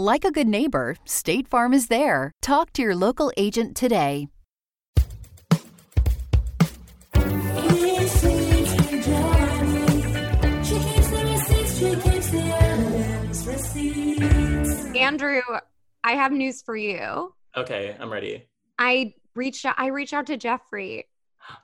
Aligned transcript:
Like 0.00 0.24
a 0.24 0.30
good 0.30 0.46
neighbor, 0.46 0.94
State 1.04 1.48
Farm 1.48 1.74
is 1.74 1.88
there. 1.88 2.30
Talk 2.40 2.72
to 2.74 2.82
your 2.82 2.94
local 2.94 3.32
agent 3.36 3.76
today. 3.76 4.28
Andrew, 14.94 15.40
I 16.04 16.12
have 16.12 16.30
news 16.30 16.62
for 16.62 16.76
you. 16.76 17.34
Okay, 17.56 17.96
I'm 17.98 18.12
ready. 18.12 18.46
I 18.78 19.14
reached 19.34 19.64
out 19.64 19.74
I 19.78 19.88
reached 19.88 20.14
out 20.14 20.28
to 20.28 20.38
Jeffree. 20.38 21.06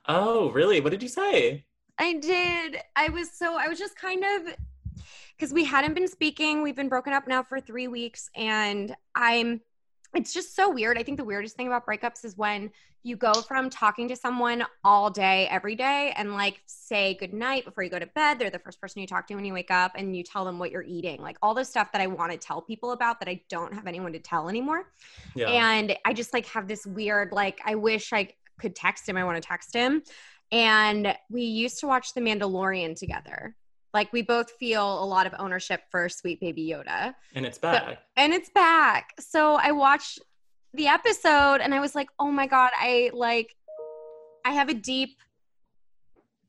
Oh, 0.09 0.49
really? 0.49 0.81
What 0.81 0.89
did 0.89 1.01
you 1.01 1.07
say? 1.07 1.63
I 1.97 2.15
did. 2.15 2.79
I 2.97 3.07
was 3.07 3.31
so 3.31 3.55
I 3.55 3.69
was 3.69 3.79
just 3.79 3.95
kind 3.95 4.25
of 4.25 4.53
because 5.37 5.53
we 5.53 5.63
hadn't 5.63 5.93
been 5.93 6.07
speaking. 6.07 6.61
We've 6.61 6.75
been 6.75 6.89
broken 6.89 7.13
up 7.13 7.27
now 7.27 7.43
for 7.43 7.59
three 7.59 7.87
weeks, 7.87 8.29
and 8.35 8.95
I'm 9.15 9.61
it's 10.13 10.33
just 10.33 10.55
so 10.55 10.69
weird. 10.71 10.97
I 10.97 11.03
think 11.03 11.17
the 11.17 11.25
weirdest 11.25 11.57
thing 11.57 11.67
about 11.67 11.85
breakups 11.85 12.23
is 12.23 12.37
when 12.37 12.71
you 13.03 13.17
go 13.17 13.33
from 13.33 13.69
talking 13.69 14.07
to 14.07 14.15
someone 14.15 14.65
all 14.83 15.09
day, 15.11 15.47
every 15.51 15.75
day, 15.75 16.13
and 16.15 16.33
like 16.33 16.61
say 16.65 17.15
goodnight 17.15 17.65
before 17.65 17.83
you 17.83 17.89
go 17.89 17.99
to 17.99 18.07
bed. 18.07 18.39
They're 18.39 18.49
the 18.49 18.59
first 18.59 18.79
person 18.81 19.01
you 19.01 19.07
talk 19.07 19.27
to 19.27 19.35
when 19.35 19.45
you 19.45 19.53
wake 19.53 19.71
up, 19.71 19.91
and 19.95 20.15
you 20.15 20.23
tell 20.23 20.45
them 20.45 20.57
what 20.57 20.71
you're 20.71 20.83
eating. 20.83 21.21
Like 21.21 21.37
all 21.41 21.53
the 21.53 21.65
stuff 21.65 21.91
that 21.91 22.01
I 22.01 22.07
want 22.07 22.31
to 22.31 22.37
tell 22.37 22.61
people 22.61 22.91
about 22.91 23.19
that 23.19 23.29
I 23.29 23.41
don't 23.49 23.73
have 23.73 23.87
anyone 23.87 24.13
to 24.13 24.19
tell 24.19 24.47
anymore. 24.47 24.85
Yeah. 25.35 25.49
And 25.49 25.95
I 26.05 26.13
just 26.13 26.33
like 26.33 26.45
have 26.47 26.67
this 26.67 26.85
weird, 26.85 27.31
like, 27.31 27.59
I 27.65 27.75
wish 27.75 28.13
I 28.13 28.29
could 28.57 28.75
text 28.75 29.07
him. 29.07 29.17
I 29.17 29.23
want 29.23 29.41
to 29.41 29.45
text 29.45 29.73
him. 29.73 30.01
And 30.51 31.15
we 31.29 31.43
used 31.43 31.79
to 31.81 31.87
watch 31.87 32.13
The 32.13 32.21
Mandalorian 32.21 32.97
together. 32.97 33.55
Like 33.95 34.11
we 34.11 34.23
both 34.23 34.51
feel 34.59 35.01
a 35.01 35.05
lot 35.05 35.25
of 35.25 35.33
ownership 35.39 35.83
for 35.89 36.09
Sweet 36.09 36.41
Baby 36.41 36.67
Yoda 36.67 37.15
and 37.33 37.45
it's 37.45 37.57
back. 37.57 37.99
and 38.17 38.33
it's 38.33 38.49
back. 38.49 39.13
So 39.21 39.55
I 39.55 39.71
watched 39.71 40.19
the 40.73 40.87
episode 40.87 41.61
and 41.61 41.73
I 41.73 41.79
was 41.79 41.95
like, 41.95 42.09
oh 42.19 42.29
my 42.29 42.45
God, 42.45 42.71
I 42.75 43.11
like, 43.13 43.55
I 44.43 44.51
have 44.51 44.67
a 44.67 44.73
deep 44.73 45.17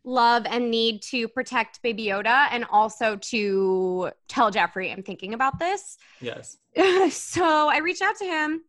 love 0.02 0.44
and 0.44 0.72
need 0.72 1.02
to 1.02 1.28
protect 1.28 1.80
Baby 1.82 2.06
Yoda 2.06 2.48
and 2.50 2.64
also 2.68 3.14
to 3.14 4.10
tell 4.26 4.50
Jeffree 4.50 4.92
I'm 4.92 5.04
thinking 5.04 5.32
about 5.32 5.60
this. 5.60 5.98
yes. 6.20 6.56
so 7.10 7.68
I 7.68 7.78
reached 7.78 8.02
out 8.02 8.16
to 8.16 8.24
him 8.24 8.62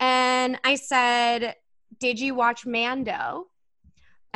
and 0.00 0.58
I 0.64 0.76
said, 0.76 1.54
Did 2.00 2.18
you 2.18 2.34
watch 2.34 2.64
Mando? 2.64 3.48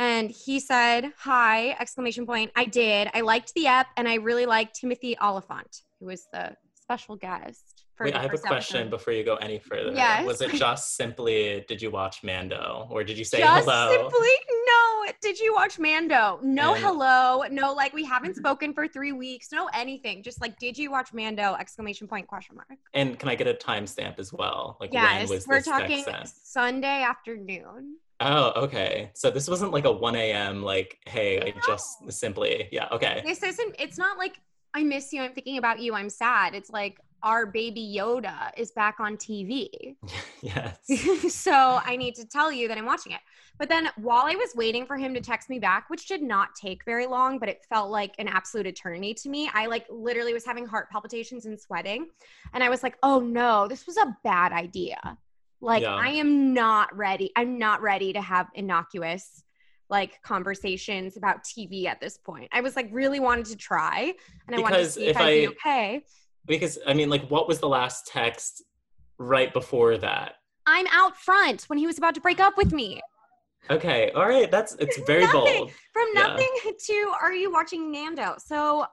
And 0.01 0.31
he 0.31 0.59
said, 0.59 1.13
Hi, 1.19 1.75
exclamation 1.79 2.25
point. 2.25 2.49
I 2.55 2.65
did. 2.65 3.09
I 3.13 3.21
liked 3.21 3.53
the 3.53 3.67
app 3.67 3.87
and 3.97 4.07
I 4.07 4.15
really 4.15 4.47
liked 4.47 4.79
Timothy 4.79 5.15
Olyphant, 5.21 5.81
who 5.99 6.07
was 6.07 6.25
the 6.33 6.55
special 6.73 7.15
guest. 7.15 7.83
For 7.95 8.05
Wait, 8.05 8.13
the 8.13 8.19
I 8.19 8.23
have 8.23 8.33
a 8.33 8.37
question 8.39 8.77
episode. 8.77 8.89
before 8.89 9.13
you 9.13 9.23
go 9.23 9.35
any 9.35 9.59
further. 9.59 9.91
Yes. 9.93 10.25
Was 10.25 10.41
it 10.41 10.53
just 10.53 10.95
simply 10.95 11.63
did 11.67 11.83
you 11.83 11.91
watch 11.91 12.23
Mando 12.23 12.87
or 12.89 13.03
did 13.03 13.15
you 13.15 13.23
say 13.23 13.37
Just 13.41 13.65
hello? 13.69 13.91
simply 13.91 14.29
no. 14.65 15.11
Did 15.21 15.37
you 15.39 15.53
watch 15.53 15.77
Mando? 15.77 16.39
No, 16.41 16.73
And- 16.73 16.83
hello. 16.83 17.43
No, 17.51 17.73
like 17.73 17.93
we 17.93 18.03
haven't 18.03 18.35
spoken 18.37 18.73
for 18.73 18.87
three 18.87 19.11
weeks. 19.11 19.49
No, 19.51 19.69
anything. 19.71 20.23
Just 20.23 20.41
like, 20.41 20.57
did 20.57 20.79
you 20.79 20.89
watch 20.89 21.13
Mando? 21.13 21.53
Exclamation 21.59 22.07
point, 22.07 22.25
question 22.25 22.55
mark. 22.55 22.79
And 22.95 23.19
can 23.19 23.29
I 23.29 23.35
get 23.35 23.47
a 23.47 23.53
timestamp 23.53 24.17
as 24.17 24.33
well? 24.33 24.77
Like 24.79 24.91
when 24.93 25.29
was 25.29 25.45
we're 25.47 25.61
talking? 25.61 26.03
Sunday 26.25 27.03
afternoon. 27.03 27.97
Oh, 28.21 28.63
okay. 28.63 29.09
So 29.13 29.31
this 29.31 29.49
wasn't 29.49 29.71
like 29.71 29.85
a 29.85 29.91
1 29.91 30.15
a.m. 30.15 30.61
like, 30.61 30.99
hey, 31.07 31.41
I 31.41 31.53
just 31.65 32.11
simply 32.11 32.69
yeah, 32.71 32.87
okay. 32.91 33.23
This 33.25 33.41
isn't, 33.41 33.75
it's 33.79 33.97
not 33.97 34.17
like 34.17 34.37
I 34.73 34.83
miss 34.83 35.11
you, 35.11 35.21
I'm 35.21 35.33
thinking 35.33 35.57
about 35.57 35.79
you, 35.79 35.95
I'm 35.95 36.09
sad. 36.09 36.53
It's 36.53 36.69
like 36.69 36.99
our 37.23 37.45
baby 37.45 37.95
Yoda 37.97 38.51
is 38.57 38.71
back 38.71 38.99
on 38.99 39.17
TV. 39.17 39.95
yes. 40.41 40.77
so 41.29 41.79
I 41.83 41.95
need 41.95 42.15
to 42.15 42.25
tell 42.25 42.51
you 42.51 42.67
that 42.67 42.77
I'm 42.77 42.85
watching 42.85 43.11
it. 43.11 43.21
But 43.57 43.69
then 43.69 43.89
while 43.97 44.23
I 44.25 44.35
was 44.35 44.55
waiting 44.55 44.85
for 44.85 44.97
him 44.97 45.13
to 45.13 45.21
text 45.21 45.49
me 45.49 45.59
back, 45.59 45.89
which 45.89 46.07
did 46.07 46.21
not 46.21 46.55
take 46.55 46.83
very 46.85 47.05
long, 47.05 47.37
but 47.37 47.49
it 47.49 47.59
felt 47.69 47.91
like 47.91 48.15
an 48.17 48.27
absolute 48.27 48.65
eternity 48.65 49.13
to 49.15 49.29
me, 49.29 49.49
I 49.53 49.67
like 49.67 49.85
literally 49.89 50.33
was 50.33 50.45
having 50.45 50.65
heart 50.65 50.89
palpitations 50.89 51.45
and 51.45 51.59
sweating. 51.59 52.07
And 52.53 52.63
I 52.63 52.69
was 52.69 52.81
like, 52.81 52.97
oh 53.03 53.19
no, 53.19 53.67
this 53.67 53.85
was 53.85 53.97
a 53.97 54.17
bad 54.23 54.51
idea. 54.51 55.17
Like, 55.61 55.83
Yeah. 55.83 55.95
I 55.95 56.09
am 56.09 56.53
not 56.53 56.95
ready. 56.95 57.31
I'm 57.35 57.57
not 57.59 57.81
ready 57.81 58.13
to 58.13 58.21
have 58.21 58.47
innocuous 58.55 59.43
like 59.89 60.21
conversations 60.23 61.17
about 61.17 61.43
TV 61.43 61.85
at 61.85 61.99
this 61.99 62.17
point. 62.17 62.47
I 62.51 62.61
was 62.61 62.75
like 62.75 62.89
really 62.91 63.19
wanted 63.19 63.45
to 63.47 63.57
try 63.57 64.13
and 64.47 64.55
I 64.55 64.59
wanted 64.59 64.77
to 64.77 64.89
see 64.89 65.05
if, 65.07 65.17
if 65.17 65.21
I'd 65.21 65.27
be 65.41 65.47
okay. 65.49 66.03
Because 66.45 66.79
I 66.87 66.93
mean, 66.93 67.09
like, 67.09 67.29
what 67.29 67.47
was 67.47 67.59
the 67.59 67.67
last 67.69 68.07
text 68.07 68.63
right 69.17 69.53
before 69.53 69.97
that? 69.97 70.35
I'm 70.65 70.87
out 70.91 71.17
front 71.17 71.63
when 71.63 71.77
he 71.77 71.85
was 71.87 71.97
about 71.97 72.15
to 72.15 72.21
break 72.21 72.39
up 72.39 72.55
with 72.57 72.71
me. 72.71 73.01
Okay, 73.69 74.11
all 74.15 74.27
right, 74.27 74.49
that's 74.49 74.75
it's 74.79 74.99
very 75.05 75.21
Nothing. 75.23 75.41
bold. 75.43 75.71
from 75.93 76.07
Yeah. 76.15 76.21
nothing 76.23 76.49
to 76.87 77.13
are 77.21 77.33
you 77.33 77.51
watching 77.51 77.91
Mando? 77.91 78.35
So 78.39 78.85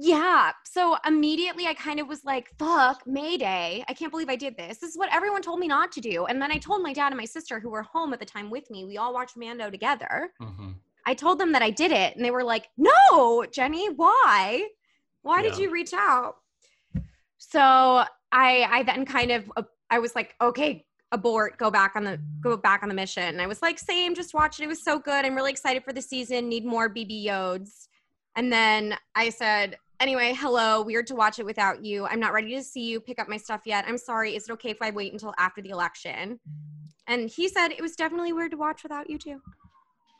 yeah, 0.00 0.52
so 0.64 0.96
immediately 1.06 1.66
I 1.66 1.74
kind 1.74 1.98
of 1.98 2.06
was 2.08 2.24
like, 2.24 2.50
fuck, 2.58 3.02
Mayday. 3.06 3.84
I 3.88 3.94
can't 3.94 4.10
believe 4.12 4.28
I 4.28 4.36
did 4.36 4.56
this. 4.56 4.78
This 4.78 4.90
is 4.90 4.96
what 4.98 5.12
everyone 5.12 5.42
told 5.42 5.58
me 5.58 5.66
not 5.66 5.90
to 5.92 6.00
do. 6.00 6.26
And 6.26 6.40
then 6.40 6.52
I 6.52 6.58
told 6.58 6.82
my 6.82 6.92
dad 6.92 7.08
and 7.08 7.16
my 7.16 7.24
sister 7.24 7.58
who 7.58 7.68
were 7.70 7.82
home 7.82 8.12
at 8.12 8.20
the 8.20 8.24
time 8.26 8.48
with 8.50 8.70
me, 8.70 8.84
we 8.84 8.96
all 8.96 9.12
watched 9.12 9.36
Mando 9.36 9.70
together. 9.70 10.32
Mhm. 10.40 10.76
I 11.06 11.14
told 11.14 11.38
them 11.38 11.52
that 11.52 11.62
I 11.62 11.70
did 11.70 11.90
it 11.90 12.14
and 12.16 12.24
they 12.24 12.30
were 12.30 12.44
like, 12.44 12.68
"No, 12.76 13.44
Jenny, 13.50 13.88
why? 13.88 14.68
Why 15.22 15.42
did 15.42 15.56
you 15.58 15.70
reach 15.70 15.92
out?" 15.94 16.36
So, 17.38 17.60
I 17.60 18.06
I 18.70 18.82
then 18.84 19.04
kind 19.06 19.30
of 19.30 19.50
uh, 19.56 19.62
I 19.90 19.98
was 20.00 20.14
like, 20.14 20.34
"Okay, 20.40 20.84
abort, 21.12 21.56
go 21.56 21.70
back 21.70 21.92
on 21.96 22.04
the 22.04 22.20
go 22.40 22.56
back 22.56 22.82
on 22.82 22.88
the 22.88 22.94
mission." 22.94 23.22
And 23.22 23.40
I 23.40 23.46
was 23.46 23.62
like, 23.62 23.78
"Same, 23.78 24.14
just 24.14 24.34
watch 24.34 24.60
it. 24.60 24.64
It 24.64 24.68
was 24.68 24.82
so 24.84 24.98
good. 24.98 25.24
I'm 25.24 25.34
really 25.34 25.50
excited 25.50 25.82
for 25.84 25.92
the 25.92 26.02
season. 26.02 26.48
Need 26.48 26.64
more 26.66 26.88
BB 26.88 27.24
Yodes." 27.26 27.88
And 28.36 28.52
then 28.52 28.96
I 29.14 29.30
said, 29.30 29.78
"Anyway, 30.00 30.34
hello. 30.36 30.82
Weird 30.82 31.06
to 31.08 31.14
watch 31.14 31.38
it 31.38 31.44
without 31.46 31.84
you. 31.84 32.06
I'm 32.06 32.20
not 32.20 32.32
ready 32.32 32.54
to 32.54 32.62
see 32.62 32.82
you 32.88 33.00
pick 33.00 33.18
up 33.18 33.28
my 33.28 33.36
stuff 33.36 33.62
yet. 33.64 33.84
I'm 33.88 33.98
sorry. 33.98 34.36
Is 34.36 34.48
it 34.48 34.52
okay 34.52 34.70
if 34.70 34.80
I 34.80 34.90
wait 34.90 35.12
until 35.12 35.34
after 35.38 35.60
the 35.62 35.70
election?" 35.70 36.40
And 37.06 37.28
he 37.30 37.48
said 37.48 37.68
it 37.68 37.80
was 37.80 37.96
definitely 37.96 38.32
weird 38.32 38.50
to 38.52 38.56
watch 38.56 38.82
without 38.82 39.08
you 39.08 39.18
too. 39.18 39.40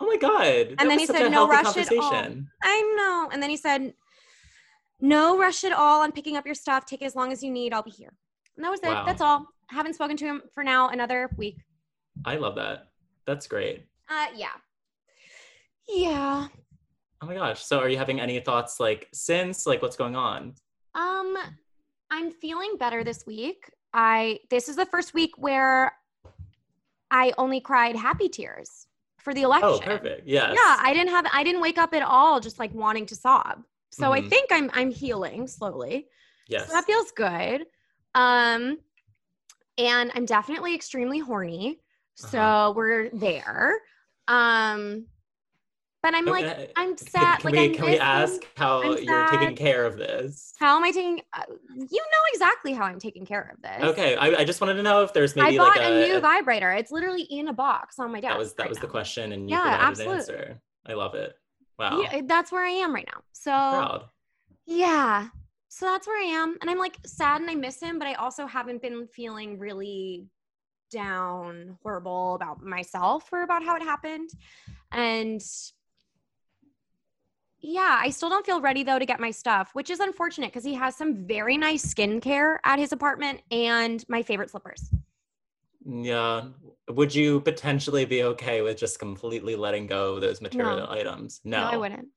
Oh 0.00 0.06
my 0.06 0.16
god. 0.16 0.77
that 0.78 0.89
then 0.89 0.99
he 0.99 1.06
said, 1.06 1.31
"No 1.31 1.49
rush 1.49 1.77
at 1.77 1.93
all." 1.93 2.12
I 2.62 2.94
know. 2.97 3.28
And 3.33 3.43
then 3.43 3.50
he 3.50 3.56
said, 3.56 3.94
No 5.00 5.39
rush 5.39 5.65
at 5.65 5.72
all 5.72 6.03
on 6.03 6.12
picking 6.12 6.37
up 6.37 6.45
your 6.47 6.55
stuff. 6.55 6.84
Take 6.87 7.03
it 7.03 7.05
as 7.05 7.15
long 7.15 7.31
as 7.33 7.43
you 7.43 7.50
need. 7.50 7.72
I'll 7.72 7.83
be 7.83 7.91
here. 7.91 8.12
And 8.56 8.65
that 8.65 8.71
was 8.71 8.81
Wow. 8.83 9.03
it. 9.03 9.06
That's 9.06 9.21
all. 9.21 9.47
Haven't 9.69 9.95
spoken 9.95 10.16
to 10.16 10.25
him 10.25 10.43
for 10.55 10.65
now 10.65 10.89
another 10.89 11.31
week. 11.37 11.59
I 12.25 12.37
love 12.37 12.56
that. 12.56 12.89
That's 13.27 13.47
great. 13.47 13.87
Uh 14.09 14.27
yeah. 14.34 14.55
Yeah. 15.89 16.49
Oh 17.21 17.27
my 17.27 17.34
gosh. 17.34 17.65
So 17.65 17.79
are 17.81 17.89
you 17.89 17.99
having 17.99 18.21
any 18.21 18.39
thoughts 18.41 18.79
like 18.79 19.09
since 19.12 19.67
like 19.67 19.83
what's 19.83 19.97
going 19.97 20.17
on? 20.17 20.55
Um 20.95 21.37
I'm 22.11 22.31
feeling 22.31 22.77
better 22.79 23.05
this 23.05 23.27
week. 23.27 23.71
I 23.93 24.41
this 24.51 24.69
is 24.69 24.77
the 24.77 24.87
first 24.87 25.15
week 25.15 25.33
where 25.37 25.93
I 27.10 27.33
only 27.39 27.60
cried 27.60 27.97
happy 27.97 28.28
tears 28.28 28.87
for 29.19 29.34
the 29.34 29.42
election. 29.42 29.69
Oh, 29.69 29.78
perfect. 29.81 30.27
Yes. 30.27 30.51
Yeah, 30.54 30.77
I 30.81 30.92
didn't 30.92 31.10
have 31.10 31.27
I 31.33 31.42
didn't 31.42 31.60
wake 31.60 31.78
up 31.78 31.92
at 31.95 32.03
all 32.03 32.39
just 32.41 32.59
like 32.59 32.72
wanting 32.72 33.07
to 33.07 33.16
sob. 33.16 33.65
So 33.91 34.13
I 34.13 34.21
Mhm. 34.21 34.28
think 34.31 34.53
I'm 34.53 34.71
I'm 34.75 34.91
healing 34.91 35.47
slowly. 35.48 36.09
yes. 36.47 36.66
So 36.66 36.72
that 36.72 36.84
feels 36.84 37.10
good. 37.13 37.66
Um, 38.15 38.78
and 39.77 40.10
I'm 40.15 40.25
definitely 40.25 40.75
extremely 40.75 41.19
horny. 41.19 41.81
So 42.15 42.41
Uh-huh. 42.41 42.72
we're 42.77 43.09
there. 43.10 43.81
Um, 44.28 45.07
but 46.03 46.15
I'm 46.15 46.24
like, 46.27 46.45
Okay. 46.45 46.72
I'm 46.77 46.97
sad. 46.97 47.41
Can, 47.41 47.53
like, 47.53 47.71
we 47.71 47.77
can 47.77 47.84
we 47.86 47.98
ask 47.98 48.41
how 48.56 48.97
you're 48.97 49.27
taking 49.27 49.56
care 49.56 49.84
of 49.84 49.97
this? 49.97 50.54
How 50.59 50.77
am 50.77 50.84
I 50.84 50.91
taking? 50.91 51.21
Uh, 51.33 51.42
you 51.48 51.98
know 51.98 52.22
exactly 52.33 52.72
how 52.72 52.84
I'm 52.84 52.98
taking 52.98 53.27
care 53.27 53.54
of 53.54 53.62
this. 53.62 53.91
Okay, 53.91 54.16
I, 54.16 54.41
I 54.41 54.45
just 54.45 54.60
wanted 54.60 54.74
to 54.74 54.83
know 54.83 55.03
if 55.03 55.12
there's 55.12 55.36
I 55.36 55.42
maybe 55.42 55.59
bought 55.59 55.77
like 55.77 55.86
a, 55.86 56.04
a, 56.04 56.09
new 56.09 56.21
vibrator. 56.21 56.72
It's 56.72 56.91
literally 56.91 57.22
in 57.22 57.48
a 57.48 57.53
box 57.53 57.98
on 57.98 58.12
my 58.12 58.21
desk. 58.21 58.33
that 58.33 58.39
was 58.39 58.54
that 58.54 58.62
right 58.65 58.68
was 58.71 58.78
the 58.78 58.86
question 58.86 59.33
and 59.33 59.48
you 59.48 59.56
Yeah, 59.56 59.62
provided 59.62 59.84
absolutely. 59.84 60.15
an 60.15 60.21
answer. 60.21 60.60
I 60.86 60.92
love 60.95 61.15
it. 61.15 61.34
Wow. 61.78 62.01
Yeah, 62.01 62.22
that's 62.27 62.51
where 62.51 62.65
I 62.65 62.71
am 62.71 62.94
right 62.94 63.09
now. 63.12 63.21
So 63.33 63.51
Proud. 63.51 64.04
Yeah. 64.66 65.28
So 65.68 65.86
that's 65.86 66.06
where 66.06 66.21
I 66.21 66.27
am. 66.27 66.56
And 66.60 66.71
I'm 66.71 66.78
like 66.78 66.97
sad 67.06 67.41
and 67.41 67.51
I 67.51 67.54
miss 67.54 67.80
him, 67.80 67.98
but 67.98 68.09
I 68.09 68.15
also 68.15 68.47
haven't 68.47 68.83
been 68.83 69.06
feeling 69.09 69.59
really 69.59 70.27
down, 70.91 71.78
horrible 71.83 72.34
about 72.34 72.62
myself 72.62 73.28
or 73.33 73.42
about 73.42 73.62
how 73.62 73.77
it 73.77 73.83
happened. 73.83 74.30
And 74.92 75.41
yeah, 77.60 77.99
I 78.01 78.10
still 78.10 78.28
don't 78.28 78.47
feel 78.47 78.60
ready 78.60 78.83
though 78.83 78.99
to 78.99 79.07
get 79.07 79.21
my 79.21 79.31
stuff, 79.31 79.71
which 79.75 79.91
is 79.91 80.01
unfortunate 80.01 80.49
because 80.49 80.65
he 80.65 80.75
has 80.75 80.97
some 80.97 81.27
very 81.27 81.57
nice 81.57 81.84
skincare 81.95 82.59
at 82.65 82.78
his 82.78 82.93
apartment 82.93 83.41
and 83.51 84.05
my 84.09 84.22
favorite 84.22 84.51
slippers. 84.51 84.91
Yeah. 85.84 86.49
Would 86.89 87.15
you 87.15 87.41
potentially 87.41 88.05
be 88.05 88.22
okay 88.22 88.63
with 88.63 88.77
just 88.78 88.99
completely 88.99 89.57
letting 89.57 89.87
go 89.87 90.15
of 90.15 90.21
those 90.21 90.41
material 90.41 90.78
No. 90.78 90.87
items? 90.91 91.41
No, 91.45 91.60
No. 91.60 91.66
I 91.66 91.77
wouldn't. 91.77 92.09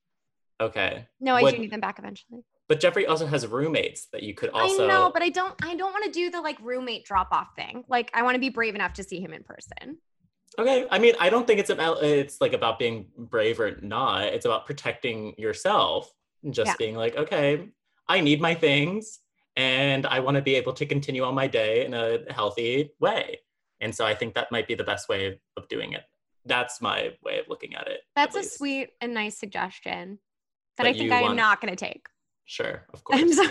Okay. 0.60 1.08
No, 1.20 1.36
I 1.36 1.42
Would- 1.42 1.56
do 1.56 1.60
need 1.62 1.72
them 1.72 1.80
back 1.80 1.98
eventually. 2.00 2.44
But 2.68 2.80
Jeffrey 2.80 3.06
also 3.06 3.26
has 3.26 3.46
roommates 3.48 4.06
that 4.14 4.24
you 4.24 4.34
could 4.34 4.50
also 4.52 4.86
I 4.86 4.88
know, 4.88 5.12
but 5.14 5.22
I 5.22 5.28
don't 5.30 5.54
I 5.66 5.76
don't 5.76 5.92
want 5.92 6.06
to 6.06 6.12
do 6.12 6.30
the 6.30 6.40
like 6.40 6.58
roommate 6.62 7.04
drop 7.04 7.30
off 7.34 7.50
thing. 7.56 7.84
Like 7.90 8.10
I 8.14 8.22
want 8.24 8.36
to 8.36 8.40
be 8.40 8.48
brave 8.50 8.76
enough 8.76 8.94
to 8.94 9.04
see 9.04 9.20
him 9.20 9.34
in 9.34 9.44
person. 9.44 9.98
Okay, 10.60 10.86
I 10.92 11.00
mean, 11.00 11.14
I 11.20 11.30
don't 11.30 11.48
think 11.48 11.60
it's 11.60 11.70
about 11.70 12.04
it's 12.04 12.42
like 12.42 12.54
about 12.54 12.78
being 12.78 13.08
brave 13.18 13.60
or 13.60 13.78
not. 13.82 14.24
It's 14.26 14.46
about 14.46 14.66
protecting 14.66 15.34
yourself. 15.38 16.14
and 16.44 16.54
Just 16.54 16.70
Yeah. 16.70 16.76
being 16.78 16.96
like, 16.96 17.16
okay, 17.16 17.70
I 18.08 18.20
need 18.20 18.42
my 18.42 18.54
things, 18.56 19.20
and 19.56 20.06
I 20.06 20.20
want 20.20 20.36
to 20.36 20.42
be 20.42 20.56
able 20.56 20.74
to 20.74 20.86
continue 20.86 21.24
on 21.24 21.36
my 21.36 21.48
day 21.48 21.86
in 21.86 21.94
a 21.94 22.20
healthy 22.34 22.92
way. 23.00 23.40
And 23.80 23.96
so 23.96 24.06
I 24.06 24.14
think 24.16 24.34
that 24.36 24.52
might 24.52 24.68
be 24.68 24.76
the 24.76 24.84
best 24.84 25.08
way 25.10 25.40
of 25.58 25.68
doing 25.70 25.94
it. 25.94 26.04
That's 26.46 26.82
my 26.82 27.14
way 27.24 27.40
of 27.40 27.48
looking 27.48 27.76
at 27.76 27.88
it. 27.88 28.02
at 28.16 28.32
That's 28.34 28.36
a 28.36 28.44
sweet 28.44 28.90
and 29.00 29.14
nice 29.14 29.38
suggestion 29.38 30.20
that 30.78 30.84
But 30.84 30.88
I 30.88 30.94
think 30.94 31.12
I 31.12 31.18
am 31.20 31.24
want- 31.24 31.36
not 31.38 31.62
going 31.62 31.76
to 31.76 31.86
take. 31.86 32.08
Sure, 32.46 32.86
of 32.94 33.04
course. 33.06 33.22
I'm 33.22 33.32
sorry. 33.32 33.50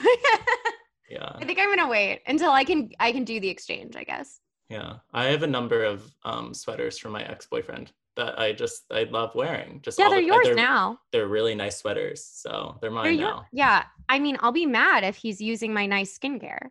Yeah, 1.08 1.32
I 1.36 1.44
think 1.44 1.58
I'm 1.58 1.66
going 1.66 1.78
to 1.78 1.86
wait 1.88 2.22
until 2.26 2.50
I 2.50 2.64
can 2.64 2.90
I 3.00 3.12
can 3.12 3.24
do 3.24 3.40
the 3.40 3.48
exchange, 3.48 3.96
I 3.96 4.04
guess. 4.04 4.40
Yeah. 4.70 4.94
I 5.12 5.24
have 5.26 5.42
a 5.42 5.46
number 5.48 5.84
of 5.84 6.10
um, 6.24 6.54
sweaters 6.54 6.96
from 6.98 7.12
my 7.12 7.22
ex-boyfriend 7.24 7.92
that 8.16 8.38
I 8.38 8.52
just 8.52 8.84
I 8.90 9.02
love 9.04 9.34
wearing. 9.34 9.80
Just 9.82 9.98
Yeah, 9.98 10.04
all 10.06 10.10
they're 10.12 10.20
the- 10.20 10.26
yours 10.26 10.46
they're, 10.46 10.54
now. 10.54 10.98
They're 11.12 11.26
really 11.28 11.54
nice 11.54 11.76
sweaters, 11.78 12.24
so 12.24 12.78
they're 12.80 12.90
mine 12.90 13.04
They're 13.04 13.12
your- 13.12 13.28
now. 13.30 13.46
yeah. 13.52 13.84
I 14.08 14.18
mean, 14.20 14.36
I'll 14.40 14.52
be 14.52 14.66
mad 14.66 15.04
if 15.04 15.16
he's 15.16 15.40
using 15.40 15.74
my 15.74 15.86
nice 15.86 16.16
skincare. 16.18 16.68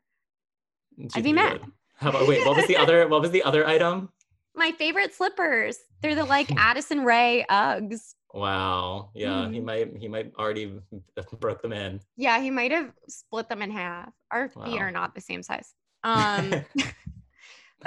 I'd 1.13 1.23
be 1.23 1.33
mad. 1.33 1.61
How 1.95 2.09
about 2.09 2.27
wait? 2.27 2.45
What 2.45 2.55
was 2.55 2.67
the 2.67 2.77
other? 2.77 3.07
What 3.07 3.21
was 3.21 3.31
the 3.31 3.43
other 3.43 3.67
item? 3.67 4.09
My 4.55 4.71
favorite 4.73 5.13
slippers. 5.13 5.77
They're 6.01 6.15
the 6.15 6.25
like 6.25 6.49
Addison 6.57 7.05
Rae 7.05 7.45
Uggs. 7.49 8.15
Wow. 8.33 9.11
Yeah, 9.15 9.49
he 9.49 9.59
Mhm. 9.59 9.63
might. 9.63 9.97
He 9.97 10.07
might 10.09 10.33
already 10.37 10.79
broke 11.39 11.61
them 11.61 11.71
in. 11.73 12.01
Yeah, 12.17 12.41
he 12.41 12.49
might 12.51 12.71
have 12.71 12.91
split 13.07 13.47
them 13.47 13.61
in 13.61 13.71
half. 13.71 14.11
Our 14.31 14.49
feet 14.49 14.79
are 14.81 14.91
not 14.91 15.15
the 15.15 15.21
same 15.21 15.43
size. 15.43 15.73
Um 16.03 16.53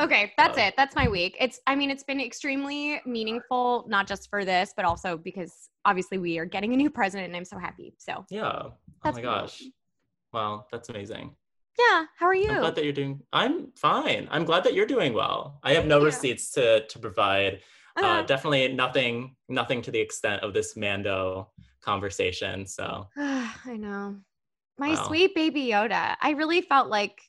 Okay, 0.00 0.32
that's 0.38 0.56
Wow. 0.56 0.66
it. 0.66 0.74
That's 0.76 0.96
my 0.96 1.08
week. 1.08 1.36
It's 1.38 1.60
I 1.66 1.74
mean, 1.74 1.90
it's 1.90 2.02
been 2.02 2.20
extremely 2.20 3.00
meaningful, 3.04 3.84
not 3.88 4.06
just 4.06 4.30
for 4.30 4.44
this, 4.44 4.72
but 4.74 4.84
also 4.84 5.18
because 5.18 5.68
obviously 5.84 6.18
we 6.18 6.38
are 6.38 6.46
getting 6.46 6.72
a 6.72 6.76
new 6.76 6.90
president 6.90 7.28
and 7.28 7.36
I'm 7.36 7.44
so 7.44 7.58
happy. 7.58 7.94
So 7.98 8.24
yeah. 8.30 8.42
Oh 8.44 8.72
my 9.04 9.20
gosh. 9.20 9.62
Wow, 10.32 10.66
that's 10.72 10.88
amazing. 10.88 11.36
yeah, 11.78 12.06
how 12.18 12.26
are 12.26 12.34
you? 12.34 12.50
I'm 12.50 12.60
glad 12.60 12.74
that 12.76 12.84
you're 12.84 12.92
doing. 12.94 13.20
I'm 13.32 13.72
fine. 13.76 14.28
I'm 14.30 14.44
glad 14.44 14.64
that 14.64 14.72
you're 14.74 14.86
doing 14.86 15.12
well. 15.12 15.60
I 15.62 15.74
have 15.74 15.86
no 15.86 15.98
you. 15.98 16.06
receipts 16.06 16.50
to 16.52 16.86
to 16.86 16.98
provide. 16.98 17.60
Uh, 17.96 18.06
Uh, 18.06 18.22
definitely 18.22 18.72
nothing. 18.72 19.36
Nothing 19.50 19.82
to 19.82 19.90
the 19.90 20.00
extent 20.00 20.42
of 20.42 20.54
this 20.54 20.74
Mando 20.76 21.50
conversation. 21.82 22.66
So 22.66 23.08
I 23.16 23.76
know. 23.76 24.16
My 24.78 24.94
Wow. 24.94 25.04
sweet 25.06 25.34
baby 25.34 25.66
Yoda. 25.66 26.16
I 26.22 26.30
really 26.30 26.62
felt 26.62 26.88
like 26.88 27.20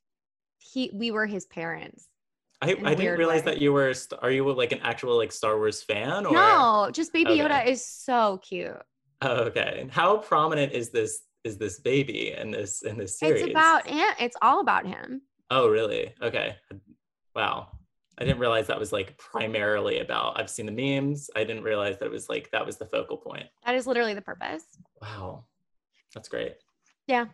he 0.60 0.90
we 0.94 1.12
were 1.12 1.26
his 1.28 1.46
parents. 1.46 2.08
I, 2.64 2.76
I 2.86 2.96
didn't 2.96 3.18
realize 3.18 3.42
way. 3.42 3.52
that 3.52 3.62
you 3.62 3.74
were. 3.74 3.94
st- 3.94 4.22
Are 4.24 4.32
you 4.32 4.50
like 4.54 4.72
an 4.72 4.80
actual 4.82 5.18
like 5.18 5.32
Star 5.32 5.58
Wars 5.58 5.84
fan? 5.84 6.26
Or 6.26 6.34
No, 6.34 6.90
just 6.94 7.12
baby 7.12 7.32
Okay. 7.32 7.42
Yoda 7.42 7.68
is 7.68 7.86
so 7.86 8.40
cute. 8.42 8.78
Oh, 9.22 9.44
okay. 9.46 9.80
And 9.82 9.92
how 9.92 10.18
prominent 10.18 10.72
is 10.72 10.90
this? 10.90 11.24
Is 11.44 11.58
this 11.58 11.80
baby 11.80 12.34
in 12.38 12.52
this 12.52 12.84
in 12.84 12.98
this 12.98 13.20
series? 13.20 13.42
It's 13.42 13.52
about 13.52 13.86
him. 13.86 14.08
It's 14.18 14.38
all 14.42 14.62
about 14.62 14.88
him. 14.88 15.22
Oh, 15.50 15.68
really? 15.68 16.14
Okay. 16.22 16.56
Wow. 17.36 17.68
I 18.18 18.24
didn't 18.24 18.40
realize 18.40 18.68
that 18.68 18.80
was 18.80 18.94
like 18.94 19.18
primarily 19.18 20.00
about. 20.00 20.40
I've 20.40 20.50
seen 20.50 20.66
the 20.66 20.72
memes. 20.72 21.30
I 21.36 21.44
didn't 21.44 21.64
realize 21.64 21.98
that 22.00 22.06
it 22.06 22.12
was 22.12 22.30
like 22.30 22.50
that 22.52 22.66
was 22.66 22.78
the 22.78 22.86
focal 22.86 23.18
point. 23.18 23.48
That 23.66 23.76
is 23.76 23.88
literally 23.88 24.14
the 24.14 24.22
purpose. 24.22 24.64
Wow. 25.02 25.46
That's 26.14 26.30
great. 26.30 26.56
Yeah. 27.08 27.26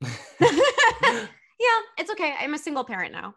yeah, 0.02 1.78
it's 1.98 2.10
okay. 2.10 2.34
I'm 2.38 2.54
a 2.54 2.58
single 2.58 2.84
parent 2.84 3.12
now. 3.12 3.34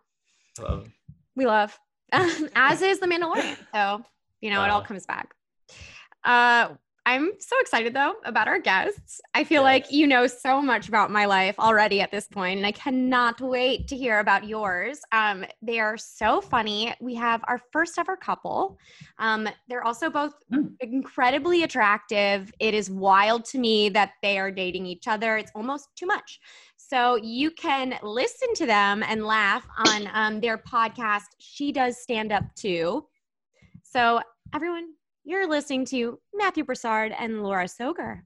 Um, 0.65 0.91
We 1.35 1.45
love, 1.45 1.77
as 2.11 2.81
is 2.81 2.99
the 2.99 3.07
Mandalorian. 3.07 3.57
So, 3.73 4.03
you 4.41 4.49
know, 4.49 4.63
it 4.63 4.69
all 4.69 4.81
comes 4.81 5.05
back. 5.05 5.33
Uh, 6.23 6.69
I'm 7.07 7.33
so 7.39 7.59
excited 7.59 7.93
though 7.93 8.15
about 8.25 8.47
our 8.47 8.57
guests. 8.57 9.21
I 9.35 9.43
feel 9.43 9.61
like 9.61 9.91
you 9.91 10.07
know 10.07 10.25
so 10.25 10.59
much 10.59 10.87
about 10.87 11.11
my 11.11 11.25
life 11.25 11.53
already 11.59 12.01
at 12.01 12.09
this 12.09 12.27
point, 12.27 12.57
and 12.57 12.65
I 12.65 12.71
cannot 12.71 13.39
wait 13.39 13.87
to 13.89 13.95
hear 13.95 14.17
about 14.19 14.47
yours. 14.47 15.01
Um, 15.11 15.45
they 15.61 15.79
are 15.79 15.97
so 15.97 16.41
funny. 16.41 16.95
We 16.99 17.13
have 17.13 17.43
our 17.47 17.61
first 17.71 17.99
ever 17.99 18.17
couple. 18.17 18.79
Um, 19.19 19.47
they're 19.67 19.83
also 19.83 20.09
both 20.09 20.33
Mm. 20.51 20.71
incredibly 20.79 21.61
attractive. 21.61 22.51
It 22.59 22.73
is 22.73 22.89
wild 22.89 23.45
to 23.45 23.59
me 23.59 23.89
that 23.89 24.13
they 24.23 24.39
are 24.39 24.49
dating 24.49 24.87
each 24.87 25.07
other. 25.07 25.37
It's 25.37 25.51
almost 25.53 25.89
too 25.95 26.07
much. 26.07 26.39
So 26.87 27.15
you 27.15 27.49
can 27.49 27.97
listen 28.03 28.53
to 28.55 28.65
them 28.67 29.01
and 29.01 29.25
laugh 29.25 29.67
on 29.77 30.07
um, 30.13 30.39
their 30.39 30.57
podcast. 30.59 31.23
She 31.39 31.71
does 31.71 31.97
stand 31.97 32.31
up 32.31 32.43
too. 32.55 33.07
So 33.81 34.21
everyone, 34.53 34.89
you're 35.23 35.47
listening 35.49 35.85
to 35.85 36.19
Matthew 36.35 36.63
Broussard 36.63 37.11
and 37.17 37.41
Laura 37.41 37.67
Sogar. 37.67 38.23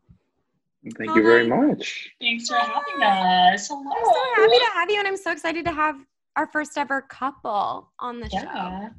Thank 0.97 1.15
you 1.15 1.23
very 1.23 1.47
much. 1.47 2.09
Thanks 2.19 2.49
for 2.49 2.55
having 2.55 3.01
us. 3.01 3.69
Hello. 3.69 3.81
I'm 3.81 4.05
so 4.05 4.41
happy 4.41 4.57
to 4.59 4.71
have 4.73 4.89
you, 4.89 4.99
and 4.99 5.07
I'm 5.07 5.17
so 5.17 5.31
excited 5.31 5.63
to 5.65 5.71
have 5.71 5.95
our 6.35 6.47
first 6.47 6.77
ever 6.77 7.01
couple 7.01 7.91
on 7.99 8.19
the 8.19 8.29
Yeah. 8.31 8.41
show. 8.41 8.89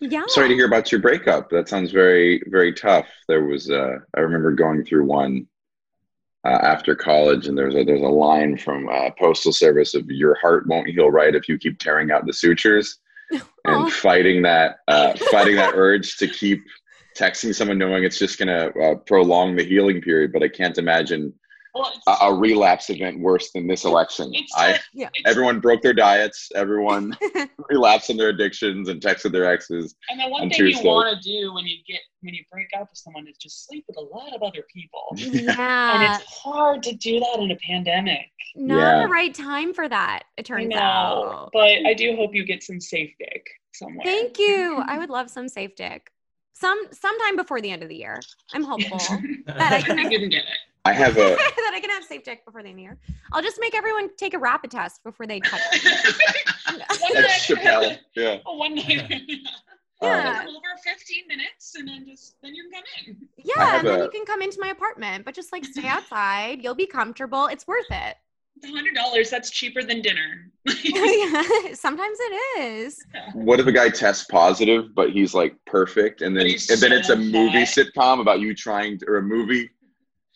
Yeah. 0.00 0.22
Sorry 0.28 0.48
to 0.48 0.54
hear 0.54 0.66
about 0.66 0.90
your 0.92 1.00
breakup. 1.00 1.48
That 1.50 1.68
sounds 1.68 1.92
very, 1.92 2.42
very 2.48 2.72
tough. 2.74 3.06
There 3.28 3.44
was, 3.44 3.70
uh, 3.70 3.98
I 4.16 4.20
remember 4.20 4.52
going 4.52 4.84
through 4.84 5.06
one 5.06 5.46
uh, 6.44 6.58
after 6.62 6.94
college, 6.94 7.46
and 7.46 7.56
there's 7.56 7.74
a 7.74 7.84
there's 7.84 8.02
a 8.02 8.08
line 8.08 8.56
from 8.56 8.88
uh, 8.88 9.10
Postal 9.18 9.52
Service 9.52 9.94
of 9.94 10.10
"Your 10.10 10.34
heart 10.34 10.66
won't 10.66 10.88
heal 10.88 11.10
right 11.10 11.34
if 11.34 11.48
you 11.48 11.58
keep 11.58 11.78
tearing 11.78 12.10
out 12.10 12.26
the 12.26 12.32
sutures," 12.32 12.98
Aw. 13.32 13.38
and 13.64 13.92
fighting 13.92 14.42
that 14.42 14.78
uh, 14.88 15.14
fighting 15.30 15.56
that 15.56 15.74
urge 15.74 16.16
to 16.18 16.26
keep 16.26 16.62
texting 17.16 17.54
someone 17.54 17.78
knowing 17.78 18.04
it's 18.04 18.18
just 18.18 18.38
gonna 18.38 18.72
uh, 18.82 18.94
prolong 19.06 19.54
the 19.54 19.64
healing 19.64 20.00
period. 20.00 20.32
But 20.32 20.42
I 20.42 20.48
can't 20.48 20.78
imagine 20.78 21.32
Well, 21.74 21.90
a, 22.06 22.10
a 22.26 22.34
relapse 22.34 22.90
event 22.90 23.18
worse 23.20 23.50
than 23.52 23.66
this 23.66 23.84
election. 23.84 24.30
it's 24.34 24.52
I 24.54 24.78
Yeah. 24.92 25.06
it's- 25.14 25.22
everyone 25.26 25.58
broke 25.60 25.80
their 25.80 25.94
diets. 25.94 26.50
Everyone 26.54 27.16
relapsed 27.70 28.10
on 28.10 28.16
their 28.18 28.28
addictions 28.28 28.88
and 28.90 29.00
texted 29.00 29.32
their 29.32 29.46
exes. 29.46 29.94
and 30.10 30.20
the 30.20 30.28
one 30.28 30.42
on 30.42 30.50
thing 30.50 30.66
you 30.66 30.82
want 30.82 31.16
to 31.16 31.28
do 31.28 31.54
when 31.54 31.64
you 31.66 31.78
get 31.86 32.00
when 32.20 32.34
you 32.34 32.44
break 32.52 32.68
up 32.78 32.88
with 32.90 32.98
someone 32.98 33.26
is 33.26 33.36
just 33.38 33.66
sleep 33.66 33.84
with 33.88 33.96
a 33.96 34.00
lot 34.00 34.34
of 34.34 34.42
other 34.42 34.64
people. 34.72 35.02
Yeah, 35.16 35.94
And 35.94 36.20
it's 36.22 36.30
hard 36.30 36.82
to 36.84 36.94
do 36.94 37.18
that 37.20 37.38
in 37.40 37.50
a 37.50 37.56
pandemic. 37.56 38.26
Not 38.54 38.78
Yeah. 38.78 39.02
the 39.06 39.08
right 39.08 39.34
time 39.34 39.72
for 39.72 39.88
that, 39.88 40.24
it 40.36 40.42
I 40.50 40.54
turns 40.54 40.68
know, 40.68 40.78
out. 40.78 41.50
but 41.54 41.68
I 41.86 41.94
do 41.94 42.14
hope 42.16 42.34
you 42.34 42.44
get 42.44 42.62
some 42.62 42.80
safe 42.80 43.12
dick 43.18 43.46
somewhere. 43.72 44.04
Thank 44.04 44.38
you. 44.38 44.82
I 44.86 44.98
would 44.98 45.08
love 45.10 45.30
some 45.30 45.48
safe 45.48 45.74
dick. 45.74 46.10
Some 46.54 46.86
sometime 46.92 47.36
before 47.36 47.60
the 47.60 47.70
end 47.70 47.82
of 47.82 47.88
the 47.88 47.96
year. 47.96 48.20
I'm 48.52 48.62
hopeful 48.62 48.98
that 49.46 49.72
I 49.72 49.76
I 49.76 49.82
can 49.82 49.96
think 49.96 50.12
you 50.12 50.18
can 50.20 50.28
get 50.28 50.44
it. 50.44 50.58
I 50.84 50.92
have 50.92 51.16
a 51.16 51.20
that 51.36 51.72
I 51.74 51.80
can 51.80 51.90
have 51.90 52.04
safe 52.04 52.24
dick 52.24 52.44
before 52.44 52.62
the 52.62 52.68
end 52.68 52.74
of 52.74 52.78
the 52.78 52.82
year. 52.82 52.98
I'll 53.32 53.42
just 53.42 53.58
make 53.60 53.74
everyone 53.74 54.10
take 54.16 54.34
a 54.34 54.38
rapid 54.38 54.70
test 54.70 55.02
before 55.04 55.26
they 55.26 55.40
touch 55.40 55.60
me. 55.72 55.78
That's 57.14 57.46
Chappelle. 57.46 57.98
Yeah. 58.14 58.38
Oh, 58.46 58.56
one 58.56 58.74
night. 58.74 59.22
Yeah. 60.00 60.44
Over 60.48 60.58
15 60.82 61.28
minutes, 61.28 61.76
and 61.76 61.86
then 61.86 62.04
just 62.08 62.34
then 62.42 62.54
you 62.56 62.64
can 62.64 62.72
come 62.72 62.82
in. 63.06 63.28
Yeah, 63.44 63.64
have 63.64 63.78
and 63.80 63.88
then 63.88 64.00
a- 64.00 64.04
you 64.04 64.10
can 64.10 64.24
come 64.24 64.42
into 64.42 64.58
my 64.60 64.68
apartment, 64.68 65.24
but 65.24 65.34
just 65.34 65.52
like 65.52 65.64
stay 65.64 65.86
outside. 65.86 66.62
You'll 66.62 66.74
be 66.74 66.86
comfortable. 66.86 67.46
It's 67.46 67.66
worth 67.68 67.86
it. 67.90 68.16
Hundred 68.70 68.94
dollars. 68.94 69.30
That's 69.30 69.50
cheaper 69.50 69.82
than 69.82 70.02
dinner. 70.02 70.48
Oh, 70.94 71.68
sometimes 71.74 72.18
it 72.20 72.60
is. 72.62 72.98
What 73.34 73.58
if 73.58 73.66
a 73.66 73.72
guy 73.72 73.88
tests 73.88 74.24
positive, 74.30 74.94
but 74.94 75.10
he's 75.10 75.34
like 75.34 75.56
perfect, 75.66 76.22
and 76.22 76.36
then 76.36 76.44
But 76.44 76.50
he's 76.52 76.70
and 76.70 76.80
then 76.80 76.92
it's 76.92 77.08
a 77.08 77.14
so 77.14 77.18
movie 77.18 77.64
hot. 77.64 77.68
sitcom 77.68 78.20
about 78.20 78.38
you 78.40 78.54
trying 78.54 78.98
to, 78.98 79.06
or 79.08 79.16
a 79.18 79.22
movie 79.22 79.70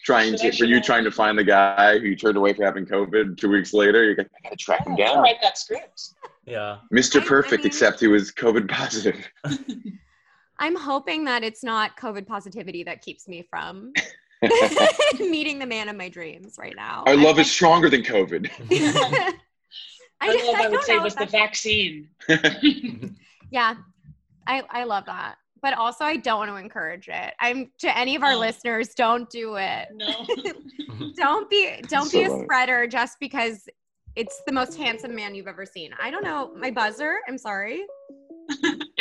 trying 0.04 0.32
Should 0.36 0.52
to 0.52 0.58
for 0.58 0.64
you 0.64 0.80
trying 0.80 1.04
to 1.04 1.10
find 1.12 1.38
the 1.38 1.44
guy 1.44 1.98
who 1.98 2.06
you 2.06 2.16
turned 2.16 2.36
away 2.36 2.52
for 2.54 2.64
having 2.64 2.86
COVID 2.86 3.36
two 3.36 3.48
weeks 3.50 3.72
later. 3.72 4.02
You're 4.04 4.16
like, 4.16 4.28
I 4.36 4.40
gotta 4.44 4.56
track 4.56 4.86
him 4.86 4.96
down. 4.96 5.18
write 5.22 5.40
that 5.42 5.58
script. 5.58 6.10
yeah. 6.44 6.78
Mr. 6.92 7.20
I- 7.20 7.24
I 7.24 7.26
Perfect, 7.26 7.62
mean- 7.62 7.66
except 7.68 8.00
he 8.00 8.08
was 8.08 8.32
COVID 8.32 8.68
positive. 8.68 9.16
I'm 10.58 10.74
hoping 10.76 11.24
that 11.26 11.44
it's 11.44 11.62
not 11.62 11.96
COVID 11.98 12.26
positivity 12.26 12.82
that 12.84 13.02
keeps 13.02 13.28
me 13.28 13.46
from 13.48 13.92
meeting 15.20 15.58
the 15.58 15.66
man 15.66 15.88
of 15.88 15.96
my 15.96 16.08
dreams 16.08 16.56
right 16.58 16.74
now. 16.76 17.04
Our 17.06 17.14
I'm 17.14 17.22
love 17.22 17.36
like- 17.36 17.46
is 17.46 17.52
stronger 17.52 17.88
than 17.90 18.02
COVID. 18.02 18.50
I, 18.70 19.34
I, 20.20 20.28
love, 20.46 20.54
I, 20.56 20.62
don't 20.62 20.70
would 20.72 20.82
say 20.84 20.96
know 20.96 21.02
was 21.02 21.14
the 21.14 21.26
vaccine. 21.26 22.08
Yeah, 23.50 23.74
I 24.46 24.62
I 24.70 24.84
love 24.84 25.04
that. 25.06 25.36
But 25.62 25.74
also, 25.74 26.04
I 26.04 26.16
don't 26.16 26.38
want 26.38 26.50
to 26.50 26.56
encourage 26.56 27.08
it. 27.08 27.34
I'm 27.40 27.70
to 27.78 27.96
any 27.98 28.14
of 28.14 28.22
our 28.22 28.32
No. 28.32 28.38
listeners, 28.40 28.88
don't 28.94 29.28
do 29.30 29.56
it. 29.56 29.88
No. 29.94 30.26
Don't 31.16 31.48
be 31.50 31.80
don't 31.88 32.06
So 32.10 32.18
be 32.18 32.24
a 32.24 32.28
funny. 32.28 32.44
spreader 32.44 32.86
just 32.86 33.18
because 33.20 33.68
it's 34.16 34.42
the 34.46 34.52
most 34.52 34.76
handsome 34.76 35.14
man 35.14 35.34
you've 35.34 35.46
ever 35.48 35.66
seen. 35.66 35.90
I 36.00 36.10
don't 36.10 36.24
know. 36.24 36.52
My 36.56 36.70
buzzer. 36.70 37.16
I'm 37.28 37.38
sorry. 37.38 37.84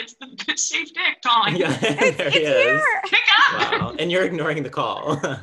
It's 0.06 0.16
the 0.20 0.52
it's 0.52 0.68
safe 0.70 0.94
dick 0.94 1.22
calling. 1.26 1.56
yeah, 1.56 1.78
It's, 1.82 2.18
there 2.18 2.28
it's 2.28 2.36
he 2.38 2.44
is. 2.44 2.64
here. 2.64 3.02
Pick 3.06 3.20
up. 3.40 3.72
Wow. 3.72 3.96
And 4.00 4.12
you're 4.12 4.24
ignoring 4.24 4.64
the 4.64 4.70
call. 4.70 5.20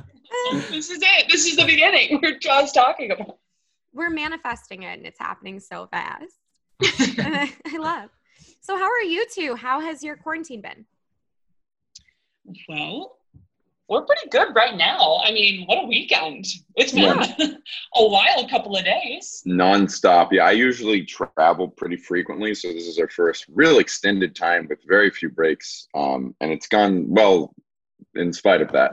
This 0.71 0.91
is 0.91 0.99
it. 1.03 1.27
This 1.31 1.47
is 1.47 1.57
the 1.57 1.65
beginning. 1.67 2.19
We're 2.23 2.39
just 2.39 2.75
talking 2.75 3.11
about. 3.11 3.37
We're 3.93 4.09
manifesting 4.11 4.83
it, 4.83 4.97
and 4.99 5.07
it's 5.07 5.19
happening 5.19 5.61
so 5.61 5.87
fast. 5.89 6.33
I, 6.83 7.53
I 7.67 7.77
love. 7.77 8.09
So, 8.63 8.77
how 8.79 8.91
are 8.91 9.03
you 9.03 9.27
two? 9.31 9.55
How 9.57 9.81
has 9.81 10.03
your 10.03 10.17
quarantine 10.17 10.63
been? 10.63 10.87
Well, 12.69 13.19
we're 13.93 14.07
pretty 14.07 14.27
good 14.31 14.55
right 14.55 14.75
now. 14.75 15.21
I 15.23 15.33
mean, 15.33 15.67
what 15.67 15.85
a 15.85 15.87
weekend. 15.87 16.47
It's 16.77 16.93
been 16.93 17.05
a 17.95 18.07
wild 18.09 18.49
couple 18.49 18.75
of 18.75 18.85
days. 18.85 19.43
nonstop. 19.47 20.29
Yeah, 20.33 20.47
I 20.47 20.53
usually 20.53 21.05
travel 21.05 21.69
pretty 21.69 21.97
frequently, 21.97 22.55
so 22.55 22.73
this 22.73 22.87
is 22.87 22.99
our 22.99 23.09
first 23.09 23.45
real 23.53 23.81
extended 23.81 24.35
time 24.35 24.67
with 24.71 24.79
very 24.89 25.11
few 25.11 25.29
breaks, 25.29 25.89
um, 25.95 26.35
and 26.41 26.51
it's 26.51 26.69
gone 26.69 27.05
well 27.07 27.55
in 28.15 28.33
spite 28.33 28.63
of 28.63 28.73
that. 28.73 28.93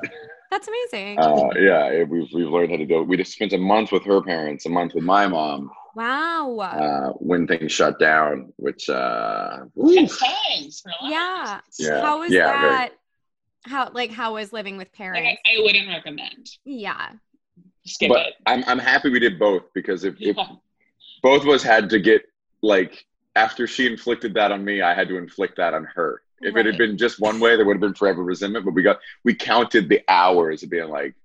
That's 0.51 0.67
amazing. 0.67 1.17
Uh, 1.17 1.49
yeah, 1.57 2.03
we've 2.03 2.27
we've 2.33 2.49
learned 2.49 2.71
how 2.71 2.77
to 2.77 2.85
do. 2.85 2.99
it. 2.99 3.07
We 3.07 3.15
just 3.15 3.31
spent 3.31 3.53
a 3.53 3.57
month 3.57 3.93
with 3.93 4.03
her 4.03 4.21
parents, 4.21 4.65
a 4.65 4.69
month 4.69 4.95
with 4.95 5.05
my 5.05 5.27
mom 5.27 5.71
wow. 5.99 6.57
uh, 6.59 7.13
when 7.13 7.47
things 7.47 7.71
shut 7.71 7.99
down, 7.99 8.51
which 8.57 8.89
uh, 8.89 9.59
oof. 9.77 10.19
times 10.19 10.81
for 10.81 10.89
a 10.89 11.03
lot. 11.03 11.11
Yeah. 11.11 11.59
Yeah. 11.77 12.01
how 12.01 12.19
was 12.19 12.31
yeah, 12.31 12.59
very- 12.59 12.69
that? 12.69 12.91
How 13.65 13.91
like 13.93 14.11
how 14.11 14.35
was 14.35 14.53
living 14.53 14.77
with 14.77 14.87
Like, 14.87 14.93
parents? 14.97 15.41
I, 15.45 15.57
I 15.57 15.61
wouldn't 15.63 15.87
recommend. 15.87 16.49
yeah. 16.65 17.11
Skip 17.85 18.09
but 18.09 18.27
it. 18.27 18.33
I'm 18.45 18.63
I'm 18.67 18.79
happy 18.79 19.09
we 19.09 19.19
did 19.19 19.39
both 19.39 19.63
because 19.73 20.03
if, 20.03 20.15
if 20.19 20.35
both 21.23 21.41
of 21.41 21.49
us 21.49 21.63
had 21.63 21.89
to 21.89 21.99
get 21.99 22.23
like 22.61 23.05
after 23.35 23.67
she 23.67 23.87
inflicted 23.87 24.33
that 24.35 24.51
on 24.51 24.63
me, 24.63 24.81
I 24.81 24.93
had 24.93 25.07
to 25.09 25.17
inflict 25.17 25.57
that 25.57 25.73
on 25.73 25.85
her. 25.85 26.21
If 26.41 26.55
it 26.55 26.65
had 26.65 26.77
been 26.77 26.97
just 26.97 27.19
one 27.19 27.39
way, 27.39 27.55
there 27.57 27.65
would 27.65 27.75
have 27.75 27.81
been 27.81 27.93
forever 27.93 28.23
resentment. 28.23 28.65
But 28.65 28.73
we 28.73 28.83
got 28.83 28.99
we 29.23 29.33
counted 29.33 29.89
the 29.89 30.01
hours 30.07 30.63
of 30.63 30.69
being 30.69 30.89
like, 30.89 31.15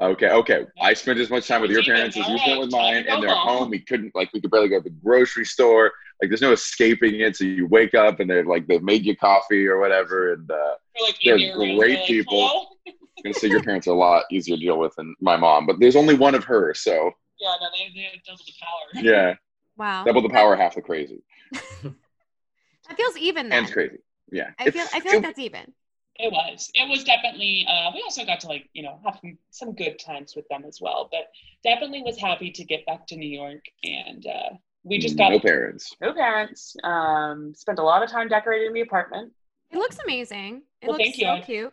okay, 0.00 0.30
okay, 0.30 0.66
I 0.80 0.94
spent 0.94 1.18
as 1.18 1.30
much 1.30 1.48
time 1.48 1.62
with 1.62 1.70
your 1.70 1.82
parents 1.82 2.16
as 2.16 2.28
you 2.28 2.38
spent 2.38 2.60
with 2.60 2.70
mine, 2.70 3.06
and 3.08 3.22
they're 3.22 3.34
home. 3.34 3.70
We 3.70 3.80
couldn't 3.80 4.14
like 4.14 4.32
we 4.32 4.40
could 4.40 4.50
barely 4.50 4.68
go 4.68 4.78
to 4.78 4.84
the 4.84 4.90
grocery 4.90 5.44
store. 5.44 5.92
Like 6.22 6.30
there's 6.30 6.40
no 6.40 6.52
escaping 6.52 7.20
it. 7.20 7.36
So 7.36 7.44
you 7.44 7.66
wake 7.66 7.94
up 7.94 8.20
and 8.20 8.30
they're 8.30 8.44
like 8.44 8.68
they've 8.68 8.82
made 8.82 9.04
you 9.04 9.16
coffee 9.16 9.66
or 9.66 9.80
whatever. 9.80 10.34
And 10.34 10.48
uh, 10.48 10.54
They're, 10.94 11.06
like, 11.06 11.18
they're 11.24 11.34
in 11.34 11.40
your 11.40 11.58
room, 11.58 11.78
great 11.78 11.98
like, 11.98 12.06
people. 12.06 12.48
"Hello?" 12.48 12.66
I'm 12.86 12.94
gonna 13.24 13.34
say 13.34 13.48
your 13.48 13.62
parents 13.62 13.88
are 13.88 13.90
a 13.90 13.94
lot 13.94 14.24
easier 14.30 14.56
to 14.56 14.62
deal 14.62 14.78
with 14.78 14.94
than 14.94 15.14
my 15.20 15.36
mom. 15.36 15.66
But 15.66 15.80
there's 15.80 15.96
only 15.96 16.14
one 16.14 16.36
of 16.36 16.44
her, 16.44 16.74
so 16.74 17.10
Yeah, 17.40 17.54
no, 17.60 17.66
they, 17.76 17.92
they 17.92 18.02
have 18.02 18.22
double 18.24 18.44
the 18.46 18.52
power. 18.60 19.02
yeah, 19.02 19.34
Wow. 19.76 20.04
double 20.04 20.22
the 20.22 20.28
power, 20.28 20.54
half 20.54 20.76
the 20.76 20.82
crazy. 20.82 21.22
That 22.88 22.96
feels 22.96 23.16
even 23.16 23.48
then. 23.48 23.58
And 23.58 23.66
it's 23.66 23.72
crazy. 23.72 23.98
Yeah. 24.30 24.50
I 24.58 24.70
feel 24.70 24.86
I 24.92 25.00
feel 25.00 25.12
like 25.12 25.22
that's 25.22 25.38
even. 25.38 25.72
It 26.16 26.30
was. 26.30 26.70
It 26.74 26.88
was 26.88 27.04
definitely. 27.04 27.66
Uh, 27.68 27.90
we 27.94 28.02
also 28.02 28.24
got 28.24 28.40
to 28.40 28.48
like 28.48 28.68
you 28.74 28.82
know 28.82 29.00
have 29.04 29.18
some, 29.22 29.38
some 29.50 29.72
good 29.74 29.98
times 29.98 30.34
with 30.36 30.46
them 30.48 30.64
as 30.66 30.78
well. 30.80 31.08
But 31.10 31.28
definitely 31.64 32.02
was 32.02 32.18
happy 32.18 32.50
to 32.50 32.64
get 32.64 32.84
back 32.86 33.06
to 33.08 33.16
New 33.16 33.28
York, 33.28 33.64
and 33.82 34.26
uh, 34.26 34.50
we 34.84 34.98
just 34.98 35.16
got 35.16 35.30
no 35.32 35.40
parents. 35.40 35.94
no 36.00 36.12
parents. 36.12 36.76
Um, 36.82 37.54
spent 37.54 37.78
a 37.78 37.82
lot 37.82 38.02
of 38.02 38.10
time 38.10 38.28
decorating 38.28 38.72
the 38.72 38.80
apartment. 38.80 39.32
It 39.70 39.78
looks 39.78 39.98
amazing. 40.04 40.62
It 40.80 40.88
Well, 40.88 40.98
looks 40.98 41.16
thank 41.16 41.18
you. 41.18 41.24
so 41.26 41.40
cute. 41.44 41.72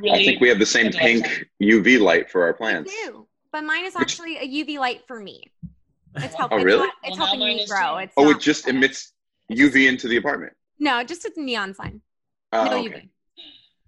Really, 0.00 0.10
I 0.18 0.24
think 0.24 0.40
we 0.40 0.48
have 0.48 0.58
the 0.58 0.66
same 0.66 0.92
spent 0.92 0.96
a 0.96 1.28
pink 1.28 1.48
UV 1.62 2.00
light 2.00 2.30
for 2.30 2.42
our 2.44 2.52
Me 2.52 2.56
plants. 2.56 2.92
too. 3.04 3.26
But 3.52 3.64
mine 3.64 3.84
is 3.84 3.96
actually 3.96 4.36
a 4.38 4.46
UV 4.64 4.78
light 4.78 5.02
for 5.06 5.20
me. 5.20 5.50
It's 6.16 6.34
helping. 6.34 6.38
Oh, 6.38 6.48
helping. 6.60 6.64
really? 6.64 6.86
It's, 6.86 6.94
it's 7.04 7.18
Well, 7.18 7.26
helping 7.26 7.46
me 7.46 7.66
grow. 7.66 7.96
It's 7.98 8.14
Oh, 8.16 8.30
it 8.30 8.40
just 8.40 8.66
like- 8.66 8.74
emits 8.76 9.12
UV 9.50 9.88
into 9.88 10.08
the 10.08 10.16
apartment. 10.16 10.52
No, 10.78 11.02
just 11.04 11.24
a 11.24 11.32
neon 11.36 11.74
sign. 11.74 12.00
Oh, 12.52 12.64
no 12.64 12.78
okay. 12.78 12.88
UV. 12.88 13.08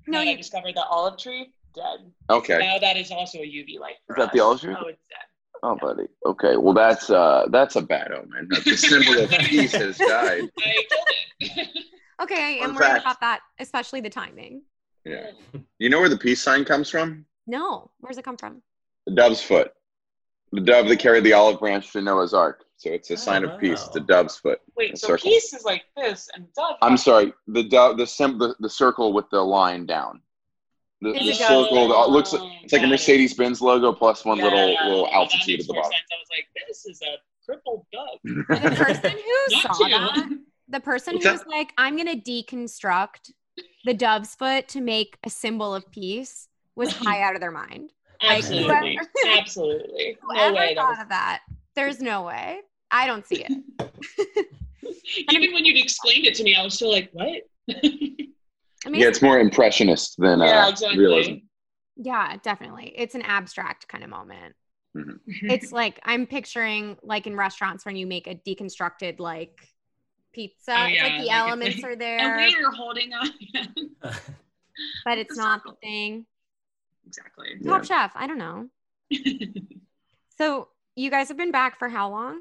No 0.08 0.20
and 0.20 0.28
I 0.28 0.34
UV. 0.34 0.38
discovered 0.38 0.74
the 0.74 0.84
olive 0.84 1.18
tree 1.18 1.52
dead. 1.74 2.12
Okay. 2.30 2.58
Now 2.58 2.78
that 2.78 2.96
is 2.96 3.10
also 3.10 3.38
a 3.38 3.42
UV 3.42 3.78
light. 3.80 3.94
For 4.06 4.16
Is 4.18 4.24
that 4.24 4.32
the 4.32 4.40
olive 4.40 4.60
tree? 4.60 4.74
Oh, 4.78 4.86
it's 4.88 4.98
dead. 5.08 5.26
Oh, 5.68 5.76
buddy. 5.80 6.06
Okay. 6.24 6.56
Well, 6.56 6.74
that's 6.74 7.10
uh, 7.10 7.46
that's 7.50 7.74
a 7.76 7.82
bad 7.82 8.12
omen. 8.12 8.46
That's 8.50 8.66
a 8.68 8.76
symbol 8.76 9.20
of 9.24 9.30
peace 9.30 9.72
has 9.72 9.98
died. 9.98 10.42
I 10.58 10.84
killed 10.88 11.08
it. 11.40 11.84
Okay, 12.22 12.36
I 12.60 12.64
am 12.64 12.70
Fun 12.70 12.74
worried 12.76 12.86
fact. 12.86 13.00
about 13.02 13.20
that, 13.20 13.40
especially 13.58 14.00
the 14.00 14.08
timing. 14.10 14.62
Yeah. 15.04 15.30
You 15.78 15.90
know 15.90 16.00
where 16.00 16.08
the 16.08 16.16
peace 16.16 16.40
sign 16.42 16.64
comes 16.64 16.88
from? 16.88 17.26
No, 17.46 17.90
where's 18.00 18.16
it 18.16 18.24
come 18.24 18.36
from? 18.36 18.62
The 19.06 19.14
dove's 19.14 19.42
foot. 19.42 19.72
The 20.52 20.60
dove 20.60 20.88
that 20.88 20.98
carried 20.98 21.24
the 21.24 21.32
olive 21.32 21.58
branch 21.60 21.92
to 21.92 22.00
Noah's 22.00 22.32
Ark. 22.32 22.64
So 22.76 22.90
it's 22.90 23.10
a 23.10 23.16
sign 23.16 23.44
Oh, 23.44 23.48
of 23.50 23.60
peace. 23.60 23.84
It's 23.86 23.96
a 23.96 24.00
dove's 24.00 24.36
foot. 24.36 24.60
Wait, 24.76 24.96
so 24.98 25.08
circle. 25.08 25.30
peace 25.30 25.52
is 25.52 25.64
like 25.64 25.82
this, 25.96 26.28
and 26.34 26.46
dove. 26.54 26.76
I'm 26.82 26.96
sorry. 26.96 27.32
The 27.48 27.64
dove, 27.64 27.98
the 27.98 28.06
sim, 28.06 28.38
the, 28.38 28.54
the 28.60 28.68
circle 28.70 29.12
with 29.12 29.28
the 29.30 29.40
line 29.40 29.84
down. 29.86 30.20
The, 31.02 31.12
the 31.12 31.32
circle. 31.34 31.88
dove. 31.88 32.08
It 32.08 32.10
looks 32.12 32.32
like 32.32 32.42
it's 32.64 32.72
like 32.72 32.82
a 32.82 32.86
Mercedes 32.86 33.34
Benz 33.34 33.60
logo 33.60 33.92
plus 33.92 34.24
one 34.24 34.38
Yeah, 34.38 34.44
little 34.44 34.68
yeah, 34.72 34.88
little 34.88 35.08
altitude 35.08 35.58
makes 35.58 35.64
at 35.64 35.68
the 35.68 35.74
bottom. 35.74 35.90
sense. 35.92 36.04
I 36.10 36.16
was 36.18 36.28
like, 36.30 36.46
this 36.68 36.86
is 36.86 37.02
a 37.02 37.16
crippled 37.44 37.86
dove. 37.92 38.18
The 38.24 38.76
person 38.76 39.10
who 39.10 39.56
saw 39.60 39.86
you. 39.86 39.90
that, 39.90 40.38
the 40.68 40.80
person 40.80 41.14
What's 41.14 41.26
who 41.26 41.32
that? 41.32 41.38
was 41.44 41.46
like, 41.46 41.72
I'm 41.76 41.96
gonna 41.96 42.16
deconstruct 42.16 43.30
the 43.84 43.94
dove's 43.94 44.34
foot 44.34 44.68
to 44.68 44.80
make 44.80 45.18
a 45.24 45.30
symbol 45.30 45.74
of 45.74 45.90
peace 45.92 46.48
was 46.76 46.92
high 46.96 47.22
out 47.22 47.34
of 47.34 47.40
their 47.40 47.52
mind. 47.52 47.92
Like, 48.22 48.38
Absolutely, 48.38 48.96
whoever- 48.96 49.38
absolutely. 49.38 50.16
No 50.32 50.54
way. 50.54 50.74
Thought 50.74 50.88
was, 50.92 50.98
of 51.02 51.08
that, 51.10 51.42
there's 51.74 52.00
no 52.00 52.22
way. 52.22 52.60
I 52.90 53.06
don't 53.06 53.26
see 53.26 53.44
it. 53.44 53.52
even 55.30 55.52
when 55.52 55.64
you'd 55.66 55.76
explained 55.82 56.24
it 56.24 56.34
to 56.36 56.42
me, 56.42 56.54
I 56.56 56.62
was 56.64 56.74
still 56.74 56.90
like, 56.90 57.10
what? 57.12 57.42
I 58.84 58.90
mean, 58.90 59.00
Yeah, 59.00 59.08
it's 59.08 59.22
more 59.22 59.38
impressionist 59.38 60.16
than 60.18 60.40
yeah, 60.40 60.66
uh, 60.66 60.70
exactly. 60.70 60.98
realism. 60.98 61.32
yeah, 61.96 62.36
definitely. 62.42 62.92
It's 62.96 63.14
an 63.14 63.22
abstract 63.22 63.88
kind 63.88 64.04
of 64.04 64.10
moment. 64.10 64.54
Mhm. 64.96 65.18
It's 65.26 65.72
like 65.72 66.00
I'm 66.04 66.26
picturing 66.26 66.96
like 67.02 67.26
in 67.26 67.36
restaurants 67.36 67.84
when 67.84 67.96
you 67.96 68.06
make 68.06 68.26
a 68.26 68.34
deconstructed 68.34 69.18
like 69.20 69.58
pizza. 70.32 70.74
Oh, 70.76 70.84
it's 70.86 70.94
yeah, 70.96 71.02
like 71.04 71.20
the 71.20 71.26
like, 71.26 71.36
elements 71.36 71.76
like 71.82 71.84
are 71.84 71.90
a 71.92 71.96
there, 71.96 72.36
waiter 72.36 72.70
holding 72.70 73.12
on. 73.12 73.28
but 75.04 75.18
it's 75.18 75.36
the 75.36 75.42
not 75.42 75.62
the 75.64 75.74
thing. 75.82 76.26
exactly. 77.06 77.48
Yeah. 77.60 77.70
Top 77.72 77.84
Chef, 77.84 78.12
I 78.14 78.26
don't 78.26 78.38
know. 78.38 78.68
So 80.38 80.68
you 80.96 81.10
guys 81.10 81.28
have 81.28 81.38
been 81.38 81.50
back 81.52 81.78
for 81.78 81.88
how 81.88 82.10
long? 82.10 82.40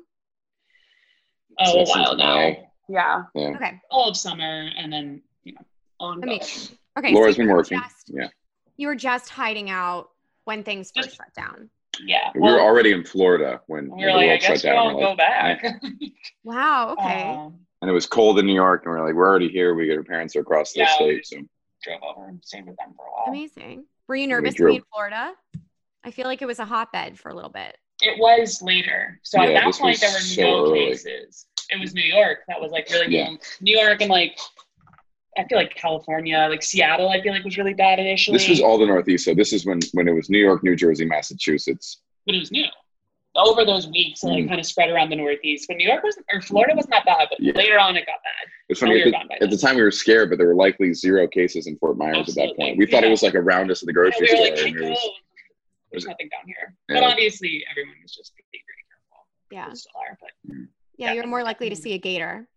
oh, 1.60 1.80
a 1.80 1.86
while 1.86 2.16
now. 2.18 2.56
Yeah, 2.90 3.24
Yeah. 3.34 3.50
Okay, 3.56 3.80
all 3.90 4.10
of 4.10 4.18
summer, 4.18 4.70
and 4.78 4.92
then 4.92 5.22
you 6.00 6.06
know, 6.06 6.12
ongoing. 6.14 6.38
amazing. 6.40 6.78
Okay, 6.98 7.14
Laura's 7.14 7.36
so 7.36 7.44
been 7.44 7.50
working. 7.54 7.80
just- 7.80 8.10
Yeah. 8.10 8.28
You 8.78 8.88
were 8.88 8.96
just 8.96 9.30
hiding 9.30 9.70
out 9.70 10.10
when 10.46 10.64
things 10.64 10.92
first 10.96 11.08
Just- 11.10 11.18
shut 11.18 11.34
down. 11.34 11.70
Yeah. 12.04 12.32
We 12.36 12.42
were 12.42 12.48
well, 12.48 12.60
already 12.60 12.92
in 12.92 13.06
Florida 13.06 13.62
when, 13.68 13.86
we 13.86 13.90
when 13.92 14.00
were 14.00 14.06
the 14.08 14.14
like, 14.18 14.24
I 14.24 14.28
world 14.28 14.42
shut 14.42 14.52
guess 14.56 14.64
we 14.64 14.70
down. 14.70 14.86
won't 14.86 14.96
We're 14.98 15.02
go 15.04 15.08
like, 15.10 15.18
back. 15.18 15.82
Wow. 16.44 16.90
Okay. 17.00 17.22
Um, 17.24 17.60
and 17.82 17.90
it 17.90 17.94
was 17.94 18.06
cold 18.06 18.38
in 18.40 18.46
New 18.46 18.54
York, 18.54 18.84
and 18.86 18.94
we 18.94 19.00
are 19.00 19.06
like, 19.06 19.16
we're 19.16 19.28
already 19.30 19.48
here. 19.50 19.74
We 19.76 19.88
got 19.88 19.98
our 19.98 20.04
parents 20.04 20.36
are 20.36 20.42
across 20.42 20.74
the 20.74 20.80
Yeah. 20.82 20.94
state, 20.96 21.26
so 21.26 21.38
drove 21.84 22.02
over 22.04 22.28
and 22.28 22.44
stayed 22.44 22.66
with 22.66 22.76
them 22.78 22.94
for 22.98 23.06
a 23.06 23.12
while. 23.12 23.26
Amazing. 23.28 23.86
Were 24.08 24.16
you 24.16 24.28
nervous 24.28 24.56
to 24.56 24.66
be 24.66 24.76
in 24.78 24.84
Florida? 24.92 25.34
I 26.04 26.12
feel 26.12 26.26
like 26.26 26.42
it 26.42 26.46
was 26.46 26.60
a 26.60 26.66
hotbed 26.66 27.18
for 27.18 27.30
a 27.30 27.34
little 27.34 27.50
bit. 27.50 27.78
It 28.02 28.20
was 28.20 28.62
later. 28.62 29.20
So 29.24 29.40
at 29.42 29.48
that 29.54 29.74
point, 29.74 30.00
there 30.02 30.12
were 30.12 30.20
so 30.20 30.42
no 30.42 30.64
early. 30.66 30.86
cases. 30.88 31.46
It 31.70 31.80
was 31.80 31.94
New 31.96 32.04
York 32.04 32.40
that 32.48 32.60
was 32.60 32.72
like 32.72 32.90
really 32.92 33.16
Yeah. 33.16 33.30
New 33.62 33.78
York 33.80 34.02
and 34.02 34.10
like, 34.10 34.38
I 35.38 35.44
feel 35.46 35.58
like 35.58 35.76
California, 35.76 36.48
like 36.50 36.64
Seattle, 36.64 37.10
I 37.10 37.22
feel 37.22 37.34
like 37.34 37.44
was 37.44 37.58
really 37.58 37.74
bad 37.74 38.00
initially. 38.00 38.38
this 38.38 38.48
was 38.48 38.62
all 38.62 38.78
the 38.78 38.86
Northeast. 38.86 39.26
So 39.26 39.34
this 39.34 39.52
is 39.54 39.66
when 39.66 39.80
when 39.94 40.08
it 40.08 40.14
was 40.14 40.30
New 40.30 40.40
York, 40.40 40.64
New 40.64 40.76
Jersey, 40.76 41.06
Massachusetts. 41.06 42.02
but 42.26 42.36
it 42.36 42.40
was 42.40 42.52
new. 42.52 42.66
Over 43.38 43.66
those 43.66 43.88
weeks, 43.90 44.24
it 44.24 44.28
like 44.28 44.46
Mm. 44.46 44.48
kind 44.48 44.60
of 44.62 44.66
spread 44.66 44.90
around 44.90 45.10
the 45.10 45.18
Northeast. 45.18 45.66
But 45.68 45.76
New 45.76 45.88
York 45.88 46.04
was, 46.04 46.18
or 46.32 46.40
Florida 46.42 46.74
wasn't 46.74 46.92
that 46.94 47.06
bad, 47.06 47.28
but 47.30 47.38
Yeah. 47.42 47.52
later 47.54 47.78
on 47.78 47.98
it 47.98 48.06
got 48.06 48.16
bad. 48.24 48.50
It's 48.70 48.80
funny 48.80 48.94
we 48.94 49.04
at, 49.14 49.28
the, 49.28 49.44
at 49.44 49.50
the 49.50 49.58
time 49.58 49.76
we 49.76 49.82
were 49.82 49.92
scared, 49.92 50.30
but 50.30 50.38
there 50.38 50.48
were 50.48 50.56
likely 50.56 50.94
zero 50.94 51.28
cases 51.28 51.68
in 51.68 51.78
Fort 51.78 51.98
Myers 51.98 52.30
at 52.30 52.36
that 52.36 52.56
point. 52.56 52.78
We 52.78 52.86
thought 52.86 53.02
yeah. 53.04 53.08
it 53.10 53.12
was 53.12 53.24
like 53.24 53.36
around 53.36 53.70
us 53.72 53.84
at 53.84 53.88
the 53.88 53.92
Yeah, 53.92 53.94
grocery 53.94 54.28
we 54.32 54.40
were 54.40 54.56
store. 54.56 54.56
like, 54.56 54.74
and 54.74 54.80
it 54.86 54.90
was, 54.90 55.10
There's 55.92 56.06
nothing 56.06 56.30
down 56.30 56.44
here. 56.48 56.76
Yeah. 56.90 56.96
But 57.02 57.04
obviously, 57.12 57.66
everyone 57.70 57.96
was 58.02 58.16
just 58.16 58.34
being 58.52 58.64
very 58.66 58.84
careful. 58.90 59.28
Yeah. 59.52 59.70
We 59.70 59.76
still 59.76 59.92
are, 60.00 60.18
but 60.22 60.32
Yeah, 60.98 61.08
Yeah. 61.08 61.14
you're 61.14 61.28
more 61.28 61.44
likely 61.44 61.70
to 61.70 61.76
see 61.76 61.92
a 61.94 61.98
gator 61.98 62.48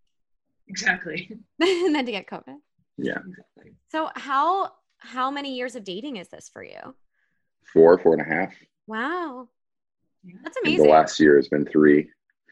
exactly. 0.69 1.29
and 1.61 1.95
then 1.95 2.07
to 2.07 2.13
get 2.13 2.27
COVID. 2.29 2.57
Yeah, 2.99 3.19
exactly. 3.19 3.75
So 3.91 4.11
how 4.15 4.73
how 4.99 5.31
many 5.31 5.55
years 5.57 5.77
of 5.77 5.85
dating 5.85 6.17
is 6.17 6.29
this 6.29 6.51
for 6.53 6.63
you? 6.63 6.95
four, 7.73 7.99
four 7.99 8.15
and 8.15 8.23
a 8.23 8.25
half. 8.25 8.55
Wow. 8.87 9.49
Yeah. 10.25 10.37
That's 10.43 10.57
And 10.57 10.67
amazing. 10.69 10.87
the 10.87 10.91
last 10.91 11.21
year 11.21 11.37
has 11.37 11.49
been 11.49 11.67
three. 11.67 12.09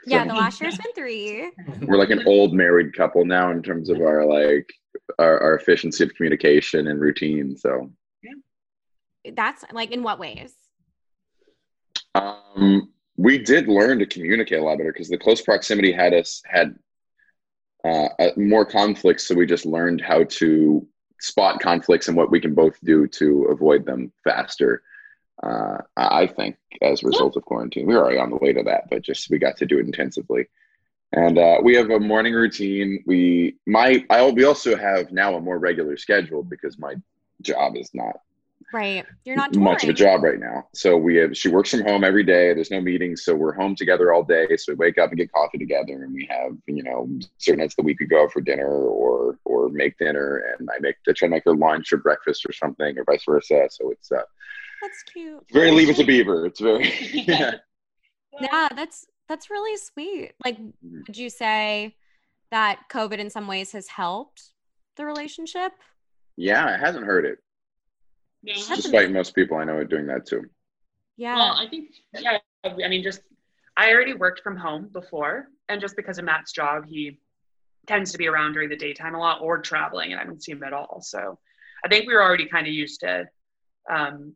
Yeah, 0.06 0.22
So- 0.24 0.28
the 0.28 0.34
last 0.34 0.60
year's 0.60 0.76
been 0.76 0.92
three. 0.94 1.50
We're 1.82 1.96
like 1.96 2.10
an 2.10 2.22
old 2.26 2.52
married 2.52 2.94
couple 2.94 3.24
now 3.24 3.50
in 3.50 3.62
terms 3.62 3.88
of 3.88 4.00
our 4.02 4.26
like 4.26 4.70
our, 5.18 5.40
our 5.40 5.54
efficiency 5.54 6.04
of 6.04 6.14
communication 6.14 6.88
and 6.88 7.00
routine. 7.00 7.56
So 7.56 7.90
yeah. 8.22 9.32
That's 9.34 9.64
like 9.72 9.90
in 9.90 10.02
what 10.02 10.18
ways? 10.18 10.54
um, 12.14 12.90
we 13.16 13.38
did 13.38 13.68
learn 13.68 13.98
to 13.98 14.06
communicate 14.06 14.58
a 14.58 14.62
lot 14.62 14.78
better 14.78 14.92
because 14.92 15.08
the 15.08 15.18
close 15.18 15.40
proximity 15.40 15.92
had 15.92 16.12
us 16.14 16.42
had 16.46 16.76
uh, 17.86 18.08
uh, 18.18 18.30
more 18.36 18.64
conflicts. 18.64 19.28
So 19.28 19.34
we 19.34 19.46
just 19.46 19.66
learned 19.66 20.00
how 20.00 20.24
to 20.24 20.86
spot 21.20 21.60
conflicts 21.60 22.08
and 22.08 22.16
what 22.16 22.30
we 22.30 22.40
can 22.40 22.54
both 22.54 22.78
do 22.84 23.06
to 23.06 23.44
avoid 23.44 23.86
them 23.86 24.12
faster. 24.24 24.82
Uh, 25.42 25.78
I 25.96 26.26
think 26.26 26.56
as 26.82 27.02
a 27.02 27.06
result 27.06 27.36
of 27.36 27.44
quarantine, 27.44 27.86
we 27.86 27.94
were 27.94 28.02
already 28.02 28.18
on 28.18 28.30
the 28.30 28.36
way 28.36 28.52
to 28.52 28.62
that, 28.64 28.84
but 28.90 29.02
just 29.02 29.30
we 29.30 29.38
got 29.38 29.56
to 29.58 29.66
do 29.66 29.78
it 29.78 29.86
intensively. 29.86 30.48
And 31.12 31.38
uh, 31.38 31.58
we 31.62 31.76
have 31.76 31.90
a 31.90 32.00
morning 32.00 32.34
routine. 32.34 33.04
We 33.06 33.56
my 33.66 34.04
I 34.10 34.28
we 34.30 34.44
also 34.44 34.76
have 34.76 35.12
now 35.12 35.36
a 35.36 35.40
more 35.40 35.58
regular 35.58 35.96
schedule 35.96 36.42
because 36.42 36.78
my 36.78 36.94
job 37.42 37.76
is 37.76 37.90
not 37.94 38.16
Right. 38.72 39.06
You're 39.24 39.36
not 39.36 39.54
much 39.54 39.84
of 39.84 39.90
a 39.90 39.92
job 39.92 40.22
right 40.22 40.38
now. 40.40 40.68
So 40.74 40.96
we 40.96 41.16
have 41.16 41.36
she 41.36 41.48
works 41.48 41.70
from 41.70 41.82
home 41.82 42.02
every 42.04 42.24
day. 42.24 42.52
There's 42.52 42.70
no 42.70 42.80
meetings, 42.80 43.24
so 43.24 43.34
we're 43.34 43.54
home 43.54 43.76
together 43.76 44.12
all 44.12 44.22
day. 44.22 44.56
So 44.56 44.72
we 44.72 44.76
wake 44.76 44.98
up 44.98 45.10
and 45.10 45.18
get 45.18 45.32
coffee 45.32 45.58
together, 45.58 46.02
and 46.02 46.12
we 46.12 46.26
have 46.30 46.52
you 46.66 46.82
know 46.82 47.08
certain 47.38 47.60
nights 47.60 47.74
of 47.74 47.76
the 47.78 47.82
week 47.84 48.00
we 48.00 48.06
go 48.06 48.24
out 48.24 48.32
for 48.32 48.40
dinner 48.40 48.66
or 48.68 49.38
or 49.44 49.68
make 49.68 49.96
dinner, 49.98 50.54
and 50.58 50.68
I 50.70 50.78
make 50.80 50.96
I 51.08 51.12
try 51.12 51.28
to 51.28 51.30
make 51.30 51.44
her 51.44 51.54
lunch 51.54 51.92
or 51.92 51.98
breakfast 51.98 52.44
or 52.48 52.52
something, 52.52 52.98
or 52.98 53.04
vice 53.04 53.22
versa. 53.24 53.68
So 53.70 53.90
it's 53.92 54.10
uh, 54.10 54.22
That's 54.82 55.02
cute. 55.12 55.44
very 55.52 55.70
leave 55.70 55.88
it 55.90 55.96
to 55.96 56.04
Beaver. 56.04 56.46
It's 56.46 56.60
very 56.60 56.92
yeah. 57.12 57.54
Yeah, 58.40 58.68
that's 58.74 59.06
that's 59.28 59.48
really 59.48 59.76
sweet. 59.76 60.32
Like, 60.44 60.58
Mhm. 60.58 61.06
would 61.06 61.16
you 61.16 61.30
say 61.30 61.96
that 62.50 62.80
COVID 62.90 63.18
in 63.18 63.30
some 63.30 63.46
ways 63.46 63.72
has 63.72 63.88
helped 63.88 64.50
the 64.96 65.04
relationship? 65.06 65.72
yeah, 66.36 66.74
it 66.74 66.80
hasn't 66.80 67.06
hurt 67.06 67.24
it, 67.24 67.38
No. 68.42 68.54
That's 68.54 68.82
despite 68.82 69.10
most 69.10 69.34
people 69.34 69.56
I 69.56 69.64
know 69.64 69.74
are 69.74 69.84
doing 69.84 70.06
that 70.06 70.26
too. 70.26 70.44
Yeah. 71.16 71.36
Well, 71.36 71.54
I 71.54 71.66
think, 71.68 71.90
yeah, 72.12 72.38
I 72.64 72.88
mean, 72.88 73.02
just, 73.02 73.20
I 73.76 73.92
already 73.92 74.14
worked 74.14 74.40
from 74.40 74.56
home 74.56 74.88
before. 74.92 75.48
And 75.68 75.80
just 75.80 75.96
because 75.96 76.18
of 76.18 76.24
Matt's 76.24 76.52
job, 76.52 76.84
he 76.86 77.18
tends 77.86 78.12
to 78.12 78.18
be 78.18 78.28
around 78.28 78.52
during 78.52 78.68
the 78.68 78.76
daytime 78.76 79.14
a 79.14 79.18
lot 79.18 79.40
or 79.40 79.58
traveling, 79.58 80.12
and 80.12 80.20
I 80.20 80.24
don't 80.24 80.42
see 80.42 80.52
him 80.52 80.62
at 80.62 80.72
all. 80.72 81.00
So 81.00 81.38
I 81.84 81.88
think 81.88 82.06
we 82.06 82.14
were 82.14 82.22
already 82.22 82.46
kind 82.46 82.66
of 82.66 82.72
used 82.72 83.00
to, 83.00 83.26
um, 83.90 84.34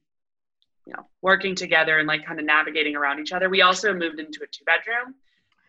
you 0.87 0.93
know, 0.95 1.07
working 1.23 1.55
together 1.55 1.99
and 1.99 2.09
like 2.09 2.25
kind 2.25 2.41
of 2.41 2.47
navigating 2.47 2.97
around 2.97 3.21
each 3.21 3.33
other. 3.33 3.49
We 3.49 3.63
also 3.63 3.93
moved 3.93 4.19
into 4.19 4.41
a 4.43 4.47
two 4.47 4.65
bedroom, 4.65 5.15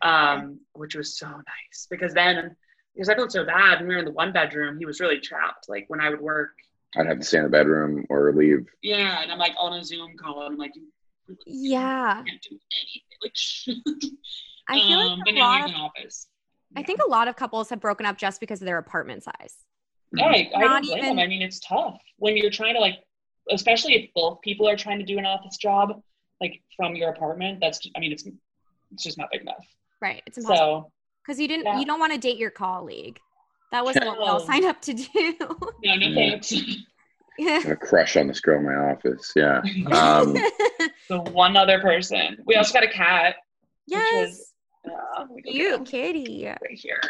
um, 0.00 0.60
which 0.72 0.94
was 0.94 1.16
so 1.16 1.28
nice 1.28 1.86
because 1.90 2.14
then, 2.14 2.56
because 2.94 3.08
I 3.08 3.14
felt 3.14 3.32
so 3.32 3.44
bad 3.44 3.78
when 3.78 3.88
we 3.88 3.94
were 3.94 4.00
in 4.00 4.04
the 4.04 4.12
one 4.12 4.32
bedroom, 4.32 4.78
he 4.78 4.86
was 4.86 5.00
really 5.00 5.20
trapped. 5.20 5.68
Like 5.68 5.84
when 5.88 6.00
I 6.00 6.10
would 6.10 6.20
work, 6.20 6.50
I'd 6.96 7.06
have 7.06 7.18
to 7.18 7.24
stay 7.24 7.38
in 7.38 7.44
the 7.44 7.50
bedroom 7.50 8.04
or 8.10 8.32
leave. 8.34 8.66
yeah, 8.82 9.22
and 9.22 9.32
I'm 9.32 9.38
like 9.38 9.54
on 9.58 9.72
a 9.74 9.84
Zoom 9.84 10.16
call, 10.16 10.42
and 10.42 10.52
I'm 10.52 10.58
like, 10.58 10.72
you 10.76 10.82
yeah. 11.46 12.22
can't 12.26 12.42
do 12.48 12.58
anything. 12.82 14.02
Like, 14.02 14.10
I 14.68 14.80
feel 14.86 14.98
um, 14.98 15.20
like 15.26 15.34
a 15.34 15.38
lot 15.38 15.70
of 15.70 15.74
office. 15.76 16.28
I 16.76 16.82
think 16.82 17.00
a 17.02 17.08
lot 17.08 17.28
of 17.28 17.36
couples 17.36 17.68
have 17.70 17.80
broken 17.80 18.06
up 18.06 18.16
just 18.16 18.40
because 18.40 18.62
of 18.62 18.66
their 18.66 18.78
apartment 18.78 19.22
size. 19.22 19.54
Yeah, 20.14 20.26
I, 20.26 20.50
I 20.54 20.60
Not 20.60 20.68
don't 20.68 20.86
blame 20.86 20.98
even- 20.98 21.16
them. 21.16 21.18
I 21.18 21.26
mean, 21.26 21.42
it's 21.42 21.60
tough 21.60 21.98
when 22.18 22.36
you're 22.36 22.50
trying 22.50 22.74
to 22.74 22.80
like, 22.80 22.98
especially 23.50 23.94
if 23.94 24.10
both 24.14 24.40
people 24.42 24.68
are 24.68 24.76
trying 24.76 24.98
to 24.98 25.04
do 25.04 25.18
an 25.18 25.26
office 25.26 25.56
job, 25.56 26.02
like 26.40 26.62
from 26.76 26.94
your 26.94 27.10
apartment. 27.10 27.58
That's, 27.60 27.80
I 27.96 28.00
mean, 28.00 28.12
it's 28.12 28.24
it's 28.92 29.02
just 29.02 29.16
not 29.18 29.28
big 29.32 29.42
enough. 29.42 29.64
Right. 30.00 30.22
It's 30.26 30.38
impossible. 30.38 30.82
So 30.82 30.92
Because 31.24 31.40
you 31.40 31.48
didn't 31.48 31.64
yeah. 31.64 31.78
you 31.78 31.86
don't 31.86 32.00
want 32.00 32.12
to 32.12 32.18
date 32.18 32.36
your 32.36 32.50
colleague. 32.50 33.18
That 33.72 33.84
wasn't 33.84 34.06
what 34.06 34.18
we 34.18 34.24
all 34.24 34.40
signed 34.40 34.64
up 34.66 34.80
to 34.82 34.94
do. 34.94 35.08
no, 35.40 35.48
no 35.82 35.94
Yeah. 35.94 36.14
thanks. 36.14 36.52
yeah. 37.38 37.66
a 37.68 37.76
crush 37.76 38.16
on 38.16 38.28
this 38.28 38.40
girl 38.40 38.58
in 38.60 38.66
my 38.66 38.74
office. 38.92 39.32
Yeah. 39.34 39.62
Um, 39.92 40.34
the 41.08 41.20
one 41.32 41.56
other 41.56 41.80
person. 41.80 42.36
We 42.46 42.54
also 42.56 42.72
got 42.74 42.84
a 42.84 42.90
cat. 42.90 43.36
yes. 43.86 44.52
Uh, 44.84 45.24
we 45.30 45.42
go 45.42 45.46
get 45.46 45.52
Cute 45.52 45.74
him 45.74 45.84
kitty. 45.84 46.44
right 46.46 46.58
here. 46.70 47.00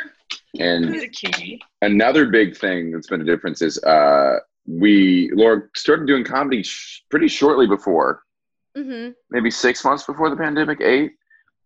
and 0.61 0.95
a 0.95 1.09
cutie. 1.09 1.61
another 1.81 2.27
big 2.29 2.57
thing 2.57 2.93
that's 2.93 3.07
been 3.09 3.23
a 3.23 3.25
difference 3.25 3.63
is 3.63 3.83
uh, 3.85 4.37
we 4.67 5.31
Laura 5.35 5.63
started 5.75 6.07
doing 6.07 6.23
comedy 6.23 6.63
sh- 6.63 7.03
pretty 7.11 7.29
shortly 7.29 7.67
before, 7.67 8.23
hmm 8.77 9.09
maybe 9.31 9.51
six 9.51 9.85
months 9.85 10.05
before 10.05 10.29
the 10.31 10.37
pandemic, 10.37 10.81
eight, 10.83 11.13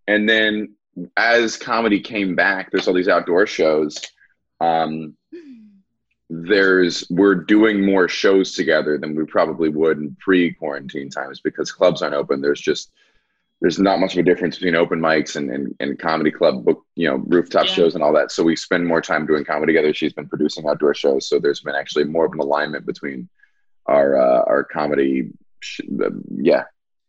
and 0.06 0.28
then 0.28 0.74
as 1.16 1.56
comedy 1.56 2.00
came 2.00 2.34
back, 2.36 2.70
there's 2.70 2.86
all 2.88 2.94
these 2.94 3.08
outdoor 3.08 3.46
shows. 3.46 3.98
Um, 4.60 5.16
there's 6.28 7.06
we're 7.08 7.36
doing 7.36 7.84
more 7.84 8.08
shows 8.08 8.52
together 8.52 8.98
than 8.98 9.14
we 9.14 9.24
probably 9.24 9.68
would 9.68 9.98
in 9.98 10.16
pre-quarantine 10.18 11.08
times 11.08 11.40
because 11.40 11.70
clubs 11.70 12.02
aren't 12.02 12.14
open. 12.16 12.40
There's 12.40 12.60
just 12.60 12.90
there's 13.60 13.78
not 13.78 14.00
much 14.00 14.12
of 14.14 14.18
a 14.18 14.22
difference 14.22 14.56
between 14.56 14.74
open 14.74 15.00
mics 15.00 15.36
and, 15.36 15.50
and, 15.50 15.74
and 15.80 15.98
comedy 15.98 16.30
club 16.30 16.62
book, 16.64 16.82
you 16.94 17.08
know, 17.08 17.16
rooftop 17.28 17.66
Yeah. 17.66 17.72
shows 17.72 17.94
and 17.94 18.04
all 18.04 18.12
that. 18.12 18.30
So 18.30 18.42
we 18.42 18.54
spend 18.54 18.86
more 18.86 19.00
time 19.00 19.24
doing 19.24 19.44
comedy 19.46 19.72
together. 19.72 19.94
She's 19.94 20.12
been 20.12 20.28
producing 20.28 20.66
outdoor 20.68 20.92
shows. 20.94 21.26
So 21.26 21.38
there's 21.38 21.60
been 21.60 21.74
actually 21.74 22.04
more 22.04 22.26
of 22.26 22.32
an 22.32 22.40
alignment 22.40 22.84
between 22.84 23.30
our, 23.86 24.18
uh, 24.18 24.42
our 24.46 24.62
comedy, 24.62 25.30
sh- 25.60 25.80
uh, 26.04 26.10
yeah, 26.36 26.64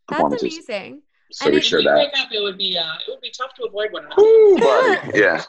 That's 0.10 0.41
amazing. 0.41 1.01
So 1.33 1.47
And 1.47 1.53
we 1.55 1.57
if 1.60 1.65
share 1.65 1.83
that. 1.83 1.95
break 2.13 2.17
up, 2.17 2.31
it 2.31 2.41
would 2.41 2.57
be 2.57 2.77
uh, 2.77 2.93
it 3.05 3.12
would 3.12 3.19
be 3.19 3.31
tough 3.38 3.53
to 3.55 3.65
avoid 3.65 3.91
one 3.91 4.05
another. 4.05 4.21
Ooh, 4.21 4.57
buddy. 4.62 5.19
Yeah. 5.19 5.43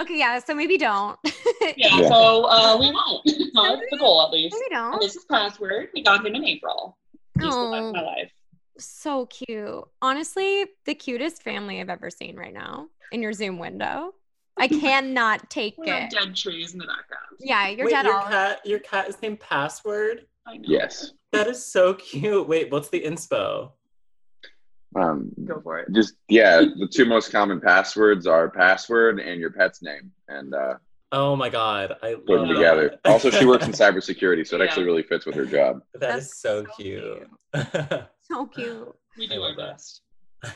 Okay, 0.00 0.18
yeah, 0.18 0.38
so 0.38 0.54
maybe 0.54 0.76
don't. 0.78 1.18
Yeah, 1.76 1.98
Yeah. 2.00 2.08
so 2.08 2.44
uh, 2.44 2.76
we 2.78 2.90
won't. 2.92 3.22
That's 3.24 3.82
the 3.90 3.96
goal, 3.98 4.22
at 4.22 4.30
least. 4.32 4.54
maybe 4.58 4.74
don't. 4.74 5.00
this 5.00 5.16
is 5.16 5.24
password. 5.24 5.88
We 5.94 6.02
got 6.02 6.24
him 6.24 6.34
in 6.34 6.44
April. 6.44 6.96
He's 7.38 7.44
the 7.44 7.48
best 7.48 7.56
of 7.58 7.92
my 7.94 8.00
Oh, 8.00 8.04
life. 8.04 8.30
so 8.78 9.26
cute. 9.26 9.84
Honestly, 10.02 10.66
the 10.84 10.94
cutest 10.94 11.42
family 11.42 11.80
I've 11.80 11.88
ever 11.90 12.10
seen 12.10 12.36
right 12.36 12.52
now 12.54 12.86
in 13.12 13.22
your 13.22 13.32
Zoom 13.32 13.58
window. 13.58 14.14
I 14.58 14.68
cannot 14.68 15.50
take 15.50 15.76
We 15.76 15.88
have 15.90 16.04
it. 16.04 16.10
dead 16.10 16.34
trees 16.34 16.72
in 16.72 16.78
the 16.78 16.86
background. 16.86 17.36
Yeah, 17.40 17.68
you're 17.68 17.84
Wait, 17.86 17.92
dead 17.92 18.06
your 18.06 18.16
all. 18.18 18.26
cat, 18.26 18.60
your 18.64 18.78
cat 18.78 19.06
is 19.08 19.20
named 19.20 19.38
Password. 19.40 20.26
I 20.46 20.56
know. 20.56 20.64
Yes. 20.66 21.12
That 21.32 21.46
is 21.46 21.62
so 21.64 21.92
cute. 21.94 22.48
Wait, 22.48 22.70
what's 22.70 22.88
the 22.88 23.02
inspo? 23.02 23.72
Um, 24.94 25.30
Go 25.44 25.60
for 25.60 25.78
it. 25.80 25.88
just, 25.92 26.14
yeah, 26.28 26.60
the 26.60 26.88
two 26.90 27.04
most 27.04 27.30
common 27.32 27.60
passwords 27.60 28.26
are 28.26 28.48
password 28.48 29.18
and 29.20 29.40
your 29.40 29.50
pet's 29.50 29.82
name. 29.82 30.12
And, 30.28 30.54
uh, 30.54 30.74
Oh 31.12 31.36
my 31.36 31.48
god, 31.48 31.96
I 32.02 32.14
put 32.14 32.28
love 32.28 32.40
them 32.40 32.48
that. 32.48 32.54
together. 32.54 32.98
Also, 33.04 33.30
she 33.30 33.44
works 33.46 33.64
in 33.66 33.72
cybersecurity, 33.72 34.46
so 34.46 34.56
it 34.56 34.58
Yeah. 34.60 34.64
actually 34.66 34.84
really 34.86 35.02
fits 35.04 35.24
with 35.24 35.34
her 35.36 35.44
job. 35.46 35.82
That 35.94 36.00
That's 36.00 36.24
is 36.26 36.36
so, 36.38 36.64
so 36.64 36.70
cute. 36.76 37.28
So 38.22 38.46
cute. 38.46 38.92
We 39.16 39.28
do 39.28 39.40
our 39.42 39.56
best. 39.56 40.02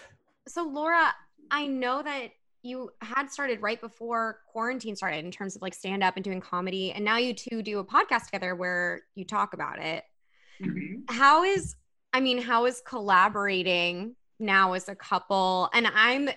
So 0.49 0.64
Laura, 0.64 1.14
I 1.53 1.66
know 1.69 2.03
that 2.03 2.31
you 2.62 2.90
had 3.01 3.31
started 3.31 3.62
right 3.62 3.81
before 3.81 4.40
quarantine 4.49 4.97
started 4.97 5.25
in 5.25 5.31
terms 5.31 5.55
of 5.55 5.62
like 5.62 5.73
stand 5.75 6.03
up 6.03 6.16
and 6.16 6.25
doing 6.25 6.40
comedy 6.40 6.90
and 6.93 7.05
now 7.05 7.16
you 7.19 7.33
two 7.33 7.62
do 7.62 7.79
a 7.79 7.85
podcast 7.85 8.25
together 8.25 8.55
where 8.57 9.03
you 9.14 9.25
talk 9.25 9.55
about 9.55 9.79
it. 9.79 10.03
Mhm. 10.61 11.05
How 11.09 11.45
is 11.45 11.77
I 12.12 12.19
mean, 12.21 12.38
how 12.43 12.66
is 12.66 12.83
collaborating 12.85 14.16
now 14.40 14.72
as 14.72 14.88
a 14.88 14.94
couple? 14.94 15.68
And 15.72 15.87
I'm 15.87 16.31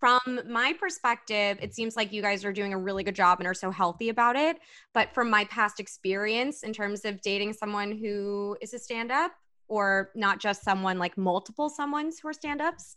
from 0.00 0.40
my 0.46 0.74
perspective, 0.74 1.56
it 1.62 1.74
seems 1.74 1.96
like 1.96 2.12
you 2.12 2.20
guys 2.20 2.44
are 2.44 2.52
doing 2.52 2.74
a 2.74 2.78
really 2.78 3.02
good 3.02 3.14
job 3.14 3.40
and 3.40 3.46
are 3.48 3.54
so 3.54 3.70
healthy 3.70 4.10
about 4.10 4.36
it. 4.36 4.58
But 4.92 5.14
from 5.14 5.30
my 5.30 5.46
past 5.46 5.80
experience, 5.80 6.62
in 6.62 6.74
terms 6.74 7.06
of 7.06 7.22
dating 7.22 7.54
someone 7.54 7.90
who 7.90 8.54
is 8.60 8.74
a 8.74 8.78
stand 8.78 9.10
up 9.10 9.32
or 9.66 10.10
not 10.14 10.40
just 10.40 10.62
someone 10.62 10.98
like 10.98 11.16
multiple 11.16 11.70
someone's 11.70 12.18
who 12.18 12.28
are 12.28 12.34
stand 12.34 12.60
ups, 12.60 12.96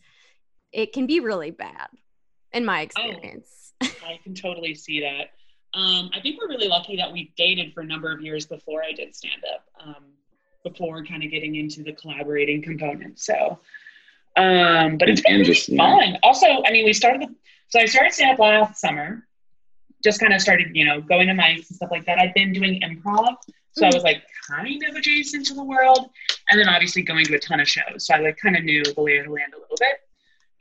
it 0.73 0.91
can 0.91 1.07
be 1.07 1.21
really 1.21 1.51
bad 1.51 1.87
in 2.51 2.65
my 2.65 2.81
experience. 2.81 3.73
I 3.81 4.19
can 4.21 4.33
totally 4.33 4.75
see 4.75 4.99
that. 4.99 5.31
Um, 5.73 6.09
I 6.13 6.19
think 6.19 6.41
we're 6.41 6.49
really 6.49 6.67
lucky 6.67 6.97
that 6.97 7.11
we 7.11 7.33
dated 7.37 7.73
for 7.73 7.81
a 7.81 7.85
number 7.85 8.11
of 8.11 8.21
years 8.21 8.45
before 8.45 8.83
I 8.83 8.91
did 8.91 9.15
stand 9.15 9.43
up, 9.53 9.65
um, 9.81 10.05
before 10.63 11.05
kind 11.05 11.23
of 11.23 11.31
getting 11.31 11.55
into 11.55 11.83
the 11.83 11.93
collaborating 11.93 12.61
component. 12.61 13.19
So, 13.19 13.59
um, 14.38 14.97
but 14.97 15.10
it's 15.10 15.21
been 15.21 15.39
really 15.39 15.45
just, 15.45 15.69
yeah. 15.69 15.78
fun. 15.78 16.17
Also, 16.23 16.45
I 16.65 16.71
mean, 16.71 16.86
we 16.86 16.93
started, 16.93 17.21
the, 17.21 17.36
so 17.69 17.80
I 17.80 17.86
started 17.86 18.13
stand 18.13 18.34
up 18.34 18.39
last 18.39 18.80
summer, 18.80 19.28
just 20.04 20.19
kind 20.19 20.34
of 20.34 20.41
started, 20.41 20.76
you 20.76 20.86
know, 20.86 21.02
going 21.02 21.28
to 21.28 21.34
mics 21.34 21.67
and 21.67 21.76
stuff 21.76 21.91
like 21.91 22.06
that. 22.06 22.19
I've 22.19 22.34
been 22.34 22.54
doing 22.54 22.82
improv. 22.82 23.36
So 23.71 23.86
I 23.86 23.91
was 23.93 24.04
like 24.04 24.23
kind 24.50 24.82
of 24.89 24.95
adjacent 24.95 25.45
to 25.47 25.54
the 25.54 25.63
world. 25.63 26.10
And 26.50 26.60
then 26.60 26.69
obviously 26.69 27.02
going 27.02 27.26
to 27.26 27.36
a 27.36 27.39
ton 27.39 27.60
of 27.60 27.67
shows. 27.67 28.06
So 28.06 28.15
I 28.15 28.19
like 28.19 28.38
kind 28.38 28.56
of 28.56 28.63
knew 28.63 28.84
the 28.84 29.02
lay 29.02 29.17
of 29.17 29.26
the 29.26 29.32
land 29.32 29.54
a 29.54 29.60
little 29.60 29.78
bit 29.80 29.97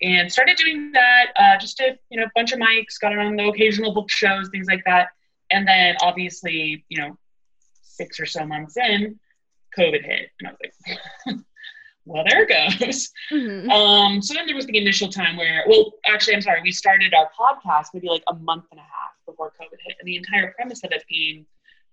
and 0.02 0.30
started 0.30 0.56
doing 0.56 0.92
that. 0.92 1.32
Uh, 1.36 1.58
just 1.58 1.78
did 1.78 1.98
you 2.10 2.18
know 2.18 2.26
a 2.26 2.30
bunch 2.34 2.52
of 2.52 2.58
mics, 2.58 3.00
got 3.00 3.16
on 3.16 3.36
the 3.36 3.48
occasional 3.48 3.94
book 3.94 4.10
shows, 4.10 4.48
things 4.50 4.66
like 4.66 4.82
that. 4.84 5.08
And 5.50 5.66
then 5.66 5.96
obviously, 6.00 6.84
you 6.88 7.00
know, 7.00 7.16
six 7.82 8.18
or 8.18 8.26
so 8.26 8.44
months 8.44 8.76
in, 8.76 9.18
COVID 9.78 10.04
hit, 10.04 10.30
and 10.40 10.48
I 10.48 10.50
was 10.50 10.58
like, 10.62 11.36
well, 12.06 12.24
there 12.28 12.44
it 12.44 12.48
goes. 12.48 13.10
Mhm. 13.32 13.68
Um, 13.70 14.22
so 14.22 14.34
then 14.34 14.46
there 14.46 14.54
was 14.54 14.66
the 14.66 14.78
initial 14.78 15.08
time 15.08 15.36
where, 15.36 15.64
well, 15.68 15.92
actually, 16.06 16.34
I'm 16.34 16.42
sorry, 16.42 16.62
we 16.62 16.72
started 16.72 17.12
our 17.12 17.28
podcast 17.38 17.88
maybe 17.92 18.08
like 18.08 18.22
a 18.28 18.34
month 18.34 18.64
and 18.70 18.78
a 18.78 18.82
half 18.82 19.12
before 19.26 19.52
COVID 19.60 19.78
hit, 19.84 19.96
and 19.98 20.06
the 20.06 20.16
entire 20.16 20.52
premise 20.52 20.82
of 20.84 20.92
it 20.92 21.04
being 21.08 21.44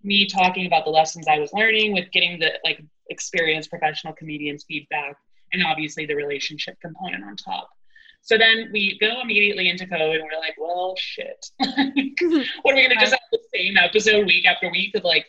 me 0.03 0.27
talking 0.27 0.67
about 0.67 0.85
the 0.85 0.91
lessons 0.91 1.27
I 1.27 1.39
was 1.39 1.51
learning 1.53 1.93
with 1.93 2.11
getting 2.11 2.39
the 2.39 2.53
like 2.63 2.83
experienced 3.09 3.69
professional 3.69 4.13
comedians 4.13 4.63
feedback, 4.67 5.17
and 5.51 5.65
obviously 5.65 6.05
the 6.05 6.15
relationship 6.15 6.79
component 6.79 7.23
on 7.23 7.35
top. 7.35 7.69
So 8.21 8.37
then 8.37 8.69
we 8.71 8.97
go 8.99 9.19
immediately 9.21 9.69
into 9.69 9.85
COVID, 9.85 10.15
and 10.15 10.23
we're 10.23 10.39
like, 10.39 10.55
well, 10.57 10.95
shit. 10.97 11.45
what 11.57 12.73
are 12.73 12.75
we 12.75 12.83
gonna 12.83 12.99
just 12.99 13.11
have 13.11 13.19
the 13.31 13.39
same 13.53 13.77
episode 13.77 14.27
week 14.27 14.45
after 14.45 14.69
week 14.69 14.95
of 14.95 15.03
like, 15.03 15.25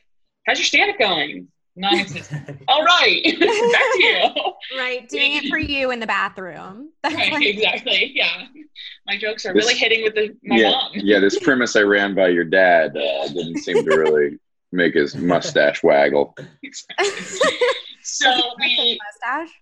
how's 0.47 0.59
your 0.59 0.67
stand-up 0.67 0.99
going? 0.99 1.49
Non-existent. 1.77 2.63
All 2.69 2.85
right, 2.85 3.23
back 3.25 3.39
to 3.41 4.03
you. 4.03 4.79
right, 4.79 5.09
doing 5.09 5.33
it 5.35 5.49
for 5.49 5.59
you 5.59 5.91
in 5.91 5.99
the 6.01 6.07
bathroom. 6.07 6.91
That's 7.03 7.15
Right, 7.17 7.33
like- 7.33 7.47
exactly. 7.47 8.13
Yeah. 8.15 8.47
My 9.07 9.17
jokes 9.19 9.45
are 9.47 9.53
This- 9.53 9.67
really 9.67 9.79
hitting 9.79 10.03
with 10.05 10.15
the, 10.15 10.37
my 10.45 10.57
yeah, 10.57 10.71
mom. 10.71 10.91
yeah. 10.95 11.19
This 11.19 11.39
premise 11.41 11.75
I 11.77 11.81
ran 11.81 12.15
by 12.15 12.29
your 12.29 12.45
dad 12.45 12.97
uh, 12.97 13.29
didn't 13.29 13.59
seem 13.59 13.85
to 13.85 13.97
really 13.97 14.39
make 14.73 14.95
his 14.95 15.15
mustache 15.17 15.83
waggle. 15.83 16.37
Exactly. 16.63 17.09
So 18.03 18.31
we, 18.61 18.99
mustache. 19.05 19.55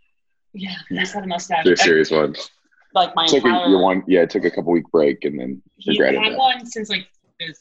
yeah, 0.52 0.74
I 0.90 0.94
just 0.96 1.14
had 1.14 1.24
a 1.24 1.26
mustache. 1.26 1.64
They're 1.64 1.76
serious 1.76 2.10
ones. 2.10 2.50
Like 2.94 3.14
my 3.16 3.26
Took 3.26 3.44
a, 3.44 3.48
entire, 3.48 3.68
you 3.68 3.78
one, 3.78 4.02
yeah. 4.06 4.20
It 4.22 4.30
took 4.30 4.44
a 4.44 4.50
couple 4.50 4.72
week 4.72 4.84
break 4.92 5.24
and 5.24 5.38
then 5.40 5.62
he 5.76 5.92
regretted 5.92 6.20
had 6.22 6.32
that. 6.32 6.38
one 6.38 6.66
since 6.66 6.90
like 6.90 7.06
the 7.40 7.54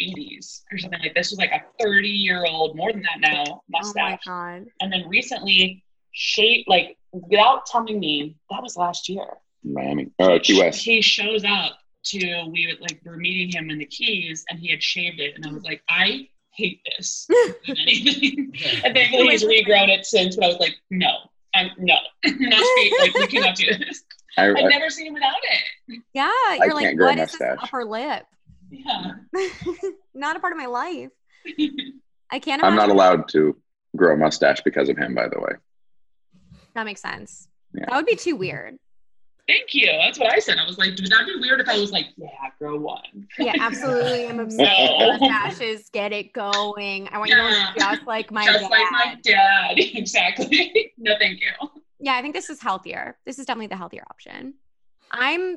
80s 0.00 0.62
or 0.72 0.78
something 0.78 1.00
like 1.00 1.14
this. 1.14 1.30
was 1.30 1.38
like 1.38 1.50
a 1.52 1.62
30 1.82 2.08
year 2.08 2.44
old, 2.46 2.76
more 2.76 2.92
than 2.92 3.02
that 3.02 3.20
now, 3.20 3.62
mustache 3.68 3.94
Oh 3.96 4.02
my 4.02 4.10
mustache. 4.10 4.24
god. 4.26 4.66
and 4.80 4.92
then 4.92 5.08
recently, 5.08 5.84
shaped 6.12 6.68
like 6.68 6.96
without 7.12 7.66
telling 7.66 7.98
me, 8.00 8.36
that 8.50 8.62
was 8.62 8.76
last 8.76 9.08
year. 9.08 9.26
Miami. 9.64 10.10
Oh, 10.18 10.38
Key 10.38 10.58
West. 10.60 10.82
He 10.84 11.00
shows 11.00 11.44
up 11.44 11.78
to 12.04 12.44
we 12.52 12.66
would 12.68 12.80
like 12.80 13.00
we're 13.04 13.16
meeting 13.16 13.50
him 13.50 13.70
in 13.70 13.78
the 13.78 13.84
Keys, 13.86 14.44
and 14.48 14.58
he 14.58 14.70
had 14.70 14.82
shaved 14.82 15.20
it, 15.20 15.34
and 15.36 15.44
I 15.46 15.52
was 15.52 15.64
like, 15.64 15.82
I 15.88 16.28
hate 16.52 16.80
this. 16.96 17.26
more 17.28 17.46
than 17.66 17.76
anything. 17.78 18.52
and 18.84 18.94
thankfully 18.94 19.28
he's 19.28 19.44
regrown 19.44 19.88
it 19.88 20.06
since, 20.06 20.36
but 20.36 20.44
I 20.44 20.48
was 20.48 20.58
like, 20.58 20.76
no, 20.90 21.12
I'm 21.54 21.70
no, 21.78 21.94
not 22.24 22.64
straight. 22.64 22.92
Like 23.00 23.14
we 23.14 23.26
cannot 23.26 23.56
do 23.56 23.66
this. 23.76 24.04
I, 24.36 24.48
I've 24.50 24.70
never 24.70 24.88
seen 24.90 25.06
him 25.08 25.14
without 25.14 25.34
it. 25.88 26.02
Yeah, 26.14 26.30
you're 26.58 26.72
like, 26.74 26.84
can't 26.84 26.96
grow 26.96 27.08
a 27.08 27.10
what 27.10 27.18
is 27.18 27.32
this 27.32 27.56
upper 27.60 27.84
lip? 27.84 28.24
Yeah. 28.70 29.12
not 30.14 30.36
a 30.36 30.40
part 30.40 30.52
of 30.52 30.58
my 30.58 30.66
life. 30.66 31.10
I 32.30 32.38
can't. 32.38 32.62
I'm 32.62 32.74
not 32.76 32.88
allowed 32.90 33.28
to 33.30 33.56
grow 33.96 34.14
a 34.14 34.16
mustache 34.16 34.60
because 34.62 34.88
of 34.88 34.96
him. 34.98 35.14
By 35.14 35.28
the 35.28 35.40
way. 35.40 35.52
That 36.74 36.84
makes 36.84 37.00
sense. 37.00 37.48
Yeah. 37.74 37.86
That 37.88 37.96
would 37.96 38.06
be 38.06 38.16
too 38.16 38.36
weird. 38.36 38.76
Thank 39.46 39.72
you. 39.72 39.86
That's 39.86 40.18
what 40.18 40.30
I 40.30 40.38
said. 40.40 40.58
I 40.58 40.66
was 40.66 40.76
like, 40.76 40.90
would 40.90 41.06
that 41.10 41.24
be 41.26 41.36
weird 41.40 41.60
if 41.62 41.68
I 41.70 41.78
was 41.78 41.90
like, 41.90 42.08
yeah, 42.18 42.28
grow 42.58 42.76
one? 42.78 43.26
Yeah, 43.38 43.54
absolutely. 43.58 44.28
I'm 44.28 44.40
obsessed 44.40 44.60
No. 44.98 45.08
with 45.12 45.20
mustaches. 45.22 45.88
Get 45.90 46.12
it 46.12 46.34
going. 46.34 47.08
I 47.10 47.16
want 47.16 47.30
you 47.30 47.36
to 47.36 47.42
look 47.44 47.76
just 47.78 48.06
like 48.06 48.30
my 48.30 48.44
Just 48.44 48.60
dad. 48.60 48.70
like 48.70 48.90
my 48.90 49.16
dad. 49.22 49.74
exactly. 49.78 50.92
no, 50.98 51.14
thank 51.18 51.40
you. 51.40 51.46
yeah, 51.98 52.16
I 52.16 52.20
think 52.20 52.34
this 52.34 52.50
is 52.50 52.60
healthier. 52.60 53.16
This 53.24 53.38
is 53.38 53.46
definitely 53.46 53.68
the 53.68 53.76
healthier 53.76 54.04
option. 54.10 54.52
I'm 55.10 55.56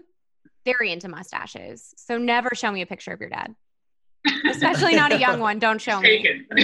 very 0.66 0.92
into 0.92 1.08
mustaches, 1.08 1.94
so 1.98 2.18
never 2.18 2.50
show 2.54 2.72
me 2.72 2.82
a 2.82 2.86
picture 2.86 3.12
of 3.12 3.20
your 3.20 3.30
dad, 3.30 3.56
especially 4.50 4.96
not 4.96 5.12
a 5.12 5.18
young 5.20 5.40
one. 5.40 5.60
Don't 5.60 5.80
show 5.82 6.00
me. 6.00 6.24
Taken. 6.24 6.46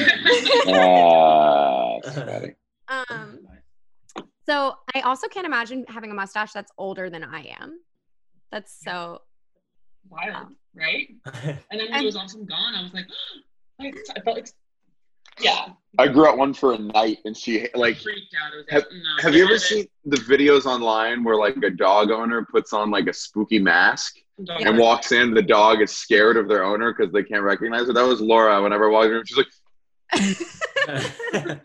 That's 0.68 2.16
funny. 2.16 2.56
Um, 2.90 3.40
so 4.48 4.76
I 4.96 5.02
also 5.02 5.28
can't 5.28 5.46
imagine 5.46 5.86
having 5.90 6.10
a 6.12 6.14
mustache 6.14 6.54
that's 6.54 6.72
older 6.78 7.10
than 7.10 7.24
I 7.24 7.56
am. 7.60 7.80
That's 8.52 8.74
so 8.84 9.22
Wild, 10.10 10.54
right? 10.74 11.10
And 11.26 11.60
then 11.72 11.80
when 11.80 11.88
And- 11.94 12.00
he 12.00 12.06
was 12.06 12.16
awesome 12.16 12.46
gone, 12.46 12.76
I 12.76 12.84
was 12.84 12.94
like, 12.94 13.08
I 13.82 13.92
I 14.16 14.22
felt 14.22 14.38
like, 14.38 14.48
yeah, 15.40 15.70
I 16.00 16.08
grew 16.08 16.28
up 16.30 16.38
one 16.38 16.54
for 16.54 16.74
a 16.74 16.78
night, 16.78 17.20
and 17.26 17.36
she 17.36 17.68
like. 17.76 17.98
freaked 17.98 18.36
out. 18.44 18.54
I 18.54 18.58
was 18.58 18.66
Have- 18.70 18.86
no. 18.92 19.24
Have 19.24 19.36
you 19.36 19.46
ever 19.46 19.58
seen 19.60 19.88
the 20.06 20.18
videos 20.18 20.66
online 20.66 21.24
where 21.24 21.36
like 21.36 21.58
a 21.58 21.70
dog 21.70 22.12
owner 22.12 22.46
puts 22.52 22.74
on 22.74 22.90
like 22.92 23.08
a 23.08 23.14
spooky 23.14 23.60
mask 23.60 24.16
Dog 24.44 24.62
and 24.62 24.78
walks 24.78 25.12
in? 25.12 25.34
The 25.34 25.42
dog 25.42 25.82
is 25.82 25.92
scared 25.96 26.38
of 26.38 26.48
their 26.48 26.64
owner 26.64 26.94
because 26.94 27.12
they 27.14 27.24
can't 27.24 27.44
recognize 27.44 27.88
her. 27.88 27.94
That 27.94 28.06
was 28.06 28.22
Laura. 28.22 28.62
Whenever 28.62 28.90
I 28.90 28.92
walked 28.92 29.12
in, 29.12 29.24
she's 29.26 29.38
like, 29.38 29.48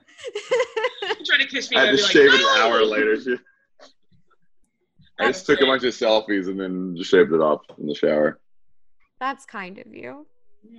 trying 1.24 1.40
to 1.40 1.46
kiss 1.48 1.70
me. 1.70 1.76
I 1.76 1.80
had 1.86 1.88
I'd 1.90 1.92
to 1.92 1.96
be 1.96 2.02
like, 2.02 2.10
shave 2.12 2.32
it 2.34 2.40
"No!" 2.40 2.54
an 2.54 2.60
hour 2.60 2.84
later. 2.84 3.20
She, 3.20 3.36
I 5.20 5.26
just 5.28 5.46
took 5.46 5.60
a 5.60 5.66
bunch 5.66 5.84
of 5.84 5.94
selfies 5.94 6.48
and 6.48 6.58
then 6.58 6.96
just 6.96 7.10
shaved 7.10 7.32
it 7.32 7.40
off 7.40 7.60
in 7.78 7.86
the 7.86 7.94
shower. 7.94 8.40
that's 9.20 9.44
kind 9.46 9.78
of 9.78 9.86
you. 9.94 10.26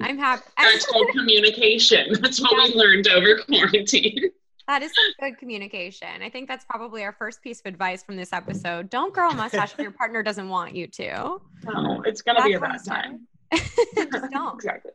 I'm 0.01 0.17
happy. 0.17 0.43
That's 0.57 0.85
called 0.85 1.07
communication. 1.09 2.13
That's 2.21 2.41
what 2.41 2.55
we 2.55 2.75
learned 2.75 3.07
over 3.07 3.37
quarantine. 3.39 4.31
That 4.67 4.81
is 4.81 4.91
some 4.93 5.29
good 5.29 5.37
communication. 5.37 6.21
I 6.21 6.29
think 6.29 6.47
that's 6.47 6.63
probably 6.63 7.03
our 7.03 7.11
first 7.11 7.41
piece 7.43 7.59
of 7.59 7.65
advice 7.65 8.01
from 8.01 8.15
this 8.15 8.31
episode. 8.31 8.89
Don't 8.89 9.13
grow 9.13 9.29
a 9.29 9.33
mustache 9.33 9.73
if 9.73 9.79
your 9.79 9.91
partner 9.91 10.23
doesn't 10.23 10.47
want 10.47 10.73
you 10.73 10.87
to. 10.87 11.41
No, 11.65 12.01
it's 12.05 12.21
gonna 12.21 12.43
be 12.43 12.53
a 12.53 12.59
bad 12.59 12.83
time. 12.85 13.27
Just 13.53 14.31
don't. 14.31 14.55
exactly. 14.55 14.91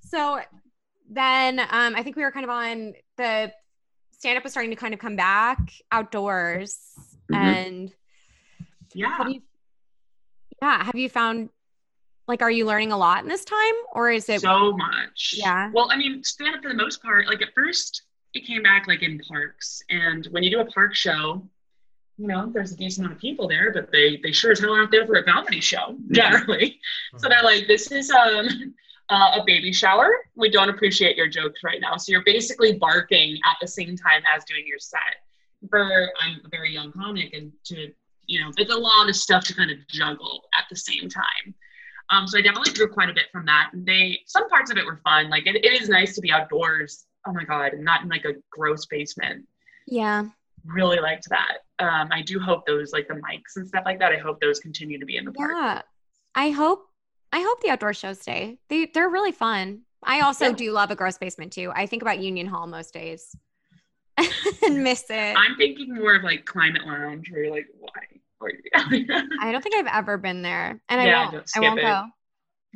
So 0.00 0.40
then 1.10 1.58
um, 1.58 1.96
I 1.96 2.02
think 2.02 2.16
we 2.16 2.22
were 2.22 2.30
kind 2.30 2.44
of 2.44 2.50
on 2.50 2.92
the 3.16 3.50
stand 4.10 4.36
up 4.36 4.44
was 4.44 4.52
starting 4.52 4.70
to 4.70 4.76
kind 4.76 4.92
of 4.92 5.00
come 5.00 5.16
back 5.16 5.58
outdoors. 5.90 6.78
Mhm. 7.30 7.36
And 7.36 7.92
Yeah. 8.92 9.16
have 9.16 9.30
you, 9.30 9.40
yeah, 10.60 10.84
have 10.84 10.94
you 10.94 11.08
found 11.08 11.48
like, 12.28 12.42
are 12.42 12.50
you 12.50 12.66
learning 12.66 12.92
a 12.92 12.98
lot 12.98 13.22
in 13.22 13.28
this 13.28 13.44
time 13.44 13.74
or 13.92 14.10
is 14.10 14.28
it? 14.28 14.40
so 14.40 14.76
much. 14.76 15.34
Yeah. 15.36 15.70
Well, 15.72 15.88
I 15.90 15.96
mean, 15.96 16.22
stand 16.22 16.54
up 16.54 16.62
for 16.62 16.68
the 16.68 16.74
most 16.74 17.02
part, 17.02 17.26
like 17.26 17.42
at 17.42 17.48
first 17.54 18.02
it 18.34 18.46
came 18.46 18.62
back 18.62 18.86
like 18.86 19.02
in 19.02 19.18
parks. 19.20 19.82
And 19.88 20.26
when 20.30 20.42
you 20.42 20.50
do 20.50 20.60
a 20.60 20.66
park 20.66 20.94
show, 20.94 21.42
you 22.18 22.26
know, 22.26 22.50
there's 22.52 22.72
a 22.72 22.76
decent 22.76 23.06
amount 23.06 23.16
of 23.16 23.20
people 23.20 23.48
there, 23.48 23.72
but 23.72 23.90
they 23.90 24.18
they 24.22 24.32
sure 24.32 24.50
as 24.52 24.60
hell 24.60 24.72
aren't 24.72 24.90
there 24.90 25.06
for 25.06 25.14
a 25.14 25.24
comedy 25.24 25.60
show, 25.60 25.96
generally. 26.10 26.78
so 27.16 27.28
they're 27.28 27.42
like, 27.42 27.66
this 27.66 27.90
is 27.90 28.10
um 28.10 28.48
uh, 29.08 29.40
a 29.40 29.44
baby 29.46 29.72
shower. 29.72 30.12
We 30.34 30.50
don't 30.50 30.68
appreciate 30.68 31.16
your 31.16 31.28
jokes 31.28 31.62
right 31.64 31.80
now. 31.80 31.96
So 31.96 32.12
you're 32.12 32.24
basically 32.24 32.74
barking 32.74 33.38
at 33.46 33.56
the 33.60 33.68
same 33.68 33.96
time 33.96 34.22
as 34.34 34.44
doing 34.44 34.64
your 34.66 34.78
set. 34.78 35.00
For 35.70 36.10
I'm 36.20 36.40
a 36.44 36.48
very 36.48 36.72
young 36.72 36.92
comic 36.92 37.32
and 37.32 37.52
to 37.66 37.92
you 38.26 38.40
know, 38.40 38.52
it's 38.58 38.70
a 38.70 38.76
lot 38.76 39.08
of 39.08 39.16
stuff 39.16 39.44
to 39.44 39.54
kind 39.54 39.70
of 39.70 39.78
juggle 39.88 40.42
at 40.58 40.64
the 40.68 40.76
same 40.76 41.08
time. 41.08 41.54
Um, 42.10 42.26
so 42.26 42.38
I 42.38 42.42
definitely 42.42 42.72
grew 42.72 42.88
quite 42.88 43.10
a 43.10 43.12
bit 43.14 43.24
from 43.32 43.44
that. 43.46 43.70
And 43.72 43.84
they 43.84 44.20
some 44.26 44.48
parts 44.48 44.70
of 44.70 44.76
it 44.78 44.84
were 44.86 45.00
fun. 45.04 45.28
Like 45.30 45.46
it, 45.46 45.56
it 45.56 45.80
is 45.82 45.88
nice 45.88 46.14
to 46.14 46.20
be 46.20 46.30
outdoors. 46.32 47.04
Oh 47.26 47.32
my 47.32 47.44
god, 47.44 47.72
and 47.74 47.84
not 47.84 48.02
in 48.02 48.08
like 48.08 48.24
a 48.24 48.32
gross 48.50 48.86
basement. 48.86 49.46
Yeah. 49.86 50.26
Really 50.64 51.00
liked 51.00 51.28
that. 51.30 51.58
Um, 51.78 52.08
I 52.10 52.22
do 52.22 52.38
hope 52.40 52.66
those 52.66 52.92
like 52.92 53.08
the 53.08 53.14
mics 53.14 53.56
and 53.56 53.66
stuff 53.66 53.82
like 53.84 53.98
that. 54.00 54.12
I 54.12 54.18
hope 54.18 54.40
those 54.40 54.58
continue 54.58 54.98
to 54.98 55.06
be 55.06 55.16
in 55.16 55.24
the 55.24 55.32
park. 55.32 55.52
Yeah. 55.54 55.82
I 56.34 56.50
hope, 56.50 56.86
I 57.32 57.40
hope 57.40 57.60
the 57.62 57.70
outdoor 57.70 57.94
shows 57.94 58.20
stay. 58.20 58.58
They, 58.68 58.86
they're 58.86 59.08
really 59.08 59.32
fun. 59.32 59.82
I 60.02 60.20
also 60.20 60.46
Yeah. 60.46 60.52
do 60.52 60.72
love 60.72 60.90
a 60.90 60.96
gross 60.96 61.16
basement 61.18 61.52
too. 61.52 61.72
I 61.74 61.86
think 61.86 62.02
about 62.02 62.18
Union 62.20 62.46
Hall 62.46 62.66
most 62.66 62.92
days 62.92 63.34
and 64.66 64.82
miss 64.82 65.04
it. 65.10 65.36
I'm 65.36 65.56
thinking 65.56 65.94
more 65.94 66.14
of 66.16 66.22
like 66.24 66.44
climate 66.44 66.86
lounge 66.86 67.30
where 67.30 67.44
you're 67.44 67.54
like, 67.54 67.66
why? 67.78 68.17
Why 68.38 68.50
you 68.90 69.04
I 69.40 69.52
don't 69.52 69.62
think 69.62 69.74
I've 69.76 69.86
ever 69.92 70.16
been 70.18 70.42
there, 70.42 70.80
and 70.88 71.02
Yeah, 71.02 71.18
I 71.18 71.22
won't. 71.22 71.32
don't 71.32 71.50
I 71.56 71.60
won't 71.68 71.78
it. 71.80 71.82
go. 71.82 72.04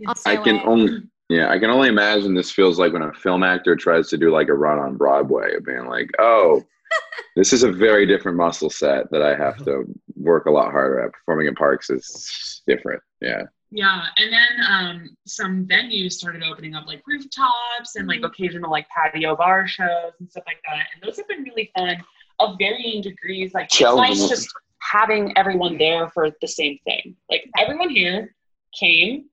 I'll 0.08 0.14
stay 0.16 0.32
I 0.32 0.36
can 0.36 0.56
away. 0.56 0.64
only 0.66 0.92
yeah, 1.28 1.48
I 1.50 1.58
can 1.58 1.70
only 1.70 1.88
imagine 1.88 2.34
this 2.34 2.50
feels 2.50 2.78
like 2.78 2.92
when 2.92 3.02
a 3.02 3.12
film 3.14 3.42
actor 3.42 3.74
tries 3.76 4.08
to 4.08 4.18
do 4.18 4.30
like 4.30 4.48
a 4.48 4.54
run 4.54 4.78
on 4.78 4.96
Broadway 4.96 5.54
of 5.54 5.64
being 5.64 5.86
like, 5.86 6.10
oh, 6.18 6.62
this 7.36 7.52
is 7.52 7.62
a 7.62 7.72
very 7.72 8.06
different 8.06 8.36
muscle 8.36 8.68
set 8.70 9.10
that 9.12 9.22
I 9.22 9.34
have 9.34 9.56
to 9.64 9.84
work 10.16 10.46
a 10.46 10.50
lot 10.50 10.70
harder 10.72 11.00
at. 11.00 11.12
Performing 11.12 11.46
in 11.46 11.54
parks 11.54 11.88
is 11.90 12.62
different. 12.66 13.02
Yeah. 13.20 13.44
Yeah, 13.74 14.02
and 14.18 14.30
then 14.30 14.66
um, 14.70 15.16
some 15.26 15.64
venues 15.66 16.12
started 16.12 16.42
opening 16.42 16.74
up 16.74 16.86
like 16.86 17.00
rooftops 17.06 17.96
and 17.96 18.06
like 18.06 18.20
Mhm. 18.20 18.26
occasional 18.26 18.70
like 18.70 18.86
patio 18.90 19.34
bar 19.34 19.66
shows 19.66 20.12
and 20.20 20.30
stuff 20.30 20.44
like 20.46 20.60
that. 20.66 20.84
And 20.92 21.02
those 21.02 21.16
have 21.16 21.26
been 21.28 21.42
really 21.44 21.70
fun 21.78 21.96
of 22.40 22.56
varying 22.58 23.00
degrees. 23.00 23.54
Like 23.54 23.66
it's 23.72 23.80
nice 23.80 24.28
just 24.28 24.52
having 24.90 25.36
everyone 25.38 25.78
there 25.78 26.08
for 26.10 26.30
the 26.40 26.48
same 26.48 26.78
thing. 26.84 27.16
Like 27.30 27.48
everyone 27.58 27.90
here 27.90 28.34
came 28.78 29.26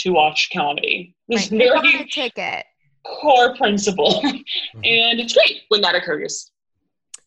to 0.00 0.10
watch 0.12 0.50
comedy. 0.52 1.14
This 1.28 1.50
Right. 1.50 1.60
Pick 1.60 1.72
very 1.82 2.02
a 2.02 2.06
ticket. 2.06 2.64
core 3.04 3.56
principle, 3.56 4.20
and 4.24 4.44
it's 5.20 5.32
great 5.32 5.62
when 5.68 5.80
that 5.82 5.94
occurs. 5.94 6.50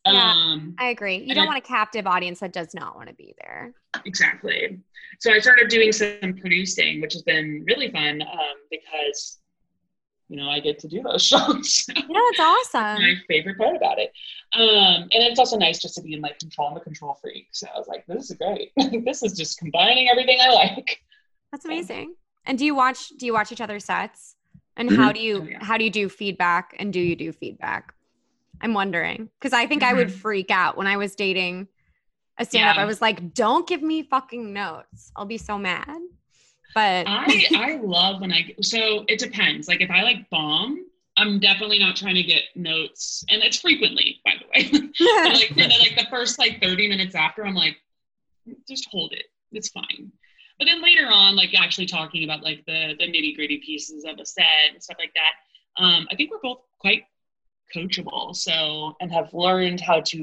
Yeah. 0.05 0.31
Um, 0.33 0.75
I 0.77 0.87
agree. 0.89 1.17
You 1.17 1.27
don't 1.27 1.35
then- 1.43 1.45
want 1.47 1.57
a 1.57 1.61
captive 1.67 2.05
audience 2.07 2.39
that 2.41 2.51
does 2.53 2.73
not 2.73 2.95
want 2.95 3.07
to 3.09 3.15
be 3.15 3.33
there. 3.41 3.73
Exactly. 4.05 4.79
So 5.19 5.31
I 5.31 5.39
started 5.39 5.69
doing 5.69 5.91
some 5.91 6.35
producing, 6.41 6.99
which 7.01 7.13
has 7.13 7.21
been 7.21 7.63
really 7.67 7.89
fun 7.91 8.21
um, 8.21 8.55
because 8.69 9.37
you 10.33 10.39
know, 10.41 10.49
I 10.49 10.59
get 10.59 10.79
to 10.79 10.87
do 10.87 11.03
those 11.03 11.23
shows. 11.31 11.85
No, 11.95 12.03
it's 12.09 12.39
awesome. 12.39 12.99
my 13.03 13.13
favorite 13.27 13.55
part 13.55 13.75
about 13.75 13.99
it. 13.99 14.11
Um, 14.55 15.03
and 15.03 15.09
it's 15.13 15.37
also 15.37 15.57
nice 15.57 15.77
just 15.79 15.93
to 15.95 16.01
be 16.01 16.13
in 16.15 16.21
like 16.21 16.39
control. 16.39 16.69
I'm 16.69 16.77
a 16.77 16.79
control 16.79 17.15
freak. 17.21 17.49
So 17.51 17.67
I 17.73 17.77
was 17.77 17.87
like, 17.87 18.03
this 18.07 18.31
is 18.31 18.37
great. 18.37 18.71
this 19.05 19.21
is 19.21 19.33
just 19.33 19.59
combining 19.59 20.09
everything 20.09 20.39
I 20.41 20.49
like. 20.49 20.99
That's 21.51 21.65
amazing. 21.65 22.15
And 22.45 22.57
do 22.57 22.65
you 22.65 22.73
watch 22.73 23.09
do 23.09 23.27
you 23.27 23.33
watch 23.33 23.51
each 23.51 23.61
other's 23.61 23.85
sets? 23.85 24.35
And 24.75 24.89
Mhm. 24.89 24.95
how 24.95 25.11
do 25.11 25.19
you 25.19 25.41
Oh, 25.43 25.45
yeah. 25.45 25.63
how 25.63 25.77
do 25.77 25.83
you 25.83 25.91
do 25.91 26.09
feedback 26.09 26.75
and 26.79 26.91
do 26.91 26.99
you 26.99 27.15
do 27.15 27.31
feedback? 27.31 27.93
I'm 28.59 28.73
wondering 28.73 29.29
because 29.39 29.53
I 29.53 29.67
think 29.67 29.83
I 29.83 29.93
would 29.93 30.07
Mhm. 30.07 30.11
freak 30.19 30.49
out 30.49 30.77
when 30.77 30.87
I 30.87 30.97
was 30.97 31.13
dating 31.13 31.67
a 32.39 32.45
stand 32.45 32.69
up. 32.69 32.77
Yeah. 32.77 32.81
I 32.81 32.85
was 32.85 33.01
like, 33.01 33.35
don't 33.35 33.67
give 33.67 33.83
me 33.83 34.01
fucking 34.01 34.51
notes. 34.51 35.11
I'll 35.15 35.25
be 35.27 35.37
so 35.37 35.59
mad. 35.59 35.99
But 36.73 37.05
I 37.07 37.45
I 37.55 37.79
love 37.83 38.21
when 38.21 38.31
I 38.31 38.55
so 38.61 39.05
it 39.07 39.19
depends. 39.19 39.67
Like 39.67 39.81
if 39.81 39.89
I 39.91 40.03
like 40.03 40.29
bomb, 40.29 40.85
I'm 41.17 41.39
definitely 41.39 41.79
not 41.79 41.95
trying 41.95 42.15
to 42.15 42.23
get 42.23 42.43
notes, 42.55 43.23
and 43.29 43.43
it's 43.43 43.59
frequently, 43.59 44.19
by 44.25 44.33
the 44.39 44.47
way. 44.47 44.89
But, 44.99 45.33
like 45.33 45.47
for 45.49 45.53
the, 45.55 45.77
like 45.79 45.95
the 45.97 46.07
first 46.09 46.39
like 46.39 46.61
30 46.61 46.87
minutes 46.87 47.15
after, 47.15 47.45
I'm 47.45 47.55
like, 47.55 47.77
just 48.67 48.87
hold 48.89 49.13
it. 49.13 49.25
It's 49.51 49.69
fine. 49.69 50.11
But 50.59 50.65
then 50.65 50.81
later 50.81 51.07
on, 51.07 51.35
like 51.35 51.49
actually 51.55 51.87
talking 51.87 52.23
about 52.23 52.43
like 52.43 52.63
the 52.65 52.95
the 52.97 53.05
nitty 53.05 53.35
gritty 53.35 53.57
pieces 53.57 54.05
of 54.05 54.19
a 54.19 54.25
set 54.25 54.45
and 54.71 54.81
stuff 54.81 54.97
like 54.99 55.13
that, 55.15 55.83
um, 55.83 56.07
I 56.11 56.15
think 56.15 56.31
we're 56.31 56.39
both 56.41 56.61
quite 56.79 57.03
coachable. 57.75 58.35
So 58.35 58.95
and 58.99 59.11
have 59.11 59.33
learned 59.33 59.81
how 59.81 60.01
to, 60.01 60.17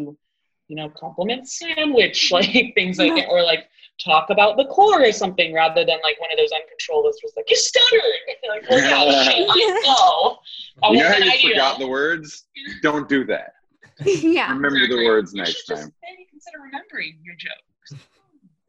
you 0.68 0.76
know, 0.76 0.88
compliment 0.88 1.48
sandwich 1.48 2.30
like 2.32 2.74
things 2.74 2.98
like 2.98 3.14
that, 3.14 3.28
or 3.28 3.42
like 3.42 3.68
talk 4.04 4.30
about 4.30 4.56
the 4.56 4.64
core 4.66 5.02
or 5.02 5.12
something 5.12 5.52
rather 5.52 5.84
than 5.84 5.98
like 6.02 6.18
one 6.20 6.30
of 6.32 6.38
those 6.38 6.50
uncontrolled 6.52 7.04
was 7.04 7.32
like 7.36 7.48
you 7.50 7.56
stuttered. 7.56 8.00
like, 8.48 8.68
well, 8.68 8.78
yeah, 9.12 9.22
shit, 9.30 9.46
I 9.48 9.82
know. 9.84 10.38
That 10.82 10.90
You 10.92 10.98
know 10.98 11.06
oh, 11.06 11.12
how 11.12 11.16
you 11.18 11.30
ideal. 11.32 11.50
forgot 11.50 11.78
the 11.78 11.88
words? 11.88 12.46
Don't 12.82 13.08
do 13.08 13.24
that. 13.26 13.54
yeah. 14.04 14.52
Remember 14.52 14.86
the 14.86 15.04
words 15.04 15.32
You 15.34 15.42
next 15.42 15.66
just 15.66 15.82
time. 15.82 15.92
maybe 16.02 16.26
consider 16.30 16.58
remembering 16.62 17.18
your 17.22 17.34
joke. 17.36 18.00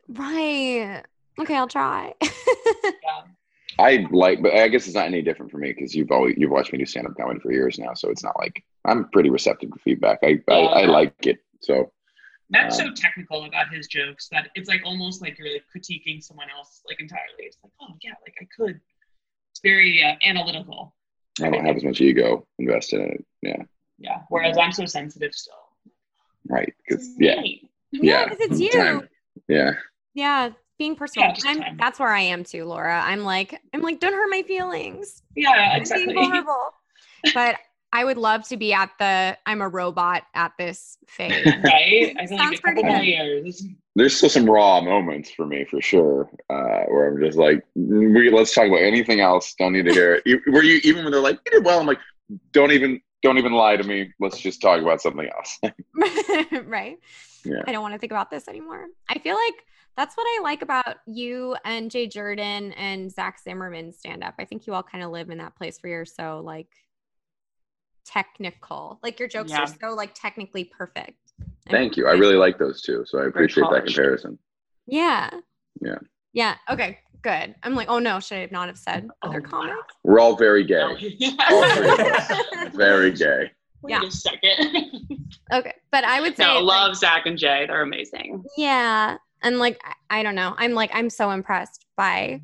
Right. 0.09 1.01
Okay, 1.39 1.55
I'll 1.55 1.67
try. 1.67 2.13
Yeah. 2.21 3.23
I 3.79 4.05
like, 4.11 4.41
but 4.41 4.53
I 4.53 4.67
guess 4.67 4.85
it's 4.85 4.95
not 4.95 5.05
any 5.05 5.21
different 5.21 5.51
for 5.51 5.57
me 5.57 5.71
because 5.73 5.95
you've 5.95 6.11
always 6.11 6.35
you've 6.37 6.51
watched 6.51 6.71
me 6.73 6.77
do 6.79 6.85
stand 6.85 7.07
up 7.07 7.15
comedy 7.17 7.39
for 7.39 7.51
years 7.51 7.79
now, 7.79 7.93
so 7.93 8.09
it's 8.09 8.23
not 8.23 8.37
like 8.37 8.63
I'm 8.85 9.09
pretty 9.09 9.29
receptive 9.29 9.71
to 9.71 9.79
feedback. 9.79 10.19
I 10.23 10.39
I, 10.49 10.53
I 10.59 10.85
like 10.85 11.25
it. 11.25 11.39
So 11.61 11.91
Matt's 12.51 12.79
Um, 12.79 12.87
so 12.87 13.01
technical 13.01 13.45
about 13.45 13.73
his 13.73 13.87
jokes 13.87 14.27
that 14.31 14.49
it's 14.55 14.67
like 14.69 14.81
almost 14.85 15.21
like 15.21 15.37
you're 15.39 15.51
like 15.51 15.63
critiquing 15.75 16.21
someone 16.21 16.47
else 16.55 16.81
like 16.87 16.99
entirely. 16.99 17.23
It's 17.39 17.57
like, 17.63 17.71
oh 17.81 17.95
yeah, 18.03 18.11
like 18.23 18.35
I 18.41 18.45
could. 18.55 18.79
It's 19.51 19.61
very 19.63 20.03
uh, 20.03 20.15
analytical. 20.27 20.93
I 21.41 21.49
don't 21.49 21.65
have 21.65 21.75
as 21.77 21.83
much 21.83 22.01
ego 22.01 22.45
invested 22.59 22.99
in 23.01 23.09
it. 23.11 23.25
Yeah, 23.41 23.63
Yeah. 23.97 24.17
Whereas 24.29 24.57
I'm 24.57 24.71
so 24.73 24.85
sensitive 24.85 25.33
still. 25.33 25.53
right. 26.47 26.73
Because 26.87 27.07
It's 27.07 27.15
yeah, 27.19 27.41
me. 27.41 27.69
yeah, 27.91 28.01
Yeah. 28.03 28.23
because 28.25 28.39
it's 28.41 28.59
you. 28.59 28.71
Time. 28.71 29.09
yeah, 29.47 29.71
Yeah, 30.13 30.49
being 30.77 30.95
personal. 30.95 31.29
Yeah, 31.43 31.51
I'm, 31.67 31.77
that's 31.77 31.99
where 31.99 32.09
I 32.09 32.21
am 32.21 32.43
too, 32.43 32.65
Laura. 32.65 33.01
I'm 33.01 33.23
like, 33.23 33.59
I'm 33.73 33.81
like, 33.81 33.99
don't 34.01 34.13
hurt 34.13 34.29
my 34.29 34.43
feelings. 34.43 35.23
Yeah, 35.35 35.49
I'm 35.73 35.81
exactly. 35.81 36.07
being 36.13 36.15
vulnerable. 36.29 36.73
but 37.33 37.55
I 37.93 38.05
would 38.05 38.17
love 38.17 38.47
to 38.47 38.57
be 38.57 38.73
at 38.73 38.91
the 38.99 39.37
I'm 39.45 39.61
a 39.61 39.67
robot 39.67 40.23
at 40.33 40.53
this 40.57 40.97
phase. 41.07 41.45
right? 41.63 42.15
I 42.17 42.25
Sounds 42.25 42.39
like 42.39 42.61
pretty 42.61 42.83
good. 42.83 43.03
years. 43.03 43.63
there's 43.95 44.15
still 44.15 44.29
some 44.29 44.49
raw 44.49 44.79
moments 44.81 45.31
for 45.31 45.45
me 45.45 45.65
for 45.65 45.81
sure, 45.81 46.29
uh, 46.49 46.83
where 46.87 47.09
I'm 47.09 47.21
just 47.21 47.37
like, 47.37 47.63
we 47.75 48.29
let's 48.29 48.53
talk 48.53 48.67
about 48.67 48.81
anything 48.81 49.19
else. 49.19 49.53
Don't 49.57 49.73
need 49.73 49.85
to 49.85 49.93
hear 49.93 50.21
it. 50.23 50.41
Where 50.47 50.63
you 50.63 50.79
even 50.83 51.03
when 51.03 51.11
they're 51.11 51.21
like, 51.21 51.39
you 51.45 51.51
did 51.51 51.65
well, 51.65 51.79
I'm 51.79 51.87
like, 51.87 51.99
don't 52.53 52.71
even 52.71 53.01
don't 53.21 53.37
even 53.37 53.51
lie 53.51 53.75
to 53.75 53.83
me. 53.83 54.11
Let's 54.19 54.39
just 54.39 54.61
talk 54.61 54.81
about 54.81 55.01
something 55.01 55.27
else. 55.27 55.59
right? 56.65 56.97
Yeah. 57.43 57.61
I 57.67 57.71
don't 57.71 57.81
want 57.81 57.93
to 57.93 57.99
think 57.99 58.11
about 58.11 58.31
this 58.31 58.47
anymore. 58.47 58.87
I 59.09 59.19
feel 59.19 59.35
like 59.35 59.65
that's 59.97 60.15
what 60.15 60.23
I 60.23 60.41
like 60.41 60.61
about 60.61 60.97
you 61.05 61.55
and 61.65 61.91
Jay 61.91 62.07
Jordan 62.07 62.71
and 62.73 63.11
Zach 63.11 63.39
Zimmerman 63.43 63.91
stand 63.91 64.23
up. 64.23 64.35
I 64.39 64.45
think 64.45 64.65
you 64.65 64.73
all 64.73 64.83
kind 64.83 65.03
of 65.03 65.11
live 65.11 65.29
in 65.29 65.39
that 65.39 65.55
place 65.55 65.79
where 65.81 65.91
you're 65.91 66.05
so 66.05 66.41
like 66.43 66.69
technical. 68.11 68.99
Like 69.03 69.19
your 69.19 69.27
jokes 69.27 69.51
Yeah. 69.51 69.61
are 69.63 69.67
so 69.67 69.93
like 69.93 70.13
technically 70.13 70.65
perfect. 70.65 71.17
Thank 71.69 71.95
you. 71.97 72.07
I 72.07 72.13
really 72.13 72.35
like 72.35 72.57
those 72.57 72.81
two, 72.81 73.03
so 73.07 73.19
I 73.19 73.27
appreciate 73.27 73.65
that 73.71 73.85
comparison. 73.85 74.37
Yeah. 74.87 75.29
Yeah. 75.81 75.97
Yeah. 76.33 76.55
Okay. 76.69 76.99
Good. 77.21 77.55
I'm 77.63 77.75
like, 77.75 77.87
oh 77.89 77.99
no, 77.99 78.19
should 78.19 78.37
I 78.37 78.47
not 78.51 78.67
have 78.67 78.77
said 78.77 79.07
oh, 79.21 79.29
other 79.29 79.43
Oh, 79.45 79.49
comics? 79.49 79.77
We're 80.03 80.19
all 80.19 80.35
very 80.35 80.63
gay. 80.63 80.81
All 80.81 80.95
three 81.75 82.65
of 82.67 82.73
Very 82.73 83.11
gay. 83.11 83.51
Wait 83.83 83.91
Yeah. 83.91 84.03
a 84.05 84.11
second. 84.11 85.19
Okay. 85.53 85.73
But 85.91 86.03
I 86.03 86.19
would 86.21 86.35
say 86.37 86.43
no, 86.45 86.55
like, 86.59 86.63
love 86.87 86.95
Zach 86.95 87.25
and 87.25 87.37
Jay. 87.37 87.65
They're 87.67 87.81
amazing. 87.81 88.43
Yeah. 88.57 89.17
And 89.43 89.59
like, 89.59 89.79
I, 90.09 90.19
I 90.19 90.23
don't 90.23 90.35
know. 90.35 90.55
I'm 90.57 90.73
like, 90.73 90.91
I'm 90.93 91.09
so 91.09 91.31
impressed 91.31 91.85
by 91.95 92.41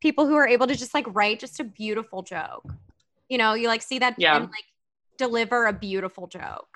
people 0.00 0.26
who 0.26 0.34
are 0.34 0.46
able 0.48 0.66
to 0.66 0.74
just 0.76 0.94
like 0.94 1.06
write 1.14 1.40
just 1.40 1.58
a 1.60 1.64
beautiful 1.64 2.22
joke. 2.22 2.64
You 3.28 3.38
know, 3.38 3.54
you 3.54 3.68
like 3.68 3.82
see 3.82 3.98
that 3.98 4.14
Yeah. 4.18 4.36
and 4.36 4.44
like 4.44 4.64
deliver 5.18 5.66
a 5.66 5.72
beautiful 5.72 6.26
joke. 6.26 6.68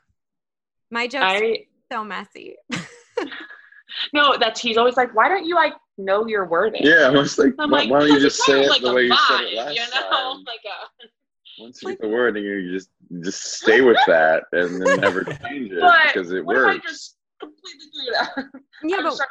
My 0.90 1.06
joke's 1.06 1.24
I 1.24 1.66
so 1.90 2.04
messy. 2.04 2.56
no, 4.12 4.36
that's 4.38 4.60
he's 4.60 4.76
always 4.76 4.96
like, 4.96 5.14
why 5.14 5.28
don't 5.28 5.46
you 5.46 5.54
like 5.54 5.72
know 5.98 6.26
your 6.26 6.46
wording? 6.46 6.82
Yeah, 6.84 7.06
I 7.06 7.10
was 7.10 7.38
like, 7.38 7.54
I'm 7.58 7.70
why, 7.70 7.80
like, 7.80 7.90
why 7.90 8.00
don't 8.00 8.08
you 8.08 8.20
just 8.20 8.42
say 8.42 8.64
it 8.64 8.68
like 8.70 8.82
the 8.82 8.90
a 8.90 8.94
way 8.94 9.02
you 9.04 9.16
said 9.28 9.40
it 9.40 9.52
vibe, 9.52 9.56
last 9.56 9.74
you 9.74 9.80
know? 9.94 10.10
time? 10.10 10.44
Like 10.44 10.60
a, 10.66 11.62
Once 11.62 11.82
you 11.82 11.88
get 11.90 12.00
the 12.00 12.08
word, 12.08 12.36
and 12.36 12.44
you 12.44 12.72
just 12.72 12.90
just 13.22 13.54
stay 13.54 13.80
with 13.80 13.98
that, 14.06 14.44
and 14.52 14.82
then 14.82 15.00
never 15.00 15.24
change 15.48 15.70
it 15.70 15.80
but 15.80 16.12
because 16.12 16.32
it 16.32 16.44
what 16.44 16.56
if 16.56 16.62
I 16.62 16.74
works. 16.74 16.86
just 16.86 17.16
completely 17.40 17.86
threw 17.94 18.08
it 18.08 18.14
out? 18.20 18.62
Yeah, 18.84 18.96
I'm 18.96 19.04
but 19.04 19.10
just 19.10 19.22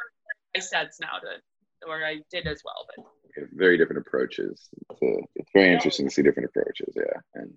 trying 0.52 0.88
to 0.88 0.90
now 1.00 1.18
to, 1.18 1.88
or 1.88 2.04
I 2.04 2.20
did 2.30 2.46
as 2.46 2.62
well, 2.64 2.86
but 2.96 3.04
Very 3.52 3.76
different 3.78 4.06
approaches. 4.06 4.68
It's, 4.90 5.02
uh, 5.02 5.24
it's 5.36 5.50
very 5.52 5.72
interesting 5.72 6.08
to 6.08 6.14
see 6.14 6.22
different 6.22 6.48
approaches. 6.48 6.94
Yeah, 6.96 7.20
and 7.34 7.52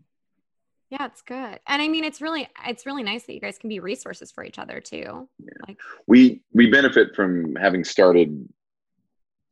yeah, 0.89 1.05
it's 1.05 1.21
good. 1.21 1.59
And 1.67 1.81
I 1.81 1.87
mean, 1.87 2.03
it's 2.03 2.21
really, 2.21 2.47
it's 2.67 2.85
really 2.85 3.03
nice 3.03 3.23
that 3.23 3.33
you 3.33 3.39
guys 3.39 3.57
can 3.57 3.69
be 3.69 3.79
resources 3.79 4.31
for 4.31 4.43
each 4.43 4.59
other 4.59 4.79
too. 4.79 5.27
Like, 5.67 5.77
we 6.07 6.41
we 6.53 6.69
benefit 6.69 7.15
from 7.15 7.55
having 7.55 7.83
started 7.83 8.47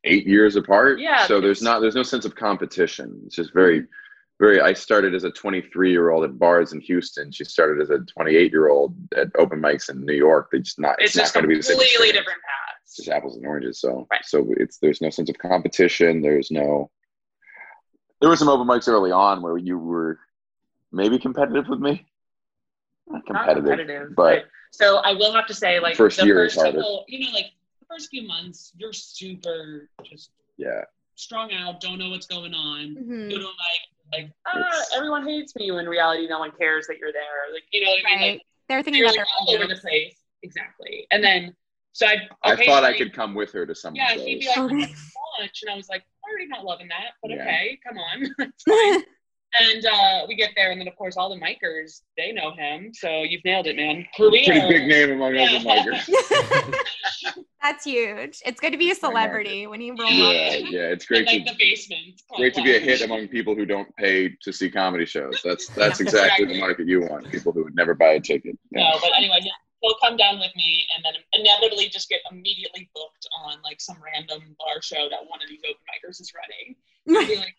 eight 0.04 0.28
years 0.28 0.56
apart. 0.56 1.00
Yeah, 1.00 1.26
So 1.26 1.42
there's 1.42 1.62
not 1.62 1.80
there's 1.80 1.96
no 1.96 2.04
sense 2.04 2.26
of 2.26 2.36
competition. 2.36 3.22
It's 3.26 3.36
just 3.36 3.54
very 3.54 3.82
mm-hmm. 3.82 3.88
very. 4.40 4.62
I 4.62 4.74
started 4.74 5.16
as 5.16 5.24
a 5.24 5.32
23 5.32 5.92
year 5.92 6.12
old 6.12 6.24
at 6.24 6.38
bars 6.38 6.74
in 6.74 6.82
Houston. 6.82 7.32
She 7.32 7.44
started 7.46 7.82
as 7.82 7.90
a 7.90 8.00
28 8.00 8.52
year 8.52 8.70
old 8.70 8.96
at 9.18 9.30
open 9.38 9.60
mics 9.60 9.90
in 9.90 10.06
New 10.06 10.14
York. 10.14 10.50
They 10.52 10.60
just 10.60 10.80
not. 10.80 10.96
it's, 11.00 11.12
It's, 11.12 11.16
not 11.16 11.24
just 11.24 11.34
going 11.34 11.44
to 11.46 11.48
be 11.50 11.56
the 11.56 11.64
same. 11.64 11.78
completely 11.78 12.08
different 12.08 12.40
paths. 12.42 12.96
Just 12.96 13.10
apples 13.10 13.38
and 13.38 13.46
oranges. 13.48 13.80
So 13.80 14.08
Right. 14.12 14.24
so 14.24 14.54
it's 14.58 14.78
there's 14.78 15.02
no 15.02 15.10
sense 15.10 15.30
of 15.30 15.38
competition. 15.40 16.22
There's 16.22 16.52
no. 16.52 16.92
There 18.22 18.30
were 18.30 18.38
some 18.38 18.50
open 18.50 18.68
mics 18.68 18.88
early 18.88 19.12
on 19.12 19.42
where 19.42 19.58
you 19.58 19.78
were 19.78 20.18
maybe 20.94 21.20
competitive 21.20 21.68
with 21.68 21.80
me. 21.80 22.06
Not 23.08 23.16
Not 23.16 23.26
competitive, 23.26 23.64
competitive, 23.66 24.16
but 24.16 24.46
so 24.72 24.98
I 24.98 25.14
will 25.14 25.34
have 25.34 25.46
to 25.48 25.54
say, 25.54 25.80
like 25.80 25.96
First 25.98 26.20
the 26.20 26.26
year 26.26 26.36
first 26.46 26.56
harder. 26.56 26.78
couple, 26.78 27.06
you 27.08 27.26
know, 27.26 27.32
like 27.34 27.48
the 27.80 27.86
first 27.90 28.10
few 28.10 28.26
months, 28.26 28.72
you're 28.78 28.94
super 28.94 29.90
just 30.04 30.32
yeah, 30.58 30.82
strung 31.16 31.52
out, 31.54 31.82
don't 31.82 32.00
know 32.00 32.10
what's 32.10 32.28
going 32.28 32.54
on. 32.54 32.96
mhm. 32.96 33.30
You 33.30 33.40
don't 33.40 33.44
like 33.46 33.84
like 34.14 34.32
ah, 34.48 34.84
everyone 34.96 35.28
hates 35.28 35.56
me. 35.56 35.72
When 35.72 35.82
in 35.86 35.90
reality, 35.90 36.28
no 36.28 36.40
one 36.40 36.52
cares 36.52 36.88
that 36.88 36.98
you're 36.98 37.12
there. 37.12 37.52
Like 37.54 37.64
you 37.74 37.84
know 37.84 37.92
what 37.92 38.00
I 38.06 38.16
mean? 38.16 38.20
right. 38.22 38.34
Like 38.34 38.42
They're 38.70 38.84
thinking 38.84 39.02
you're 39.02 39.10
about 39.10 39.18
like 39.18 39.28
all 39.40 39.56
over 39.56 39.68
the 39.68 39.80
place. 39.80 40.16
Exactly. 40.44 41.08
And 41.12 41.24
then 41.24 41.56
so 41.92 42.08
I 42.08 42.16
I 42.44 42.56
thought 42.66 42.84
I 42.84 42.98
could 42.98 43.14
come 43.14 43.36
with 43.36 43.52
her 43.52 43.66
to 43.66 43.76
some 43.76 43.96
Yeah, 43.96 44.14
of 44.14 44.22
he'd 44.22 44.40
be 44.40 44.46
those. 44.48 44.56
like, 44.58 44.72
Okay. 44.72 44.94
lunch, 45.40 45.62
and 45.64 45.72
I 45.72 45.76
was 45.76 45.90
like, 45.90 46.02
I'm 46.26 46.32
already 46.32 46.48
not 46.48 46.64
loving 46.66 46.88
that, 46.88 47.14
but 47.22 47.32
Yeah. 47.32 47.42
okay, 47.44 47.80
come 47.86 47.98
on, 47.98 48.24
it's 48.40 48.64
fine. 48.68 49.04
And 49.60 49.86
uh, 49.86 50.26
we 50.28 50.36
get 50.36 50.52
there, 50.56 50.72
and 50.72 50.80
then 50.82 50.88
of 50.88 50.96
course 50.96 51.16
all 51.18 51.30
the 51.30 51.40
micers 51.40 52.02
they 52.18 52.32
know 52.32 52.52
him, 52.56 52.92
so 52.94 53.24
you've 53.24 53.44
nailed 53.46 53.68
it, 53.68 53.76
man. 53.76 54.06
Pretty 54.18 54.46
Career. 54.46 54.68
big 54.68 54.88
name 54.88 55.12
among 55.12 55.36
Yeah. 55.36 55.50
open 55.52 55.68
micers. 55.68 56.74
That's 57.62 57.86
huge. 57.86 58.42
It's 58.46 58.60
good 58.60 58.72
to 58.72 58.78
be 58.78 58.92
a 58.92 58.96
celebrity 58.96 59.68
when 59.68 59.80
you 59.80 59.96
roll 59.98 60.12
Yeah, 60.12 60.26
up. 60.66 60.72
yeah, 60.72 60.92
it's 60.92 61.06
In, 61.10 61.16
great 61.24 61.28
like 61.28 61.46
to 61.46 61.52
the 61.54 61.58
basement. 61.58 62.22
great 62.36 62.54
to 62.56 62.62
be 62.62 62.76
a 62.76 62.80
hit 62.80 63.02
among 63.02 63.30
people 63.30 63.56
who 63.56 63.66
don't 63.66 63.88
pay 63.96 64.30
to 64.44 64.52
see 64.52 64.70
comedy 64.70 65.06
shows. 65.06 65.40
That's 65.44 65.68
that's 65.70 66.00
Yeah. 66.00 66.04
exactly 66.06 66.46
the 66.46 66.60
market 66.60 66.88
you 66.88 67.02
want. 67.02 67.32
People 67.32 67.54
who 67.54 67.64
would 67.64 67.76
never 67.76 67.94
buy 67.94 68.14
a 68.14 68.20
ticket. 68.20 68.58
Yeah. 68.72 68.90
No, 68.90 69.00
but 69.02 69.12
anyway, 69.16 69.38
yeah, 69.42 69.52
he'll 69.82 69.96
come 70.04 70.18
down 70.18 70.40
with 70.40 70.54
me, 70.58 70.86
and 70.96 71.06
then 71.06 71.14
inevitably 71.40 71.88
just 71.88 72.10
get 72.10 72.20
immediately 72.30 72.90
booked 72.94 73.28
on 73.46 73.62
like 73.64 73.80
some 73.80 73.98
random 74.04 74.42
bar 74.60 74.82
show 74.82 75.08
that 75.10 75.20
one 75.28 75.40
of 75.42 75.48
these 75.48 75.62
open 75.64 75.82
micers 75.88 76.20
is 76.20 76.34
running. 76.36 76.76
I'd 77.22 77.28
be 77.28 77.38
like, 77.38 77.56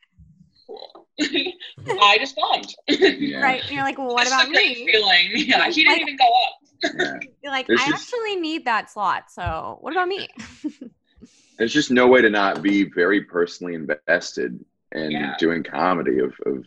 cool. 0.66 1.06
I 1.20 2.18
just 2.18 2.36
bombed. 2.36 2.74
Yeah. 2.88 3.40
Right. 3.42 3.62
And 3.62 3.70
you're 3.70 3.82
like, 3.84 3.98
well, 3.98 4.08
what 4.08 4.22
It's 4.26 4.32
about 4.32 4.48
me? 4.48 4.86
feeling. 4.90 5.30
Yeah, 5.48 5.68
he 5.70 5.84
didn't 5.84 5.92
Like- 5.92 6.00
even 6.02 6.16
go 6.16 6.24
up. 6.24 6.92
Yeah. 6.98 7.14
You're 7.42 7.52
like, 7.52 7.66
There's 7.66 7.80
I 7.80 7.90
just- 7.90 8.12
actually 8.12 8.36
need 8.36 8.64
that 8.66 8.90
slot. 8.90 9.30
So 9.30 9.78
what 9.80 9.92
about 9.92 10.08
me? 10.08 10.28
There's 11.58 11.72
just 11.72 11.90
no 11.90 12.06
way 12.08 12.20
to 12.20 12.28
not 12.30 12.62
be 12.62 12.84
very 12.84 13.22
personally 13.22 13.74
invested 13.74 14.62
in 14.92 15.10
Yeah. 15.12 15.34
doing 15.38 15.62
comedy. 15.62 16.18
Of, 16.18 16.34
of 16.46 16.64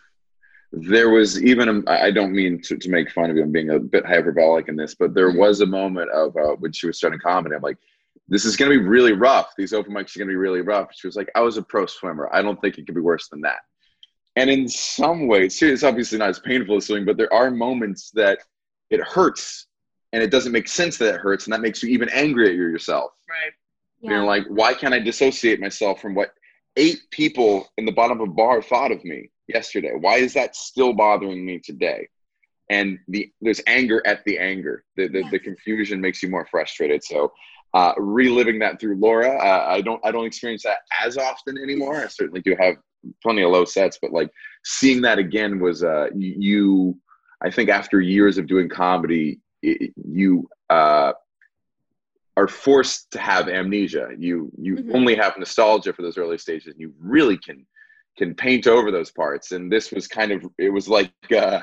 there 0.72 1.10
was 1.10 1.42
even 1.44 1.84
a, 1.88 1.92
I 1.92 2.12
don't 2.12 2.34
mean 2.34 2.62
to, 2.64 2.78
to 2.78 2.90
make 2.90 3.12
fun 3.12 3.30
of 3.30 3.36
you. 3.38 3.44
I'm 3.44 3.52
being 3.52 3.70
a 3.70 3.80
bit 3.80 4.06
hyperbolic 4.06 4.70
in 4.70 4.76
this, 4.76 4.96
but 4.96 5.14
there 5.14 5.32
was 5.32 5.62
a 5.62 5.66
moment 5.66 6.10
of 6.12 6.36
uh, 6.38 6.56
when 6.56 6.72
she 6.72 6.88
was 6.88 6.98
starting 6.98 7.20
comedy. 7.20 7.56
I'm 7.56 7.62
like, 7.62 7.78
this 8.30 8.44
is 8.44 8.56
going 8.58 8.72
to 8.72 8.78
be 8.78 8.84
really 8.86 9.14
rough. 9.14 9.54
These 9.58 9.72
open 9.74 9.94
mics 9.94 10.16
are 10.16 10.20
going 10.20 10.28
to 10.28 10.34
be 10.34 10.36
really 10.36 10.62
rough. 10.62 10.90
She 10.94 11.08
was 11.08 11.16
like, 11.16 11.30
I 11.36 11.42
was 11.42 11.58
a 11.58 11.62
pro 11.62 11.86
swimmer. 11.86 12.30
I 12.34 12.42
don't 12.42 12.60
think 12.60 12.78
it 12.78 12.86
could 12.86 12.96
be 12.96 13.02
worse 13.02 13.30
than 13.30 13.42
that. 13.42 13.60
And 14.38 14.52
in 14.52 14.70
some 14.70 15.26
ways, 15.26 15.60
it's 15.64 15.84
obviously 15.84 16.20
not 16.20 16.30
as 16.30 16.40
painful 16.40 16.78
as 16.78 16.86
swimming, 16.86 17.06
but 17.06 17.18
there 17.18 17.34
are 17.34 17.50
moments 17.50 18.12
that 18.12 18.38
it 18.92 19.02
hurts 19.02 19.66
and 20.14 20.22
it 20.22 20.30
doesn't 20.30 20.52
make 20.52 20.68
sense 20.68 20.98
that 21.00 21.16
it 21.16 21.20
hurts. 21.20 21.46
And 21.46 21.54
that 21.54 21.62
makes 21.62 21.82
you 21.82 21.90
even 21.90 22.08
angry 22.10 22.50
at 22.50 22.54
yourself. 22.54 23.14
Right. 23.28 23.52
Yeah. 24.00 24.12
You're 24.12 24.26
like, 24.26 24.46
why 24.48 24.76
can't 24.76 24.94
I 24.94 25.00
dissociate 25.00 25.60
myself 25.60 26.00
from 26.00 26.14
what 26.14 26.34
eight 26.76 27.00
people 27.10 27.68
in 27.80 27.86
the 27.86 27.92
bottom 27.92 28.22
of 28.22 28.30
a 28.30 28.32
bar 28.32 28.62
thought 28.62 28.92
of 28.92 29.04
me 29.04 29.32
yesterday? 29.48 29.94
Why 30.00 30.18
is 30.18 30.36
that 30.36 30.56
still 30.56 30.94
bothering 30.94 31.44
me 31.44 31.58
today? 31.58 32.08
And 32.70 33.00
the 33.08 33.32
there's 33.42 33.62
anger 33.66 34.06
at 34.06 34.24
the 34.26 34.38
anger. 34.38 34.84
The 34.98 35.08
the, 35.08 35.24
the 35.32 35.40
confusion 35.40 36.00
makes 36.00 36.22
you 36.22 36.30
more 36.30 36.46
frustrated. 36.46 37.04
So 37.04 37.34
uh, 37.78 37.94
reliving 37.98 38.58
that 38.64 38.74
through 38.80 38.96
Laura, 39.06 39.32
uh, 39.50 39.66
I 39.78 39.80
don't 39.88 40.02
I 40.08 40.10
don't 40.14 40.26
experience 40.32 40.64
that 40.70 40.80
as 41.06 41.14
often 41.30 41.54
anymore. 41.66 41.98
I 42.06 42.08
certainly 42.20 42.42
do 42.42 42.54
have 42.64 42.76
plenty 43.24 43.42
of 43.44 43.52
low 43.52 43.66
sets, 43.66 43.98
but 44.02 44.12
like 44.20 44.30
seeing 44.78 45.02
that 45.08 45.20
again 45.20 45.54
was 45.66 45.84
uh, 45.84 46.08
you. 46.16 46.98
I 47.48 47.50
think 47.56 47.70
after 47.70 47.98
years 48.02 48.36
of 48.40 48.48
doing 48.54 48.68
comedy, 48.68 49.28
it, 49.62 49.94
you 50.20 50.50
uh, 50.78 51.12
are 52.36 52.48
forced 52.48 53.12
to 53.12 53.20
have 53.20 53.48
amnesia. 53.48 54.08
You 54.18 54.52
you 54.58 54.76
Mhm. 54.78 54.96
only 54.98 55.16
have 55.16 55.38
nostalgia 55.38 55.94
for 55.94 56.02
those 56.02 56.18
early 56.18 56.40
stages. 56.40 56.74
You 56.78 56.90
really 57.00 57.38
can 57.38 57.60
can 58.20 58.34
paint 58.34 58.66
over 58.66 58.90
those 58.92 59.12
parts. 59.12 59.52
And 59.52 59.72
this 59.72 59.92
was 59.92 60.08
kind 60.08 60.32
of 60.32 60.40
it 60.58 60.72
was 60.78 60.88
like 60.98 61.14
uh, 61.32 61.62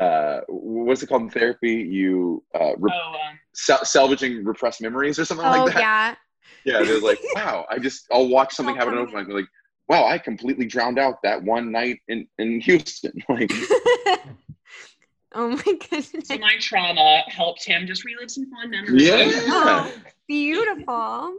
uh, 0.00 0.40
what's 0.48 1.02
it 1.02 1.08
called 1.08 1.22
in 1.22 1.30
therapy? 1.30 1.74
You 1.98 2.44
uh, 2.54 2.74
re- 2.84 2.92
Oh, 2.94 3.14
um, 3.28 3.34
sal- 3.64 3.84
salvaging 3.84 4.44
repressed 4.44 4.80
memories 4.82 5.18
or 5.18 5.24
something 5.24 5.46
oh 5.46 5.64
like 5.64 5.74
that. 5.74 5.80
yeah. 5.80 6.14
Yeah, 6.62 6.82
they're 6.82 7.00
like, 7.00 7.18
wow, 7.34 7.64
I 7.70 7.78
just 7.78 8.06
I'll 8.12 8.28
watch 8.28 8.52
something 8.54 8.74
happen 8.74 8.92
come 8.94 9.02
over 9.02 9.18
and 9.18 9.32
like, 9.32 9.46
wow, 9.88 10.04
I 10.06 10.18
completely 10.18 10.66
drowned 10.66 10.98
out 10.98 11.22
that 11.22 11.42
one 11.42 11.72
night 11.72 12.00
in 12.08 12.26
in 12.38 12.60
Houston. 12.60 13.12
Like, 13.30 13.50
oh 15.34 15.48
my 15.50 15.62
goodness. 15.62 16.12
so 16.24 16.36
my 16.38 16.56
trauma 16.60 17.22
helped 17.28 17.64
him 17.64 17.86
just 17.86 18.04
relive 18.04 18.30
some 18.30 18.50
fun 18.50 18.70
memories. 18.70 19.02
yeah. 19.04 19.30
Oh, 19.46 19.92
beautiful. 20.28 20.84
Oh, 20.88 21.38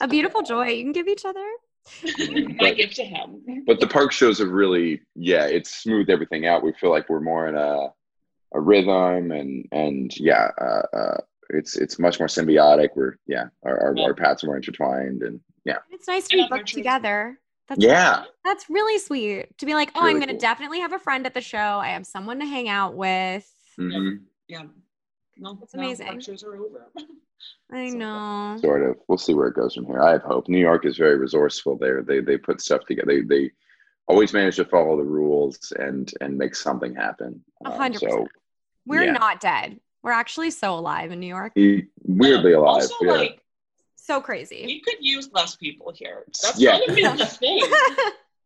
A 0.00 0.08
beautiful 0.08 0.42
joy 0.42 0.68
you 0.68 0.84
can 0.84 0.92
give 0.92 1.08
each 1.08 1.24
other. 1.24 1.44
my 2.04 2.54
But- 2.58 2.76
gift 2.76 2.96
to 2.96 3.04
him. 3.04 3.42
But 3.66 3.80
the 3.80 3.86
park 3.88 4.12
shows 4.12 4.38
have 4.38 4.50
really, 4.50 5.00
yeah, 5.14 5.46
it's 5.46 5.70
smoothed 5.82 6.08
everything 6.10 6.46
out. 6.46 6.62
We 6.62 6.72
feel 6.80 6.90
like 6.90 7.08
we're 7.08 7.20
more 7.20 7.48
in 7.48 7.56
a 7.56 7.88
a 8.56 8.60
rhythm 8.60 9.30
and 9.32 9.66
and 9.72 10.16
yeah, 10.18 10.50
uh, 10.60 10.82
uh, 10.96 11.18
it's 11.50 11.76
it's 11.76 11.98
much 11.98 12.18
more 12.18 12.28
symbiotic. 12.28 12.90
We're 12.96 13.16
yeah, 13.26 13.46
our 13.64 13.76
our, 13.78 13.98
our 14.00 14.14
paths 14.14 14.42
are 14.42 14.48
more 14.48 14.56
intertwined 14.56 15.22
and 15.22 15.40
yeah, 15.64 15.78
It's 15.90 16.08
nice 16.08 16.28
to 16.28 16.36
Yeah, 16.36 16.44
be 16.44 16.48
booked 16.56 16.72
together. 16.72 17.38
That's 17.68 17.82
yeah. 17.82 18.24
That's 18.44 18.70
really 18.70 18.98
sweet 19.00 19.56
to 19.58 19.66
be 19.66 19.74
like, 19.74 19.90
oh, 19.96 20.00
I'm 20.06 20.16
going 20.16 20.28
to 20.28 20.34
cool. 20.34 20.38
definitely 20.40 20.80
have 20.80 20.92
a 20.92 21.00
friend 21.00 21.26
at 21.26 21.34
the 21.34 21.40
show. 21.40 21.58
I 21.58 21.88
have 21.88 22.06
someone 22.06 22.38
to 22.38 22.46
hang 22.46 22.68
out 22.68 22.94
with. 22.94 23.44
mhm, 23.78 24.20
Yeah. 24.48 24.62
No, 25.36 25.54
That's 25.60 25.74
no, 25.74 25.82
amazing. 25.82 26.06
park 26.06 26.22
shows 26.22 26.44
are 26.44 26.54
over. 26.56 26.86
I 27.72 27.90
So- 27.90 27.96
know. 27.96 28.56
Sort 28.60 28.88
of. 28.88 28.96
We'll 29.08 29.18
see 29.18 29.34
where 29.34 29.48
it 29.48 29.56
goes 29.56 29.74
from 29.74 29.86
here. 29.86 30.00
I 30.00 30.12
have 30.12 30.22
hope. 30.22 30.48
New 30.48 30.58
York 30.60 30.86
is 30.86 30.96
very 30.96 31.18
resourceful. 31.18 31.76
There, 31.76 32.02
they 32.02 32.20
they 32.20 32.38
put 32.38 32.60
stuff 32.60 32.86
together. 32.86 33.06
They 33.08 33.22
they 33.22 33.50
always 34.08 34.32
manage 34.32 34.56
to 34.56 34.64
follow 34.64 34.96
the 34.96 35.02
rules 35.02 35.72
and 35.76 36.12
and 36.20 36.38
make 36.38 36.54
something 36.54 36.94
happen. 36.94 37.42
A 37.64 37.70
Um, 37.72 37.76
hundred 37.76 37.98
so 38.00 38.06
percent. 38.06 38.28
We're 38.86 39.04
yeah. 39.04 39.12
not 39.12 39.40
dead. 39.40 39.80
We're 40.02 40.12
actually 40.12 40.50
so 40.52 40.74
alive 40.78 41.10
in 41.12 41.20
New 41.20 41.26
York. 41.26 41.52
he- 41.54 41.86
weirdly 42.04 42.52
alive. 42.52 42.82
Also, 42.82 42.94
yeah. 43.02 43.12
like, 43.12 43.40
So 43.96 44.20
crazy. 44.20 44.62
we 44.66 44.80
could 44.80 44.98
use 45.00 45.28
less 45.32 45.56
people 45.56 45.92
here. 45.94 46.24
That's 46.42 46.58
Yeah. 46.58 46.72
kind 46.78 46.88
of 46.88 46.94
been 46.96 47.16
the 47.16 47.26
thing. 47.26 47.60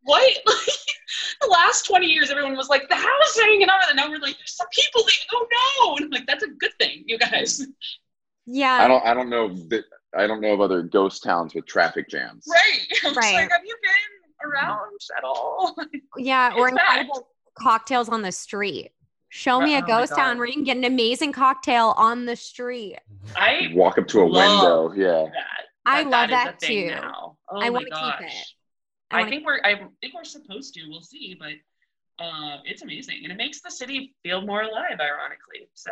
What? 0.03 0.23
Like, 0.47 0.57
the 1.43 1.49
last 1.49 1.85
20 1.87 2.07
years, 2.07 2.31
everyone 2.31 2.57
was 2.57 2.71
like, 2.71 2.89
the 2.89 2.95
housing 2.95 3.61
and 3.63 3.71
everything. 3.71 3.97
Now 3.97 4.09
we're 4.09 4.19
like, 4.19 4.35
there's 4.39 4.57
some 4.57 4.67
people 4.73 5.03
leaving. 5.03 5.27
Oh 5.35 5.47
no. 5.53 5.97
And 5.97 6.05
I'm 6.07 6.11
like, 6.11 6.27
that's 6.27 6.43
a 6.43 6.49
good 6.49 6.73
thing, 6.81 7.05
you 7.07 7.19
guys. 7.19 7.67
yeah. 8.47 8.79
I 8.83 8.89
don't 8.89 9.05
I 9.05 9.13
don't 9.13 9.29
know 9.29 9.49
that 9.69 9.85
I 10.17 10.27
don't 10.27 10.41
know 10.41 10.55
of 10.55 10.63
other 10.63 10.83
ghost 10.83 11.23
towns 11.23 11.55
with 11.55 11.67
traffic 11.67 12.09
jams. 12.09 12.47
Right. 12.51 12.81
I'm 13.05 13.13
just 13.15 13.17
Right. 13.19 13.35
like, 13.35 13.51
have 13.53 13.61
you 13.63 13.77
been 13.83 14.51
around 14.51 14.99
at 15.19 15.23
all? 15.23 15.77
yeah. 16.17 16.55
Or 16.57 16.69
incredible 16.71 17.29
cocktails 17.55 18.09
on 18.09 18.23
the 18.23 18.33
street. 18.33 18.93
Show 19.31 19.61
me 19.61 19.75
a 19.75 19.79
Oh 19.79 19.81
my 19.83 19.87
ghost 19.87 20.15
town 20.15 20.39
where 20.39 20.47
you 20.47 20.53
can 20.55 20.65
get 20.65 20.77
an 20.77 20.85
amazing 20.85 21.33
cocktail 21.33 21.95
on 21.97 22.27
the 22.27 22.35
street. 22.37 22.99
I 23.37 23.71
Walk 23.75 23.97
up 23.97 24.09
to 24.09 24.23
a 24.23 24.25
Love 24.27 24.93
window. 24.97 25.03
Yeah. 25.25 25.31
that. 25.31 25.67
I 25.87 26.03
that 26.05 26.11
love 26.11 26.31
that 26.31 26.55
is 26.55 26.61
that 26.61 26.67
too. 26.67 26.87
Now. 26.89 27.37
Oh 27.49 27.57
I 27.61 27.65
my 27.65 27.71
wanna 27.71 27.85
keep 27.87 27.91
gosh. 27.93 28.23
it. 28.23 28.47
I, 29.13 29.19
wanna- 29.21 29.31
think 29.31 29.47
we're 29.47 29.61
I 29.65 29.75
think 30.01 30.15
we're 30.15 30.25
supposed 30.25 30.75
to. 30.75 30.81
We'll 30.89 31.01
see, 31.01 31.37
but 31.39 31.53
uh, 32.25 32.59
it's 32.65 32.83
amazing, 32.83 33.21
and 33.23 33.33
it 33.33 33.37
makes 33.37 33.61
the 33.63 33.71
city 33.71 34.15
feel 34.25 34.43
more 34.43 34.63
alive. 34.63 34.99
Ironically, 35.01 35.71
so 35.75 35.91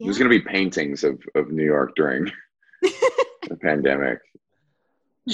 There's 0.00 0.16
gonna 0.18 0.30
be 0.30 0.40
paintings 0.40 1.04
of, 1.04 1.22
of 1.34 1.50
New 1.50 1.64
York 1.64 1.92
during 1.96 2.30
the 2.82 3.56
pandemic. 3.62 4.18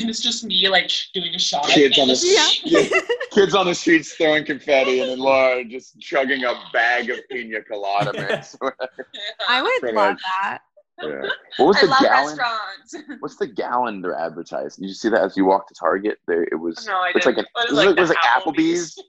And 0.00 0.10
it's 0.10 0.20
just 0.20 0.44
me 0.44 0.68
like 0.68 0.88
sh- 0.90 1.08
doing 1.14 1.34
a 1.34 1.38
shot. 1.38 1.66
Kids 1.68 1.98
on 1.98 2.08
the 2.08 2.20
Yeah. 2.64 2.80
yeah, 2.90 3.00
kids 3.32 3.54
on 3.54 3.66
the 3.66 3.74
streets 3.74 4.12
throwing 4.14 4.44
confetti 4.44 5.00
and 5.00 5.10
then 5.10 5.18
Laura 5.18 5.64
just 5.64 5.98
chugging 6.00 6.44
a 6.44 6.54
bag 6.72 7.10
of 7.10 7.18
pina 7.30 7.62
colada 7.62 8.12
mix. 8.12 8.56
I 9.48 9.62
would 9.62 9.80
Pretty 9.80 9.96
love 9.96 10.12
much. 10.14 10.22
that. 10.42 10.58
yeah. 11.02 11.28
What 11.58 11.66
was 11.66 11.76
I 11.76 11.80
the 11.82 11.86
love 11.88 12.00
gallon? 12.00 12.38
restaurants. 12.38 12.94
What's 13.20 13.36
the 13.36 13.46
gallon 13.46 14.00
they're 14.02 14.14
advertising? 14.18 14.82
Did 14.82 14.88
you 14.88 14.94
see 14.94 15.08
that 15.10 15.22
as 15.22 15.36
you 15.36 15.44
walk 15.44 15.68
to 15.68 15.74
Target? 15.74 16.18
There, 16.26 16.44
it 16.44 16.56
was. 16.58 16.86
No, 16.86 16.94
I 16.96 17.12
it's 17.14 17.26
like 17.26 17.36
didn't. 17.36 17.48
an. 17.56 17.64
It 17.68 17.70
Was 17.70 17.70
was 17.70 17.84
it, 17.84 17.86
like 17.88 17.96
was 17.98 18.08
the 18.08 18.14
like 18.14 18.56
Applebee's. 18.56 19.02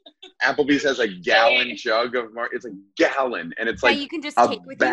Applebee's 0.43 0.83
has 0.83 0.99
a 0.99 1.07
gallon 1.07 1.75
jug 1.77 2.15
of 2.15 2.33
mar. 2.33 2.49
It's 2.51 2.65
a 2.65 2.71
gallon, 2.97 3.53
and 3.57 3.69
it's 3.69 3.81
yeah, 3.83 3.89
like 3.89 3.99
you 3.99 4.07
can 4.07 4.21
just 4.21 4.37
a 4.37 4.47
take 4.47 4.65
with 4.65 4.79
you. 4.81 4.87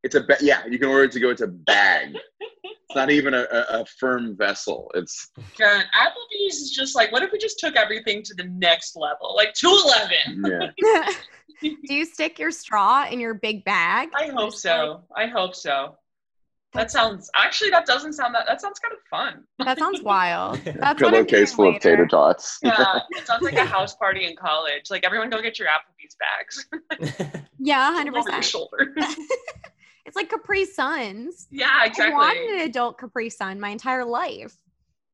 Bag. 0.00 0.04
It's 0.04 0.14
a 0.14 0.20
ba- 0.20 0.36
yeah. 0.40 0.66
You 0.66 0.78
can 0.78 0.88
order 0.88 1.04
it 1.04 1.12
to 1.12 1.20
go. 1.20 1.30
It's 1.30 1.42
a 1.42 1.48
bag. 1.48 2.14
it's 2.90 2.96
not 2.96 3.10
even 3.10 3.34
a, 3.34 3.42
a, 3.50 3.80
a 3.80 3.86
firm 3.98 4.36
vessel. 4.36 4.90
It's 4.94 5.30
God, 5.58 5.84
Applebee's 5.94 6.56
is 6.56 6.70
just 6.70 6.94
like, 6.94 7.12
what 7.12 7.22
if 7.22 7.32
we 7.32 7.38
just 7.38 7.58
took 7.58 7.76
everything 7.76 8.22
to 8.24 8.34
the 8.34 8.44
next 8.44 8.96
level, 8.96 9.34
like 9.36 9.54
two 9.54 9.80
eleven? 9.84 10.72
yeah. 10.78 11.08
Do 11.62 11.94
you 11.94 12.06
stick 12.06 12.38
your 12.38 12.50
straw 12.50 13.06
in 13.10 13.20
your 13.20 13.34
big 13.34 13.64
bag? 13.66 14.08
I 14.14 14.28
hope 14.28 14.54
so. 14.54 15.02
I 15.14 15.26
hope 15.26 15.54
so. 15.54 15.96
That 16.72 16.90
sounds 16.90 17.30
actually. 17.34 17.70
That 17.70 17.84
doesn't 17.84 18.12
sound 18.14 18.34
that. 18.34 18.46
That 18.46 18.60
sounds 18.60 18.78
kind 18.78 18.94
of 18.94 19.00
fun. 19.10 19.44
That 19.66 19.78
sounds 19.78 20.02
wild. 20.02 20.58
That's 20.64 20.76
what 20.76 20.84
I'm 20.84 20.96
doing 20.96 21.26
Pillowcase 21.26 21.52
full 21.52 21.68
of 21.68 21.82
tater 21.82 22.06
tots. 22.06 22.58
Yeah, 22.62 23.00
it 23.10 23.26
sounds 23.26 23.42
like 23.42 23.56
a 23.56 23.64
house 23.64 23.94
party 23.96 24.24
in 24.24 24.36
college. 24.36 24.84
Like 24.88 25.04
everyone, 25.04 25.28
go 25.30 25.42
get 25.42 25.58
your 25.58 25.68
Applebee's 25.68 26.16
bags 26.18 27.44
Yeah, 27.58 27.92
hundred 27.92 28.16
over 28.16 28.30
your 28.30 28.38
percent. 28.94 29.18
Shoulder. 30.10 30.16
It's 30.16 30.16
like 30.16 30.28
Capri 30.30 30.64
Suns. 30.64 31.46
yeah, 31.50 31.84
exactly. 31.84 32.14
I 32.14 32.16
wanted 32.16 32.50
an 32.60 32.68
adult 32.68 32.98
Capri 32.98 33.30
Sun 33.30 33.60
my 33.60 33.70
entire 33.70 34.04
life, 34.04 34.54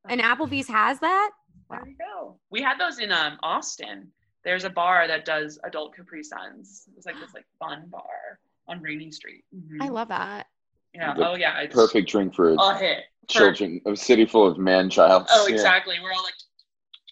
and 0.09 0.21
Applebee's 0.21 0.69
has 0.69 0.99
that. 1.01 1.31
There 1.71 1.87
you 1.87 1.97
go. 1.99 2.39
We 2.51 2.63
had 2.63 2.79
those 2.79 2.99
in 2.99 3.13
um 3.13 3.39
Austin. 3.43 4.09
There's 4.45 4.65
a 4.65 4.71
bar 4.71 5.09
that 5.09 5.25
does 5.25 5.59
adult 5.65 5.95
Capri 5.97 6.23
Suns. 6.23 6.85
It's 6.97 7.07
like 7.07 7.19
this 7.19 7.35
like 7.35 7.45
fun 7.59 7.87
bar 7.89 8.39
on 8.69 8.81
Rainey 8.81 9.11
Street. 9.11 9.45
Mhm. 9.55 9.79
I 9.83 9.89
love 9.89 10.09
that. 10.09 10.47
yeah. 10.95 11.15
The 11.15 11.29
Oh 11.29 11.35
yeah. 11.35 11.59
It's 11.61 11.75
Perfect 11.75 12.09
drink 12.09 12.35
for 12.35 12.55
A 12.55 12.79
hit. 12.79 13.05
children. 13.29 13.81
A 13.87 13.97
city 13.97 14.25
full 14.27 14.47
of 14.47 14.59
man 14.59 14.89
child. 14.91 15.27
Oh, 15.31 15.47
exactly. 15.47 15.97
We're 16.03 16.13
all 16.13 16.23
like. 16.23 16.35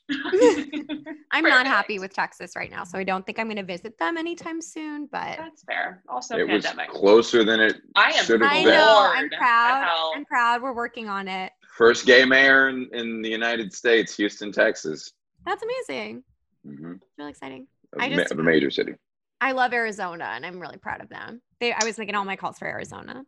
I'm 1.31 1.45
not 1.45 1.67
happy 1.67 1.99
with 1.99 2.12
Texas 2.14 2.53
right 2.57 2.71
now, 2.71 2.85
so 2.85 2.99
I 2.99 3.05
don't 3.05 3.25
think 3.25 3.38
I'm 3.38 3.47
going 3.47 3.57
to 3.57 3.62
visit 3.62 3.99
them 3.99 4.17
anytime 4.17 4.61
soon. 4.61 5.07
But 5.11 5.37
That's 5.38 5.62
fair. 5.64 6.03
Also, 6.09 6.37
It 6.37 6.49
was 6.49 6.67
closer 6.90 7.45
than 7.45 7.61
it 7.61 7.77
I 7.97 8.11
am 8.11 8.25
should 8.25 8.40
have 8.43 8.51
I 8.53 8.64
been. 8.64 8.73
know 8.75 9.12
I'm 9.14 9.31
proud. 9.31 10.12
I'm 10.14 10.25
proud. 10.25 10.62
We're 10.62 10.75
working 10.75 11.09
on 11.09 11.27
it. 11.29 11.53
First 11.77 12.07
gay 12.07 12.25
mayor 12.25 12.69
in, 12.69 12.89
in 12.93 13.22
the 13.22 13.28
United 13.28 13.72
States, 13.72 14.16
Houston, 14.16 14.53
Texas. 14.53 15.12
That's 15.47 15.62
amazing. 15.62 16.22
hmm 16.64 16.95
Really 17.18 17.31
exciting. 17.31 17.66
Of, 17.95 18.03
I 18.03 18.09
ma- 18.11 18.16
just- 18.16 18.33
of 18.33 18.39
a 18.39 18.43
major 18.43 18.70
city. 18.70 18.93
I 19.41 19.53
love 19.53 19.72
Arizona, 19.74 20.24
and 20.35 20.47
I'm 20.47 20.59
really 20.61 20.78
proud 20.78 21.03
of 21.03 21.09
them. 21.11 21.43
They, 21.61 21.72
I 21.72 21.85
was 21.85 21.99
making 21.99 22.14
all 22.14 22.24
my 22.24 22.37
calls 22.37 22.59
for 22.59 22.66
Arizona. 22.66 23.24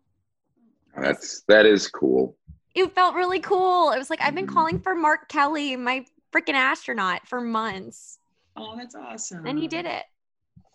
That's 0.97 1.43
that 1.49 1.67
is 1.67 1.89
cool. 1.89 2.37
It 2.75 2.95
felt 2.95 3.15
really 3.15 3.41
cool. 3.41 3.91
It 3.91 3.99
was 3.99 4.09
like 4.09 4.21
I've 4.23 4.35
been 4.35 4.47
Mhm. 4.47 4.53
calling 4.55 4.79
for 4.81 4.95
Mark 4.95 5.29
Kelly, 5.29 5.77
my 5.77 6.07
freaking 6.33 6.55
astronaut, 6.55 7.27
for 7.27 7.41
months, 7.41 8.19
Oh, 8.57 8.75
that's 8.77 8.95
awesome. 8.95 9.47
and 9.47 9.59
he 9.59 9.69
did 9.69 9.85
it. 9.87 10.05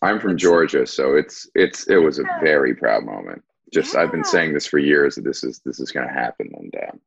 I'm 0.03 0.19
from 0.19 0.37
Georgia, 0.37 0.85
so 0.85 1.15
it's 1.15 1.49
it's 1.55 1.87
it 1.87 1.97
was 1.97 2.19
a 2.19 2.23
very 2.41 2.75
proud 2.75 3.03
moment. 3.05 3.43
Just 3.73 3.95
I've 3.95 4.11
been 4.11 4.23
saying 4.23 4.53
this 4.53 4.65
for 4.67 4.77
years 4.79 5.15
that 5.15 5.23
this 5.23 5.43
is 5.43 5.61
this 5.65 5.79
is 5.79 5.91
going 5.91 6.07
to 6.07 6.13
happen, 6.13 6.51
and 6.57 6.73
um, 6.89 6.99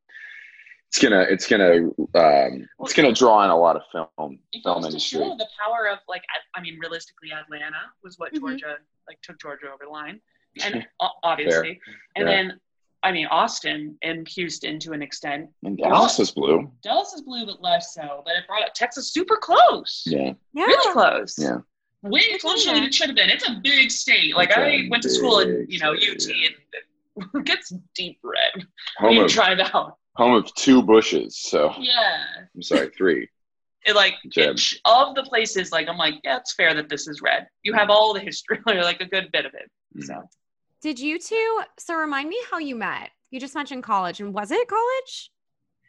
it's 0.89 0.99
gonna 0.99 1.21
it's 1.23 1.47
gonna 1.47 1.89
um, 2.15 2.69
it's 2.81 2.93
gonna 2.93 3.13
draw 3.13 3.45
in 3.45 3.51
a 3.51 3.57
lot 3.59 3.77
of 3.77 3.83
film 3.93 4.39
It 4.53 4.63
film 4.63 4.77
goes 4.83 4.85
to 4.85 4.89
industry. 4.91 5.19
show 5.21 5.37
the 5.37 5.47
power 5.65 5.89
of 5.89 5.99
like 6.09 6.23
I, 6.55 6.59
I 6.59 6.63
mean 6.63 6.79
realistically 6.81 7.31
Atlanta 7.33 7.83
was 8.03 8.19
what 8.19 8.33
Mhm. 8.33 8.41
Georgia 8.41 8.77
like 9.09 9.21
took 9.23 9.41
Georgia 9.41 9.67
over 9.67 9.85
the 9.85 9.91
line 9.91 10.21
and 10.65 10.87
o- 11.01 11.09
obviously 11.25 11.81
and 12.17 12.29
Yeah. 12.29 12.35
then 12.49 12.61
I 13.05 13.13
mean 13.13 13.27
Austin 13.27 13.97
and 14.03 14.27
Houston 14.29 14.79
to 14.81 14.93
an 14.93 15.03
extent 15.03 15.49
And 15.63 15.77
Dallas 15.79 16.19
is 16.19 16.31
blue. 16.33 16.71
Dallas 16.83 17.13
is 17.13 17.23
blue 17.23 17.47
but 17.47 17.61
less 17.63 17.95
so 17.95 18.23
but 18.25 18.35
it 18.35 18.47
brought 18.49 18.65
up 18.65 18.75
Texas 18.75 19.13
super 19.13 19.37
close 19.37 20.03
Yeah, 20.07 20.33
Yeah. 20.55 20.65
really 20.65 20.93
close 20.93 21.37
yeah. 21.39 21.59
way 22.03 22.37
closer 22.39 22.73
than 22.75 22.83
it 22.83 22.93
should 22.95 23.09
have 23.09 23.17
been 23.17 23.31
it's 23.31 23.49
a 23.49 23.61
big 23.63 23.91
state 23.91 24.35
like 24.35 24.49
It's 24.51 24.59
I 24.59 24.67
a 24.67 24.89
went 24.91 25.03
to 25.05 25.11
school 25.11 25.39
in 25.41 25.67
you 25.69 25.79
know 25.79 25.95
state, 25.95 26.11
UT 26.11 26.29
yeah. 26.37 26.47
and 27.17 27.25
it 27.35 27.45
gets 27.45 27.73
deep 27.95 28.19
red 28.25 28.67
Home 28.99 29.13
you 29.15 29.25
of 29.25 29.31
try 29.31 29.53
it 29.53 29.61
out 29.61 29.97
home 30.17 30.35
of 30.35 30.53
two 30.55 30.83
bushes. 30.83 31.37
So 31.39 31.73
yeah 31.79 32.25
I'm 32.55 32.63
sorry, 32.63 32.91
three. 32.97 33.29
it 33.87 33.95
like 33.95 34.15
Jeb. 34.31 34.53
it, 34.55 34.59
sh- 34.59 34.77
of 34.87 35.15
the 35.15 35.25
places 35.25 35.71
like 35.71 35.89
i'm 35.89 35.99
like 35.99 36.15
yeah 36.25 36.39
it's 36.39 36.55
fair 36.55 36.73
that 36.73 36.89
this 36.89 37.07
is 37.07 37.21
red 37.21 37.47
you 37.63 37.75
have 37.75 37.91
all 37.91 38.15
the 38.15 38.21
history 38.21 38.59
or 38.67 38.83
like 38.91 39.03
a 39.03 39.07
good 39.15 39.31
bit 39.33 39.45
of 39.45 39.53
it 39.55 39.71
Mm. 39.97 40.05
so 40.07 40.15
Did 40.85 41.01
you 41.01 41.19
two? 41.19 41.61
So 41.79 41.95
remind 41.95 42.29
me 42.29 42.37
how 42.51 42.59
you 42.59 42.77
met. 42.77 43.09
You 43.31 43.41
just 43.41 43.55
mentioned 43.55 43.83
college, 43.83 44.21
and 44.21 44.35
was 44.35 44.51
it 44.51 44.69
college? 44.69 45.31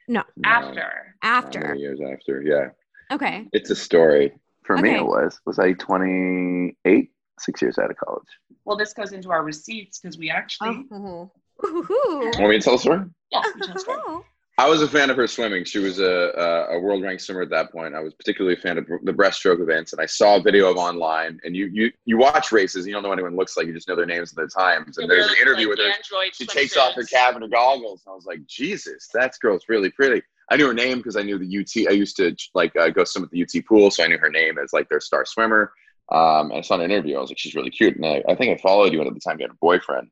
No, 0.08 0.24
after 0.46 1.16
After. 1.22 1.60
many 1.60 1.82
years 1.82 2.00
after. 2.00 2.42
Yeah, 2.42 2.70
Okay. 3.14 3.50
it's 3.52 3.70
a 3.72 3.76
story. 3.76 4.32
For 4.64 4.78
me, 4.78 4.96
it 4.96 5.06
was. 5.06 5.38
Was 5.46 5.60
I 5.60 5.74
28? 5.74 7.12
Six 7.40 7.62
years 7.62 7.78
out 7.78 7.92
of 7.92 7.98
college. 7.98 8.24
well 8.64 8.78
this 8.78 8.94
goes 8.94 9.12
into 9.12 9.30
our 9.32 9.44
receipts 9.44 10.00
because 10.00 10.18
we 10.18 10.30
actually 10.30 10.86
Oh. 10.90 11.30
Ooh. 11.66 12.32
Want 12.40 12.40
me 12.52 12.58
to 12.58 12.62
tell 12.62 12.74
the 12.76 12.80
story? 12.80 13.02
yeah 13.34 13.42
we 14.58 14.64
tell 14.64 14.78
the 14.78 14.78
story. 14.78 14.78
I 14.78 14.82
was 14.82 14.82
a 14.82 14.88
fan 14.88 15.10
of 15.10 15.18
her 15.18 15.28
swimming. 15.28 15.64
She 15.66 15.80
was 15.80 16.00
a, 16.00 16.68
a, 16.72 16.80
world 16.80 17.04
ranked 17.04 17.24
swimmer 17.24 17.42
at 17.42 17.50
that 17.50 17.72
point. 17.72 17.96
I 17.96 18.00
was 18.00 18.14
particularly 18.14 18.58
a 18.58 18.62
fan 18.62 18.78
of 18.78 18.86
the 19.04 19.14
breaststroke 19.14 19.62
events, 19.62 19.94
and 19.94 20.02
I 20.02 20.06
saw 20.06 20.38
a 20.38 20.42
video 20.42 20.70
of 20.70 20.78
online. 20.78 21.40
And 21.44 21.56
you 21.56 21.68
you 21.68 21.92
you 22.06 22.18
watch 22.18 22.52
races, 22.52 22.86
you 22.88 22.94
don't 22.94 23.04
know 23.04 23.10
what 23.10 23.20
anyone 23.20 23.36
looks 23.36 23.58
like. 23.58 23.68
You 23.68 23.74
just 23.74 23.88
know 23.88 23.96
their 23.96 24.06
names 24.06 24.32
and 24.32 24.38
their 24.38 24.48
times. 24.48 24.98
And 24.98 25.10
there's 25.10 25.28
an 25.28 25.38
interview 25.42 25.70
like 25.70 25.78
with 25.78 25.86
her. 25.86 25.92
Android 25.92 26.36
She 26.36 26.46
takes 26.46 26.78
off 26.78 26.94
her 26.96 27.04
cap 27.04 27.34
and 27.34 27.44
her 27.44 27.50
goggles, 27.50 28.04
and 28.06 28.14
I 28.14 28.16
was 28.16 28.26
like, 28.26 28.46
Jesus, 28.48 29.10
that 29.14 29.36
girl's 29.42 29.66
really 29.68 29.90
pretty. 29.90 30.22
I 30.50 30.58
knew 30.58 30.68
her 30.68 30.74
name 30.74 30.98
because 30.98 31.18
I 31.18 31.24
knew 31.24 31.40
the 31.40 31.60
UT. 31.60 31.92
I 31.92 31.94
used 31.94 32.18
to 32.18 32.36
like 32.54 32.76
uh, 32.76 32.90
go 32.90 33.04
swim 33.04 33.24
at 33.24 33.32
the 33.32 33.44
UT 33.44 33.66
pool, 33.66 33.90
so 33.92 34.04
I 34.04 34.08
knew 34.08 34.20
her 34.20 34.30
name 34.30 34.58
as 34.58 34.74
like 34.74 34.90
their 34.90 35.00
star 35.00 35.26
swimmer. 35.26 35.74
Um, 36.12 36.52
and 36.52 36.60
I 36.60 36.62
saw 36.62 36.76
an 36.76 36.82
interview. 36.82 37.18
I 37.18 37.22
was 37.22 37.32
like, 37.32 37.40
she's 37.40 37.56
really 37.56 37.72
cute. 37.72 37.96
And 37.96 38.06
I, 38.06 38.24
I 38.30 38.36
think 38.36 38.58
I 38.58 38.62
followed 38.62 38.94
you, 38.94 39.00
and 39.00 39.08
at 39.08 39.14
the 39.14 39.20
time 39.20 39.40
you 39.40 39.46
had 39.46 39.52
a 39.52 39.58
boyfriend. 39.60 40.10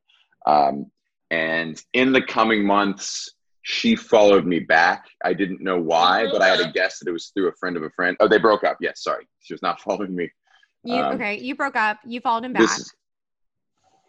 Um, 0.48 0.92
and 1.30 1.82
in 1.94 2.14
the 2.14 2.22
coming 2.22 2.66
months, 2.66 3.32
she 3.64 3.96
followed 3.96 4.46
me 4.46 4.60
back. 4.60 5.06
I 5.24 5.34
didn't 5.34 5.62
know 5.62 5.80
why, 5.80 6.28
but 6.32 6.42
I 6.42 6.48
had 6.50 6.60
a 6.60 6.72
guess 6.72 7.00
that 7.00 7.08
it 7.08 7.12
was 7.12 7.28
through 7.34 7.48
a 7.48 7.54
friend 7.54 7.76
of 7.78 7.84
a 7.84 7.90
friend. 7.92 8.16
Oh, 8.20 8.28
they 8.28 8.38
broke 8.38 8.64
up. 8.64 8.78
Yes, 8.82 9.02
sorry. 9.04 9.26
She 9.42 9.54
was 9.54 9.62
not 9.62 9.80
following 9.86 10.16
me. 10.16 10.30
You 10.84 10.96
Um, 10.96 11.16
okay? 11.16 11.40
You 11.40 11.56
broke 11.56 11.76
up. 11.78 12.00
You 12.06 12.20
followed 12.22 12.44
him 12.46 12.54
back. 12.54 12.62
This 12.64 12.92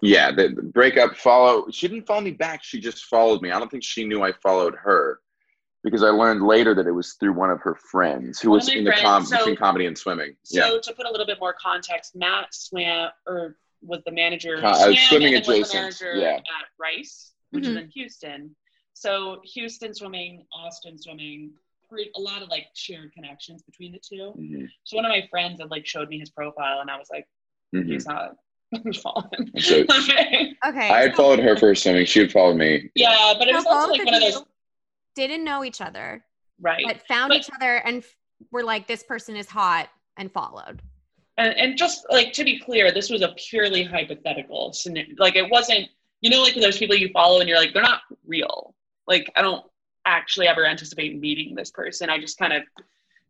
yeah, 0.03 0.31
the, 0.33 0.49
the 0.49 0.63
breakup 0.63 1.17
follow. 1.17 1.67
She 1.71 1.89
didn't 1.89 2.07
follow 2.07 2.21
me 2.21 2.33
back. 2.33 2.63
She 2.63 2.79
just 2.81 3.05
followed 3.07 3.41
me. 3.41 3.53
I 3.53 3.59
don't 3.59 3.71
think 3.71 3.85
she 3.85 4.05
knew 4.05 4.23
I 4.23 4.33
followed 4.43 4.75
her 4.75 5.21
because 5.83 6.03
I 6.03 6.09
learned 6.09 6.43
later 6.43 6.75
that 6.75 6.87
it 6.87 6.91
was 6.91 7.15
through 7.15 7.33
one 7.33 7.51
of 7.51 7.61
her 7.61 7.75
friends 7.77 8.41
who 8.41 8.51
One 8.51 8.57
was 8.59 8.69
of 8.69 8.75
my 8.75 8.79
in 8.81 8.85
the 8.85 8.93
com- 8.93 9.25
so- 9.25 9.39
between 9.39 9.57
comedy 9.57 9.87
and 9.87 9.97
swimming. 9.97 10.35
so 10.43 10.59
yeah, 10.75 10.79
to 10.83 10.93
put 10.95 11.07
a 11.07 11.11
little 11.11 11.27
bit 11.27 11.39
more 11.41 11.55
context 11.55 12.17
matt 12.17 12.53
swam 12.53 13.11
or 13.27 13.57
was 13.83 14.01
the 14.05 14.13
manager 14.13 14.61
Co- 14.61 14.67
uh, 14.69 14.75
swam 14.75 14.95
swimming 15.09 15.35
and 15.37 15.45
then 15.45 15.59
was 15.61 15.71
adjacent, 15.71 15.99
the 16.01 16.05
manager 16.07 16.21
yeah. 16.21 16.37
at 16.37 16.67
rice 16.79 17.33
which 17.51 17.65
Mhm. 17.65 17.69
is 17.69 17.77
in 17.77 17.89
houston 17.91 18.57
so 18.95 19.41
houston 19.45 19.93
swimming 19.95 20.45
austin 20.53 20.97
swimming 20.99 21.51
a 22.17 22.21
lot 22.21 22.43
of 22.43 22.49
like 22.49 22.67
shared 22.75 23.13
connections 23.13 23.63
between 23.63 23.93
the 23.93 23.99
two 24.01 24.33
Mhm, 24.37 24.69
so 24.83 24.97
one 24.97 25.05
of 25.05 25.11
my 25.11 25.25
friends 25.31 25.61
had 25.61 25.71
like 25.71 25.87
showed 25.87 26.09
me 26.09 26.19
his 26.19 26.31
profile 26.31 26.81
and 26.81 26.91
i 26.91 26.97
was 26.99 27.09
like 27.11 27.27
mhm. 27.75 27.87
he's 27.87 28.07
not 28.07 28.35
following. 29.03 29.51
So- 29.61 29.83
okay. 29.83 30.57
okay. 30.67 30.91
I 30.91 31.03
had 31.03 31.13
so- 31.13 31.17
followed 31.23 31.39
her 31.39 31.57
for 31.57 31.73
swimming. 31.77 32.07
She 32.07 32.19
had 32.21 32.33
followed 32.33 32.57
me. 32.57 32.91
Yeah, 32.97 33.35
but 33.39 33.47
it 33.47 33.55
was 33.55 33.65
also 33.67 33.93
like 33.93 34.05
one 34.05 34.15
of 34.15 34.21
those 34.21 34.43
Didn't 35.15 35.45
know 35.45 35.63
each 35.63 35.81
other, 35.81 36.25
right. 36.61 36.83
but 36.85 37.07
found 37.07 37.29
But- 37.29 37.39
each 37.39 37.51
other 37.55 37.77
and 37.77 37.99
f- 38.03 38.17
were 38.51 38.65
like, 38.65 38.89
"This 38.89 39.05
person 39.05 39.37
is 39.37 39.47
hot," 39.49 39.91
and 40.17 40.33
followed. 40.33 40.83
and, 41.39 41.55
and 41.57 41.79
just 41.79 42.05
like 42.11 42.33
to 42.33 42.43
be 42.43 42.59
clear, 42.59 42.91
this 42.91 43.11
was 43.11 43.23
a 43.23 43.33
purely 43.37 43.85
hypothetical 43.85 44.73
scenario. 44.73 45.15
Like 45.19 45.37
it 45.37 45.49
wasn't, 45.49 45.89
you 46.21 46.31
know, 46.31 46.43
like 46.43 46.55
those 46.57 46.77
people 46.79 46.97
you 46.97 47.11
follow 47.13 47.39
and 47.39 47.49
you're 47.49 47.59
like, 47.59 47.73
they're 47.75 47.83
not 47.83 48.01
real. 48.27 48.75
Like 49.07 49.31
I 49.37 49.43
don't 49.43 49.65
actually 50.07 50.47
ever 50.49 50.67
anticipate 50.67 51.19
meeting 51.19 51.55
this 51.55 51.71
person. 51.71 52.11
I 52.11 52.19
just 52.19 52.39
kind 52.39 52.53
of 52.53 52.63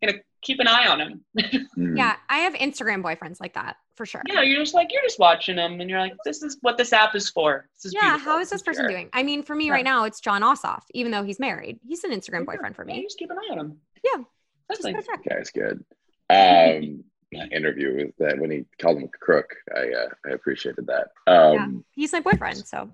gonna 0.03 0.19
keep 0.43 0.61
an 0.61 0.69
eye 0.69 0.87
on 0.89 1.01
him. 1.01 1.25
Mhm. 1.77 1.97
Yeah, 1.99 2.15
I 2.29 2.39
have 2.39 2.55
Instagram 2.55 3.03
boyfriends 3.03 3.41
like 3.41 3.55
that 3.55 3.77
for 3.97 4.07
sure. 4.07 4.23
Yeah, 4.29 4.43
you're 4.43 4.61
just 4.61 4.75
like 4.75 4.93
you're 4.93 5.03
just 5.03 5.19
watching 5.19 5.57
them 5.57 5.81
and 5.81 5.91
you're 5.91 5.99
like, 5.99 6.15
this 6.25 6.41
is 6.43 6.57
what 6.61 6.77
this 6.79 6.93
app 6.93 7.17
is 7.17 7.29
for. 7.31 7.69
This 7.77 7.87
is 7.87 7.95
Yeah, 7.95 8.11
beautiful. 8.13 8.33
how 8.33 8.39
is 8.39 8.49
this 8.51 8.63
person 8.63 8.85
pure. 8.87 8.91
doing? 8.97 9.09
I 9.13 9.25
mean, 9.25 9.43
for 9.43 9.57
me 9.57 9.67
Yeah. 9.67 9.73
right 9.73 9.85
now, 9.85 10.05
it's 10.05 10.21
Jon 10.21 10.43
Ossoff, 10.43 10.83
even 10.95 11.11
though 11.11 11.25
he's 11.25 11.41
married. 11.41 11.81
He's 11.87 12.05
an 12.05 12.13
Instagram 12.13 12.41
Yeah, 12.41 12.55
boyfriend 12.55 12.77
for 12.77 12.87
yeah, 12.89 12.95
me. 12.97 13.03
just 13.03 13.19
keep 13.19 13.31
an 13.31 13.39
eye 13.39 13.53
on 13.53 13.59
him. 13.59 13.81
Yeah, 14.05 14.23
That's 14.69 14.83
Just 14.83 14.85
like, 14.85 15.05
gotta. 15.07 15.29
Guy's 15.29 15.51
good. 15.51 15.85
Um, 16.31 17.05
interview 17.53 17.97
with 17.97 18.17
that 18.19 18.39
when 18.39 18.51
he 18.51 18.65
called 18.81 18.97
him 18.99 19.05
a 19.13 19.19
crook. 19.19 19.53
I 19.77 19.81
uh, 19.93 20.09
I 20.27 20.31
appreciated 20.31 20.87
that. 20.87 21.09
Um, 21.27 21.85
He's 21.93 22.13
my 22.13 22.21
boyfriend, 22.21 22.65
so 22.67 22.91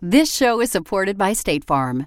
This 0.00 0.32
show 0.34 0.60
is 0.60 0.70
supported 0.70 1.18
by 1.18 1.32
State 1.34 1.64
Farm. 1.64 2.06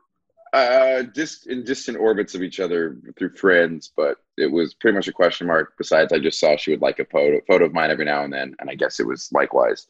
uh, 0.53 1.03
just 1.03 1.47
in 1.47 1.63
distant 1.63 1.97
orbits 1.97 2.35
of 2.35 2.41
each 2.43 2.59
other 2.59 2.97
through 3.17 3.35
friends, 3.35 3.91
but 3.95 4.17
it 4.37 4.51
was 4.51 4.73
pretty 4.73 4.95
much 4.95 5.07
a 5.07 5.13
question 5.13 5.47
mark. 5.47 5.73
Besides, 5.77 6.11
I 6.11 6.19
just 6.19 6.39
saw 6.39 6.55
she 6.57 6.71
would 6.71 6.81
like 6.81 6.99
a 6.99 7.05
photo 7.05 7.39
photo 7.47 7.65
of 7.65 7.73
mine 7.73 7.89
every 7.91 8.05
now 8.05 8.23
and 8.23 8.33
then, 8.33 8.55
and 8.59 8.69
I 8.69 8.75
guess 8.75 8.99
it 8.99 9.07
was 9.07 9.29
likewise. 9.31 9.87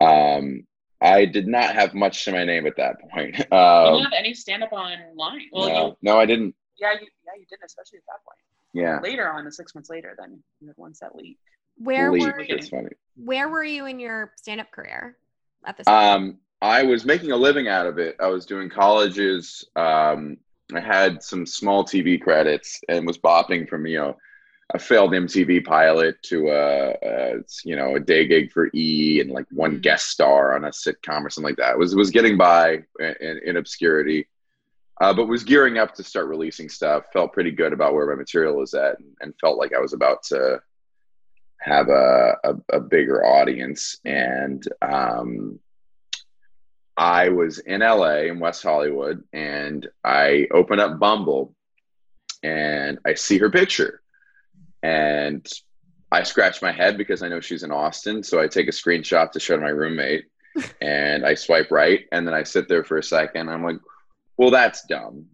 Um, 0.00 0.66
I 1.00 1.26
did 1.26 1.46
not 1.46 1.74
have 1.74 1.94
much 1.94 2.24
to 2.24 2.32
my 2.32 2.44
name 2.44 2.66
at 2.66 2.76
that 2.76 2.96
point. 3.10 3.36
you 3.38 3.44
Um, 3.56 3.94
don't 3.94 4.04
have 4.04 4.12
any 4.16 4.34
stand 4.34 4.62
up 4.62 4.72
online. 4.72 5.00
Well, 5.52 5.68
no, 5.68 5.86
you, 5.88 5.96
no, 6.02 6.18
I 6.18 6.26
didn't. 6.26 6.54
yeah, 6.78 6.92
you, 6.94 7.06
yeah, 7.26 7.32
you 7.38 7.44
didn't, 7.48 7.64
especially 7.66 7.98
at 7.98 8.04
that 8.06 8.24
point. 8.24 8.38
Yeah, 8.72 8.98
Later 9.00 9.30
on, 9.30 9.48
six 9.52 9.74
months 9.74 9.88
later, 9.90 10.16
then 10.18 10.42
you 10.60 10.66
had 10.66 10.76
one 10.76 10.94
set 10.94 11.14
leak. 11.14 11.38
where 11.76 12.10
Leap, 12.10 12.22
were 12.22 12.42
you, 12.42 12.58
funny. 12.62 12.88
where 13.16 13.48
were 13.48 13.62
you 13.62 13.86
in 13.86 14.00
your 14.00 14.32
stand-up 14.36 14.72
career 14.72 15.16
at 15.64 15.76
this? 15.76 15.84
time? 15.86 16.16
Um, 16.22 16.38
I 16.64 16.82
was 16.82 17.04
making 17.04 17.30
a 17.30 17.36
living 17.36 17.68
out 17.68 17.86
of 17.86 17.98
it. 17.98 18.16
I 18.18 18.28
was 18.28 18.46
doing 18.46 18.70
colleges. 18.70 19.66
Um, 19.76 20.38
I 20.74 20.80
had 20.80 21.22
some 21.22 21.44
small 21.44 21.84
TV 21.84 22.18
credits 22.18 22.80
and 22.88 23.06
was 23.06 23.18
bopping 23.18 23.68
from 23.68 23.86
you 23.86 23.98
know 23.98 24.16
a 24.72 24.78
failed 24.78 25.12
MTV 25.12 25.62
pilot 25.62 26.16
to 26.22 26.48
a, 26.48 26.92
a 27.02 27.34
you 27.66 27.76
know 27.76 27.96
a 27.96 28.00
day 28.00 28.26
gig 28.26 28.50
for 28.50 28.70
E 28.74 29.20
and 29.20 29.30
like 29.30 29.44
one 29.50 29.76
Mhm. 29.76 29.82
guest 29.82 30.08
star 30.08 30.56
on 30.56 30.64
a 30.64 30.70
sitcom 30.70 31.22
or 31.26 31.28
something 31.28 31.50
like 31.50 31.58
that. 31.58 31.72
It 31.72 31.78
was 31.78 31.94
was 31.94 32.10
getting 32.10 32.38
by 32.38 32.82
in, 32.98 33.14
in, 33.20 33.40
in 33.44 33.56
obscurity, 33.58 34.26
uh, 35.02 35.12
but 35.12 35.26
was 35.28 35.44
gearing 35.44 35.76
up 35.76 35.94
to 35.96 36.02
start 36.02 36.28
releasing 36.28 36.70
stuff. 36.70 37.04
Felt 37.12 37.34
pretty 37.34 37.50
good 37.50 37.74
about 37.74 37.92
where 37.92 38.06
my 38.06 38.14
material 38.14 38.56
was 38.56 38.72
at, 38.72 38.98
and, 38.98 39.14
and 39.20 39.34
felt 39.38 39.58
like 39.58 39.74
I 39.74 39.80
was 39.80 39.92
about 39.92 40.22
to 40.24 40.62
have 41.60 41.90
a, 41.90 42.36
a, 42.44 42.54
a 42.76 42.80
bigger 42.80 43.24
audience 43.24 43.98
and 44.06 44.66
um, 44.80 45.58
I 46.96 47.28
was 47.28 47.58
in 47.58 47.80
LA 47.80 48.26
in 48.26 48.38
West 48.38 48.62
Hollywood 48.62 49.24
and 49.32 49.86
I 50.04 50.46
open 50.52 50.78
up 50.78 50.98
Bumble 50.98 51.54
and 52.42 52.98
I 53.04 53.14
see 53.14 53.38
her 53.38 53.50
picture. 53.50 54.00
And 54.82 55.46
I 56.12 56.22
scratch 56.22 56.62
my 56.62 56.70
head 56.70 56.96
because 56.96 57.22
I 57.22 57.28
know 57.28 57.40
she's 57.40 57.64
in 57.64 57.72
Austin. 57.72 58.22
So 58.22 58.40
I 58.40 58.46
take 58.46 58.68
a 58.68 58.72
screenshot 58.72 59.32
to 59.32 59.40
show 59.40 59.56
to 59.56 59.62
my 59.62 59.70
roommate 59.70 60.26
and 60.80 61.26
I 61.26 61.34
swipe 61.34 61.70
right. 61.72 62.06
And 62.12 62.26
then 62.26 62.34
I 62.34 62.44
sit 62.44 62.68
there 62.68 62.84
for 62.84 62.98
a 62.98 63.02
second. 63.02 63.48
I'm 63.48 63.64
like, 63.64 63.78
well, 64.36 64.50
that's 64.50 64.86
dumb. 64.86 65.26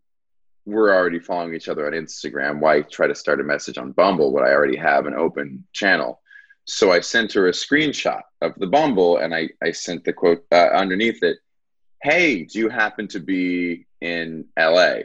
We're 0.65 0.95
already 0.95 1.19
following 1.19 1.55
each 1.55 1.69
other 1.69 1.87
on 1.87 1.93
Instagram. 1.93 2.61
Why 2.61 2.83
try 2.83 3.07
to 3.07 3.15
start 3.15 3.41
a 3.41 3.45
message 3.45 3.77
on 3.77 3.93
Bumble 3.93 4.33
when 4.33 4.45
I 4.45 4.53
already 4.53 4.77
have 4.77 5.07
an 5.07 5.15
open 5.15 5.67
channel? 5.73 6.21
So 6.65 6.93
I 6.93 7.01
sent 7.01 7.33
her 7.33 7.49
a 7.49 7.53
screenshot 7.53 8.23
of 8.41 8.55
the 8.57 8.67
Bumble 8.67 9.19
and 9.19 9.35
I, 9.35 9.49
I 9.63 9.73
sent 9.73 10.05
the 10.05 10.13
quote 10.13 10.45
uh, 10.53 10.69
underneath 10.73 11.23
it 11.23 11.39
Hey, 12.03 12.45
do 12.45 12.59
you 12.59 12.69
happen 12.69 13.09
to 13.09 13.21
be 13.21 13.87
in 14.01 14.47
LA? 14.59 15.01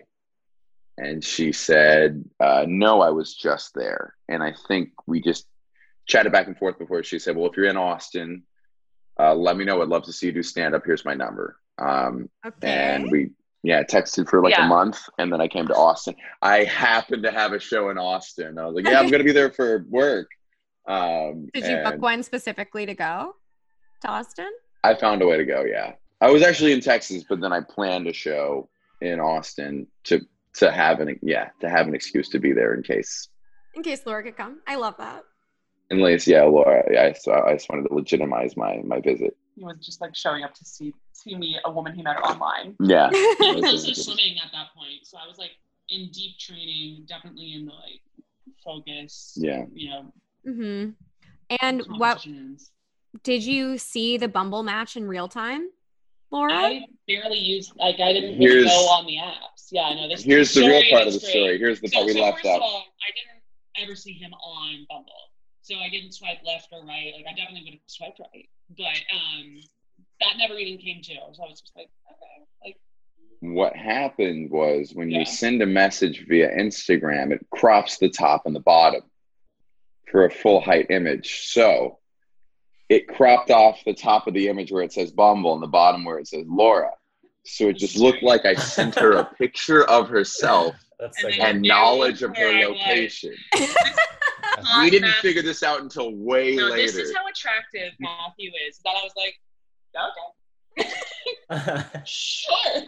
And 0.98 1.24
she 1.24 1.52
said, 1.52 2.24
uh, 2.40 2.66
No, 2.68 3.02
I 3.02 3.10
was 3.10 3.36
just 3.36 3.74
there. 3.76 4.14
And 4.30 4.42
I 4.42 4.54
think 4.68 4.90
we 5.06 5.22
just 5.22 5.46
chatted 6.08 6.32
back 6.32 6.48
and 6.48 6.58
forth 6.58 6.80
before 6.80 7.04
she 7.04 7.20
said, 7.20 7.36
Well, 7.36 7.50
if 7.50 7.58
you're 7.58 7.66
in 7.68 7.76
Austin, 7.78 8.44
uh, 9.20 9.34
let 9.36 9.58
me 9.58 9.66
know. 9.66 9.82
I'd 9.82 9.90
love 9.90 10.04
to 10.06 10.14
see 10.14 10.28
you 10.28 10.32
do 10.32 10.44
stand 10.44 10.74
up. 10.74 10.84
Here's 10.86 11.06
my 11.06 11.14
number. 11.14 11.58
Um, 11.80 12.30
Okay. 12.46 12.68
And 12.68 13.12
we, 13.12 13.32
yeah, 13.64 13.84
texted 13.84 14.30
for 14.30 14.42
like 14.42 14.52
Yeah. 14.52 14.66
a 14.66 14.70
month. 14.70 15.02
And 15.18 15.32
then 15.34 15.42
I 15.42 15.50
came 15.50 15.68
to 15.68 15.76
Austin. 15.76 16.16
I 16.42 16.64
happened 16.64 17.24
to 17.24 17.32
have 17.32 17.52
a 17.52 17.60
show 17.60 17.90
in 17.90 17.98
Austin. 17.98 18.58
I 18.58 18.66
was 18.66 18.76
like, 18.76 18.86
Yeah, 18.86 19.00
I'm 19.00 19.08
going 19.10 19.20
to 19.20 19.26
be 19.26 19.34
there 19.34 19.52
for 19.52 19.86
work. 19.90 20.30
Um, 20.88 21.50
Did 21.54 21.66
you 21.68 21.78
book 21.84 22.02
one 22.02 22.24
specifically 22.24 22.86
to 22.86 22.94
go 22.94 23.36
to 24.02 24.08
Austin? 24.08 24.52
I 24.84 24.94
found 24.96 25.22
a 25.22 25.28
way 25.28 25.36
to 25.38 25.46
go. 25.46 25.66
Yeah. 25.66 25.94
I 26.26 26.32
was 26.32 26.42
actually 26.42 26.74
in 26.74 26.82
Texas, 26.82 27.24
but 27.30 27.40
then 27.40 27.54
I 27.54 27.62
planned 27.62 28.08
a 28.08 28.14
show 28.14 28.68
in 29.02 29.20
Austin 29.20 29.88
to 30.06 30.22
to 30.56 30.72
have 30.72 31.00
an 31.02 31.20
yeah 31.22 31.50
to 31.62 31.70
have 31.70 31.88
an 31.88 31.94
excuse 31.94 32.30
to 32.30 32.40
be 32.40 32.52
there 32.54 32.74
in 32.74 32.82
case 32.82 33.28
In 33.76 33.84
case 33.84 34.02
Laura 34.06 34.24
could 34.24 34.38
come. 34.38 34.60
I 34.68 34.76
love 34.76 34.96
that. 34.98 35.24
Unless, 35.92 36.28
yeah, 36.28 36.42
Laura, 36.44 36.84
yeah, 36.92 37.14
so 37.14 37.32
I 37.32 37.54
just 37.54 37.70
wanted 37.70 37.88
to 37.90 37.94
legitimize 37.94 38.58
my 38.58 38.82
my 38.84 39.00
visit. 39.02 39.38
He 39.56 39.64
was 39.64 39.78
just 39.86 40.02
like 40.02 40.16
showing 40.16 40.44
up 40.44 40.54
to 40.56 40.66
see 40.66 40.94
see 41.14 41.36
me, 41.36 41.60
a 41.64 41.72
woman 41.72 41.94
he 41.94 42.02
met 42.02 42.18
online. 42.18 42.76
Yeah, 42.80 43.10
I 43.14 43.54
was 43.56 43.62
This 43.62 43.88
also 43.90 43.94
swimming 44.02 44.38
at 44.44 44.52
that 44.52 44.68
point, 44.76 45.02
so 45.04 45.18
I 45.24 45.28
was 45.28 45.38
like 45.38 45.52
in 45.90 46.10
deep 46.12 46.40
training, 46.40 47.06
definitely 47.08 47.54
in 47.54 47.66
the 47.66 47.74
like 47.74 48.02
focus. 48.64 49.38
yeah. 49.40 49.66
You 49.74 49.90
know, 49.90 50.14
Mm-hmm. 50.48 50.90
And 51.62 51.82
what 51.98 52.26
did 53.24 53.44
you 53.44 53.78
see 53.78 54.18
the 54.18 54.28
Bumble 54.28 54.64
match 54.64 54.96
in 54.98 55.08
real 55.08 55.28
time, 55.28 55.70
Laura? 56.32 56.54
I 56.54 56.86
barely 57.08 57.38
used 57.40 57.74
like 57.78 58.00
I 58.00 58.14
didn't 58.14 58.36
Here's- 58.36 58.54
really 58.56 58.68
go 58.68 58.90
on 58.90 59.06
the 59.06 59.18
apps. 59.18 59.68
Yeah, 59.72 59.84
I 59.84 59.94
know 59.96 60.08
This 60.08 60.24
Here's 60.24 60.54
the 60.54 60.62
real 60.62 60.84
part 60.90 61.08
of 61.08 61.14
the 61.14 61.20
great. 61.20 61.30
story. 61.30 61.58
Here's 61.58 61.82
the 61.82 61.88
So, 61.88 61.98
part 61.98 62.06
we 62.08 62.14
so 62.14 62.22
left 62.22 62.38
first 62.38 62.46
of 62.46 62.52
out. 62.56 62.62
all, 62.62 62.78
I 63.02 63.12
didn't 63.16 63.42
ever 63.88 63.96
see 63.96 64.14
him 64.14 64.34
on 64.34 64.86
Bumble, 64.90 65.12
so 65.62 65.76
I 65.80 65.90
didn't 65.90 66.14
swipe 66.14 66.40
left 66.46 66.68
or 66.72 66.86
right. 66.86 67.14
Like 67.16 67.26
I 67.30 67.34
definitely 67.36 67.64
would 67.66 67.74
have 67.74 67.82
swiped 67.88 68.20
right, 68.20 68.50
but 68.78 69.16
um, 69.16 69.60
that 70.22 70.38
never 70.38 70.56
even 70.56 70.80
came 70.80 71.02
to. 71.02 71.14
So 71.34 71.44
I 71.44 71.50
was 71.50 71.62
just 71.62 71.74
like, 71.76 71.90
okay, 72.12 72.46
like 72.64 72.78
What 73.42 73.76
happened 73.76 74.50
was 74.52 74.94
when 74.94 75.10
Yeah. 75.12 75.20
you 75.20 75.26
send 75.26 75.62
a 75.62 75.66
message 75.66 76.26
via 76.28 76.50
Instagram, 76.56 77.32
it 77.32 77.46
crops 77.52 77.98
the 77.98 78.10
top 78.10 78.46
and 78.46 78.56
the 78.56 78.60
bottom 78.62 79.02
for 80.12 80.26
a 80.26 80.32
full 80.32 80.62
height 80.62 80.88
image. 80.90 81.48
So 81.48 82.00
it 82.90 83.08
cropped 83.08 83.50
off 83.52 83.80
the 83.86 83.94
top 83.94 84.28
of 84.28 84.34
the 84.34 84.48
image 84.48 84.72
where 84.72 84.84
it 84.84 84.94
says 84.94 85.12
Bumble 85.12 85.54
and 85.54 85.64
the 85.64 85.68
bottom 85.68 86.06
where 86.06 86.18
it 86.20 86.28
says 86.28 86.46
Laura. 86.48 86.92
So 87.46 87.68
it 87.70 87.78
just 87.78 87.98
looked 87.98 88.24
like 88.24 88.46
I 88.46 88.56
sent 88.56 88.96
her 88.96 89.14
a 89.14 89.26
picture 89.38 89.84
of 89.90 90.08
herself 90.10 90.76
That's 91.00 91.24
And 91.24 91.34
so 91.36 91.42
and 91.44 91.62
knowledge 91.62 92.22
of 92.24 92.36
her 92.38 92.52
location. 92.68 93.34
We 94.80 94.90
didn't 94.90 95.10
mess. 95.10 95.20
figure 95.20 95.42
this 95.42 95.64
out 95.64 95.82
until 95.82 96.16
way 96.16 96.56
No, 96.56 96.68
later. 96.68 96.78
this 96.78 96.96
is 96.96 97.14
how 97.16 97.28
attractive 97.28 97.92
Matthew 98.00 98.52
is. 98.68 98.80
That 98.86 98.92
I 98.96 99.04
was 99.04 99.12
like, 99.18 99.36
okay, 101.52 102.02
sure. 102.06 102.84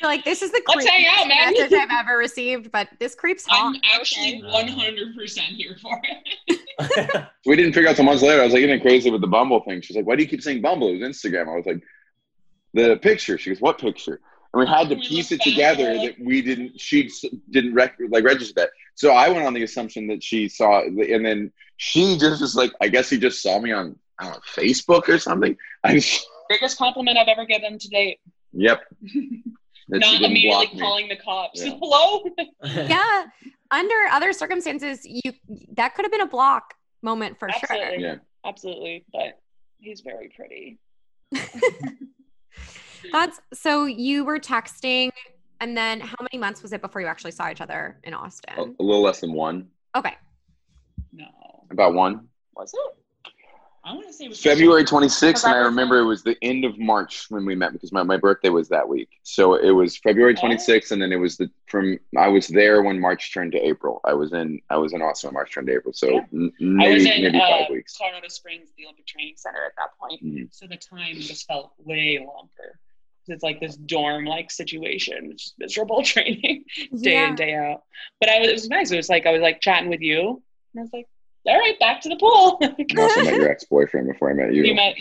You're 0.00 0.10
like, 0.10 0.24
this 0.24 0.40
is 0.42 0.50
the 0.50 0.62
Let's 0.66 0.86
out, 0.86 0.92
creepiest 0.92 1.28
man. 1.28 1.52
message 1.52 1.72
I've 1.72 1.88
ever 2.06 2.16
received, 2.16 2.72
but 2.72 2.88
this 2.98 3.14
creeps 3.14 3.44
hot. 3.46 3.74
I'm 3.74 3.80
actually 3.94 4.42
Okay. 4.44 4.72
100% 4.72 5.38
here 5.40 5.76
for 5.80 6.00
it. 6.02 6.58
we 7.46 7.56
didn't 7.56 7.72
figure 7.72 7.88
out 7.88 7.96
till 7.96 8.04
months 8.04 8.22
later. 8.22 8.40
I 8.40 8.44
was 8.44 8.52
like, 8.52 8.62
even 8.62 8.80
crazy 8.80 9.10
with 9.10 9.20
the 9.20 9.26
Bumble 9.26 9.60
thing. 9.60 9.80
She's 9.80 9.96
like, 9.96 10.06
why 10.06 10.16
do 10.16 10.22
you 10.22 10.28
keep 10.28 10.42
saying 10.42 10.62
Bumble? 10.62 10.88
It 10.88 11.00
was 11.00 11.16
Instagram. 11.16 11.48
I 11.48 11.56
was 11.56 11.66
like, 11.66 11.82
the 12.72 12.96
picture. 12.96 13.38
She 13.38 13.50
goes, 13.50 13.60
what 13.60 13.78
picture? 13.78 14.20
And 14.52 14.60
we 14.60 14.66
had 14.66 14.88
to 14.88 14.96
piece 14.96 15.32
it 15.32 15.40
together 15.40 15.94
that 15.94 16.14
we 16.20 16.42
didn't. 16.42 16.80
She 16.80 17.10
didn't 17.50 17.74
rec- 17.74 17.98
like 18.08 18.24
register 18.24 18.54
that. 18.56 18.70
So 18.94 19.12
I 19.12 19.28
went 19.28 19.46
on 19.46 19.54
the 19.54 19.62
assumption 19.62 20.06
that 20.08 20.22
she 20.22 20.48
saw, 20.48 20.80
it, 20.80 21.10
and 21.10 21.24
then 21.24 21.52
she 21.76 22.16
just 22.18 22.40
was 22.40 22.54
like, 22.54 22.72
I 22.80 22.88
guess 22.88 23.10
he 23.10 23.18
just 23.18 23.42
saw 23.42 23.58
me 23.58 23.72
on 23.72 23.96
I 24.18 24.24
don't 24.24 24.34
know, 24.34 24.40
Facebook 24.46 25.08
or 25.08 25.18
something. 25.18 25.56
I 25.84 25.94
just, 25.94 26.26
Biggest 26.48 26.78
compliment 26.78 27.18
I've 27.18 27.28
ever 27.28 27.46
given 27.46 27.78
to 27.78 27.88
date. 27.88 28.20
yep. 28.52 28.82
That 29.88 30.00
Not 30.00 30.06
she 30.10 30.18
didn't 30.18 30.30
immediately 30.30 30.66
block 30.66 30.74
me. 30.74 30.80
calling 30.80 31.08
the 31.08 31.16
cops. 31.16 31.64
Yeah. 31.64 31.74
Hello? 31.80 32.22
yeah. 32.64 33.24
Under 33.70 33.94
other 34.10 34.32
circumstances, 34.32 35.00
you 35.04 35.32
that 35.72 35.94
could 35.94 36.04
have 36.04 36.12
been 36.12 36.20
a 36.22 36.26
block 36.26 36.74
moment 37.02 37.38
for 37.38 37.48
sure. 37.50 37.60
Absolutely. 37.70 38.02
Yeah. 38.04 38.14
Absolutely. 38.44 39.04
But 39.12 39.40
he's 39.78 40.00
very 40.00 40.30
pretty. 40.34 40.78
That's 43.12 43.40
so 43.52 43.84
you 43.84 44.24
were 44.24 44.38
texting, 44.38 45.10
and 45.60 45.76
then 45.76 46.00
how 46.00 46.16
many 46.20 46.38
months 46.40 46.62
was 46.62 46.72
it 46.72 46.80
before 46.80 47.00
you 47.02 47.06
actually 47.06 47.32
saw 47.32 47.50
each 47.50 47.60
other 47.60 47.98
in 48.04 48.14
A, 48.14 48.16
Austin? 48.16 48.76
a 48.78 48.82
little 48.82 49.02
less 49.02 49.20
than 49.20 49.32
one. 49.34 49.68
Okay. 49.94 50.14
No. 51.12 51.26
About 51.70 51.92
one. 51.94 52.28
Was 52.56 52.72
it? 52.72 53.03
I 53.86 53.92
want 53.92 54.06
to 54.06 54.12
say 54.14 54.24
it 54.24 54.28
was 54.28 54.40
February 54.40 54.82
26th, 54.84 55.44
and 55.44 55.52
I 55.54 55.58
I 55.58 55.60
remember 55.62 55.98
it 55.98 56.04
was 56.06 56.22
the 56.22 56.36
end 56.40 56.64
of 56.64 56.78
March 56.78 57.26
when 57.28 57.44
we 57.44 57.54
met 57.54 57.72
because 57.74 57.92
my, 57.92 58.02
my 58.02 58.16
birthday 58.16 58.48
was 58.48 58.68
that 58.70 58.88
week. 58.88 59.10
So 59.24 59.56
it 59.56 59.70
was 59.72 59.98
February 59.98 60.34
Oh. 60.38 60.40
26th, 60.46 60.90
and 60.92 61.02
then 61.02 61.12
it 61.12 61.16
was 61.16 61.36
the 61.36 61.50
from 61.66 61.98
I 62.16 62.28
was 62.28 62.48
there 62.48 62.82
when 62.82 62.98
March 62.98 63.32
turned 63.34 63.52
to 63.52 63.58
April. 63.58 64.00
I 64.04 64.14
was 64.14 64.32
in 64.32 64.60
I 64.70 64.78
was 64.78 64.94
in 64.94 65.02
Austin 65.02 65.28
when 65.28 65.34
March 65.34 65.52
turned 65.52 65.66
to 65.66 65.74
April. 65.74 65.92
So 65.92 66.08
Yeah. 66.08 66.20
n- 66.32 66.52
I 66.80 66.88
was 66.94 67.04
maybe 67.04 67.16
in 67.16 67.22
maybe 67.32 67.38
uh, 67.44 67.48
five 67.58 67.70
weeks. 67.70 67.94
Colorado 67.96 68.28
Springs, 68.28 68.70
the 68.78 68.84
Olympic 68.84 69.06
Training 69.06 69.34
Center 69.36 69.64
at 69.66 69.72
that 69.76 69.90
point. 70.00 70.22
Mhm. 70.24 70.48
So 70.50 70.66
the 70.66 70.76
time 70.78 71.16
just 71.16 71.46
felt 71.46 71.72
way 71.78 72.18
longer. 72.18 72.78
It's 73.26 73.42
like 73.42 73.60
this 73.60 73.76
dorm 73.76 74.24
like 74.24 74.50
situation, 74.50 75.28
which 75.28 75.46
is 75.46 75.54
miserable 75.58 76.02
training 76.14 76.64
day 77.02 77.12
Yeah. 77.12 77.28
in, 77.28 77.34
day 77.34 77.54
out. 77.54 77.82
But 78.20 78.30
I 78.30 78.38
was, 78.38 78.48
it 78.48 78.52
was 78.54 78.68
nice. 78.70 78.90
It 78.92 78.96
was 78.96 79.08
like 79.10 79.26
I 79.26 79.32
was 79.32 79.42
like 79.42 79.60
chatting 79.60 79.90
with 79.90 80.00
you, 80.00 80.42
and 80.72 80.80
I 80.80 80.82
was 80.82 80.90
like, 80.92 81.06
all 81.46 81.58
right, 81.58 81.78
back 81.78 82.00
to 82.02 82.08
the 82.08 82.16
pool. 82.16 82.58
I 82.62 83.02
also 83.02 83.24
met 83.24 83.34
your 83.34 83.50
ex 83.50 83.64
boyfriend 83.64 84.08
before 84.08 84.30
I 84.30 84.34
met 84.34 84.54
you. 84.54 84.64
you 84.64 84.74
met 84.74 84.94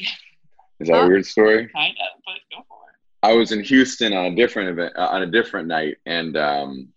Is 0.79 0.87
that 0.87 1.03
a 1.03 1.07
weird 1.07 1.25
story? 1.25 1.69
kind 1.69 1.95
of, 1.97 2.21
but 2.25 2.33
go 2.55 2.63
for 2.67 2.89
it. 2.89 2.95
I 3.27 3.33
was 3.33 3.51
in 3.51 3.63
Houston 3.63 4.13
on 4.13 4.25
a 4.25 4.35
different 4.35 4.69
event 4.69 4.93
uh, 4.97 5.07
on 5.07 5.21
a 5.23 5.27
different 5.27 5.67
night, 5.67 5.97
and 6.05 6.35
um, 6.35 6.89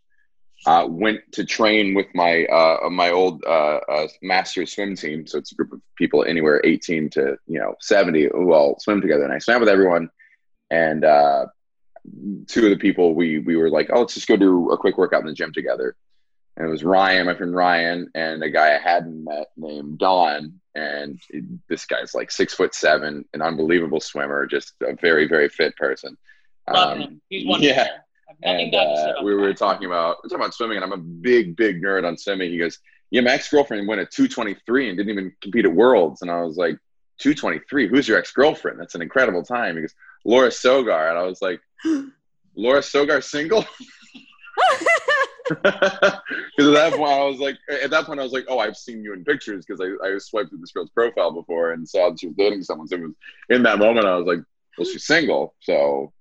uh, 0.66 0.86
went 0.88 1.20
to 1.32 1.44
train 1.44 1.94
with 1.94 2.06
my 2.14 2.44
uh, 2.46 2.90
my 2.90 3.10
old 3.10 3.44
uh, 3.44 3.78
uh, 3.88 4.08
master 4.22 4.66
swim 4.66 4.96
team. 4.96 5.26
So 5.26 5.38
it's 5.38 5.52
a 5.52 5.54
group 5.54 5.72
of 5.72 5.80
people 5.96 6.24
anywhere 6.24 6.60
18 6.64 7.10
to 7.10 7.36
you 7.46 7.60
know 7.60 7.74
70 7.80 8.30
who 8.32 8.52
all 8.52 8.78
swim 8.80 9.00
together. 9.00 9.22
And 9.22 9.32
I 9.32 9.38
swam 9.38 9.60
with 9.60 9.68
everyone, 9.68 10.10
and 10.70 11.04
uh, 11.04 11.46
two 12.48 12.64
of 12.64 12.70
the 12.70 12.78
people 12.78 13.14
we 13.14 13.38
we 13.38 13.56
were 13.56 13.70
like, 13.70 13.90
oh, 13.92 14.00
let's 14.00 14.14
just 14.14 14.26
go 14.26 14.36
do 14.36 14.70
a 14.70 14.78
quick 14.78 14.98
workout 14.98 15.20
in 15.20 15.28
the 15.28 15.34
gym 15.34 15.52
together. 15.52 15.94
And 16.56 16.66
it 16.66 16.70
was 16.70 16.84
Ryan, 16.84 17.26
my 17.26 17.34
friend 17.34 17.54
Ryan, 17.54 18.10
and 18.14 18.42
a 18.42 18.50
guy 18.50 18.74
I 18.74 18.78
hadn't 18.78 19.24
met 19.24 19.48
named 19.56 19.98
Don. 19.98 20.58
And 20.74 21.20
this 21.68 21.84
guy's 21.86 22.14
like 22.14 22.30
six 22.30 22.54
foot 22.54 22.74
seven, 22.74 23.24
an 23.34 23.42
unbelievable 23.42 24.00
swimmer, 24.00 24.46
just 24.46 24.74
a 24.82 24.94
very 24.94 25.26
very 25.28 25.48
fit 25.48 25.76
person. 25.76 26.16
Love 26.70 27.00
Um. 27.00 27.20
He's 27.28 27.46
wonderful. 27.46 27.76
yeah. 27.76 27.88
I 28.44 28.48
have 28.48 28.56
nothing 28.56 28.62
and 28.64 28.72
bad 28.72 28.84
to 28.84 28.96
say 28.96 29.10
uh, 29.20 29.22
we 29.22 29.34
were 29.34 29.54
talking 29.54 29.86
about 29.86 30.18
we're 30.22 30.28
talking 30.28 30.44
about 30.44 30.54
swimming, 30.54 30.76
and 30.76 30.84
I'm 30.84 30.92
a 30.92 30.96
big, 30.98 31.56
big 31.56 31.82
nerd 31.82 32.06
on 32.06 32.16
swimming. 32.18 32.50
He 32.50 32.58
goes, 32.58 32.78
"Yeah, 33.10 33.20
my 33.20 33.32
ex 33.32 33.48
girlfriend 33.48 33.86
went 33.86 34.00
at 34.00 34.10
223 34.10 34.88
and 34.88 34.98
didn't 34.98 35.10
even 35.10 35.32
compete 35.40 35.64
at 35.64 35.72
Worlds." 35.72 36.22
And 36.22 36.30
I 36.30 36.42
was 36.42 36.56
like, 36.56 36.76
"223? 37.20 37.88
Who's 37.88 38.08
your 38.08 38.18
ex 38.18 38.32
girlfriend? 38.32 38.80
That's 38.80 38.94
an 38.94 39.02
incredible 39.02 39.42
time." 39.44 39.76
He 39.76 39.82
goes, 39.82 39.94
"Laura 40.24 40.50
Sogar," 40.50 41.10
and 41.10 41.18
I 41.18 41.22
was 41.22 41.40
like, 41.40 41.60
"Laura 42.56 42.82
Sogar 42.82 43.20
single?" 43.20 43.64
Because 45.48 45.62
at 45.62 46.72
that 46.74 46.94
point, 46.96 47.10
I 47.12 47.24
was 47.24 47.38
like, 47.38 47.56
at 47.70 47.90
that 47.90 48.04
point, 48.06 48.18
I 48.18 48.24
was 48.24 48.32
like, 48.32 48.46
"Oh, 48.48 48.58
I've 48.58 48.76
seen 48.76 49.02
you 49.04 49.12
in 49.12 49.24
pictures," 49.24 49.64
because 49.64 49.80
I, 49.80 50.06
I 50.06 50.18
swiped 50.18 50.50
through 50.50 50.58
this 50.58 50.72
girl's 50.72 50.90
profile 50.90 51.30
before 51.30 51.72
and 51.72 51.88
saw 51.88 52.10
that 52.10 52.18
she 52.18 52.26
was 52.26 52.36
dating 52.36 52.62
someone. 52.64 52.88
So 52.88 52.96
it 52.96 53.02
was, 53.02 53.12
in 53.50 53.62
that 53.62 53.78
moment, 53.78 54.06
I 54.06 54.16
was 54.16 54.26
like, 54.26 54.44
"Well, 54.76 54.86
she's 54.86 55.06
single," 55.06 55.54
so. 55.60 56.12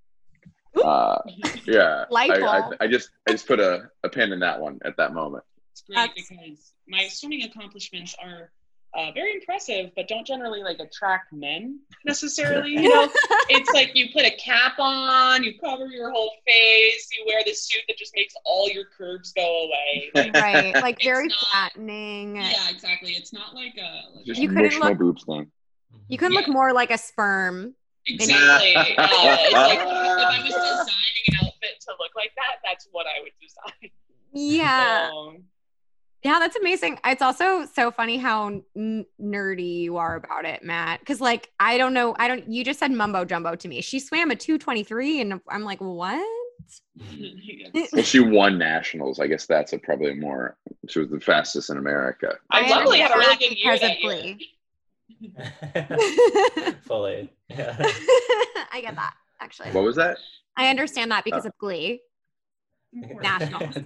Uh, 0.84 1.20
yeah, 1.66 2.04
Light 2.10 2.32
I, 2.32 2.36
I, 2.36 2.62
bulb. 2.62 2.76
I 2.82 2.88
just 2.88 3.10
I 3.28 3.32
just 3.32 3.48
put 3.48 3.60
a, 3.62 3.90
a 4.04 4.10
pin 4.10 4.34
in 4.34 4.42
that 4.42 4.60
one 4.60 4.78
at 4.84 4.98
that 4.98 5.14
moment. 5.14 5.44
It's 5.72 5.82
great 5.82 5.96
That's- 5.96 6.28
because 6.30 6.74
my 6.88 7.08
swimming 7.08 7.44
accomplishments 7.44 8.16
are 8.22 8.52
uh, 8.96 9.12
very 9.14 9.34
impressive, 9.34 9.92
but 9.96 10.08
don't 10.08 10.26
generally 10.26 10.64
like 10.64 10.80
attract 10.80 11.34
men 11.34 11.80
necessarily. 12.06 12.72
You 12.72 12.90
know, 12.90 13.10
it's 13.50 13.72
like 13.74 13.92
you 13.96 14.08
put 14.14 14.24
a 14.26 14.32
cap 14.38 14.74
on, 14.80 15.44
you 15.44 15.54
cover 15.60 15.86
your 15.88 16.12
whole 16.12 16.32
face, 16.48 17.08
you 17.18 17.26
wear 17.28 17.42
this 17.46 17.68
suit 17.68 17.82
that 17.88 17.98
just 17.98 18.14
makes 18.16 18.34
all 18.46 18.70
your 18.70 18.86
curves 18.98 19.32
go 19.34 19.66
away. 19.66 20.12
right. 20.34 20.74
Like 20.76 20.96
It's 20.98 21.06
very 21.06 21.28
not- 21.28 21.38
flattening. 21.52 22.38
yeah, 22.38 22.70
exactly. 22.70 23.12
It's 23.14 23.34
not 23.34 23.54
like 23.54 23.74
a 23.78 24.16
like 24.16 24.26
Just 24.26 24.40
a- 24.40 24.42
You 24.44 24.50
couldn't 24.50 24.80
look- 24.80 24.98
boobs 24.98 25.24
thing. 25.26 25.52
You 26.08 26.18
couldn't 26.18 26.36
look 26.36 26.48
more 26.48 26.72
like 26.74 26.92
a 26.92 26.98
sperm. 26.98 27.74
exactly. 28.06 28.76
Uh, 28.76 28.84
it's 28.88 29.54
like 29.54 29.80
if 29.80 29.88
I 29.88 30.40
was 30.44 30.54
designing 30.54 31.26
an 31.30 31.36
outfit 31.48 31.82
to 31.82 31.92
look 32.00 32.12
like 32.16 32.32
that, 32.36 32.58
that's 32.64 32.88
what 32.92 33.06
I 33.08 33.22
would 33.24 33.32
design. 33.42 33.92
Yeah. 34.34 35.10
So, 35.10 35.38
Yeah, 36.26 36.40
that's 36.40 36.56
amazing. 36.56 36.98
It's 37.06 37.22
also 37.22 37.68
so 37.72 37.92
funny 37.92 38.18
how 38.18 38.48
n- 38.76 39.06
nerdy 39.22 39.82
you 39.82 39.98
are 39.98 40.16
about 40.16 40.44
it, 40.44 40.64
Matt. 40.64 41.00
Because 41.00 41.22
like 41.22 41.52
I 41.60 41.78
don't 41.78 41.94
know, 41.94 42.16
I 42.18 42.28
don't. 42.28 42.52
You 42.52 42.64
just 42.64 42.80
said 42.80 42.92
mumbo 42.92 43.26
jumbo 43.26 43.54
to 43.54 43.68
me. 43.68 43.80
She 43.82 44.00
swam 44.00 44.32
a 44.32 44.36
two 44.36 44.58
twenty 44.58 44.84
three, 44.84 45.22
and 45.22 45.40
I'm 45.48 45.64
like, 45.64 45.80
what? 45.80 46.26
Well, 47.94 48.02
she 48.04 48.22
won 48.22 48.58
nationals. 48.58 49.20
I 49.20 49.28
guess 49.28 49.46
that's 49.46 49.74
a 49.74 49.78
probably 49.78 50.16
more. 50.16 50.58
She 50.90 50.98
was 50.98 51.10
the 51.10 51.20
fastest 51.20 51.70
in 51.70 51.78
America. 51.78 52.38
I 52.50 52.70
luckily 52.70 53.02
had 53.02 53.12
a 53.12 53.20
really 53.20 53.36
good 53.36 53.56
year 53.56 53.74
because 53.74 53.84
of 53.84 53.90
that 53.90 54.02
year. 54.02 54.38
Glee. 56.64 56.76
Fully. 56.82 57.32
Yeah. 57.50 57.76
I 58.72 58.82
get 58.82 58.96
that. 58.96 59.14
Actually, 59.40 59.72
What 59.72 59.84
was 59.84 59.98
that? 59.98 60.18
I 60.58 60.70
understand 60.70 61.12
that 61.12 61.24
because 61.24 61.46
oh. 61.46 61.50
of 61.50 61.58
Glee. 61.60 62.02
Nationals. 62.94 63.78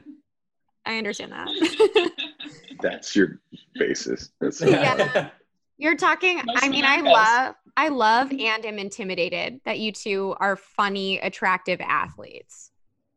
I 0.86 0.98
understand 0.98 1.32
that. 1.34 2.12
That's 2.82 3.16
your 3.16 3.40
basis. 3.76 4.32
That's 4.40 4.62
Yeah. 4.62 5.30
You're 5.78 5.96
talking. 5.96 6.42
Most 6.46 6.64
I 6.64 6.68
mean, 6.68 6.84
I 6.84 7.00
America's. 7.00 7.14
love, 7.14 7.56
I 7.78 7.88
love, 7.88 8.32
and 8.32 8.66
am 8.66 8.78
intimidated 8.78 9.62
that 9.64 9.80
you 9.80 9.94
two 9.94 10.36
are 10.38 10.58
funny, 10.58 11.20
attractive 11.20 11.80
athletes. 11.80 12.72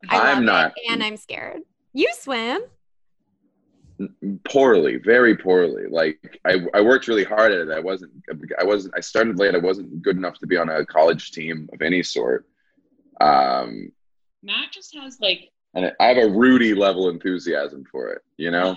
I 0.08 0.18
love 0.18 0.36
I'm 0.36 0.42
it, 0.44 0.46
not 0.46 0.72
and 0.88 1.02
I'm 1.02 1.16
scared. 1.16 1.62
You 1.92 2.08
swim. 2.12 2.62
poorly, 4.44 4.98
very 4.98 5.36
poorly. 5.36 5.88
Like 5.90 6.38
I, 6.44 6.60
I 6.72 6.80
worked 6.80 7.08
really 7.08 7.24
hard 7.24 7.50
at 7.50 7.68
it. 7.68 7.70
I 7.70 7.80
wasn't. 7.80 8.12
I 8.58 8.62
wasn't. 8.62 8.94
I 8.96 9.00
started 9.00 9.38
late. 9.38 9.56
I 9.56 9.58
wasn't 9.58 10.00
good 10.00 10.16
enough 10.16 10.38
to 10.38 10.46
be 10.46 10.56
on 10.56 10.68
a 10.68 10.86
college 10.86 11.32
team 11.32 11.68
of 11.72 11.82
any 11.82 12.02
sort. 12.04 12.46
Um, 13.20 13.90
Matt 14.44 14.72
just 14.72 14.96
has 14.96 15.18
like 15.20 15.50
and 15.74 15.92
I 16.00 16.06
have 16.06 16.18
a 16.18 16.28
Rudy 16.28 16.74
level 16.74 17.08
enthusiasm 17.08 17.84
for 17.90 18.10
it. 18.10 18.22
You 18.36 18.50
know, 18.50 18.76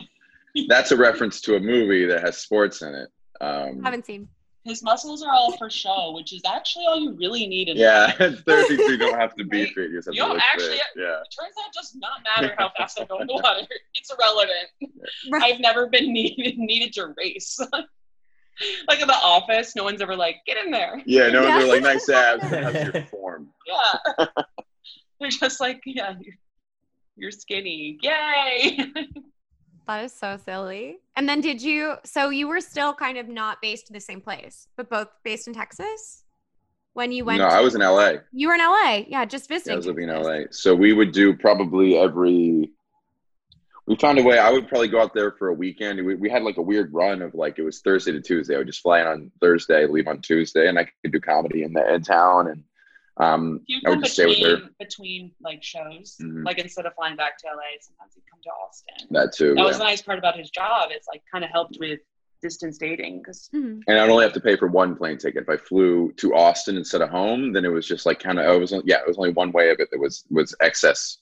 that's 0.67 0.91
a 0.91 0.97
reference 0.97 1.41
to 1.41 1.55
a 1.55 1.59
movie 1.59 2.05
that 2.05 2.21
has 2.23 2.37
sports 2.37 2.81
in 2.81 2.93
it. 2.95 3.09
Um, 3.41 3.83
Haven't 3.83 4.05
seen. 4.05 4.27
his 4.63 4.81
muscles 4.81 5.21
are 5.23 5.31
all 5.33 5.55
for 5.57 5.69
show, 5.69 6.13
which 6.15 6.31
is 6.33 6.41
actually 6.45 6.85
all 6.87 6.99
you 6.99 7.13
really 7.17 7.45
need 7.47 7.67
in 7.69 7.77
yeah, 7.77 8.05
life. 8.05 8.15
it's 8.21 8.41
therapy 8.41 8.77
too. 8.77 8.91
You 8.93 8.97
don't 8.97 9.19
have 9.19 9.35
to 9.35 9.43
be 9.55 9.65
fit. 9.65 9.89
You 9.91 9.97
just 9.97 10.07
have 10.07 10.15
You 10.15 10.21
don't 10.21 10.39
actually- 10.39 10.77
fit. 10.77 10.81
Yeah. 10.95 11.19
It 11.21 11.35
turns 11.37 11.53
out 11.59 11.67
it 11.67 11.73
does 11.73 11.95
not 11.95 12.21
matter 12.35 12.55
how 12.57 12.71
fast 12.77 12.99
I 12.99 13.05
go 13.05 13.19
in 13.19 13.27
the 13.27 13.33
water. 13.33 13.67
It's 13.93 14.11
irrelevant. 14.11 14.69
Right. 15.31 15.53
I've 15.53 15.59
never 15.59 15.87
been 15.87 16.11
needed 16.13 16.57
needed 16.57 16.93
to 16.93 17.13
race. 17.17 17.59
like 18.87 19.01
in 19.01 19.07
the 19.07 19.13
office, 19.21 19.75
no 19.75 19.83
one's 19.83 20.01
ever 20.01 20.15
like, 20.15 20.37
get 20.47 20.63
in 20.63 20.71
there. 20.71 21.01
Yeah, 21.05 21.27
no, 21.29 21.43
Yeah. 21.45 21.59
they're 21.59 21.67
like 21.67 21.83
nice 21.83 22.07
abs. 22.09 22.43
How's 22.43 22.73
your 22.93 23.03
form? 23.11 23.49
Yeah. 23.67 24.25
They're 25.19 25.29
just 25.29 25.59
like, 25.59 25.81
yeah, 25.85 26.13
you're, 26.21 26.35
you're 27.17 27.31
skinny. 27.31 27.97
Yay. 28.01 28.79
That 29.87 30.03
is 30.03 30.13
so 30.13 30.37
silly. 30.43 30.97
And 31.15 31.29
then 31.29 31.41
did 31.41 31.61
you? 31.61 31.95
So 32.03 32.29
you 32.29 32.47
were 32.47 32.61
still 32.61 32.93
kind 32.93 33.17
of 33.17 33.27
not 33.27 33.61
based 33.61 33.89
in 33.89 33.93
the 33.93 33.99
same 33.99 34.21
place, 34.21 34.67
but 34.75 34.89
both 34.89 35.09
based 35.23 35.47
in 35.47 35.53
Texas. 35.53 36.23
When 36.93 37.11
you 37.11 37.25
went, 37.25 37.39
No, 37.39 37.47
I 37.47 37.59
was 37.59 37.75
in 37.75 37.81
LA. 37.81 38.13
You 38.31 38.47
were 38.47 38.53
in 38.53 38.61
LA. 38.61 39.03
Yeah, 39.07 39.25
just 39.25 39.49
visiting. 39.49 39.71
Yeah, 39.71 39.75
I 39.75 39.77
was 39.77 39.85
living 39.85 40.09
in 40.09 40.15
LA. 40.15 40.45
So 40.51 40.73
we 40.73 40.93
would 40.93 41.11
do 41.11 41.35
probably 41.35 41.97
every. 41.97 42.71
We 43.85 43.95
found 43.97 44.17
a 44.17 44.23
way. 44.23 44.39
I 44.39 44.49
would 44.49 44.67
probably 44.67 44.87
go 44.87 45.01
out 45.01 45.13
there 45.13 45.33
for 45.33 45.49
a 45.49 45.53
weekend. 45.53 46.03
We, 46.03 46.15
we 46.15 46.29
had 46.29 46.41
like 46.41 46.57
a 46.57 46.61
weird 46.61 46.91
run 46.91 47.21
of 47.21 47.35
like 47.35 47.59
it 47.59 47.63
was 47.63 47.81
Thursday 47.81 48.13
to 48.13 48.21
Tuesday. 48.21 48.55
I 48.55 48.59
would 48.59 48.67
just 48.67 48.81
fly 48.81 49.01
in 49.01 49.07
on 49.07 49.31
Thursday, 49.41 49.85
leave 49.85 50.07
on 50.07 50.21
Tuesday, 50.21 50.67
and 50.69 50.79
I 50.79 50.87
could 51.03 51.11
do 51.11 51.19
comedy 51.19 51.63
in 51.63 51.73
the 51.73 51.93
in 51.93 52.01
town. 52.01 52.47
And 52.47 52.63
um, 53.17 53.61
You 53.67 53.79
I 53.85 53.89
would 53.89 53.95
come 53.95 54.03
just 54.03 54.13
stay 54.15 54.25
with 54.25 54.37
between, 54.37 54.59
her. 54.61 54.69
between 54.79 55.31
like 55.41 55.63
shows. 55.63 56.17
Mhm. 56.21 56.43
Like 56.45 56.57
instead 56.59 56.85
of 56.85 56.93
flying 56.95 57.15
back 57.15 57.37
to 57.39 57.47
LA, 57.47 57.61
sometimes 57.79 58.13
he'd 58.15 58.23
come 58.29 58.39
to 58.43 58.49
Austin. 58.49 59.07
That 59.11 59.33
too. 59.33 59.53
that 59.55 59.63
was 59.65 59.77
the 59.77 59.83
nice 59.83 60.01
part 60.01 60.19
about 60.19 60.37
his 60.37 60.49
job. 60.49 60.89
It's 60.91 61.07
like 61.07 61.21
kind 61.31 61.43
of 61.43 61.49
helped 61.51 61.77
with 61.79 61.99
distance 62.41 62.77
dating 62.77 63.19
because 63.19 63.49
Mhm. 63.55 63.81
And 63.87 63.97
I'd 63.99 64.09
only 64.09 64.23
have 64.25 64.33
to 64.33 64.41
pay 64.41 64.55
for 64.57 64.67
one 64.67 64.95
plane 64.95 65.17
ticket. 65.17 65.43
If 65.43 65.49
I 65.49 65.57
flew 65.57 66.11
to 66.17 66.35
Austin 66.35 66.75
instead 66.77 67.01
of 67.01 67.09
home, 67.09 67.53
then 67.53 67.63
it 67.65 67.69
was 67.69 67.87
just 67.87 68.05
like 68.05 68.19
kind 68.19 68.37
of. 68.39 68.45
It 68.55 68.59
was 68.59 68.71
yeah, 68.85 68.99
it 68.99 69.07
was 69.07 69.17
only 69.17 69.31
one 69.31 69.51
way 69.51 69.69
of 69.69 69.79
it 69.79 69.89
that 69.91 69.99
was 69.99 70.25
was 70.29 70.53
excess 70.61 71.17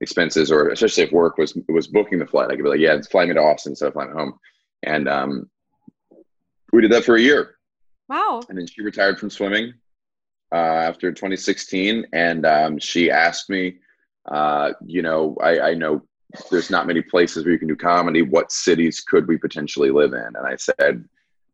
expenses, 0.00 0.52
or 0.52 0.68
especially 0.70 1.04
if 1.04 1.12
work 1.12 1.38
was 1.38 1.56
was 1.68 1.86
booking 1.86 2.18
the 2.18 2.26
flight. 2.26 2.50
I 2.50 2.56
could 2.56 2.64
be 2.64 2.68
like, 2.70 2.80
yeah, 2.80 2.94
it's 2.94 3.08
flying 3.08 3.28
me 3.28 3.34
to 3.34 3.40
Austin 3.40 3.72
instead 3.72 3.86
of 3.86 3.92
flying 3.94 4.10
home, 4.12 4.38
and 4.82 5.08
um, 5.08 5.50
we 6.72 6.82
did 6.82 6.92
that 6.92 7.04
for 7.04 7.16
a 7.16 7.20
year. 7.20 7.54
Wow. 8.08 8.40
and 8.48 8.56
then 8.56 8.66
she 8.66 8.80
retired 8.82 9.18
from 9.20 9.28
swimming 9.28 9.74
uh, 10.52 10.56
after 10.56 11.10
2016 11.12 12.06
and 12.12 12.46
um, 12.46 12.78
she 12.78 13.10
asked 13.10 13.50
me 13.50 13.76
uh, 14.30 14.72
you 14.84 15.02
know 15.02 15.36
I, 15.42 15.60
I 15.60 15.74
know 15.74 16.02
there's 16.50 16.70
not 16.70 16.86
many 16.86 17.00
places 17.00 17.44
where 17.44 17.52
you 17.52 17.58
can 17.58 17.68
do 17.68 17.76
comedy. 17.76 18.20
What 18.20 18.52
cities 18.52 19.00
could 19.00 19.26
we 19.26 19.38
potentially 19.38 19.90
live 19.90 20.12
in? 20.12 20.32
And 20.36 20.46
i 20.46 20.56
said 20.56 21.04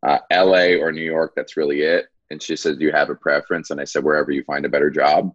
uh, 0.03 0.19
la 0.31 0.65
or 0.81 0.91
new 0.91 1.03
york 1.03 1.33
that's 1.35 1.57
really 1.57 1.81
it. 1.81 2.07
And 2.31 2.41
she 2.41 2.55
said 2.55 2.79
do 2.79 2.85
you 2.85 2.91
have 2.91 3.09
a 3.09 3.15
preference? 3.15 3.69
And 3.69 3.79
i 3.79 3.85
said 3.85 4.03
wherever 4.03 4.31
you 4.31 4.43
find 4.43 4.65
a 4.65 4.69
better 4.69 4.89
job. 4.89 5.33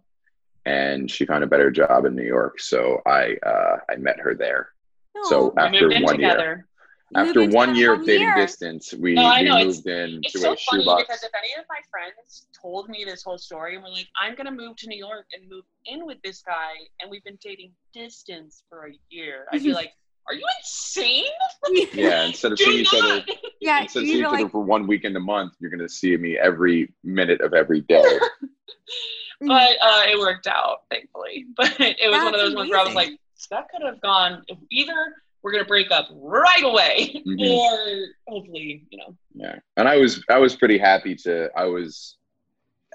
And 0.65 1.09
she 1.09 1.25
found 1.25 1.43
a 1.43 1.47
better 1.47 1.71
job 1.71 2.05
in 2.05 2.15
new 2.15 2.23
york. 2.23 2.59
So 2.59 3.01
i 3.05 3.35
uh, 3.45 3.77
i 3.89 3.95
met 3.95 4.19
her 4.19 4.35
there. 4.35 4.69
So, 5.23 5.53
Aw. 5.57 5.69
we 5.69 5.77
After 5.77 5.87
one 5.87 6.19
year. 6.19 6.29
together. 6.29 6.55
Moved 6.55 6.70
after 7.15 7.47
one 7.49 7.75
year 7.75 7.93
of 7.93 8.05
dating 8.05 8.21
year. 8.23 8.35
distance 8.35 8.93
we, 8.93 9.13
No, 9.13 9.23
I 9.23 9.41
we 9.41 9.45
know, 9.49 9.57
it's- 9.57 9.75
moved 9.77 9.87
in 9.87 10.21
It's 10.23 10.33
to 10.33 10.39
so 10.39 10.53
a 10.53 10.55
funny 10.57 10.83
shoebox 10.83 11.03
because 11.03 11.23
if 11.23 11.31
any 11.37 11.53
of 11.59 11.65
my 11.69 11.79
friends 11.89 12.47
told 12.59 12.89
me 12.89 13.03
this 13.05 13.23
whole 13.23 13.37
story 13.37 13.75
and 13.75 13.83
were 13.83 13.89
like, 13.89 14.07
I'm 14.21 14.35
gonna 14.35 14.51
move 14.51 14.75
to 14.77 14.87
New 14.87 14.97
York 14.97 15.25
and 15.33 15.49
move 15.49 15.65
in 15.85 16.05
with 16.05 16.21
this 16.23 16.41
guy 16.41 16.71
and 17.01 17.09
we've 17.11 17.23
been 17.23 17.37
dating 17.41 17.71
distance 17.93 18.63
for 18.69 18.87
a 18.87 18.91
year, 19.09 19.45
I'd 19.51 19.63
be 19.63 19.73
like, 19.73 19.91
Are 20.27 20.33
you 20.33 20.45
insane? 20.59 21.25
yeah 21.93 22.23
instead 22.25 22.51
of 22.53 22.57
Do 22.57 22.65
seeing 22.65 22.79
each 22.79 22.93
other 22.93 23.23
yeah. 23.61 23.81
instead 23.81 24.03
of 24.03 24.07
You 24.07 24.13
seeing 24.13 24.19
each 24.19 24.25
other 24.27 24.43
like, 24.43 24.51
for 24.51 24.61
one 24.63 24.87
weekend 24.87 25.15
a 25.17 25.19
month, 25.19 25.53
you're 25.59 25.71
going 25.71 25.79
to 25.79 25.89
see 25.89 26.15
me 26.17 26.37
every 26.37 26.93
minute 27.03 27.41
of 27.41 27.53
every 27.53 27.81
day. 27.81 28.03
but 29.41 29.71
uh, 29.81 30.03
it 30.07 30.19
worked 30.19 30.47
out, 30.47 30.83
thankfully. 30.91 31.45
But 31.57 31.75
it 31.79 32.09
was 32.09 32.17
one 32.23 32.27
of 32.27 32.33
That's 32.33 32.43
those 32.43 32.55
ones 32.55 32.69
where 32.69 32.79
I 32.79 32.83
was 32.83 32.93
like, 32.95 33.09
that 33.49 33.67
could 33.69 33.81
have 33.85 33.99
gone 34.01 34.43
either 34.69 35.15
we're 35.43 35.51
gonna 35.51 35.65
break 35.65 35.91
up 35.91 36.07
right 36.13 36.63
away, 36.63 37.21
Mhm. 37.25 37.57
or 37.57 38.07
hopefully, 38.27 38.83
you 38.89 38.97
know, 38.97 39.15
yeah, 39.33 39.59
and 39.77 39.87
I 39.87 39.97
was 39.97 40.23
I 40.29 40.37
was 40.37 40.55
pretty 40.55 40.77
happy 40.77 41.15
to. 41.15 41.49
I 41.55 41.65
was. 41.65 42.17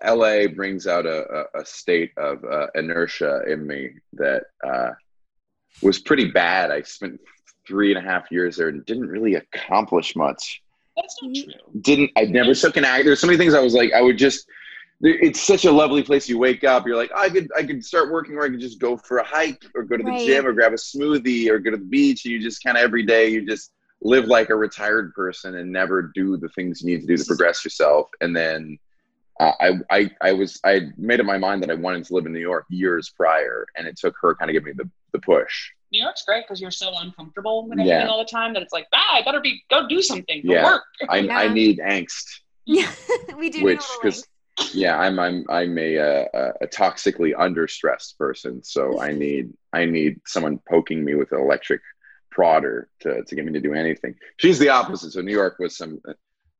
L.A. 0.02 0.46
brings 0.46 0.86
out 0.86 1.06
a, 1.06 1.46
a, 1.56 1.60
a 1.60 1.64
state 1.64 2.12
of 2.18 2.44
uh, 2.44 2.66
inertia 2.74 3.40
in 3.48 3.66
me 3.66 3.92
that 4.12 4.42
uh, 4.62 4.90
was 5.82 5.98
pretty 5.98 6.30
bad. 6.30 6.70
I 6.70 6.82
spent 6.82 7.18
three 7.66 7.94
and 7.96 8.06
a 8.06 8.06
half 8.06 8.30
years 8.30 8.56
there 8.58 8.68
and 8.68 8.84
didn't 8.84 9.08
really 9.08 9.36
accomplish 9.36 10.14
much. 10.14 10.62
that's 10.98 11.16
not 11.22 11.32
Mhm. 11.32 11.44
true. 11.44 11.80
didn't 11.80 12.10
I 12.14 12.24
never 12.24 12.52
took 12.54 12.76
an 12.76 12.84
act. 12.84 13.06
There's 13.06 13.20
so 13.20 13.26
many 13.26 13.38
things 13.38 13.54
I 13.54 13.60
was 13.62 13.72
like, 13.72 13.94
I 13.94 14.02
would 14.02 14.18
just 14.18 14.46
it's 15.00 15.40
such 15.40 15.64
a 15.66 15.70
lovely 15.72 16.02
place. 16.02 16.28
You 16.28 16.38
wake 16.38 16.64
up, 16.64 16.86
you're 16.86 16.96
like, 16.96 17.10
I 17.14 17.28
could 17.28 17.48
I 17.56 17.62
could 17.64 17.84
start 17.84 18.10
working 18.10 18.34
or 18.36 18.44
I 18.44 18.48
could 18.48 18.60
just 18.60 18.80
go 18.80 18.96
for 18.96 19.18
a 19.18 19.24
hike 19.24 19.62
or 19.74 19.82
go 19.82 19.96
to 19.96 20.02
the 20.02 20.10
Right. 20.10 20.26
gym 20.26 20.46
or 20.46 20.52
grab 20.52 20.72
a 20.72 20.76
smoothie 20.76 21.48
or 21.48 21.58
go 21.58 21.70
to 21.70 21.76
the 21.76 21.84
beach 21.84 22.24
and 22.24 22.32
you 22.32 22.40
just 22.40 22.62
kind 22.62 22.76
of 22.78 22.82
every 22.82 23.04
day 23.04 23.28
you 23.28 23.46
just 23.46 23.72
live 24.02 24.26
like 24.26 24.50
a 24.50 24.54
retired 24.54 25.12
person 25.14 25.56
and 25.56 25.70
never 25.72 26.10
do 26.14 26.36
the 26.36 26.48
things 26.50 26.82
you 26.82 26.94
need 26.94 27.00
to 27.00 27.06
do 27.06 27.16
to 27.16 27.24
progress 27.24 27.64
yourself. 27.64 28.08
And 28.20 28.34
then 28.36 28.78
uh, 29.40 29.52
I, 29.60 29.72
I 29.90 30.10
I 30.22 30.32
was 30.32 30.58
I 30.64 30.80
made 30.96 31.20
up 31.20 31.26
my 31.26 31.38
mind 31.38 31.62
that 31.62 31.70
I 31.70 31.74
wanted 31.74 32.04
to 32.06 32.14
live 32.14 32.24
in 32.26 32.32
New 32.32 32.40
York 32.40 32.64
years 32.70 33.12
prior, 33.14 33.66
and 33.76 33.86
it 33.86 33.96
took 33.98 34.14
her 34.22 34.34
kind 34.34 34.50
of 34.50 34.54
give 34.54 34.64
me 34.64 34.72
the 34.72 34.88
the 35.12 35.18
push. 35.20 35.72
New 35.92 36.02
York's 36.02 36.24
great 36.24 36.44
because 36.46 36.60
you're 36.60 36.70
so 36.70 36.90
uncomfortable 36.98 37.68
with 37.68 37.78
Yeah. 37.78 37.84
everything 37.84 38.08
all 38.08 38.18
the 38.18 38.24
time 38.24 38.54
that 38.54 38.62
it's 38.62 38.72
like, 38.72 38.86
ah, 38.94 39.16
I 39.16 39.22
better 39.22 39.40
be 39.40 39.62
go 39.70 39.86
do 39.88 40.00
something, 40.00 40.42
go 40.46 40.52
Yeah. 40.54 40.64
work. 40.64 40.82
I 41.10 41.28
I 41.28 41.48
need 41.48 41.78
angst. 41.78 42.24
yeah, 42.64 42.90
we 43.36 43.50
do. 43.50 43.62
which 43.62 43.78
need 43.78 43.78
a 43.78 43.82
little 43.82 44.00
because 44.02 44.26
yeah 44.72 44.98
i'm 44.98 45.18
i'm 45.18 45.44
i'm 45.50 45.76
a, 45.78 45.98
uh, 45.98 46.24
a 46.34 46.52
a 46.62 46.66
toxically 46.66 47.34
understressed 47.34 48.16
person 48.18 48.62
so 48.62 49.00
i 49.00 49.12
need 49.24 49.52
i 49.72 49.84
need 49.84 50.20
someone 50.26 50.58
poking 50.68 51.04
me 51.04 51.14
with 51.14 51.32
an 51.32 51.40
electric 51.40 51.80
prodder 52.34 52.84
to, 53.00 53.22
to 53.24 53.34
get 53.34 53.44
me 53.44 53.52
to 53.52 53.60
do 53.60 53.72
anything 53.74 54.14
she's 54.36 54.58
the 54.58 54.68
opposite 54.68 55.12
so 55.12 55.20
new 55.20 55.32
york 55.32 55.58
was 55.58 55.76
some 55.76 56.00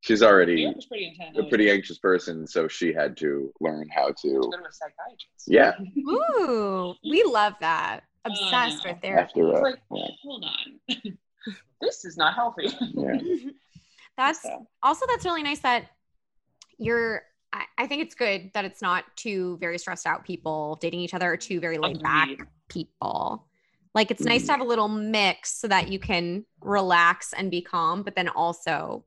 she's 0.01 0.23
already 0.23 0.73
pretty 0.89 1.09
intense. 1.09 1.37
a 1.39 1.43
pretty 1.45 1.71
anxious 1.71 1.99
person 1.99 2.47
so 2.47 2.69
she 2.69 2.93
had 2.93 3.17
to 3.17 3.53
learn 3.61 3.89
how 3.95 4.09
to 4.23 4.33
Go 4.35 4.51
to 4.51 4.59
a 4.59 4.73
psychiatrist. 4.73 5.47
Yeah. 5.47 5.73
Ooh, 5.99 6.95
we 7.05 7.25
love 7.25 7.55
that. 7.61 8.05
Obsessed 8.25 8.85
know. 8.85 8.93
with 8.93 9.03
therapy. 9.03 9.23
after 9.23 9.49
It's 9.51 9.59
uh, 9.59 9.63
like, 9.63 9.79
yeah, 9.93 10.07
hold 10.23 10.45
on, 10.45 11.19
this 11.81 12.05
is 12.05 12.17
not 12.17 12.35
healthy. 12.35 12.69
yeah. 12.95 13.19
That's 14.17 14.43
So, 14.43 14.67
also 14.83 15.07
that's 15.09 15.25
really 15.25 15.43
nice 15.43 15.61
that 15.61 15.87
you're 16.79 17.23
I, 17.53 17.65
I 17.79 17.87
think 17.87 18.03
it's 18.03 18.15
good 18.15 18.51
that 18.55 18.65
it's 18.65 18.83
not 18.83 19.05
two 19.17 19.57
very 19.59 19.79
stressed 19.79 20.07
out 20.07 20.25
people 20.25 20.79
dating 20.81 21.01
each 21.01 21.15
other 21.15 21.33
or 21.33 21.37
two 21.37 21.61
very 21.61 21.79
laid 21.79 22.03
back 22.03 22.31
people. 22.69 23.47
Like 23.95 24.11
it's 24.11 24.23
nice 24.23 24.43
to 24.43 24.53
mm-hmm. 24.53 24.53
have 24.53 24.61
a 24.61 24.69
little 24.69 24.89
mix 24.89 25.55
so 25.59 25.69
that 25.69 25.89
you 25.89 25.99
can 25.99 26.45
relax 26.61 27.33
and 27.33 27.51
be 27.51 27.63
calm, 27.63 28.03
but 28.03 28.15
then 28.15 28.29
also 28.29 29.05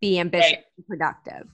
be 0.00 0.18
ambitious 0.18 0.52
Right. 0.52 0.64
and 0.76 0.86
productive. 0.86 1.48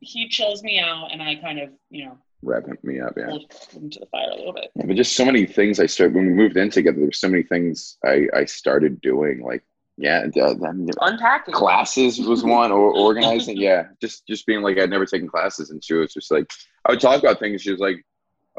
he 0.00 0.28
chills 0.28 0.62
me 0.62 0.78
out, 0.78 1.10
and 1.12 1.22
I 1.22 1.36
kind 1.36 1.58
of, 1.58 1.70
you 1.90 2.04
know, 2.04 2.18
Wrapping 2.42 2.76
me 2.82 3.00
up, 3.00 3.14
yeah. 3.16 3.26
hold 3.26 3.50
him 3.72 3.90
to 3.90 3.98
the 3.98 4.06
fire 4.06 4.28
a 4.30 4.36
little 4.36 4.52
bit. 4.52 4.70
Yeah, 4.76 4.84
but 4.86 4.94
just 4.94 5.16
so 5.16 5.24
many 5.24 5.46
things 5.46 5.80
I 5.80 5.86
started 5.86 6.14
when 6.14 6.26
we 6.26 6.32
moved 6.34 6.56
in 6.56 6.68
together. 6.70 6.96
There 6.98 7.06
were 7.06 7.12
so 7.12 7.28
many 7.28 7.42
things 7.42 7.96
I 8.04 8.28
I 8.34 8.44
started 8.44 9.00
doing. 9.00 9.42
Like 9.42 9.64
yeah, 9.98 10.26
uh, 10.36 10.54
I 10.66 10.72
mean, 10.72 10.90
Unpacking. 11.00 11.54
classes 11.54 12.20
was 12.20 12.44
one 12.44 12.70
or 12.70 12.92
organizing. 12.94 13.56
Yeah, 13.56 13.88
just 14.00 14.26
just 14.26 14.46
being 14.46 14.60
like 14.60 14.78
I'd 14.78 14.90
never 14.90 15.06
taken 15.06 15.28
classes, 15.28 15.70
and 15.70 15.82
she 15.82 15.94
was 15.94 16.12
just 16.12 16.30
like 16.30 16.50
I 16.84 16.92
would 16.92 17.00
talk 17.00 17.20
about 17.20 17.38
things. 17.38 17.62
She 17.62 17.70
was 17.70 17.80
like, 17.80 18.04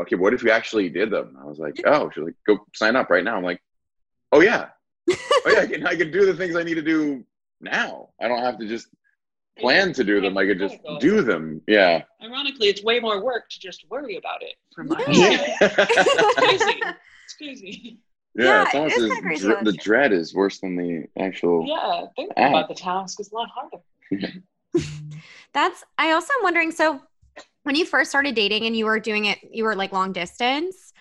"Okay, 0.02 0.16
what 0.16 0.34
if 0.34 0.42
you 0.44 0.50
actually 0.50 0.90
did 0.90 1.12
them?" 1.12 1.38
I 1.40 1.46
was 1.46 1.60
like, 1.60 1.80
"Oh," 1.86 2.10
she's 2.10 2.24
like, 2.24 2.36
"Go 2.48 2.58
sign 2.74 2.96
up 2.96 3.12
right 3.12 3.24
now." 3.24 3.38
I'm 3.38 3.44
like, 3.44 3.62
"Oh 4.32 4.42
yeah, 4.42 4.70
oh 5.10 5.16
yeah, 5.46 5.60
I 5.60 5.68
can 5.68 5.86
I 5.86 5.96
can 5.96 6.12
do 6.12 6.26
the 6.26 6.34
things 6.34 6.56
I 6.56 6.64
need 6.64 6.76
to 6.76 6.82
do 6.82 7.24
now. 7.62 8.10
I 8.20 8.28
don't 8.28 8.42
have 8.42 8.58
to 8.58 8.68
just 8.68 8.88
plan 9.60 9.94
to 9.94 10.04
do 10.04 10.20
them. 10.22 10.38
I 10.40 10.46
could 10.48 10.58
just 10.60 10.78
do 11.00 11.22
them." 11.22 11.62
Yeah. 11.68 12.02
Ironically, 12.24 12.70
it's 12.70 12.84
way 12.84 13.00
more 13.00 13.24
work 13.24 13.48
to 13.52 13.60
just 13.60 13.86
worry 13.92 14.16
about 14.16 14.42
it. 14.42 14.56
From 14.74 14.88
my 14.88 15.06
Yeah. 15.08 15.56
it's 15.62 16.36
crazy. 16.36 16.82
It's 17.26 17.36
crazy. 17.38 18.00
Yeah, 18.38 18.46
Yeah, 18.46 18.62
it's 18.66 18.74
it 18.74 18.78
almost 18.78 18.98
is 18.98 19.04
as 19.04 19.10
kinda 19.12 19.22
crazy 19.28 19.48
dr- 19.48 19.66
the 19.66 19.72
dread 19.74 20.14
is 20.14 20.36
worse 20.36 20.60
than 20.60 20.76
the 20.76 21.06
actual. 21.20 21.66
Yeah, 21.68 22.06
thinking 22.16 22.34
Ah. 22.38 22.50
about 22.50 22.68
the 22.70 22.76
task 22.76 23.20
is 23.20 23.32
a 23.32 23.36
lot 23.36 23.50
harder. 23.50 23.78
That's 25.54 25.84
I 25.98 26.12
also 26.12 26.32
am 26.38 26.44
wondering 26.44 26.72
so 26.72 27.02
when 27.64 27.76
you 27.76 27.86
first 27.86 28.10
started 28.12 28.36
dating 28.36 28.66
and 28.66 28.76
you 28.76 28.86
were 28.86 29.00
doing 29.00 29.26
it 29.26 29.40
you 29.52 29.64
were 29.64 29.76
like 29.76 29.92
long 29.92 30.14
distance 30.14 30.94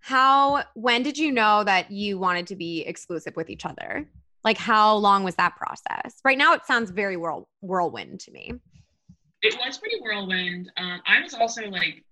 how 0.00 0.64
when 0.74 1.02
did 1.02 1.18
you 1.18 1.30
know 1.30 1.62
that 1.64 1.90
you 1.90 2.18
wanted 2.18 2.46
to 2.46 2.56
be 2.56 2.80
exclusive 2.82 3.34
with 3.36 3.50
each 3.50 3.66
other? 3.66 4.08
Like 4.44 4.56
how 4.56 4.94
long 4.94 5.24
was 5.24 5.34
that 5.34 5.56
process? 5.56 6.20
Right 6.24 6.38
now 6.38 6.54
it 6.54 6.64
sounds 6.66 6.90
very 6.90 7.16
whirl- 7.16 7.48
whirlwind 7.60 8.20
to 8.20 8.30
me. 8.30 8.52
It 9.42 9.56
was 9.64 9.76
pretty 9.76 9.96
whirlwind. 10.00 10.70
Um, 10.76 11.00
I 11.06 11.20
was 11.22 11.34
also 11.34 11.64
like 11.68 12.04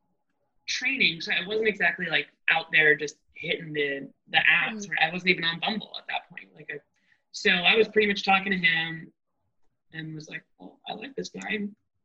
training, 0.69 1.21
so 1.21 1.33
I 1.33 1.47
wasn't 1.47 1.69
exactly 1.69 2.07
like 2.11 2.27
out 2.51 2.67
there 2.73 2.95
just 2.97 3.17
hitting 3.37 3.73
the 3.73 4.09
the 4.31 4.39
apps. 4.39 4.87
Mm. 4.87 4.91
Or 4.91 4.95
I 5.03 5.13
wasn't 5.13 5.31
even 5.31 5.45
on 5.45 5.61
Bumble 5.61 5.93
at 5.99 6.05
that 6.09 6.29
point. 6.31 6.49
Like, 6.55 6.71
I, 6.73 6.79
so 7.33 7.51
I 7.51 7.77
was 7.77 7.89
pretty 7.89 8.09
much 8.09 8.25
talking 8.25 8.53
to 8.53 8.59
him, 8.59 9.13
and 9.93 10.15
was 10.15 10.29
like, 10.29 10.43
"Well, 10.59 10.81
I 10.89 10.95
like 10.95 11.15
this 11.17 11.29
guy. 11.29 11.59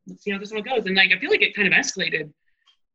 Let's 0.08 0.24
see 0.24 0.32
how 0.32 0.40
this 0.40 0.52
all 0.52 0.62
goes." 0.62 0.86
And 0.86 0.96
like, 0.96 1.12
I 1.16 1.20
feel 1.20 1.30
like 1.30 1.42
it 1.42 1.56
kind 1.56 1.68
of 1.68 1.74
escalated. 1.74 2.32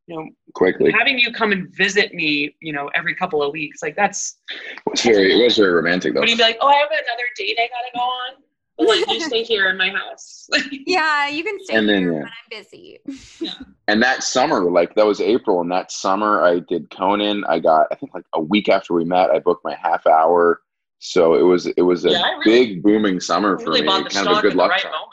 You 0.07 0.17
know, 0.17 0.29
Quickly, 0.55 0.93
having 0.93 1.19
you 1.19 1.33
come 1.33 1.51
and 1.51 1.75
visit 1.75 2.15
me, 2.15 2.55
you 2.61 2.73
know, 2.73 2.89
every 2.95 3.15
couple 3.15 3.43
of 3.43 3.53
weeks, 3.53 3.83
like 3.83 3.97
that's. 3.97 4.39
it 4.51 4.81
was 4.89 5.03
very 5.03 5.33
it 5.33 5.43
was 5.43 5.57
very 5.57 5.73
romantic 5.73 6.15
though. 6.15 6.21
Would 6.21 6.31
you 6.31 6.37
be 6.37 6.43
like, 6.43 6.59
"Oh, 6.61 6.69
I 6.69 6.77
have 6.77 6.89
another 6.91 7.25
date 7.37 7.59
I 7.59 7.69
gotta 7.69 7.91
go 7.95 8.01
on"? 8.01 8.43
But 8.79 8.89
like, 8.89 9.09
you 9.09 9.21
stay 9.29 9.43
here 9.43 9.69
in 9.69 9.77
my 9.79 9.91
house. 9.91 10.49
Yeah, 10.87 11.29
you 11.29 11.43
can 11.43 11.59
stay 11.65 11.75
And 11.77 11.89
then, 11.89 11.99
here 12.03 12.13
yeah. 12.13 12.19
when 12.19 12.27
I'm 12.29 12.63
busy. 12.63 13.01
And 13.89 14.03
that 14.03 14.23
summer, 14.23 14.71
like 14.71 14.95
that 14.95 15.07
was 15.07 15.21
April, 15.21 15.61
and 15.61 15.71
that 15.73 15.91
summer 15.91 16.43
I 16.43 16.61
did 16.61 16.91
Conan. 16.91 17.45
I 17.49 17.59
got 17.59 17.87
I 17.91 17.95
think 17.97 18.15
like 18.15 18.25
a 18.35 18.41
week 18.41 18.69
after 18.69 18.95
we 18.95 19.05
met, 19.05 19.31
I 19.31 19.39
booked 19.41 19.65
my 19.65 19.75
half 19.75 20.07
hour. 20.07 20.61
So 20.99 21.35
it 21.35 21.43
was 21.43 21.67
it 21.67 21.83
was 21.83 22.05
a 22.05 22.11
Yeah, 22.11 22.23
really- 22.39 22.67
big 22.67 22.83
booming 22.83 23.21
summer 23.21 23.59
for 23.59 23.67
really 23.71 23.83
me, 23.83 24.03
the 24.05 24.11
kind 24.11 24.29
of 24.29 24.39
a 24.39 24.43
good 24.43 24.55
luck 24.55 24.71
right 24.71 24.85
moment. 24.85 25.11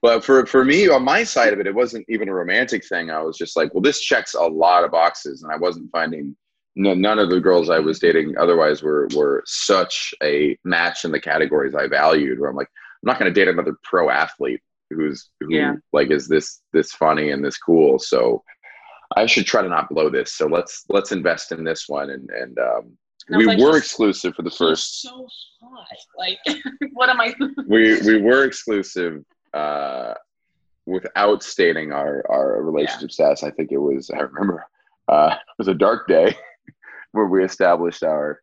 But 0.00 0.24
for 0.24 0.46
for 0.46 0.64
me 0.64 0.88
on 0.88 1.02
my 1.02 1.24
side 1.24 1.52
of 1.52 1.58
it, 1.60 1.66
it 1.66 1.74
wasn't 1.74 2.04
even 2.08 2.28
a 2.28 2.34
romantic 2.34 2.86
thing. 2.86 3.10
I 3.10 3.20
was 3.22 3.36
just 3.36 3.56
like, 3.56 3.74
well, 3.74 3.82
this 3.82 4.00
checks 4.00 4.34
a 4.34 4.42
lot 4.42 4.84
of 4.84 4.92
boxes, 4.92 5.42
and 5.42 5.52
I 5.52 5.56
wasn't 5.56 5.90
finding 5.90 6.36
no, 6.76 6.94
none 6.94 7.18
of 7.18 7.28
the 7.30 7.40
girls 7.40 7.68
I 7.70 7.80
was 7.80 7.98
dating 7.98 8.36
otherwise 8.38 8.82
were 8.82 9.08
were 9.16 9.42
such 9.46 10.14
a 10.22 10.56
match 10.64 11.04
in 11.04 11.10
the 11.10 11.20
categories 11.20 11.74
I 11.74 11.88
valued. 11.88 12.38
Where 12.38 12.48
I'm 12.48 12.54
like, 12.56 12.68
I'm 12.68 12.87
not 13.02 13.18
going 13.18 13.32
to 13.32 13.38
date 13.40 13.48
another 13.48 13.76
pro 13.82 14.10
athlete 14.10 14.60
who's 14.90 15.30
who 15.40 15.54
Yeah. 15.54 15.74
like 15.92 16.10
is 16.10 16.28
this 16.28 16.62
this 16.72 16.92
funny 16.92 17.30
and 17.30 17.44
this 17.44 17.58
cool. 17.58 17.98
So 17.98 18.42
I 19.16 19.26
should 19.26 19.46
try 19.46 19.62
to 19.62 19.68
not 19.68 19.88
blow 19.88 20.10
this. 20.10 20.34
So 20.34 20.46
let's 20.46 20.84
let's 20.88 21.12
invest 21.12 21.52
in 21.52 21.64
this 21.64 21.88
one, 21.88 22.10
and 22.10 22.28
and 22.30 22.58
um, 22.58 22.98
And 23.28 23.38
we 23.38 23.46
like, 23.46 23.58
were 23.58 23.76
exclusive 23.76 24.34
for 24.34 24.42
the 24.42 24.50
first 24.50 25.02
so 25.02 25.26
hot. 25.62 25.86
Like, 26.18 26.38
what 26.92 27.08
am 27.08 27.20
I? 27.20 27.34
we 27.66 28.00
we 28.02 28.20
were 28.20 28.44
exclusive 28.44 29.24
uh 29.54 30.12
without 30.86 31.42
stating 31.42 31.92
our 31.92 32.24
our 32.30 32.62
relationship 32.62 33.10
status 33.10 33.42
i 33.42 33.50
think 33.50 33.72
it 33.72 33.78
was 33.78 34.10
i 34.10 34.18
remember 34.20 34.64
uh 35.08 35.30
it 35.34 35.58
was 35.58 35.68
a 35.68 35.74
dark 35.74 36.06
day 36.08 36.34
where 37.12 37.26
we 37.26 37.42
established 37.44 38.02
our 38.02 38.30
it 38.32 38.38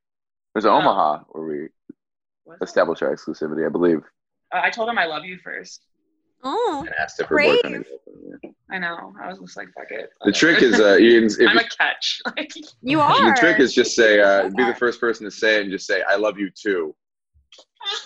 was 0.55 0.65
omaha 0.65 1.19
where 1.29 1.43
we 1.45 1.67
What? 2.43 2.57
established 2.61 3.01
our 3.03 3.15
exclusivity 3.15 3.65
i 3.65 3.69
believe 3.69 4.01
Uh, 4.55 4.61
I 4.63 4.69
told 4.69 4.89
him 4.89 4.97
I 4.97 5.05
love 5.05 5.25
you 5.25 5.37
first. 5.43 5.85
Oh, 6.43 6.83
and 6.85 6.95
asked 6.95 7.19
if 7.19 7.27
her 7.27 7.35
Brave. 7.35 7.61
boyfriend 7.63 7.85
yeah. 8.43 8.49
I 8.71 8.77
know. 8.77 9.13
I 9.21 9.27
was 9.27 9.39
just 9.39 9.57
like, 9.57 9.67
fuck 9.73 9.89
it. 9.91 10.09
the 10.23 10.31
trick 10.31 10.61
is 10.61 10.79
uh 10.79 10.93
you 10.95 11.21
can, 11.21 11.41
if 11.41 11.49
I'm 11.49 11.57
a 11.57 11.63
catch. 11.63 12.21
You 12.81 13.01
are. 13.01 13.33
the 13.33 13.39
trick 13.39 13.59
is 13.59 13.73
just 13.73 13.95
say 13.95 14.19
uh 14.21 14.49
be 14.49 14.63
the 14.63 14.75
first 14.75 14.99
person 14.99 15.25
to 15.25 15.31
say 15.31 15.57
it 15.57 15.63
and 15.63 15.71
just 15.71 15.87
say 15.87 16.03
i 16.07 16.15
love 16.15 16.37
you 16.37 16.49
too 16.51 16.95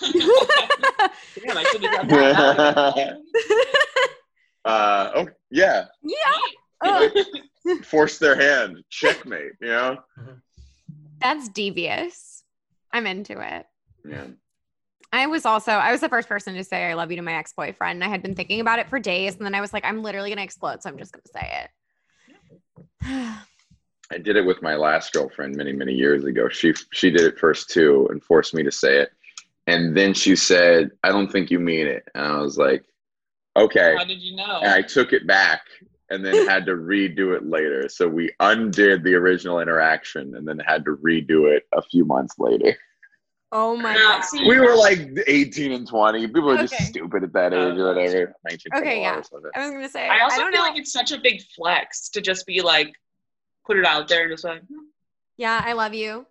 Damn, 0.00 1.56
I 1.56 1.64
should 1.70 1.82
have 1.84 2.08
done 2.08 2.08
that. 2.08 3.16
uh 4.64 5.10
oh 5.14 5.26
yeah 5.50 5.86
yeah. 6.02 6.16
Oh, 6.82 7.10
force 7.84 8.18
their 8.18 8.36
hand 8.36 8.82
checkmate 8.90 9.52
you 9.60 9.68
know 9.68 9.98
that's 11.20 11.48
devious. 11.50 12.44
I'm 12.92 13.06
into 13.06 13.38
it. 13.40 13.66
yeah 14.08 14.26
I 15.12 15.26
was 15.26 15.44
also 15.44 15.72
I 15.72 15.90
was 15.90 16.00
the 16.00 16.08
first 16.08 16.28
person 16.28 16.54
to 16.54 16.64
say 16.64 16.86
I 16.86 16.94
love 16.94 17.10
you 17.10 17.16
to 17.16 17.22
my 17.22 17.34
ex-boyfriend. 17.34 18.04
I 18.04 18.08
had 18.08 18.22
been 18.22 18.34
thinking 18.34 18.60
about 18.60 18.78
it 18.78 18.88
for 18.88 18.98
days 19.00 19.36
and 19.36 19.44
then 19.44 19.54
I 19.54 19.60
was 19.60 19.72
like 19.72 19.84
I'm 19.84 20.02
literally 20.02 20.30
going 20.30 20.38
to 20.38 20.44
explode 20.44 20.82
so 20.82 20.90
I'm 20.90 20.98
just 20.98 21.12
going 21.12 21.22
to 21.22 21.32
say 21.32 21.64
it. 21.64 23.38
I 24.12 24.18
did 24.18 24.36
it 24.36 24.44
with 24.44 24.62
my 24.62 24.74
last 24.74 25.12
girlfriend 25.12 25.56
many, 25.56 25.72
many 25.72 25.92
years 25.92 26.24
ago. 26.24 26.48
She 26.48 26.74
she 26.92 27.10
did 27.10 27.22
it 27.22 27.38
first 27.38 27.70
too 27.70 28.08
and 28.10 28.22
forced 28.22 28.54
me 28.54 28.62
to 28.62 28.72
say 28.72 28.98
it. 28.98 29.10
And 29.66 29.96
then 29.96 30.14
she 30.14 30.34
said, 30.34 30.90
I 31.04 31.10
don't 31.10 31.30
think 31.30 31.50
you 31.50 31.60
mean 31.60 31.86
it. 31.86 32.08
And 32.14 32.24
I 32.24 32.38
was 32.38 32.56
like, 32.58 32.84
okay. 33.56 33.94
How 33.96 34.04
did 34.04 34.20
you 34.20 34.36
know? 34.36 34.60
And 34.62 34.72
I 34.72 34.82
took 34.82 35.12
it 35.12 35.26
back 35.26 35.62
and 36.08 36.24
then 36.24 36.48
had 36.48 36.66
to 36.66 36.72
redo 36.72 37.36
it 37.36 37.46
later. 37.46 37.88
So 37.88 38.08
we 38.08 38.32
undid 38.40 39.04
the 39.04 39.14
original 39.14 39.60
interaction 39.60 40.34
and 40.34 40.46
then 40.46 40.58
had 40.58 40.84
to 40.86 40.96
redo 40.96 41.54
it 41.54 41.64
a 41.72 41.82
few 41.82 42.04
months 42.04 42.34
later. 42.38 42.76
Oh 43.52 43.76
my 43.76 43.94
Yeah, 43.94 44.20
god. 44.20 44.46
We 44.48 44.58
were 44.58 44.74
like 44.76 45.08
18 45.26 45.72
and 45.72 45.86
20. 45.88 46.26
People 46.26 46.42
were 46.42 46.56
just 46.56 46.74
Okay. 46.74 46.84
stupid 46.84 47.24
at 47.24 47.32
that 47.32 47.52
age 47.52 47.78
or 47.78 47.88
whatever. 47.94 48.34
19, 48.44 48.72
Okay, 48.76 49.02
yeah. 49.02 49.12
I 49.54 49.60
was 49.60 49.70
going 49.70 49.82
to 49.82 49.88
say 49.88 50.08
I 50.08 50.20
also 50.20 50.40
don't 50.42 50.52
feel 50.52 50.62
know. 50.62 50.68
like 50.70 50.78
it's 50.78 50.92
such 50.92 51.12
a 51.12 51.18
big 51.18 51.42
flex 51.56 52.08
to 52.10 52.20
just 52.20 52.46
be 52.46 52.60
like, 52.62 52.94
put 53.66 53.76
it 53.76 53.84
out 53.84 54.08
there 54.08 54.22
and 54.22 54.32
just 54.32 54.44
like, 54.44 54.62
yeah, 55.36 55.62
I 55.64 55.72
love 55.72 55.94
you. 55.94 56.26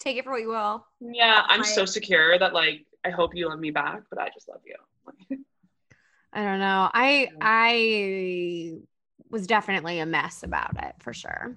Take 0.00 0.16
it 0.16 0.24
for 0.24 0.32
what 0.32 0.40
you 0.42 0.48
will. 0.48 0.84
yeah, 1.00 1.42
I'm 1.46 1.64
so 1.64 1.84
secure 1.84 2.38
that 2.38 2.52
like, 2.52 2.84
I 3.04 3.10
hope 3.10 3.34
you 3.34 3.48
love 3.48 3.60
me 3.60 3.70
back, 3.70 4.02
but 4.10 4.18
I 4.18 4.28
just 4.30 4.48
love 4.48 4.60
you. 4.66 5.36
I 6.32 6.42
don't 6.42 6.58
know. 6.58 6.90
I 6.92 7.28
I 7.40 8.78
was 9.30 9.46
definitely 9.46 10.00
a 10.00 10.06
mess 10.06 10.42
about 10.42 10.82
it 10.82 10.94
for 11.00 11.12
sure. 11.12 11.56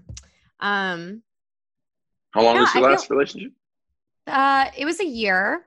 Um 0.60 1.24
How 2.32 2.42
long 2.44 2.56
Yeah, 2.56 2.62
was 2.62 2.74
your 2.76 2.84
I 2.86 2.92
last 2.92 3.10
relationship? 3.10 3.52
Uh 4.28 4.70
it 4.78 4.86
was 4.86 5.00
a 5.00 5.06
year. 5.06 5.66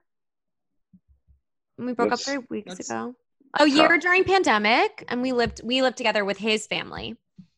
We 1.78 1.92
broke 1.94 2.10
That's- 2.10 2.28
up 2.28 2.34
3 2.34 2.46
weeks 2.50 2.74
that's 2.76 2.90
ago. 2.90 3.14
A 3.58 3.66
year 3.66 3.88
tough. 3.88 4.00
during 4.00 4.22
pandemic 4.24 5.04
and 5.08 5.22
we 5.22 5.32
lived 5.32 5.60
we 5.64 5.82
lived 5.82 5.96
together 5.96 6.24
with 6.24 6.38
his 6.38 6.66
family 6.66 7.16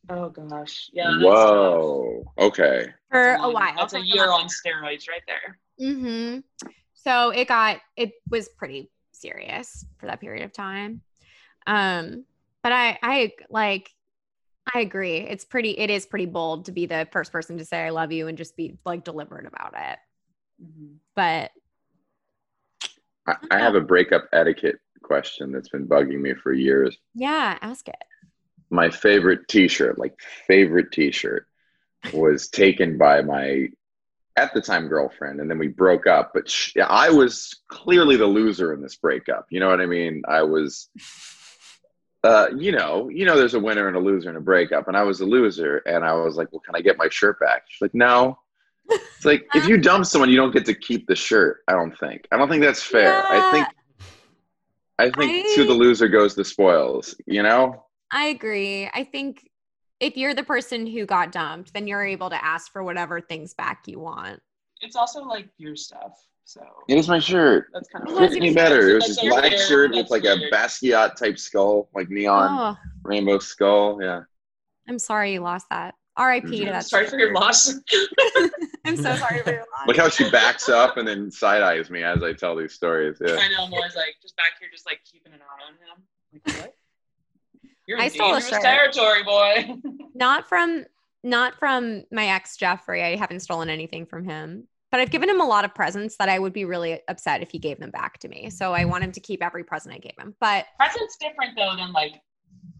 Oh 0.09 0.29
gosh. 0.29 0.89
Yeah. 0.91 1.11
that's 1.11 1.23
Whoa. 1.23 2.25
Okay. 2.37 2.87
for 3.09 3.23
That's 3.23 3.43
a 3.43 3.49
while. 3.49 3.73
That's 3.77 3.93
a 3.93 4.01
year 4.05 4.29
on 4.29 4.47
steroids 4.47 5.07
right 5.07 5.21
there. 5.27 5.59
Mm-hmm. 5.79 6.39
So 6.93 7.29
it 7.29 7.47
got 7.47 7.77
it 7.95 8.11
was 8.29 8.49
pretty 8.49 8.89
serious 9.13 9.85
for 9.97 10.07
that 10.07 10.19
period 10.19 10.43
of 10.43 10.51
time. 10.51 11.01
Um, 11.67 12.25
but 12.63 12.71
I 12.73 12.97
I 13.01 13.31
like 13.49 13.89
I 14.73 14.79
agree. 14.81 15.17
It's 15.17 15.45
pretty 15.45 15.71
it 15.77 15.89
is 15.89 16.05
pretty 16.05 16.25
bold 16.25 16.65
to 16.65 16.71
be 16.73 16.85
the 16.85 17.07
first 17.11 17.31
person 17.31 17.57
to 17.59 17.65
say 17.65 17.85
I 17.85 17.89
love 17.91 18.11
you 18.11 18.27
and 18.27 18.37
just 18.37 18.57
be 18.57 18.77
like 18.85 19.03
deliberate 19.05 19.45
about 19.45 19.73
it. 19.77 19.99
Mhm. 20.63 20.95
But 21.15 21.51
I, 23.27 23.35
I 23.51 23.59
have 23.59 23.75
a 23.75 23.81
breakup 23.81 24.27
etiquette 24.33 24.79
question 25.01 25.51
that's 25.51 25.69
been 25.69 25.87
bugging 25.87 26.21
me 26.21 26.33
for 26.33 26.53
years. 26.53 26.97
yeah, 27.13 27.57
ask 27.61 27.87
it. 27.89 27.95
my 28.69 28.89
favorite 28.89 29.47
t-shirt 29.49 29.99
like 29.99 30.15
favorite 30.47 30.91
t-shirt 30.91 31.45
was 32.13 32.47
taken 32.63 32.97
by 32.97 33.21
my 33.21 33.67
at 34.35 34.53
the 34.53 34.61
time 34.61 34.87
girlfriend 34.87 35.39
and 35.41 35.49
then 35.51 35.59
we 35.59 35.67
broke 35.67 36.07
up 36.07 36.31
but 36.33 36.49
sh- 36.49 36.75
i 36.87 37.09
was 37.09 37.61
clearly 37.67 38.15
the 38.15 38.25
loser 38.25 38.73
in 38.73 38.81
this 38.81 38.95
breakup 38.95 39.45
you 39.51 39.59
know 39.59 39.67
what 39.69 39.79
i 39.81 39.85
mean 39.85 40.23
i 40.27 40.41
was 40.41 40.89
uh, 42.23 42.47
you 42.57 42.71
know, 42.71 43.09
you 43.09 43.25
know, 43.25 43.35
there's 43.37 43.53
a 43.53 43.59
winner 43.59 43.89
and 43.89 43.97
a 43.97 43.99
loser 43.99 44.29
in 44.29 44.37
a 44.37 44.41
breakup, 44.41 44.87
and 44.87 44.95
I 44.95 45.03
was 45.03 45.19
a 45.19 45.25
loser, 45.25 45.79
and 45.85 46.05
I 46.05 46.13
was 46.13 46.37
like, 46.37 46.49
well, 46.53 46.61
can 46.61 46.73
I 46.73 46.79
get 46.79 46.97
my 46.97 47.09
shirt 47.09 47.37
back? 47.37 47.63
She's 47.67 47.81
like, 47.81 47.93
no. 47.93 48.39
It's 48.89 49.25
like 49.25 49.45
if 49.53 49.67
you 49.67 49.77
dump 49.89 50.05
someone, 50.05 50.29
you 50.29 50.35
don't 50.37 50.51
get 50.53 50.65
to 50.65 50.73
keep 50.73 51.07
the 51.07 51.15
shirt. 51.15 51.61
I 51.67 51.73
don't 51.73 51.97
think. 51.99 52.27
I 52.31 52.37
don't 52.37 52.49
think 52.49 52.61
that's 52.63 52.81
fair. 52.83 53.23
I 53.29 53.51
think. 53.51 53.67
I 54.99 55.09
think 55.09 55.45
I- 55.47 55.55
to 55.55 55.65
the 55.65 55.73
loser 55.73 56.07
goes 56.07 56.35
the 56.35 56.45
spoils. 56.45 57.15
You 57.25 57.43
know. 57.43 57.85
I 58.11 58.25
agree. 58.27 58.89
I 58.93 59.03
think 59.05 59.49
if 59.99 60.17
you're 60.17 60.33
the 60.35 60.43
person 60.43 60.85
who 60.85 61.05
got 61.05 61.31
dumped, 61.31 61.73
then 61.73 61.87
you're 61.87 62.05
able 62.05 62.29
to 62.29 62.43
ask 62.45 62.71
for 62.71 62.83
whatever 62.83 63.19
things 63.21 63.53
back 63.55 63.83
you 63.87 63.99
want. 63.99 64.39
It's 64.81 64.95
also 64.95 65.23
like 65.23 65.49
your 65.57 65.75
stuff. 65.75 66.11
So 66.45 66.61
It 66.89 66.97
is 66.97 67.07
my 67.07 67.19
shirt. 67.19 67.67
that's 67.73 67.87
kind 67.87 68.05
It 68.05 68.11
of 68.11 68.19
wasn't 68.19 68.33
Fit 68.33 68.41
me 68.41 68.53
better. 68.53 68.89
It 68.89 68.93
was 68.95 69.07
That's 69.15 69.23
a 69.25 69.29
black 69.29 69.51
hair, 69.53 69.65
shirt 69.65 69.91
with 69.91 69.99
that's 69.99 70.11
like 70.11 70.25
a 70.25 70.35
weird. 70.35 70.51
Basquiat 70.53 71.15
type 71.15 71.39
skull, 71.39 71.89
like 71.95 72.09
neon 72.09 72.75
Oh, 72.75 72.77
rainbow 73.03 73.39
skull. 73.39 73.97
Yeah. 74.03 74.23
I'm 74.89 74.99
sorry 74.99 75.33
you 75.33 75.39
lost 75.39 75.67
that. 75.71 75.95
R.I.P. 76.15 76.47
to 76.59 76.65
Mhm. 76.65 76.71
that. 76.71 76.85
sorry 76.85 77.07
for 77.07 77.17
your 77.17 77.33
loss. 77.33 77.73
I'm 78.85 78.95
so 78.97 79.15
sorry 79.15 79.41
for 79.41 79.51
your 79.51 79.59
loss. 79.61 79.87
Look 79.87 79.97
how 79.97 80.09
she 80.09 80.29
backs 80.29 80.69
up 80.69 80.97
and 80.97 81.07
then 81.07 81.31
side 81.31 81.61
eyes 81.61 81.89
me 81.89 82.03
as 82.03 82.21
I 82.23 82.33
tell 82.33 82.55
these 82.55 82.73
stories. 82.73 83.17
Yeah. 83.19 83.33
I 83.33 83.47
know. 83.49 83.65
I'm 83.65 83.73
always 83.73 83.95
like 83.95 84.15
just 84.21 84.35
back 84.35 84.53
here, 84.59 84.69
just 84.71 84.85
like 84.85 84.99
keeping 85.11 85.33
an 85.33 85.39
eye 85.41 85.65
on 85.67 85.73
him. 85.73 86.03
Like 86.45 86.57
what? 86.61 86.75
You're 87.87 87.99
I 87.99 88.05
in 88.05 88.09
stole 88.11 88.35
a 88.35 88.39
dangerous 88.39 88.61
territory, 88.63 89.23
boy. 89.23 89.75
not 90.15 90.47
from 90.47 90.85
not 91.23 91.55
from 91.59 92.03
my 92.11 92.27
ex 92.27 92.57
Jeffrey. 92.57 93.03
I 93.03 93.15
haven't 93.15 93.39
stolen 93.41 93.69
anything 93.69 94.05
from 94.05 94.23
him. 94.25 94.67
But 94.91 94.99
I've 94.99 95.09
given 95.09 95.27
him 95.27 95.41
a 95.41 95.45
lot 95.45 95.65
of 95.65 95.73
presents 95.73 96.17
that 96.17 96.29
I 96.29 96.37
would 96.37 96.53
be 96.53 96.65
really 96.65 97.01
upset 97.07 97.41
if 97.41 97.49
he 97.49 97.57
gave 97.57 97.79
them 97.79 97.89
back 97.89 98.19
to 98.19 98.27
me. 98.27 98.51
So 98.51 98.73
I 98.73 98.85
want 98.85 99.03
him 99.03 99.11
to 99.13 99.19
keep 99.19 99.41
every 99.43 99.63
present 99.63 99.95
I 99.95 99.97
gave 99.97 100.13
him. 100.19 100.35
But 100.39 100.65
Present's 100.77 101.17
different 101.17 101.55
though 101.57 101.75
than 101.75 101.91
like 101.93 102.21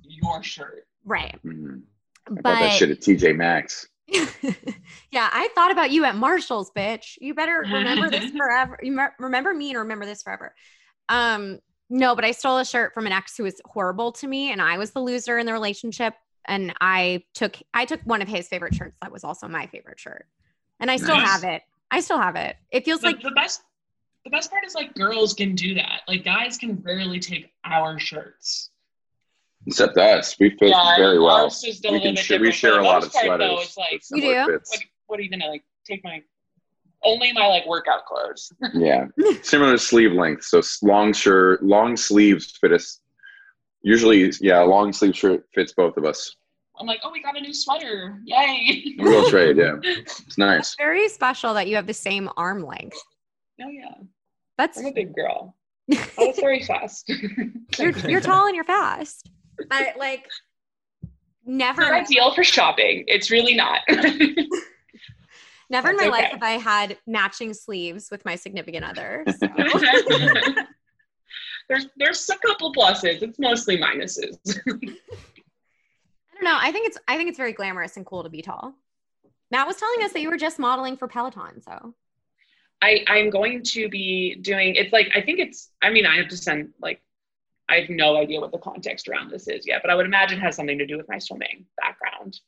your 0.04 0.44
shirt. 0.44 0.86
right. 1.06 1.40
Mhm. 1.44 1.82
I 2.28 2.34
But 2.34 2.44
bought 2.44 2.60
that 2.60 2.74
shit 2.74 2.90
at 2.92 3.02
TJ 3.02 3.36
Maxx. 3.36 3.88
yeah, 4.08 5.30
I 5.32 5.50
thought 5.56 5.72
about 5.72 5.92
you 5.92 6.04
at 6.06 6.16
Marshall's, 6.16 6.72
bitch. 6.72 7.18
You 7.20 7.34
better 7.34 7.60
remember 7.60 8.10
this 8.10 8.32
forever. 8.38 8.78
You 8.82 8.92
me- 8.92 9.04
remember 9.20 9.54
me 9.54 9.70
and 9.70 9.80
remember 9.80 10.06
this 10.06 10.24
forever. 10.24 10.54
Um, 11.10 11.60
no, 11.90 12.16
but 12.16 12.26
I 12.26 12.32
stole 12.32 12.58
a 12.58 12.66
shirt 12.66 12.94
from 12.94 13.06
an 13.06 13.12
ex 13.12 13.38
who 13.38 13.44
was 13.44 13.60
horrible 13.66 14.12
to 14.14 14.28
me, 14.28 14.52
and 14.52 14.62
I 14.62 14.78
was 14.78 14.92
the 14.92 15.00
loser 15.02 15.38
in 15.38 15.46
the 15.46 15.54
relationship. 15.54 16.14
And 16.46 16.74
I 16.82 17.24
took 17.34 17.58
I 17.74 17.86
took 17.86 18.02
one 18.04 18.22
of 18.22 18.28
his 18.28 18.48
favorite 18.50 18.76
shirts 18.76 18.98
that 19.02 19.12
was 19.12 19.24
also 19.24 19.48
my 19.48 19.68
favorite 19.68 20.00
shirt, 20.00 20.26
and 20.80 20.92
I 20.92 20.98
still 20.98 21.16
Nice. 21.16 21.28
have 21.28 21.44
it. 21.46 21.62
I 21.90 22.02
still 22.02 22.20
have 22.20 22.36
it. 22.36 22.58
It 22.72 22.84
feels 22.84 23.02
The, 23.02 23.08
like 23.08 23.22
the 23.22 23.32
best. 23.32 23.62
The 24.26 24.30
best 24.30 24.50
part 24.52 24.66
is 24.66 24.74
like 24.76 24.94
girls 24.94 25.34
can 25.34 25.54
do 25.56 25.74
that. 25.76 26.02
Like 26.08 26.24
guys 26.26 26.58
can 26.58 26.82
rarely 26.82 27.20
take 27.20 27.52
our 27.66 28.00
shirts. 28.00 28.70
Except 29.66 29.98
us. 29.98 30.36
We 30.40 30.50
fit 30.52 30.70
yeah, 30.70 30.96
very 30.98 31.20
well. 31.20 31.44
ours 31.46 31.64
is 31.64 31.78
still 31.78 31.94
We 31.94 32.02
can 32.02 32.16
sh- 32.16 32.32
we 32.40 32.52
share 32.52 32.80
a 32.80 32.84
lot 32.84 33.04
of 33.04 33.12
part, 33.14 33.40
Though, 33.40 33.62
sweaters. 33.62 33.66
it's 33.68 33.78
like, 33.78 34.02
You 34.12 34.22
do? 34.46 34.52
fits. 34.54 34.72
what, 34.72 34.80
what 35.08 35.20
are 35.20 35.24
you 35.24 35.30
gonna 35.30 35.48
like 35.48 35.64
take 35.86 36.04
my 36.04 36.22
only 37.04 37.32
my 37.34 37.48
like 37.48 37.66
workout 37.66 38.06
clothes? 38.06 38.52
Yeah. 38.74 39.06
Similar 39.42 39.78
sleeve 39.78 40.12
length. 40.14 40.44
So 40.46 40.62
long 40.82 41.14
shirt, 41.14 41.64
long 41.64 41.96
sleeves 41.98 42.58
fit 42.60 42.74
us. 42.74 43.00
Usually, 43.82 44.32
yeah, 44.42 44.64
a 44.64 44.66
long 44.66 44.94
sleeve 44.94 45.16
shirt 45.16 45.46
fits 45.54 45.74
both 45.74 45.98
of 45.98 46.06
us. 46.06 46.36
I'm 46.80 46.88
like, 46.88 47.02
oh, 47.04 47.12
we 47.12 47.22
got 47.22 47.38
a 47.38 47.42
new 47.42 47.54
sweater! 47.54 48.20
Yay! 48.26 48.96
Real 48.98 49.30
trade. 49.30 49.58
Yeah, 49.58 49.76
it's 49.84 50.38
nice. 50.38 50.76
very 50.76 51.08
special 51.08 51.54
that 51.54 51.68
you 51.68 51.76
have 51.76 51.86
the 51.86 51.94
same 51.94 52.30
arm 52.36 52.64
length. 52.64 52.98
oh 53.62 53.68
yeah, 53.70 53.94
That's 54.58 54.80
I'm 54.80 54.88
a 54.88 54.92
big 54.92 55.14
girl. 55.14 55.56
I 55.92 55.98
was 56.18 56.40
very 56.40 56.64
fast. 56.64 57.08
you're 57.78 57.92
you're 58.10 58.22
tall 58.22 58.48
and 58.48 58.56
you're 58.56 58.64
fast. 58.64 59.30
I 59.72 59.94
like 59.98 60.28
never 61.46 61.82
Not 61.82 61.94
ideal 61.94 62.34
for 62.34 62.44
shopping. 62.44 63.04
It's 63.08 63.32
really 63.32 63.56
not. 63.56 63.82
never 65.70 65.90
in 65.90 65.98
my 65.98 66.04
That's 66.04 66.12
life 66.12 66.32
have 66.32 66.44
I 66.44 66.52
had 66.52 66.98
matching 67.08 67.54
sleeves 67.54 68.10
with 68.12 68.24
my 68.26 68.36
significant 68.36 68.86
other. 68.86 69.26
so. 69.38 69.48
there's 71.70 71.88
there's 71.98 72.30
a 72.30 72.38
couple 72.48 72.74
pluses. 72.74 73.22
It's 73.22 73.40
mostly 73.40 73.78
minuses. 73.78 74.38
I 74.48 74.76
don't 76.36 76.44
know. 76.44 76.58
I 76.60 76.72
think 76.72 76.88
it's 76.88 76.98
I 77.08 77.18
think 77.18 77.30
it's 77.30 77.38
very 77.38 77.54
glamorous 77.54 77.98
and 77.98 78.06
cool 78.06 78.24
to 78.24 78.30
be 78.30 78.42
tall. 78.42 78.74
Matt 79.52 79.68
was 79.68 79.78
telling 79.78 80.04
us 80.04 80.14
that 80.14 80.22
you 80.22 80.30
were 80.30 80.38
just 80.38 80.60
modeling 80.60 80.98
for 80.98 81.08
Peloton, 81.08 81.62
so 81.62 81.94
I 82.82 83.04
I'm 83.08 83.30
going 83.30 83.64
to 83.64 83.90
be 83.90 84.36
doing. 84.36 84.76
It's 84.76 84.92
like 84.92 85.10
I 85.16 85.22
think 85.22 85.40
it's. 85.40 85.70
I 85.82 85.90
mean, 85.90 86.06
I 86.06 86.18
have 86.18 86.28
to 86.30 86.38
send 86.38 86.70
like. 86.82 87.02
I 87.74 87.80
have 87.80 87.90
no 87.90 88.18
idea 88.18 88.40
what 88.40 88.52
the 88.52 88.60
context 88.60 89.08
around 89.08 89.32
this 89.32 89.48
is 89.48 89.66
yet, 89.66 89.82
but 89.82 89.90
I 89.90 89.96
would 89.96 90.06
imagine 90.06 90.38
it 90.38 90.42
has 90.42 90.56
something 90.56 90.78
to 90.78 90.86
do 90.86 90.96
with 90.96 91.10
my 91.10 91.18
swimming 91.18 91.66
background. 91.82 92.40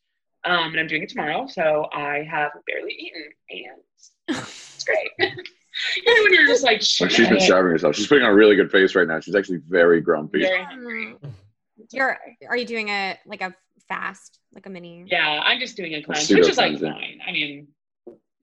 Um, 0.44 0.70
and 0.72 0.80
I'm 0.80 0.86
doing 0.86 1.02
it 1.02 1.10
tomorrow, 1.10 1.48
so 1.48 1.88
I 1.92 2.28
have 2.30 2.52
barely 2.68 2.94
eaten, 2.94 3.24
and 3.50 4.38
it's 4.38 4.84
great. 4.84 5.10
you 5.20 5.28
know 6.06 6.24
when 6.24 6.34
you're 6.34 6.46
just 6.46 6.64
like, 6.64 6.84
Well, 7.00 7.10
she's 7.10 7.28
been 7.28 7.40
shit. 7.40 7.42
starving 7.42 7.72
herself. 7.72 7.96
She's 7.96 8.06
putting 8.06 8.24
on 8.24 8.30
a 8.30 8.36
really 8.36 8.56
good 8.56 8.70
face 8.70 8.94
right 8.94 9.08
now. 9.08 9.20
She's 9.20 9.34
actually 9.34 9.62
very 9.68 10.00
grumpy. 10.00 10.42
very 10.42 10.64
hungry. 10.64 11.16
You're 11.92 12.20
are 12.48 12.56
you 12.56 12.66
doing 12.66 12.90
a 12.90 13.18
like 13.26 13.42
a 13.42 13.56
fast, 13.90 14.40
like 14.54 14.68
a 14.68 14.70
mini? 14.70 15.06
Yeah, 15.08 15.42
I'm 15.44 15.60
just 15.60 15.76
doing 15.76 15.96
a 15.96 16.04
cleanse, 16.04 16.30
which 16.30 16.48
is 16.48 16.58
like 16.58 16.80
fine. 16.80 17.20
I 17.28 17.32
mean, 17.32 17.68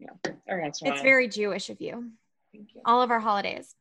yeah, 0.00 0.32
every 0.48 0.62
once 0.62 0.82
in 0.82 0.88
a 0.88 0.92
It's 0.92 1.02
very 1.02 1.28
Jewish 1.28 1.70
of 1.70 1.80
you. 1.80 2.10
Thank 2.52 2.74
you. 2.74 2.80
All 2.84 3.00
of 3.00 3.12
our 3.12 3.20
holidays. 3.20 3.76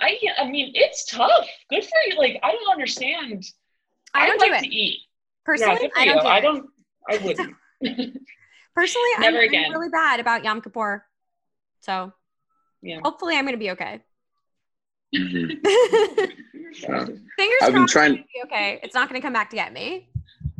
I 0.00 0.18
I 0.40 0.50
mean, 0.50 0.72
it's 0.74 1.04
tough. 1.06 1.46
Good 1.70 1.84
for 1.84 1.90
you. 2.12 2.18
Like 2.18 2.38
I 2.42 2.52
don't 2.52 2.70
understand. 2.72 3.44
I 4.14 4.26
don't 4.26 4.40
like 4.40 4.50
do 4.50 4.56
it. 4.56 4.60
to 4.62 4.74
eat. 4.74 5.00
Personally, 5.44 5.74
yeah, 5.74 5.80
good 5.80 5.92
for 5.92 5.98
I 6.00 6.04
don't 6.04 6.16
you. 6.16 6.22
do 6.22 6.28
I 6.28 6.40
don't. 6.40 6.66
I 7.10 7.16
wouldn't. 7.24 7.56
Personally, 8.74 9.08
I'm, 9.16 9.20
Never 9.22 9.38
I'm 9.38 9.44
again. 9.48 9.70
really 9.70 9.88
bad 9.88 10.20
about 10.20 10.42
Yom 10.44 10.60
Kippur. 10.60 11.04
So 11.80 12.12
yeah. 12.82 13.00
hopefully 13.04 13.36
I'm 13.36 13.44
gonna 13.44 13.56
be 13.56 13.70
okay. 13.72 14.00
Mhm. 15.14 15.58
Yeah. 15.62 17.04
Fingers 17.36 17.58
I've 17.62 17.72
been 17.72 17.86
trying- 17.86 18.14
it's 18.16 18.22
be 18.32 18.42
okay. 18.46 18.80
It's 18.82 18.94
not 18.94 19.08
gonna 19.08 19.20
come 19.20 19.32
back 19.32 19.50
to 19.50 19.56
get 19.56 19.72
me. 19.72 20.08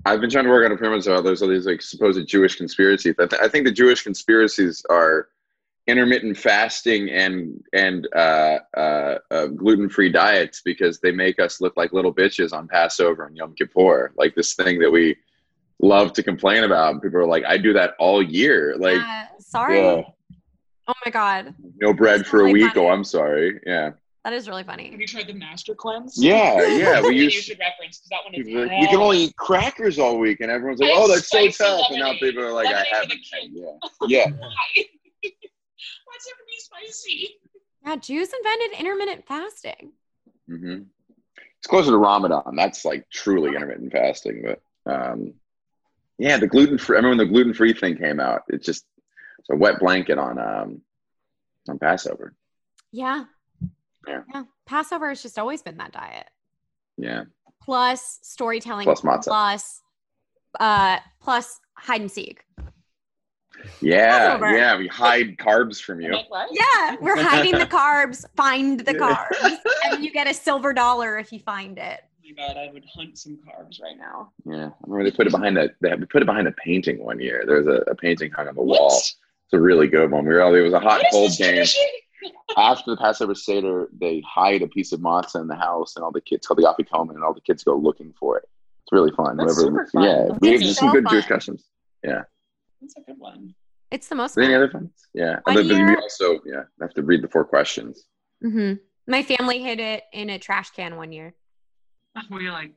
I've 0.07 0.21
been 0.21 0.29
trying 0.31 0.45
to 0.45 0.51
work 0.51 0.65
on 0.67 0.73
a 0.73 0.77
premise 0.77 1.07
of 1.07 1.25
there's 1.25 1.41
all 1.43 1.49
these 1.49 1.67
like 1.67 1.81
supposed 1.81 2.27
Jewish 2.29 2.57
conspiracies. 2.57 3.15
I, 3.19 3.27
th- 3.27 3.41
I 3.43 3.49
think 3.49 3.65
the 3.65 3.73
Jewish 3.73 4.03
conspiracies 4.03 4.85
are 4.91 5.29
intermittent 5.87 6.37
fasting 6.37 7.11
and 7.11 7.63
and 7.75 8.09
uh, 8.17 8.59
uh, 8.77 9.19
uh, 9.31 9.47
gluten 9.49 9.89
free 9.89 10.11
diets 10.11 10.63
because 10.65 10.99
they 11.01 11.13
make 11.13 11.39
us 11.39 11.61
look 11.61 11.77
like 11.77 11.93
little 11.93 12.15
bitches 12.15 12.53
on 12.53 12.67
Passover 12.69 13.27
and 13.27 13.37
Yom 13.37 13.55
Kippur. 13.55 14.13
Like 14.17 14.35
this 14.35 14.55
thing 14.55 14.79
that 14.81 14.91
we 14.91 15.17
love 15.81 16.13
to 16.15 16.23
complain 16.23 16.65
about. 16.65 16.93
And 16.93 17.03
people 17.03 17.19
are 17.19 17.27
like, 17.27 17.45
I 17.45 17.59
do 17.59 17.73
that 17.75 17.95
all 17.99 18.23
year. 18.23 18.77
Like, 18.79 18.99
Uh, 18.99 19.25
sorry. 19.41 19.79
yeah, 19.79 20.03
Oh 20.87 20.93
my 21.05 21.11
god, 21.11 21.55
no 21.81 21.93
bread 21.95 22.21
That's 22.21 22.29
for 22.31 22.41
a 22.47 22.51
week. 22.51 22.73
funny. 22.75 22.87
Oh, 22.87 22.91
I'm 22.91 23.05
sorry. 23.05 23.59
Yeah, 23.67 23.91
that 24.25 24.33
is 24.35 24.49
really 24.49 24.65
funny. 24.65 24.91
Have 24.91 25.01
you 25.01 25.07
tried 25.07 25.27
the 25.27 25.33
master 25.35 25.75
cleanse? 25.75 26.23
yeah, 26.23 26.61
yeah. 26.67 27.01
We 27.01 27.07
what 27.07 27.15
you 27.15 27.31
should 27.31 27.59
reference 27.59 27.99
because 27.99 28.09
that 28.11 28.21
one 28.25 28.35
is. 28.35 28.47
You 28.47 28.89
can 28.89 29.01
only 29.01 29.19
eat 29.25 29.37
crackers 29.37 29.99
all 29.99 30.19
week, 30.19 30.41
and 30.41 30.51
everyone's 30.51 30.81
like, 30.81 30.91
I 30.91 30.95
"Oh, 30.97 31.09
that's 31.09 31.29
so 31.29 31.39
spicy 31.39 31.65
tough." 31.65 31.87
And 31.91 31.99
now 32.01 32.13
people 32.19 32.43
are 32.43 32.53
like, 32.53 32.67
Lemonade 32.67 32.87
"I 32.93 32.97
haven't." 32.97 33.21
Yeah, 33.51 33.67
yeah. 34.09 34.31
Why? 34.31 34.49
Why's 35.23 36.27
it 36.27 36.37
be 36.47 36.59
spicy? 36.83 37.29
Yeah, 37.87 37.97
Jews 37.97 38.31
invented 38.33 38.79
intermittent 38.81 39.27
fasting. 39.27 39.93
hmm 40.49 40.79
It's 41.59 41.67
closer 41.67 41.91
to 41.91 41.97
Ramadan. 41.97 42.55
That's 42.57 42.85
like 42.85 43.09
truly 43.11 43.55
intermittent 43.55 43.93
fasting. 43.93 44.45
But 44.45 44.93
um, 44.93 45.35
yeah, 46.19 46.39
the 46.39 46.47
gluten 46.47 46.79
free. 46.79 46.97
I 46.97 46.99
remember 46.99 47.17
when 47.23 47.27
the 47.29 47.33
gluten 47.33 47.55
free 47.55 47.73
thing 47.75 47.97
came 47.97 48.21
out. 48.21 48.43
It's 48.49 48.65
just 48.67 48.85
it's 49.39 49.51
a 49.51 49.57
wet 49.57 49.81
blanket 49.81 50.19
on 50.19 50.39
um, 50.39 50.81
on 51.69 51.79
Passover. 51.79 52.35
Yeah. 52.93 53.25
Yeah. 54.07 54.23
Passover 54.67 55.09
has 55.09 55.23
just 55.23 55.39
always 55.39 55.63
been 55.63 55.79
that 55.79 55.93
diet. 55.93 56.29
Yeah, 56.97 57.25
Plus 57.63 58.19
storytelling. 58.23 58.85
Plus 58.85 59.01
matzah. 59.01 59.25
Plus, 59.25 59.81
uh, 60.61 60.99
plus 61.21 61.59
hide 61.75 62.03
and 62.03 62.11
seek. 62.11 62.45
Yeah, 63.81 64.19
Passover. 64.31 64.57
yeah. 64.57 64.77
We 64.79 64.89
hide 64.89 65.37
carbs 65.39 65.81
from 65.81 66.01
you. 66.01 66.13
like. 66.31 66.49
Yeah, 66.53 66.97
we're 67.01 67.21
hiding 67.23 67.53
the 67.59 67.67
carbs. 67.67 68.25
Find 68.37 68.81
the 68.81 68.95
carbs, 68.95 69.57
and 69.93 70.05
you 70.05 70.11
get 70.13 70.27
a 70.29 70.35
silver 70.35 70.73
dollar 70.73 71.19
if 71.19 71.33
you 71.33 71.39
find 71.39 71.79
it. 71.79 72.01
Oh 72.27 72.31
my 72.37 72.47
god, 72.49 72.57
I 72.57 72.71
would 72.73 72.85
hunt 72.93 73.19
some 73.19 73.37
carbs 73.47 73.81
right 73.83 73.97
now. 73.99 74.33
Yeah, 74.45 74.67
I 74.69 74.73
remember 74.87 75.11
they 75.11 75.17
put 75.17 75.27
it 75.27 75.31
behind 75.31 75.59
a 75.59 75.71
they 75.81 75.95
we 75.95 76.07
put 76.07 76.23
it 76.23 76.27
behind 76.27 76.49
a 76.49 76.53
painting 76.53 77.05
one 77.05 77.21
year. 77.21 77.45
There 77.47 77.57
was 77.63 77.67
a, 77.67 77.91
a 77.91 77.95
painting 77.95 78.31
hung 78.33 78.49
on 78.49 78.55
the 78.55 78.63
What? 78.63 78.81
wall. 78.81 78.97
It's 78.97 79.53
a 79.53 79.61
really 79.61 79.89
good 79.89 80.11
one. 80.11 80.25
We 80.25 80.33
were 80.35 80.43
all, 80.43 80.55
it 80.55 80.61
was 80.63 80.73
a 80.73 80.81
hot 80.81 81.03
What 81.03 81.07
is 81.07 81.13
cold 81.13 81.33
game. 81.39 81.65
after 82.57 82.91
the 82.93 82.97
Passover 82.97 83.35
Seder, 83.35 83.89
they 84.01 84.23
hide 84.27 84.63
a 84.63 84.67
piece 84.69 84.93
of 84.93 85.01
matzah 85.01 85.43
in 85.43 85.49
the 85.49 85.55
house, 85.55 85.97
and 85.97 86.05
all 86.05 86.11
the 86.11 86.21
kids 86.23 86.47
called 86.47 86.59
the 86.59 86.63
afikomen, 86.65 87.11
and 87.15 87.23
all 87.23 87.35
the 87.35 87.41
kids 87.43 87.63
go 87.63 87.77
looking 87.77 88.15
for 88.19 88.39
it. 88.39 88.49
It's 88.85 88.93
really 88.93 89.13
fun. 89.13 89.37
That's 89.37 89.61
Whoever- 89.61 89.87
super 89.87 89.87
fun. 89.93 90.03
Yeah, 90.05 90.27
That's 90.29 90.41
we 90.41 90.53
have 90.53 90.63
so 90.63 90.73
some 90.73 90.93
good 90.93 91.07
Jewish 91.11 91.27
fun. 91.27 91.37
customs. 91.37 91.65
That's 92.85 92.97
a 92.99 93.01
good 93.01 93.19
one. 93.19 93.55
It's 93.91 94.09
the 94.09 94.15
most. 94.15 94.33
Is 94.37 94.45
any 94.45 94.55
other 94.55 94.69
fun? 94.69 94.91
Yeah, 95.15 95.39
One 95.45 95.57
and 95.59 95.71
then 95.71 95.87
we 95.87 95.97
also 95.97 96.41
yeah 96.45 96.65
have 96.81 96.93
to 96.95 97.03
read 97.03 97.23
the 97.23 97.29
four 97.29 97.45
questions. 97.45 98.05
Mhm. 98.45 98.79
My 99.07 99.23
family 99.23 99.63
hid 99.63 99.81
it 99.81 100.03
in 100.13 100.29
a 100.31 100.39
trash 100.39 100.71
can 100.71 100.97
one 100.97 101.13
year. 101.13 101.35
We're 102.31 102.51
like, 102.53 102.73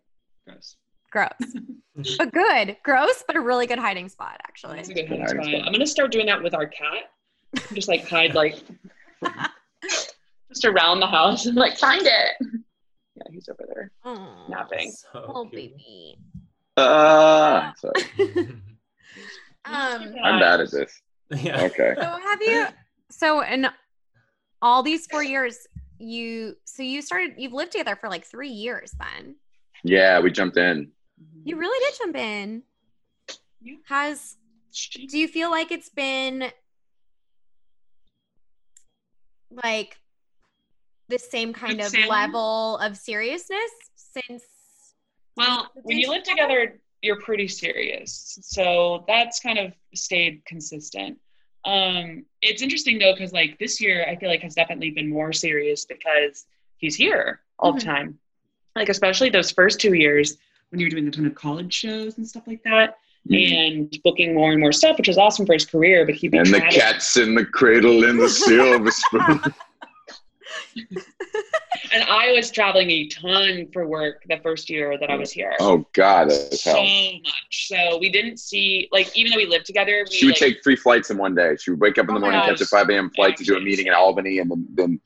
Gross. 0.48 0.78
Gross, 1.12 1.30
but 2.18 2.32
good. 2.34 2.78
Gross, 2.84 3.24
but 3.26 3.36
a 3.36 3.42
really 3.42 3.66
good 3.68 3.80
hiding 3.80 4.08
spot, 4.10 4.40
actually. 4.48 4.76
That's 4.78 4.90
a 4.90 4.94
good 4.94 5.08
Good 5.10 5.20
hiding 5.22 5.38
hiding 5.38 5.44
spot. 5.44 5.60
spot. 5.60 5.68
I'm 5.68 5.74
gonna 5.74 5.88
start 5.88 6.12
doing 6.12 6.26
that 6.28 6.42
with 6.44 6.54
our 6.54 6.68
cat. 6.68 7.12
Just 7.74 7.88
like 7.88 8.08
hide 8.08 8.34
like 8.36 8.62
just 10.50 10.66
around 10.66 11.00
the 11.00 11.08
house 11.08 11.46
and 11.46 11.56
like 11.56 11.78
find 11.78 12.06
it. 12.06 12.30
Yeah, 13.16 13.24
he's 13.32 13.50
over 13.50 13.66
there 13.74 13.92
Oh, 14.06 14.46
napping. 14.50 14.92
So 14.92 15.26
oh 15.34 15.46
cute. 15.50 15.76
baby. 15.78 16.18
Uh, 16.76 17.72
sorry. 17.76 18.62
Um, 19.68 20.16
I'm 20.24 20.40
bad 20.40 20.62
at 20.62 20.72
this. 20.72 21.02
yeah. 21.44 21.64
Okay. 21.64 21.94
So 21.96 22.02
have 22.04 22.42
you? 22.42 22.68
So 23.12 23.42
in 23.42 23.68
all 24.62 24.82
these 24.84 25.06
four 25.08 25.24
years, 25.24 25.68
you 26.00 26.56
so 26.66 26.84
you 26.84 27.02
started. 27.02 27.34
You've 27.38 27.54
lived 27.54 27.72
together 27.72 27.96
for 27.96 28.10
like 28.10 28.26
three 28.26 28.50
years. 28.50 28.92
Then 29.00 29.36
Yeah, 29.84 30.20
we 30.20 30.32
jumped 30.32 30.58
in. 30.58 30.92
you 31.44 31.58
really 31.58 31.80
did 31.86 31.98
jump 32.00 32.16
in. 32.16 32.64
Has 33.88 34.36
do 35.10 35.18
you 35.18 35.28
feel 35.28 35.50
like 35.50 35.72
it's 35.72 35.90
been 35.90 36.52
like 39.64 39.98
the 41.10 41.18
same 41.20 41.54
kind 41.54 41.78
Good 41.78 41.86
of 41.86 41.92
sailing? 41.92 42.10
level 42.10 42.78
of 42.78 42.98
seriousness 42.98 43.72
since? 43.96 44.44
Well, 45.36 45.68
when 45.84 45.98
you 45.98 46.10
live 46.10 46.24
together, 46.24 46.80
you're 47.02 47.20
pretty 47.22 47.48
serious. 47.48 48.40
So 48.42 49.04
that's 49.08 49.40
kind 49.40 49.60
of 49.60 49.74
stayed 49.94 50.44
consistent. 50.46 51.20
Um, 51.66 52.26
it's 52.42 52.62
interesting 52.62 52.98
though, 53.00 53.14
because 53.14 53.34
like 53.34 53.58
this 53.60 53.80
year, 53.82 54.06
I 54.10 54.16
feel 54.16 54.30
like 54.30 54.42
has 54.42 54.56
definitely 54.56 54.92
been 54.92 55.10
more 55.10 55.34
serious 55.34 55.86
because 55.86 56.46
he's 56.78 56.96
here 56.96 57.42
all 57.60 57.74
Mhm. 57.74 57.80
the 57.80 57.86
time. 57.86 58.20
Like 58.76 58.90
especially 58.90 59.30
those 59.30 59.52
first 59.52 59.80
two 59.80 59.94
years 59.94 60.38
when 60.70 60.80
you 60.80 60.86
were 60.86 60.92
doing 60.92 61.08
a 61.08 61.12
ton 61.12 61.26
of 61.26 61.36
college 61.36 61.74
shows 61.74 62.18
and 62.18 62.28
stuff 62.28 62.44
like 62.48 62.64
that, 62.64 62.98
and 63.30 63.98
booking 64.04 64.34
more 64.34 64.52
and 64.52 64.60
more 64.60 64.72
stuff, 64.72 64.98
which 64.98 65.10
is 65.10 65.18
awesome 65.18 65.46
for 65.46 65.54
his 65.54 65.66
career. 65.66 66.06
But 66.06 66.16
he'd 66.16 66.32
be 66.32 66.38
And 66.38 66.48
the 66.48 66.62
cat's 66.62 67.18
in 67.18 67.36
the 67.36 67.46
cradle 67.46 68.04
in 68.06 68.18
the 68.18 68.30
silver 68.30 68.92
spoon. 68.92 69.40
and 71.98 72.08
I 72.10 72.32
was 72.32 72.52
traveling 72.52 72.92
a 72.92 73.08
ton 73.08 73.68
for 73.74 73.88
work 73.88 74.24
the 74.30 74.38
first 74.44 74.70
year 74.70 75.00
that 75.00 75.10
I 75.10 75.16
was 75.16 75.32
here. 75.32 75.56
Oh 75.60 75.84
God, 75.94 76.30
that's 76.30 76.64
so 76.64 76.76
hell. 76.76 76.84
much. 76.84 77.68
So 77.68 77.98
we 77.98 78.12
didn't 78.12 78.38
see 78.38 78.88
like 78.92 79.16
even 79.18 79.32
though 79.32 79.38
we 79.38 79.48
lived 79.48 79.66
together, 79.66 80.06
we 80.08 80.16
She 80.16 80.26
would 80.28 80.34
like, 80.34 80.40
take 80.40 80.64
three 80.64 80.76
flights 80.76 81.10
in 81.10 81.18
one 81.18 81.34
day. 81.34 81.56
She 81.60 81.72
would 81.72 81.80
wake 81.80 81.98
up 81.98 82.08
in 82.08 82.14
the 82.14 82.20
Oh 82.20 82.20
my 82.20 82.32
morning, 82.32 82.42
catch 82.42 82.62
a 82.62 82.66
5 82.66 82.90
a.m. 82.90 83.10
flight 83.16 83.36
to 83.38 83.44
do 83.44 83.58
a 83.58 83.60
meeting 83.60 83.88
in 83.88 83.94
Albany, 83.94 84.38
and 84.38 84.52
then, 84.52 84.68
then 84.76 85.02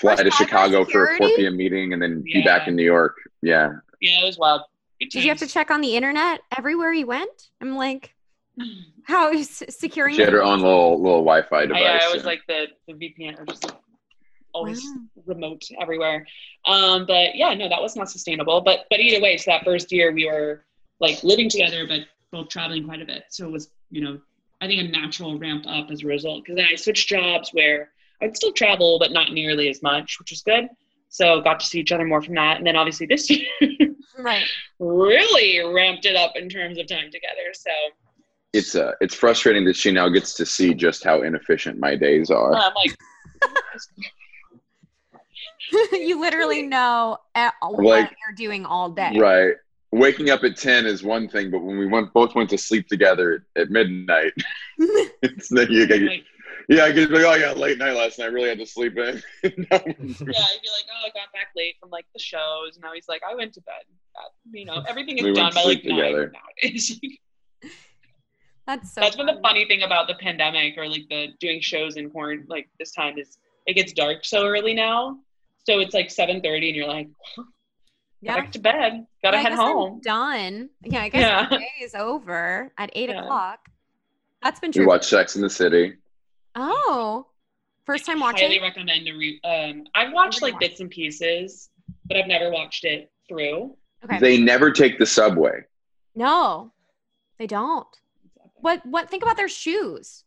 fly 0.00 0.16
For 0.16 0.24
to 0.24 0.30
cyber 0.30 0.36
Chicago 0.36 0.84
for 0.84 1.06
a 1.06 1.16
4 1.16 1.28
p.m. 1.36 1.56
meeting, 1.56 1.92
and 1.92 2.02
then 2.02 2.22
be 2.22 2.42
back 2.42 2.66
in 2.66 2.74
New 2.74 2.84
York. 2.84 3.16
Yeah, 3.40 3.74
yeah, 4.00 4.22
it 4.22 4.26
was 4.26 4.36
wild. 4.36 4.62
Good 4.98 5.10
Did 5.10 5.22
you 5.22 5.30
have 5.30 5.38
to 5.38 5.46
check 5.46 5.70
on 5.70 5.80
the 5.80 5.94
internet 5.94 6.40
everywhere 6.56 6.92
you 6.92 7.06
went? 7.06 7.50
I'm 7.60 7.76
like, 7.76 8.16
how 9.04 9.30
is 9.30 9.62
securing? 9.68 10.16
she 10.16 10.22
had 10.22 10.32
her 10.32 10.42
own 10.42 10.58
little 10.58 11.00
little 11.00 11.20
Wi-Fi 11.20 11.66
device. 11.66 11.82
yeah, 11.82 12.00
I 12.02 12.12
was 12.12 12.22
yeah. 12.22 12.26
like 12.26 12.40
the, 12.48 12.66
the 12.88 12.94
VPN 12.94 13.38
or 13.38 13.44
just 13.44 13.62
like 13.64 13.76
always 14.52 14.82
Wow. 14.84 15.24
remote 15.26 15.62
everywhere. 15.80 16.26
Um, 16.66 17.06
but 17.06 17.34
yeah, 17.34 17.54
no, 17.54 17.68
that 17.68 17.80
was 17.82 17.96
not 17.96 18.10
sustainable. 18.10 18.60
But 18.60 18.86
but 18.90 19.00
either 19.00 19.22
way, 19.22 19.36
so 19.36 19.50
that 19.50 19.64
first 19.64 19.90
year 19.92 20.12
we 20.12 20.26
were 20.26 20.64
like 21.00 21.22
living 21.24 21.48
together, 21.48 21.86
but 21.86 22.00
both 22.30 22.48
traveling 22.48 22.84
quite 22.84 23.02
a 23.02 23.06
bit. 23.06 23.24
So 23.30 23.46
it 23.46 23.50
was 23.52 23.70
you 23.90 24.02
know 24.02 24.20
I 24.60 24.66
think 24.66 24.80
a 24.80 24.88
natural 24.92 25.38
ramp 25.38 25.64
up 25.66 25.90
as 25.90 26.02
a 26.02 26.06
result. 26.06 26.44
Because 26.44 26.56
then 26.56 26.66
I 26.70 26.76
switched 26.76 27.08
jobs 27.08 27.50
where 27.52 27.90
I'd 28.22 28.36
still 28.36 28.52
travel, 28.52 28.98
but 29.00 29.10
not 29.12 29.32
nearly 29.32 29.68
as 29.68 29.82
much, 29.82 30.18
which 30.20 30.30
was 30.30 30.42
good. 30.42 30.68
So 31.08 31.40
got 31.40 31.60
to 31.60 31.66
see 31.66 31.80
each 31.80 31.92
other 31.92 32.04
more 32.06 32.22
from 32.22 32.36
that. 32.36 32.58
And 32.58 32.66
then 32.66 32.76
obviously 32.76 33.06
this 33.06 33.28
year 33.30 33.46
Right. 34.18 34.46
really 34.78 35.58
ramped 35.74 36.04
it 36.06 36.14
up 36.14 36.32
in 36.36 36.48
terms 36.48 36.78
of 36.78 36.86
time 36.86 37.10
together. 37.10 37.52
So 37.54 37.70
it's 38.52 38.74
uh, 38.76 38.92
it's 39.00 39.14
frustrating 39.14 39.64
that 39.64 39.76
she 39.76 39.90
now 39.90 40.08
gets 40.08 40.34
to 40.34 40.46
see 40.46 40.74
just 40.74 41.02
how 41.02 41.22
inefficient 41.22 41.78
my 41.80 41.96
days 41.96 42.30
are. 42.30 42.54
I'm 42.54 42.72
like, 42.74 42.96
you 45.92 46.20
literally 46.20 46.62
know 46.62 47.18
at- 47.34 47.54
what 47.62 47.82
Like- 47.84 48.10
you're 48.26 48.36
doing 48.36 48.64
all 48.66 48.90
day. 48.90 49.16
Right. 49.18 49.54
Waking 49.94 50.30
up 50.30 50.42
at 50.42 50.56
10 50.56 50.86
is 50.86 51.02
one 51.02 51.28
thing, 51.28 51.50
but 51.50 51.58
when 51.62 51.76
we 51.76 51.86
went 51.86 52.14
both 52.14 52.34
went 52.34 52.48
to 52.50 52.56
sleep 52.56 52.88
together 52.88 53.44
at 53.56 53.68
midnight, 53.70 54.32
it's 54.78 55.48
then 55.50 55.66
you 55.70 55.86
get, 55.86 56.00
yeah, 56.70 56.84
I 56.84 56.92
get 56.92 57.10
like, 57.10 57.24
oh 57.24 57.34
yeah, 57.34 57.52
late 57.52 57.76
night 57.76 57.92
last 57.94 58.18
night. 58.18 58.24
I 58.24 58.28
really 58.28 58.48
had 58.48 58.58
to 58.58 58.64
sleep 58.64 58.96
in. 58.96 59.22
yeah, 59.42 59.50
I'd 59.52 59.54
be 59.58 59.60
like, 59.68 59.68
oh, 59.70 61.04
I 61.04 61.10
got 61.12 61.30
back 61.34 61.48
late 61.54 61.74
from 61.78 61.90
like 61.90 62.06
the 62.14 62.18
shows. 62.20 62.76
And 62.76 62.82
now 62.82 62.94
he's 62.94 63.06
like, 63.06 63.20
I 63.28 63.34
went 63.34 63.52
to 63.54 63.60
bed. 63.62 63.82
Uh, 64.16 64.28
you 64.50 64.64
know, 64.64 64.82
everything 64.88 65.18
is 65.18 65.24
We 65.24 65.32
went 65.32 65.36
done 65.36 65.50
to 65.50 65.54
by 65.56 65.62
like 65.64 65.80
sleep 65.82 65.82
together. 65.82 66.32
nine 66.32 66.42
nowadays. 66.62 66.98
That's 68.66 68.94
so. 68.94 69.00
That's 69.02 69.16
been 69.16 69.26
the 69.26 69.32
funny. 69.42 69.42
funny 69.42 69.64
thing 69.66 69.82
about 69.82 70.06
the 70.08 70.14
pandemic 70.14 70.78
or 70.78 70.88
like 70.88 71.02
the 71.10 71.28
doing 71.40 71.60
shows 71.60 71.96
in 71.96 72.08
quarantine. 72.10 72.46
Like 72.48 72.68
this 72.78 72.92
time 72.92 73.18
is 73.18 73.36
it 73.66 73.74
gets 73.74 73.92
dark 73.92 74.24
so 74.24 74.46
early 74.46 74.72
now, 74.72 75.18
so 75.64 75.78
it's 75.80 75.94
like 75.94 76.10
seven 76.10 76.40
thirty, 76.40 76.68
and 76.68 76.76
you're 76.76 76.86
like, 76.88 77.08
Yeah. 78.20 78.36
back 78.36 78.52
to 78.52 78.58
bed, 78.58 79.06
gotta 79.22 79.36
Yeah, 79.38 79.42
head 79.42 79.48
guess 79.50 79.58
I'm 79.58 79.66
home. 79.76 80.00
done. 80.02 80.70
Yeah, 80.84 81.02
I 81.02 81.08
guess 81.08 81.20
Yeah. 81.22 81.48
the 81.48 81.58
day 81.58 81.70
is 81.82 81.94
over 81.94 82.72
at 82.78 82.90
eight 82.94 83.08
Yeah. 83.10 83.22
o'clock. 83.24 83.68
That's 84.42 84.58
been 84.60 84.68
we 84.70 84.74
true. 84.80 84.86
watched 84.86 85.04
Sex 85.06 85.36
in 85.36 85.42
the 85.42 85.50
City. 85.50 85.94
Oh, 86.54 87.26
first 87.86 88.04
time 88.06 88.20
watching. 88.20 88.44
I 88.44 88.48
Highly 88.48 88.60
recommend 88.60 89.06
to 89.06 89.12
re. 89.12 89.40
Um, 89.44 89.84
I've 89.94 90.12
watched 90.12 90.42
like 90.42 90.58
bits 90.58 90.80
and 90.80 90.90
pieces, 90.90 91.70
but 92.06 92.16
I've 92.16 92.26
never 92.26 92.50
watched 92.50 92.84
it 92.84 93.10
through. 93.28 93.76
Okay. 94.04 94.18
They 94.18 94.38
never 94.38 94.70
take 94.72 94.98
the 94.98 95.06
subway. 95.06 95.60
no, 96.14 96.72
they 97.38 97.46
don't. 97.46 97.86
What? 98.56 98.84
What? 98.86 99.08
Think 99.10 99.22
about 99.22 99.36
their 99.36 99.48
shoes. 99.48 100.24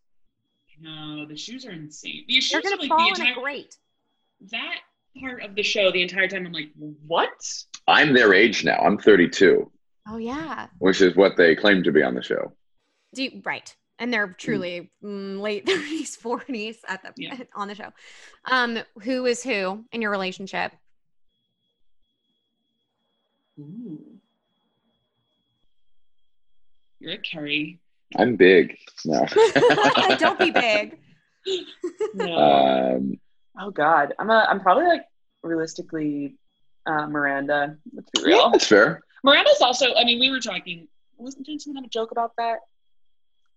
No, 0.80 1.26
the 1.26 1.38
shoes 1.38 1.66
are 1.66 1.72
insane. 1.72 2.26
The 2.28 2.34
They're 2.34 2.42
shoes 2.42 2.62
gonna 2.64 2.76
are 2.76 2.80
like 2.80 2.90
fall 2.90 2.98
the 3.00 3.06
in 3.06 3.10
a 3.10 3.30
entire 3.30 3.42
grate. 3.42 3.78
that 4.52 4.80
part 5.20 5.44
of 5.44 5.56
the 5.56 5.64
show 5.64 5.92
the 5.92 6.02
entire 6.02 6.28
time. 6.28 6.46
I'm 6.46 6.54
like, 6.54 6.72
what? 7.08 7.30
I'm 7.88 8.14
their 8.14 8.34
age 8.34 8.64
now. 8.64 8.78
I'm 8.78 8.98
32, 8.98 9.72
Oh 10.08 10.18
yeah. 10.18 10.68
which 10.80 11.02
is 11.02 11.16
what 11.16 11.38
they 11.38 11.56
claim 11.56 11.84
to 11.84 11.92
be 11.92 12.04
on 12.04 12.16
the 12.16 12.22
show. 12.24 12.54
Do 13.14 13.24
you, 13.24 13.42
right. 13.46 13.74
And 14.00 14.14
they're 14.14 14.28
truly 14.38 14.92
mm, 15.04 15.40
late 15.40 15.66
30s, 15.68 16.18
40s 16.20 16.78
at 16.88 17.02
the 17.04 17.14
Yeah. 17.16 17.38
on 17.56 17.68
the 17.68 17.76
show. 17.76 17.92
Um, 18.52 18.80
who 19.04 19.26
is 19.26 19.42
who 19.44 19.86
in 19.92 20.02
your 20.02 20.12
relationship? 20.12 20.74
Ooh. 23.60 24.02
You're 27.00 27.14
a 27.14 27.18
Carrie. 27.20 27.80
I'm 28.18 28.36
big. 28.36 28.78
No. 29.06 29.26
Don't 30.18 30.40
be 30.40 30.52
big. 30.52 30.98
No. 32.14 32.38
Um, 32.98 33.20
oh 33.60 33.72
God, 33.72 34.14
I'm 34.20 34.30
a. 34.30 34.46
I'm 34.50 34.60
probably 34.60 34.86
like 34.86 35.06
realistically 35.44 36.36
uh, 36.86 37.08
Miranda. 37.08 37.78
Let's 37.94 38.10
be 38.12 38.24
real. 38.24 38.38
yeah, 38.38 38.50
that's 38.52 38.68
fair. 38.68 39.02
Miranda's 39.24 39.62
also. 39.62 39.94
I 39.96 40.04
mean, 40.04 40.20
we 40.20 40.30
were 40.32 40.40
talking. 40.40 40.88
Wasn't 41.18 41.46
didn't 41.46 41.62
someone 41.62 41.78
have 41.84 41.88
a 41.88 41.90
joke 41.90 42.12
about 42.12 42.34
that? 42.38 42.60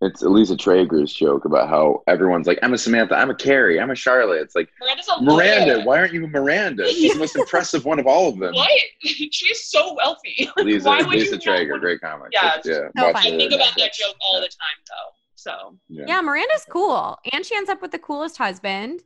It's 0.00 0.22
Elisa 0.22 0.56
Traeger's 0.56 1.12
joke 1.12 1.44
about 1.44 1.68
how 1.68 2.04
everyone's 2.06 2.46
like, 2.46 2.60
I'm 2.62 2.72
a 2.72 2.78
Samantha, 2.78 3.16
I'm 3.16 3.30
a 3.30 3.34
Carrie, 3.34 3.80
I'm 3.80 3.90
a 3.90 3.96
Charlotte. 3.96 4.40
It's 4.42 4.54
like, 4.54 4.68
Miranda's 4.80 5.08
a 5.08 5.20
Miranda, 5.20 5.74
lawyer. 5.78 5.84
why 5.84 5.98
aren't 5.98 6.12
you 6.12 6.28
Miranda? 6.28 6.86
She's 6.88 7.14
the 7.14 7.18
most 7.18 7.34
impressive 7.42 7.84
one 7.84 7.98
of 7.98 8.06
all 8.06 8.28
of 8.28 8.38
them. 8.38 8.54
What? 8.54 8.70
She's 9.02 9.64
so 9.64 9.94
wealthy. 9.94 10.48
Lisa, 10.56 10.88
Why 10.88 10.98
would 10.98 11.08
Lisa 11.08 11.32
you 11.32 11.38
Traeger, 11.40 11.70
want- 11.72 11.82
great 11.82 12.00
comic. 12.00 12.28
Yeah, 12.32 12.58
Just, 12.58 12.68
yeah. 12.68 12.88
so. 12.96 13.06
I 13.08 13.12
her 13.12 13.22
think 13.22 13.52
on 13.52 13.58
about 13.60 13.74
that 13.76 13.92
joke 13.92 14.14
all 14.20 14.36
the 14.40 14.46
time, 14.46 14.78
though. 14.86 15.14
So 15.34 15.76
Yeah. 15.88 16.04
Yeah, 16.06 16.20
Miranda's 16.20 16.64
cool. 16.70 17.18
And 17.32 17.44
she 17.44 17.56
ends 17.56 17.68
up 17.68 17.82
with 17.82 17.90
the 17.90 17.98
coolest 17.98 18.36
husband. 18.36 19.02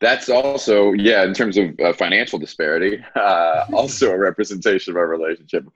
That's 0.00 0.28
also, 0.28 0.92
yeah, 0.92 1.24
in 1.24 1.34
terms 1.34 1.56
of 1.56 1.78
uh, 1.80 1.92
financial 1.92 2.38
disparity, 2.38 3.02
uh, 3.16 3.64
also 3.72 4.12
a 4.12 4.18
representation 4.18 4.92
of 4.92 4.96
our 4.96 5.08
relationship. 5.08 5.66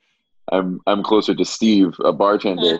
I'm 0.50 0.80
I'm 0.86 1.02
closer 1.02 1.34
to 1.34 1.44
Steve, 1.44 1.94
a 2.04 2.12
bartender, 2.12 2.78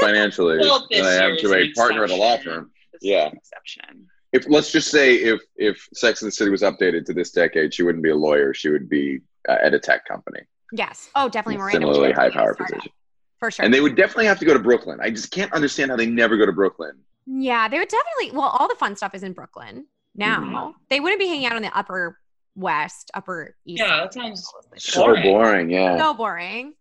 financially, 0.00 0.58
than 0.90 1.04
I 1.04 1.14
am 1.14 1.36
to 1.38 1.54
a 1.54 1.72
partner 1.72 2.04
at 2.04 2.10
a 2.10 2.16
law 2.16 2.36
firm. 2.38 2.70
This 2.92 3.00
Yeah. 3.02 3.26
exception. 3.32 4.06
If 4.32 4.46
let's 4.48 4.70
just 4.72 4.90
say 4.90 5.14
if 5.14 5.40
if 5.56 5.88
Sex 5.94 6.22
and 6.22 6.28
the 6.28 6.32
City 6.32 6.50
was 6.50 6.62
updated 6.62 7.04
to 7.06 7.14
this 7.14 7.30
decade, 7.30 7.72
she 7.72 7.82
wouldn't 7.82 8.04
be 8.04 8.10
a 8.10 8.16
lawyer. 8.16 8.52
She 8.54 8.68
would 8.68 8.88
be 8.88 9.20
uh, 9.48 9.56
at 9.62 9.72
a 9.74 9.78
tech 9.78 10.04
company, 10.04 10.40
Yes. 10.72 11.08
Oh, 11.14 11.28
definitely 11.28 11.58
Miranda. 11.58 11.80
similarly 11.86 12.12
high 12.12 12.30
power 12.30 12.54
position. 12.54 12.90
For 13.38 13.50
sure. 13.50 13.64
And 13.64 13.72
they 13.72 13.80
would 13.80 13.96
definitely 13.96 14.26
have 14.26 14.38
to 14.40 14.44
go 14.44 14.52
to 14.52 14.58
Brooklyn. 14.58 14.98
I 15.00 15.10
just 15.10 15.30
can't 15.30 15.52
understand 15.52 15.90
how 15.90 15.96
they 15.96 16.06
never 16.06 16.36
go 16.36 16.46
to 16.46 16.52
Brooklyn. 16.52 16.92
yeah, 17.26 17.68
they 17.68 17.78
would 17.78 17.88
definitely 17.88 18.36
well, 18.36 18.48
all 18.48 18.68
the 18.68 18.74
fun 18.74 18.94
stuff 18.96 19.14
is 19.14 19.22
in 19.22 19.32
Brooklyn 19.32 19.86
now. 20.16 20.40
Mhm. 20.40 20.74
They 20.90 21.00
wouldn't 21.00 21.20
be 21.20 21.26
hanging 21.28 21.46
out 21.46 21.56
in 21.56 21.62
the 21.62 21.76
upper 21.76 22.18
west, 22.54 23.10
upper 23.14 23.56
east. 23.64 23.82
Yeah, 23.82 23.98
that 24.02 24.14
sounds 24.14 24.50
So 24.78 25.04
Boring. 25.04 25.22
boring, 25.22 25.70
yeah. 25.70 25.98
so 25.98 26.14
boring. 26.14 26.74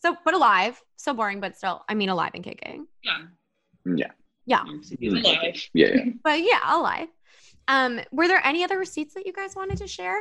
So 0.00 0.16
but 0.24 0.34
alive. 0.34 0.80
So 0.96 1.14
boring, 1.14 1.40
but 1.40 1.56
still, 1.56 1.84
I 1.88 1.94
mean 1.94 2.08
alive 2.08 2.30
and 2.34 2.44
kicking. 2.44 2.86
yeah. 3.02 3.18
Yeah. 3.84 4.10
Yeah. 4.46 4.64
Alive. 4.64 5.68
Yeah, 5.74 5.86
yeah. 5.94 6.04
But 6.24 6.40
yeah, 6.40 6.60
alive. 6.76 7.08
Um, 7.68 8.00
were 8.12 8.28
there 8.28 8.40
any 8.44 8.64
other 8.64 8.78
receipts 8.78 9.14
that 9.14 9.26
you 9.26 9.32
guys 9.32 9.54
wanted 9.54 9.78
to 9.78 9.86
share? 9.86 10.20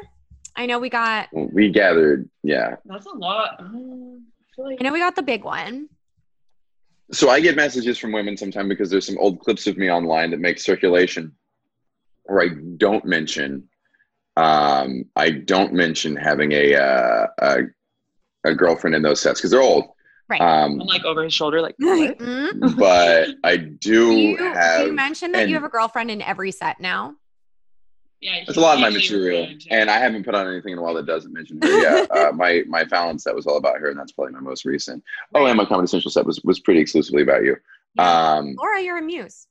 I 0.56 0.66
know 0.66 0.80
we 0.80 0.90
got. 0.90 1.30
We 1.32 1.70
gathered, 1.70 2.30
yeah. 2.44 2.76
That's 2.86 3.06
a 3.06 3.12
lot. 3.16 3.56
Um, 3.60 4.26
I 4.58 4.62
like 4.64 4.78
I 4.82 4.84
know 4.84 4.92
we 4.92 5.00
got 5.00 5.16
the 5.16 5.22
big 5.22 5.44
one. 5.44 5.88
So 7.14 7.30
I 7.30 7.40
get 7.40 7.56
messages 7.56 7.98
from 7.98 8.12
women 8.12 8.36
sometimes 8.36 8.68
because 8.68 8.90
there's 8.90 9.06
some 9.06 9.18
old 9.20 9.40
clips 9.40 9.66
of 9.68 9.78
me 9.78 9.90
online 9.90 10.32
that 10.32 10.40
make 10.42 10.60
circulation, 10.60 11.34
or 12.28 12.42
I 12.44 12.50
don't 12.78 13.06
mention. 13.06 13.68
Um, 14.36 15.06
I 15.16 15.32
don't 15.32 15.74
mention 15.74 16.16
having 16.16 16.52
a 16.52 16.76
uh, 16.76 17.28
a, 17.40 17.58
a 18.46 18.54
girlfriend 18.54 18.96
in 18.96 19.02
those 19.02 19.20
sets 19.22 19.40
because 19.40 19.52
they're 19.52 19.62
old. 19.62 19.86
Right. 20.30 20.42
Um, 20.42 20.82
I'm 20.82 20.88
like 20.88 21.06
over 21.06 21.24
his 21.24 21.34
shoulder, 21.34 21.62
like 21.62 21.76
what? 21.80 22.18
Mm. 22.20 22.78
but 22.78 23.30
I 23.44 23.58
Do 23.58 23.78
do 23.80 24.16
you, 24.16 24.38
have. 24.38 24.82
do 24.82 24.88
you 24.88 24.94
mention 24.94 25.32
that 25.32 25.48
you 25.48 25.56
have 25.56 25.64
a 25.64 25.70
girlfriend 25.70 26.12
in 26.12 26.22
every 26.22 26.52
set 26.52 26.80
now? 26.80 27.16
yeah. 28.20 28.44
That's 28.46 28.58
a 28.58 28.62
lot 28.62 28.76
of 28.76 28.82
my 28.82 28.90
material, 28.90 29.48
and 29.70 29.90
I 29.90 30.00
haven't 30.00 30.24
put 30.26 30.36
on 30.36 30.48
anything 30.48 30.74
in 30.74 30.80
a 30.80 30.82
while 30.82 30.96
that 30.96 31.06
doesn't 31.06 31.32
mention 31.32 31.60
her. 31.62 31.82
Yeah, 31.82 32.06
uh, 32.12 32.32
my 32.34 32.64
my 32.68 32.84
Fallon 32.86 33.18
set 33.20 33.34
was 33.36 33.48
all 33.48 33.58
about 33.58 33.80
her, 33.80 33.90
and 33.90 33.98
that's 34.00 34.12
probably 34.12 34.34
my 34.34 34.40
most 34.40 34.66
recent. 34.66 35.04
Oh, 35.34 35.46
and 35.46 35.56
my 35.58 35.66
Comedy 35.66 35.88
Central 35.88 36.12
set 36.12 36.26
was 36.26 36.42
was 36.44 36.60
pretty 36.60 36.80
exclusively 36.82 37.24
about 37.24 37.44
you. 37.44 37.56
Yeah. 37.96 38.34
Um, 38.34 38.56
Laura, 38.58 38.82
you're 38.82 38.98
a 38.98 39.02
muse. 39.02 39.48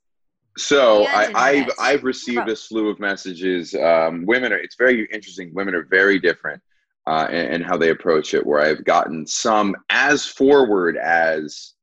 So 0.56 1.04
I, 1.06 1.30
I've 1.34 1.70
I've 1.78 2.04
received 2.04 2.48
a 2.48 2.56
slew 2.56 2.88
of 2.88 2.98
messages. 2.98 3.74
Um, 3.74 4.24
women 4.24 4.52
are 4.52 4.58
it's 4.58 4.76
very 4.76 5.06
interesting. 5.12 5.52
Women 5.54 5.74
are 5.74 5.84
very 5.84 6.18
different 6.18 6.62
uh, 7.06 7.26
in, 7.30 7.54
in 7.54 7.62
how 7.62 7.76
they 7.76 7.90
approach 7.90 8.32
it. 8.34 8.44
Where 8.44 8.60
I've 8.60 8.84
gotten 8.84 9.26
some 9.26 9.76
as 9.90 10.24
forward 10.24 10.96
as, 10.96 11.74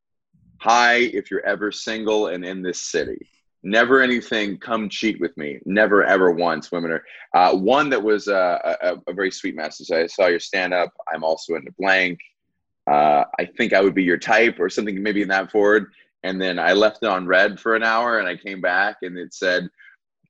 "Hi, 0.62 0.96
if 0.96 1.30
you're 1.30 1.46
ever 1.46 1.72
single 1.72 2.28
and 2.28 2.44
in 2.44 2.62
this 2.62 2.82
city." 2.82 3.30
Never 3.66 4.02
anything. 4.02 4.58
Come 4.58 4.90
cheat 4.90 5.22
with 5.22 5.38
me. 5.38 5.60
Never 5.66 6.04
ever 6.04 6.32
once. 6.32 6.70
Women 6.72 6.92
are 6.92 7.04
uh, 7.34 7.56
one 7.56 7.90
that 7.92 8.04
was 8.04 8.28
uh, 8.28 8.76
a, 8.82 8.98
a 9.08 9.14
very 9.14 9.32
sweet 9.32 9.56
message. 9.56 9.90
I 9.90 10.08
saw 10.08 10.28
your 10.28 10.40
stand 10.40 10.74
up. 10.74 10.92
I'm 11.14 11.24
also 11.24 11.56
into 11.56 11.72
blank. 11.80 12.20
Uh, 12.92 13.24
I 13.40 13.46
think 13.46 13.72
I 13.72 13.80
would 13.80 13.96
be 13.96 14.04
your 14.04 14.18
type, 14.18 14.60
or 14.60 14.68
something 14.68 15.02
maybe 15.02 15.22
in 15.22 15.30
that 15.30 15.52
forward 15.52 15.94
and 16.24 16.42
then 16.42 16.58
I 16.60 16.74
left 16.74 17.00
it 17.04 17.08
on 17.10 17.26
red 17.28 17.60
for 17.60 17.76
an 17.76 17.84
hour, 17.84 18.20
and 18.20 18.28
I 18.28 18.36
came 18.36 18.62
back, 18.62 18.98
and 19.02 19.18
it 19.18 19.34
said, 19.34 19.70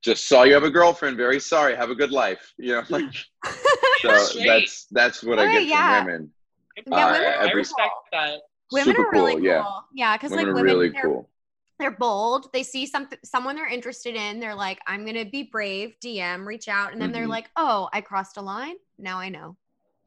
"Just 0.02 0.28
saw 0.28 0.42
you 0.42 0.54
have 0.54 0.64
a 0.64 0.70
girlfriend. 0.70 1.16
Very 1.16 1.40
sorry. 1.40 1.74
Have 1.76 1.90
a 1.90 1.94
good 1.94 2.10
life." 2.12 2.52
You 2.58 2.72
know, 2.76 2.82
like 2.88 3.04
so 4.02 4.40
that's 4.44 4.86
that's 4.90 5.22
what 5.22 5.38
I 5.38 5.44
Right, 5.46 5.52
get 5.52 5.60
from 5.60 5.68
yeah. 5.68 6.04
women. 6.04 6.30
Yeah, 6.76 6.82
Uh, 7.06 7.12
women 7.12 7.22
I 7.26 7.46
every- 7.48 7.54
respect 7.60 7.92
that. 8.12 8.40
women 8.72 8.94
Super 8.96 9.06
are 9.08 9.12
really 9.12 9.32
cool, 9.34 9.40
cool. 9.40 9.44
yeah. 9.46 9.64
Yeah, 9.94 10.16
because 10.16 10.32
like 10.32 10.46
women 10.46 10.60
are 10.60 10.64
really 10.64 10.88
they're, 10.88 11.02
cool. 11.02 11.30
they're 11.78 11.90
bold. 11.92 12.52
They 12.52 12.64
see 12.64 12.84
something, 12.86 13.18
someone 13.24 13.54
they're 13.54 13.68
interested 13.68 14.16
in. 14.16 14.40
They're 14.40 14.54
like, 14.56 14.80
I'm 14.86 15.04
gonna 15.06 15.24
be 15.24 15.44
brave. 15.44 15.94
DM, 16.04 16.44
reach 16.46 16.66
out, 16.68 16.92
and 16.92 17.00
then 17.00 17.12
they're 17.12 17.26
Mhm. 17.26 17.28
like, 17.36 17.50
Oh, 17.56 17.88
I 17.92 18.00
crossed 18.00 18.36
a 18.36 18.42
line. 18.42 18.74
Now 18.98 19.18
I 19.20 19.28
know. 19.28 19.56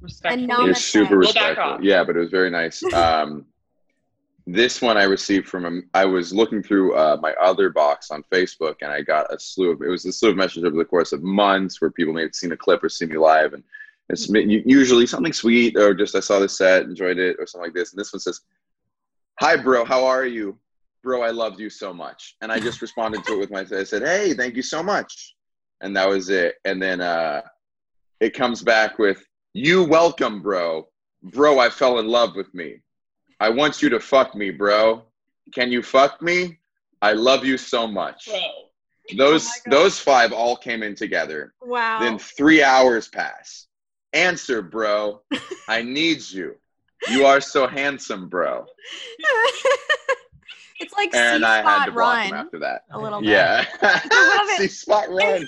Respectfully. 0.02 0.48
namaste. 0.48 0.70
It's 0.70 0.82
super 0.86 1.18
We'll 1.20 1.34
back 1.34 1.58
respectful. 1.58 1.84
Yeah, 1.86 2.04
but 2.04 2.16
it 2.18 2.20
was 2.20 2.30
very 2.30 2.50
nice. 2.52 2.84
Um, 2.94 3.46
this 4.48 4.82
one 4.82 4.96
I 4.96 5.04
received 5.04 5.48
from. 5.48 5.90
I 5.94 6.06
was 6.06 6.34
looking 6.34 6.64
through 6.64 6.96
uh, 6.96 7.18
my 7.22 7.34
other 7.34 7.70
box 7.70 8.12
on 8.12 8.24
Facebook, 8.32 8.76
and 8.82 8.92
I 8.92 9.02
got 9.02 9.32
a 9.32 9.38
slew 9.38 9.72
of. 9.72 9.82
It 9.82 9.90
was 9.90 10.06
a 10.06 10.12
slew 10.14 10.30
of 10.30 10.38
messages 10.38 10.64
over 10.64 10.78
the 10.78 10.86
course 10.86 11.12
of 11.12 11.22
months 11.22 11.82
where 11.82 11.92
people 11.92 12.14
may 12.14 12.22
have 12.22 12.34
seen 12.34 12.54
a 12.54 12.58
clip 12.58 12.82
or 12.82 12.88
seen 12.88 13.10
me 13.10 13.18
live, 13.18 13.54
and 13.54 13.64
it's 14.08 14.30
usually 14.30 15.06
something 15.06 15.34
sweet 15.34 15.76
or 15.76 15.94
just 15.94 16.16
I 16.16 16.22
saw 16.22 16.40
the 16.40 16.48
set, 16.48 16.84
enjoyed 16.84 17.20
it, 17.20 17.36
or 17.40 17.46
something 17.46 17.68
like 17.68 17.76
this. 17.76 17.92
And 17.92 18.00
this 18.00 18.14
one 18.14 18.22
says, 18.22 18.40
"Hi, 19.42 19.58
bro. 19.58 19.84
How 19.84 20.06
are 20.06 20.26
you, 20.26 20.58
bro? 21.04 21.22
I 21.22 21.32
loved 21.32 21.60
you 21.60 21.70
so 21.70 21.94
much." 21.94 22.38
And 22.42 22.50
I 22.50 22.58
just 22.58 22.82
responded 22.88 23.26
to 23.26 23.34
it 23.34 23.40
with 23.40 23.52
my. 23.52 23.66
I 23.78 23.84
said, 23.84 24.04
"Hey, 24.04 24.34
thank 24.34 24.56
you 24.56 24.64
so 24.64 24.82
much," 24.82 25.36
and 25.82 25.96
that 25.98 26.08
was 26.08 26.30
it. 26.30 26.56
And 26.64 26.82
then 26.82 27.02
uh, 27.02 27.42
it 28.22 28.34
comes 28.34 28.64
back 28.64 28.98
with, 28.98 29.22
"You 29.54 29.84
welcome, 29.84 30.42
bro. 30.42 30.88
Bro, 31.22 31.60
I 31.60 31.70
fell 31.70 32.00
in 32.00 32.08
love 32.08 32.38
with 32.38 32.54
me." 32.54 32.82
I 33.40 33.50
want 33.50 33.82
you 33.82 33.90
to 33.90 34.00
fuck 34.00 34.36
me, 34.36 34.50
bro. 34.52 35.04
Can 35.54 35.72
you 35.72 35.82
fuck 35.82 36.22
me? 36.22 36.58
I 37.02 37.14
love 37.14 37.46
you 37.46 37.58
so 37.58 37.88
much. 37.88 38.28
Bro. 38.28 38.40
Those 39.18 39.48
Oh 39.48 39.70
those 39.70 40.00
five 40.00 40.34
all 40.34 40.58
came 40.58 40.84
in 40.84 40.96
together. 40.96 41.54
Wow. 41.62 42.00
Then 42.00 42.18
three 42.20 42.62
hours 42.64 43.08
pass. 43.08 43.68
Answer, 44.14 44.62
bro. 44.62 45.22
I 45.70 45.82
need 45.82 46.30
you. 46.30 46.56
You 47.10 47.26
are 47.26 47.40
so 47.40 47.68
handsome, 47.68 48.28
bro. 48.28 48.66
it's 50.80 50.94
like 50.98 51.14
And 51.14 51.44
C 51.44 51.48
I 51.48 51.58
had 51.58 51.64
spot 51.64 51.86
to 51.86 51.92
block 51.92 52.26
him 52.26 52.32
run 52.34 52.46
after 52.46 52.60
that. 52.60 52.86
a 52.92 53.00
little 53.00 53.22
bit. 53.22 53.30
Yeah. 53.30 53.66
love 53.82 54.48
it. 54.50 54.58
See 54.58 54.68
spot 54.68 55.10
run. 55.10 55.20
Like 55.20 55.40
C-spot. 55.40 55.48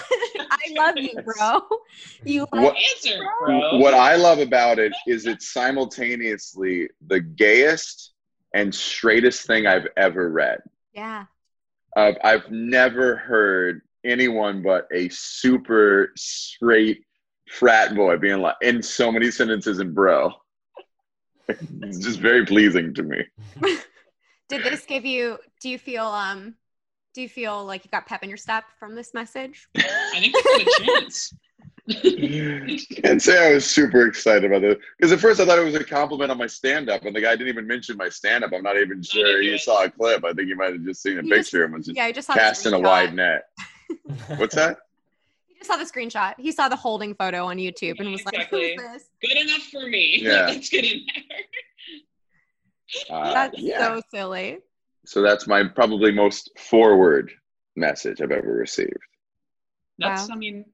I 0.50 0.72
love 0.76 0.96
you, 0.96 1.12
bro. 1.22 1.60
You 2.24 2.46
like 2.52 2.62
What- 2.64 2.76
Answer, 2.76 3.18
bro. 3.40 3.78
What 3.78 3.94
I 3.94 4.16
love 4.16 4.38
about 4.38 4.78
it 4.78 4.92
is 5.06 5.26
it's 5.26 5.52
simultaneously 5.52 6.88
the 7.06 7.20
gayest 7.20 8.12
and 8.54 8.74
straightest 8.74 9.46
thing 9.46 9.66
I've 9.66 9.86
ever 9.96 10.30
read. 10.30 10.60
yeah. 10.92 11.24
I've, 11.96 12.16
I've 12.24 12.50
never 12.50 13.16
heard 13.16 13.82
anyone 14.04 14.62
but 14.62 14.88
a 14.94 15.10
super 15.10 16.12
straight 16.16 17.04
frat 17.50 17.94
boy 17.94 18.16
being 18.16 18.40
like 18.40 18.54
in 18.62 18.82
so 18.82 19.12
many 19.12 19.30
sentences 19.30 19.78
in 19.78 19.92
bro. 19.92 20.32
it's 21.48 21.98
just 21.98 22.18
very 22.20 22.46
pleasing 22.46 22.94
to 22.94 23.02
me. 23.02 23.24
Did 24.48 24.64
this 24.64 24.86
give 24.86 25.04
you? 25.04 25.38
Do 25.60 25.68
you 25.68 25.78
feel 25.78 26.06
um? 26.06 26.54
Do 27.14 27.20
you 27.20 27.28
feel 27.28 27.64
like 27.64 27.84
you 27.84 27.90
got 27.90 28.06
pep 28.06 28.22
in 28.22 28.28
your 28.30 28.38
step 28.38 28.64
from 28.78 28.94
this 28.94 29.12
message? 29.12 29.68
I 29.76 30.18
think 30.18 30.34
we 30.34 30.64
got 30.64 30.80
a 30.80 31.00
chance. 31.00 31.34
Can't 33.02 33.20
say 33.20 33.50
I 33.50 33.54
was 33.54 33.68
super 33.68 34.06
excited 34.06 34.44
about 34.44 34.62
it 34.64 34.78
because 34.96 35.12
at 35.12 35.20
first 35.20 35.40
I 35.40 35.44
thought 35.44 35.58
it 35.58 35.64
was 35.64 35.74
a 35.74 35.84
compliment 35.84 36.30
on 36.30 36.38
my 36.38 36.46
stand 36.46 36.88
up, 36.88 37.04
and 37.04 37.14
the 37.14 37.20
guy 37.20 37.32
didn't 37.32 37.48
even 37.48 37.66
mention 37.66 37.96
my 37.96 38.08
stand 38.08 38.44
up. 38.44 38.52
I'm 38.54 38.62
not 38.62 38.78
even 38.78 39.02
sure 39.02 39.42
he 39.42 39.58
saw 39.58 39.84
a 39.84 39.90
clip. 39.90 40.24
I 40.24 40.32
think 40.32 40.48
he 40.48 40.54
might 40.54 40.72
have 40.72 40.84
just 40.84 41.02
seen 41.02 41.18
a 41.18 41.22
He 41.22 41.28
just- 41.28 41.50
picture 41.50 41.64
and 41.64 41.74
was 41.74 41.86
just 41.86 41.96
Yeah, 41.96 42.04
I 42.04 42.12
just 42.12 42.26
saw 42.28 42.34
the 42.34 42.40
casting 42.40 42.72
a 42.72 42.80
wide 42.80 43.14
net. 43.14 43.42
What's 44.36 44.54
that? 44.54 44.78
He 45.48 45.56
just 45.56 45.68
saw 45.70 45.76
the 45.76 45.84
screenshot. 45.84 46.34
He 46.38 46.50
saw 46.52 46.68
the 46.68 46.76
holding 46.76 47.14
photo 47.14 47.44
on 47.44 47.58
YouTube 47.58 47.98
and 47.98 48.08
Yeah, 48.08 48.12
was 48.12 48.20
exactly. 48.22 48.76
like, 48.76 48.80
"Who's 48.80 48.92
this?" 48.92 49.10
Good 49.20 49.36
enough 49.38 49.62
for 49.64 49.86
me. 49.88 50.18
Yeah. 50.22 50.46
Let's 50.46 50.68
get 50.70 50.84
in 50.84 51.00
there. 51.14 51.24
Uh, 53.18 53.32
That's 53.34 53.58
yeah. 53.58 53.78
so 53.78 54.02
silly. 54.10 54.58
So 55.04 55.22
that's 55.22 55.46
my 55.46 55.64
probably 55.64 56.12
most 56.12 56.50
forward 56.58 57.32
message 57.76 58.20
I've 58.20 58.30
ever 58.30 58.52
received. 58.52 58.96
That's, 59.98 60.28
Wow. 60.28 60.34
I 60.34 60.38
mean, 60.38 60.64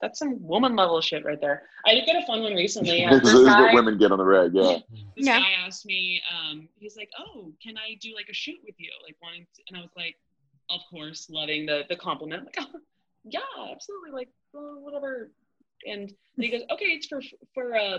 that's 0.00 0.18
some 0.18 0.40
woman 0.46 0.76
level 0.76 1.00
shit 1.00 1.24
right 1.24 1.40
there. 1.40 1.62
I 1.84 1.94
did 1.94 2.06
get 2.06 2.22
a 2.22 2.26
fun 2.26 2.42
one 2.42 2.54
recently. 2.54 3.04
Uh, 3.06 3.10
this 3.10 3.22
this 3.22 3.34
is 3.34 3.46
guy, 3.46 3.60
what 3.62 3.74
women 3.74 3.98
get 3.98 4.12
on 4.12 4.18
the 4.18 4.24
reg. 4.24 4.52
Yeah. 4.54 4.78
this 5.16 5.26
Yeah. 5.26 5.40
guy 5.40 5.50
asked 5.66 5.86
me, 5.86 6.22
um, 6.32 6.68
he's 6.78 6.96
like, 6.96 7.10
"Oh, 7.18 7.52
can 7.62 7.76
I 7.76 7.96
do 8.00 8.14
like 8.14 8.28
a 8.28 8.34
shoot 8.34 8.58
with 8.64 8.74
you?" 8.78 8.90
Like 9.04 9.16
wanting, 9.22 9.46
to, 9.56 9.62
and 9.68 9.76
I 9.76 9.80
was 9.80 9.90
like, 9.96 10.16
"Of 10.70 10.80
course," 10.90 11.28
loving 11.30 11.66
the 11.66 11.84
the 11.88 11.96
compliment. 11.96 12.44
Like, 12.44 12.56
oh, 12.60 12.78
yeah, 13.24 13.40
absolutely. 13.72 14.10
Like, 14.12 14.28
well, 14.52 14.78
whatever. 14.80 15.30
And 15.86 16.08
then 16.36 16.44
he 16.44 16.48
goes, 16.50 16.62
"Okay, 16.70 16.86
it's 16.86 17.06
for 17.08 17.20
for 17.54 17.74
uh, 17.76 17.98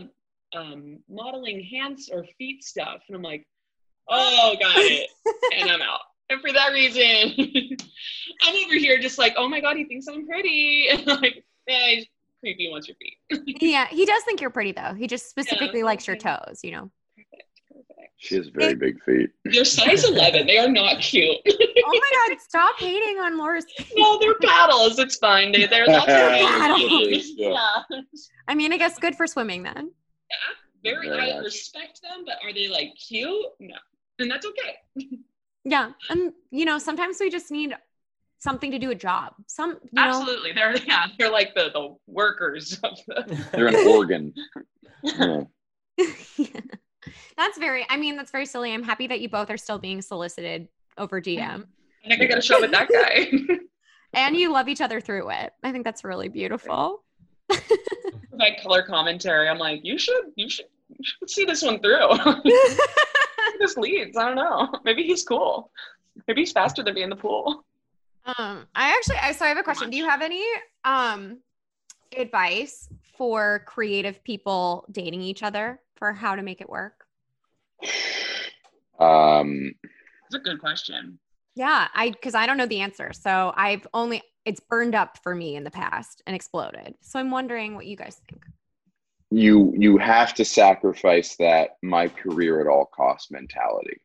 um, 0.53 0.99
modeling 1.09 1.61
hands 1.63 2.09
or 2.11 2.23
feet 2.37 2.63
stuff." 2.63 3.01
And 3.07 3.15
I'm 3.17 3.23
like, 3.23 3.45
"Oh, 4.09 4.55
got 4.59 4.75
it." 4.77 5.09
and 5.57 5.69
I'm 5.69 5.81
out. 5.81 5.99
And 6.31 6.39
for 6.41 6.51
that 6.53 6.71
reason, 6.73 7.01
I'm 8.43 8.65
over 8.65 8.75
here 8.75 8.99
just 8.99 9.17
like, 9.17 9.33
oh 9.37 9.47
my 9.47 9.59
god, 9.59 9.77
he 9.77 9.85
thinks 9.85 10.07
I'm 10.07 10.27
pretty. 10.27 10.87
And 10.91 11.05
like, 11.07 11.43
yeah, 11.67 11.87
he's 11.89 12.05
creepy 12.39 12.69
wants 12.69 12.87
your 12.87 12.95
feet. 12.97 13.57
Yeah, 13.61 13.87
he 13.87 14.05
does 14.05 14.23
think 14.23 14.39
you're 14.41 14.49
pretty 14.51 14.71
though. 14.71 14.93
He 14.93 15.07
just 15.07 15.29
specifically 15.29 15.83
likes 15.83 16.05
your 16.07 16.15
toes, 16.15 16.59
you 16.63 16.71
know. 16.71 16.91
perfect, 17.15 17.61
perfect. 17.67 18.13
She 18.17 18.35
has 18.35 18.47
very 18.49 18.75
big 18.75 19.01
feet. 19.03 19.31
They're 19.45 19.65
size 19.65 20.03
11. 20.03 20.45
They 20.45 20.57
are 20.59 20.69
not 20.69 20.99
cute. 20.99 21.37
Oh 21.45 21.91
my 21.91 22.27
god, 22.29 22.37
stop 22.41 22.75
hating 22.79 23.17
on 23.19 23.37
Laura's. 23.37 23.65
no, 23.95 24.19
they're 24.19 24.35
paddles. 24.35 24.99
It's 24.99 25.15
fine. 25.15 25.51
They, 25.51 25.65
they're 25.65 25.87
lots 25.87 26.03
of 26.03 26.07
Paddles. 26.07 27.31
Yeah. 27.35 27.81
I 28.47 28.53
mean, 28.55 28.71
I 28.71 28.77
guess 28.77 28.99
good 28.99 29.15
for 29.15 29.25
swimming 29.25 29.63
then. 29.63 29.91
Very, 30.83 31.07
Very 31.09 31.31
I 31.31 31.35
much. 31.35 31.45
respect 31.45 32.01
them, 32.03 32.23
but 32.25 32.35
are 32.43 32.53
they 32.53 32.67
like 32.67 32.93
cute? 32.95 33.35
No. 33.59 33.75
And 34.19 34.29
that's 34.29 34.45
okay. 34.45 35.07
Yeah, 35.63 35.91
and 36.09 36.33
you 36.51 36.65
know, 36.65 36.77
sometimes 36.77 37.17
we 37.19 37.29
just 37.29 37.51
need 37.51 37.75
something 38.39 38.71
to 38.71 38.79
do 38.79 38.91
a 38.91 38.95
job. 38.95 39.33
Some, 39.47 39.71
you 39.83 39.89
know, 39.93 40.03
Absolutely. 40.03 40.51
They're 40.53 40.77
yeah, 40.77 41.07
they're 41.17 41.31
like 41.31 41.53
the, 41.55 41.69
the 41.73 41.95
workers 42.07 42.79
of 42.83 42.97
the 43.07 43.45
They're 43.51 43.67
an 43.67 43.87
organ. 43.87 44.33
Yeah. 45.03 45.43
that's 47.37 47.57
very. 47.57 47.85
I 47.89 47.97
mean, 47.97 48.15
that's 48.15 48.31
very 48.31 48.45
silly. 48.45 48.73
I'm 48.73 48.83
happy 48.83 49.07
that 49.07 49.19
you 49.19 49.29
both 49.29 49.49
are 49.49 49.57
still 49.57 49.79
being 49.79 50.01
solicited 50.01 50.67
over 50.99 51.21
DM, 51.21 51.65
I 52.05 52.09
think 52.09 52.21
I 52.21 52.25
got 52.25 52.37
a 52.37 52.41
shot 52.41 52.61
with 52.61 52.71
that 52.71 52.89
guy. 52.89 53.31
and 54.13 54.35
you 54.35 54.51
love 54.51 54.67
each 54.67 54.81
other 54.81 54.99
through 54.99 55.31
it. 55.31 55.53
I 55.63 55.71
think 55.71 55.85
that's 55.85 56.03
really 56.03 56.27
beautiful. 56.27 57.03
my 58.33 58.55
color 58.61 58.83
commentary. 58.83 59.47
I'm 59.47 59.57
like, 59.57 59.81
you 59.83 59.97
should, 59.97 60.31
you 60.35 60.49
should 60.49 60.65
see 61.27 61.45
this 61.45 61.61
one 61.61 61.79
through. 61.79 62.09
this 63.59 63.77
leads. 63.77 64.17
I 64.17 64.25
don't 64.27 64.35
know. 64.35 64.69
Maybe 64.83 65.03
he's 65.03 65.23
cool. 65.23 65.71
Maybe 66.27 66.41
he's 66.41 66.51
faster 66.51 66.83
than 66.83 66.93
me 66.93 67.03
in 67.03 67.09
the 67.09 67.15
pool. 67.15 67.65
Um, 68.25 68.67
I 68.75 68.89
actually, 68.89 69.17
I 69.17 69.31
so 69.31 69.45
I 69.45 69.49
have 69.49 69.57
a 69.57 69.63
question. 69.63 69.89
Do 69.89 69.97
you 69.97 70.07
have 70.07 70.21
any 70.21 70.43
um 70.83 71.39
advice 72.17 72.89
for 73.17 73.63
creative 73.67 74.23
people 74.23 74.85
dating 74.91 75.21
each 75.21 75.43
other 75.43 75.79
for 75.95 76.13
how 76.13 76.35
to 76.35 76.41
make 76.41 76.61
it 76.61 76.69
work? 76.69 77.05
Um, 78.99 79.73
It's 80.25 80.35
a 80.35 80.39
good 80.39 80.59
question. 80.59 81.19
Yeah, 81.55 81.87
I 81.93 82.11
because 82.11 82.35
I 82.35 82.45
don't 82.45 82.57
know 82.57 82.65
the 82.65 82.81
answer. 82.81 83.11
So 83.13 83.53
I've 83.55 83.87
only 83.93 84.21
it's 84.45 84.59
burned 84.59 84.95
up 84.95 85.17
for 85.21 85.35
me 85.35 85.55
in 85.55 85.63
the 85.63 85.71
past 85.71 86.21
and 86.25 86.35
exploded. 86.35 86.95
So 87.01 87.19
I'm 87.19 87.31
wondering 87.31 87.75
what 87.75 87.85
you 87.85 87.95
guys 87.95 88.21
think. 88.29 88.43
You 89.31 89.73
you 89.77 89.97
have 89.97 90.33
to 90.35 90.45
sacrifice 90.45 91.35
that 91.35 91.77
my 91.83 92.07
career 92.07 92.61
at 92.61 92.67
all 92.67 92.85
cost 92.85 93.31
mentality. 93.31 94.01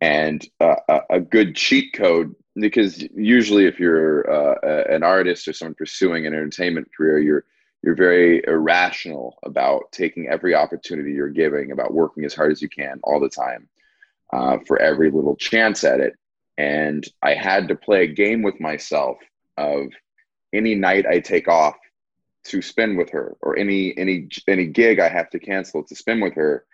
And 0.00 0.46
uh, 0.60 0.76
a, 1.10 1.18
good 1.18 1.56
cheat 1.56 1.92
code 1.92 2.32
because 2.54 3.02
usually 3.16 3.66
if 3.66 3.80
you're 3.80 4.30
uh, 4.30 4.84
an 4.88 5.02
artist 5.02 5.48
or 5.48 5.52
someone 5.52 5.74
pursuing 5.74 6.24
an 6.24 6.34
entertainment 6.34 6.88
career 6.96 7.18
you're 7.18 7.44
you're 7.82 7.96
very 7.96 8.40
irrational 8.46 9.36
about 9.44 9.90
taking 9.90 10.28
every 10.28 10.54
opportunity 10.54 11.12
you're 11.12 11.30
giving 11.30 11.72
about 11.72 11.92
working 11.92 12.24
as 12.24 12.32
hard 12.32 12.52
as 12.52 12.62
you 12.62 12.68
can 12.68 13.00
all 13.02 13.18
the 13.18 13.28
time 13.28 13.68
uh, 14.32 14.58
for 14.68 14.78
every 14.80 15.10
little 15.10 15.34
chance 15.34 15.82
at 15.82 15.98
it. 15.98 16.14
And 16.58 17.04
i 17.20 17.34
had 17.34 17.66
to 17.66 17.74
play 17.74 18.04
a 18.04 18.14
game 18.14 18.42
with 18.42 18.60
myself 18.60 19.18
of 19.56 19.88
any 20.52 20.76
night 20.76 21.06
i 21.06 21.18
take 21.18 21.48
off 21.48 21.74
to 22.44 22.62
spend 22.62 22.96
with 22.96 23.10
her 23.10 23.36
or 23.40 23.58
any 23.58 23.96
any 23.98 24.28
any 24.46 24.66
gig 24.66 25.00
I 25.00 25.08
have 25.08 25.30
to 25.30 25.38
cancel 25.38 25.82
to 25.84 25.94
spend 25.94 26.22
with 26.22 26.34
her 26.34 26.64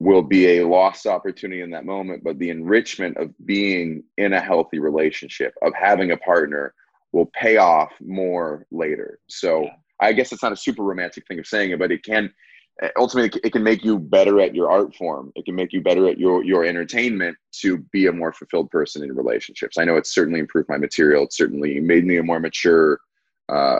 will 0.00 0.22
be 0.22 0.58
a 0.58 0.66
lost 0.66 1.06
opportunity 1.06 1.62
in 1.62 1.70
that 1.70 1.84
moment. 1.84 2.24
But 2.24 2.38
the 2.38 2.50
enrichment 2.50 3.16
of 3.16 3.32
being 3.46 4.02
in 4.18 4.32
a 4.32 4.40
healthy 4.40 4.78
relationship 4.78 5.54
of 5.62 5.72
having 5.74 6.10
a 6.10 6.16
partner 6.16 6.74
will 7.12 7.30
pay 7.40 7.58
off 7.58 7.92
more 8.00 8.66
later. 8.70 9.20
So 9.28 9.62
Yeah. 9.64 9.76
i 10.00 10.12
guess 10.12 10.32
it's 10.32 10.42
not 10.42 10.52
a 10.52 10.56
super 10.56 10.82
romantic 10.82 11.24
thing 11.28 11.38
of 11.38 11.46
saying 11.46 11.70
it 11.70 11.78
but 11.78 11.92
it 11.92 12.02
can 12.02 12.32
ultimately 12.96 13.40
it 13.44 13.52
can 13.52 13.62
make 13.62 13.84
you 13.84 13.98
better 13.98 14.40
at 14.40 14.54
your 14.54 14.70
art 14.70 14.94
form. 14.96 15.32
It 15.36 15.44
can 15.44 15.54
make 15.54 15.72
you 15.72 15.80
better 15.80 16.08
at 16.08 16.18
your 16.18 16.42
your 16.44 16.64
entertainment 16.64 17.36
to 17.60 17.78
be 17.92 18.06
a 18.06 18.12
more 18.12 18.32
fulfilled 18.32 18.70
person 18.70 19.02
in 19.04 19.14
relationships. 19.14 19.78
I 19.78 19.84
know 19.84 19.96
it's 19.96 20.14
certainly 20.14 20.40
improved 20.40 20.68
my 20.68 20.78
material. 20.78 21.24
It's 21.24 21.36
certainly 21.36 21.78
made 21.80 22.04
me 22.04 22.16
a 22.16 22.22
more 22.22 22.40
mature 22.40 22.98
uh, 23.48 23.78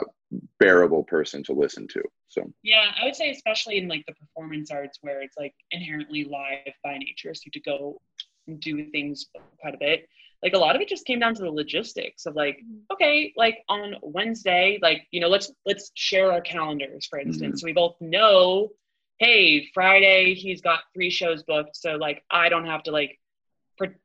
bearable 0.59 1.03
person 1.03 1.43
to 1.43 1.53
listen 1.53 1.87
to. 1.89 2.01
So 2.27 2.51
Yeah, 2.63 2.91
I 2.99 3.05
would 3.05 3.15
say 3.15 3.29
especially 3.31 3.77
in 3.77 3.87
like 3.87 4.05
the 4.05 4.13
performance 4.13 4.71
arts 4.71 4.99
where 5.01 5.21
it's 5.21 5.37
like 5.37 5.53
inherently 5.71 6.23
live 6.25 6.73
by 6.83 6.97
nature, 6.97 7.33
so 7.33 7.41
you 7.45 7.51
have 7.53 7.53
to 7.53 7.59
go 7.61 8.01
and 8.47 8.59
do 8.59 8.89
things 8.91 9.27
quite 9.59 9.73
a 9.73 9.77
bit. 9.77 10.07
Like 10.43 10.53
a 10.53 10.57
lot 10.57 10.75
of 10.75 10.81
it 10.81 10.87
just 10.87 11.05
came 11.05 11.19
down 11.19 11.33
to 11.35 11.41
the 11.41 11.49
logistics 11.49 12.25
of 12.25 12.35
like, 12.35 12.57
mm-hmm. 12.57 12.93
okay, 12.93 13.33
like 13.35 13.63
on 13.67 13.95
Wednesday, 14.01 14.77
like 14.81 15.07
you 15.11 15.19
know, 15.19 15.27
let's 15.29 15.51
let's 15.65 15.91
share 15.95 16.31
our 16.31 16.41
calendars, 16.41 17.07
for 17.07 17.19
instance. 17.19 17.61
So 17.61 17.65
we 17.65 17.73
both 17.73 17.95
know, 17.99 18.69
hey, 19.17 19.67
Friday 19.73 20.33
he's 20.35 20.61
got 20.61 20.81
three 20.93 21.09
shows 21.09 21.43
booked, 21.43 21.75
so 21.75 21.95
like 21.95 22.23
I 22.29 22.49
don't 22.49 22.65
have 22.65 22.83
to 22.83 22.91
like 22.91 23.19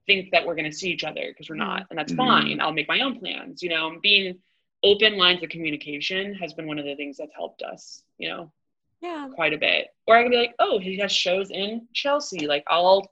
think 0.06 0.30
that 0.32 0.46
we're 0.46 0.54
gonna 0.54 0.72
see 0.72 0.90
each 0.90 1.04
other 1.04 1.26
because 1.28 1.48
we're 1.48 1.56
not, 1.56 1.82
mm-hmm. 1.82 1.86
and 1.90 1.98
that's 1.98 2.12
Mhm. 2.12 2.16
fine. 2.16 2.60
I'll 2.60 2.72
make 2.72 2.88
my 2.88 3.00
own 3.00 3.18
plans. 3.18 3.62
You 3.62 3.68
know, 3.70 3.98
being 4.02 4.38
open 4.82 5.16
lines 5.18 5.42
of 5.42 5.48
communication 5.50 6.34
has 6.34 6.52
been 6.54 6.66
one 6.66 6.78
of 6.78 6.84
the 6.84 6.94
things 6.96 7.16
that's 7.18 7.34
helped 7.34 7.62
us. 7.62 8.02
You 8.18 8.28
know 8.30 8.52
Yeah. 9.02 9.28
quite 9.34 9.52
a 9.52 9.58
bit. 9.58 9.88
Or 10.06 10.16
I 10.16 10.22
can 10.22 10.30
be 10.30 10.36
like, 10.36 10.54
oh, 10.58 10.78
he 10.78 10.98
has 10.98 11.12
shows 11.12 11.50
in 11.50 11.86
Chelsea. 11.94 12.46
Like 12.46 12.64
I'll 12.68 13.06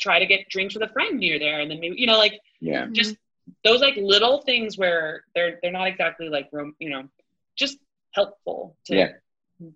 try 0.00 0.18
to 0.18 0.26
get 0.26 0.48
drinks 0.48 0.74
with 0.74 0.82
a 0.88 0.92
friend 0.92 1.18
near 1.18 1.38
there, 1.38 1.60
and 1.60 1.70
then 1.70 1.80
maybe 1.80 1.96
you 1.98 2.06
know, 2.06 2.18
like 2.18 2.40
yeah, 2.60 2.86
just 2.92 3.16
those 3.64 3.80
like 3.80 3.96
little 3.96 4.42
things 4.42 4.78
where 4.78 5.24
they're 5.34 5.58
they're 5.62 5.72
not 5.72 5.88
exactly 5.88 6.28
like 6.28 6.48
rom- 6.52 6.76
you 6.78 6.90
know, 6.90 7.08
just 7.56 7.78
helpful 8.12 8.76
to 8.86 8.96
Yeah. 8.96 9.08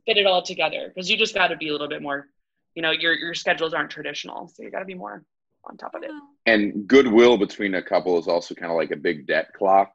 fit 0.07 0.17
it 0.19 0.27
all 0.27 0.43
together 0.43 0.89
because 0.89 1.11
you 1.11 1.17
just 1.17 1.35
got 1.35 1.49
to 1.49 1.57
be 1.57 1.69
a 1.69 1.73
little 1.73 1.89
bit 1.89 2.03
more. 2.03 2.29
You 2.75 2.83
know, 2.83 2.91
your 2.91 3.15
your 3.15 3.35
schedules 3.35 3.73
aren't 3.73 3.91
traditional, 3.91 4.49
so 4.49 4.63
you 4.63 4.71
got 4.71 4.81
to 4.81 4.85
be 4.85 4.95
more 4.95 5.25
on 5.65 5.77
top 5.77 5.95
of 5.95 6.03
it. 6.05 6.11
and 6.47 6.87
goodwill 6.87 7.37
between 7.37 7.75
a 7.75 7.83
couple 7.83 8.17
is 8.21 8.29
also 8.29 8.55
kind 8.55 8.71
of 8.71 8.77
like 8.77 8.93
a 8.93 8.97
big 8.97 9.27
debt 9.27 9.53
clock, 9.53 9.91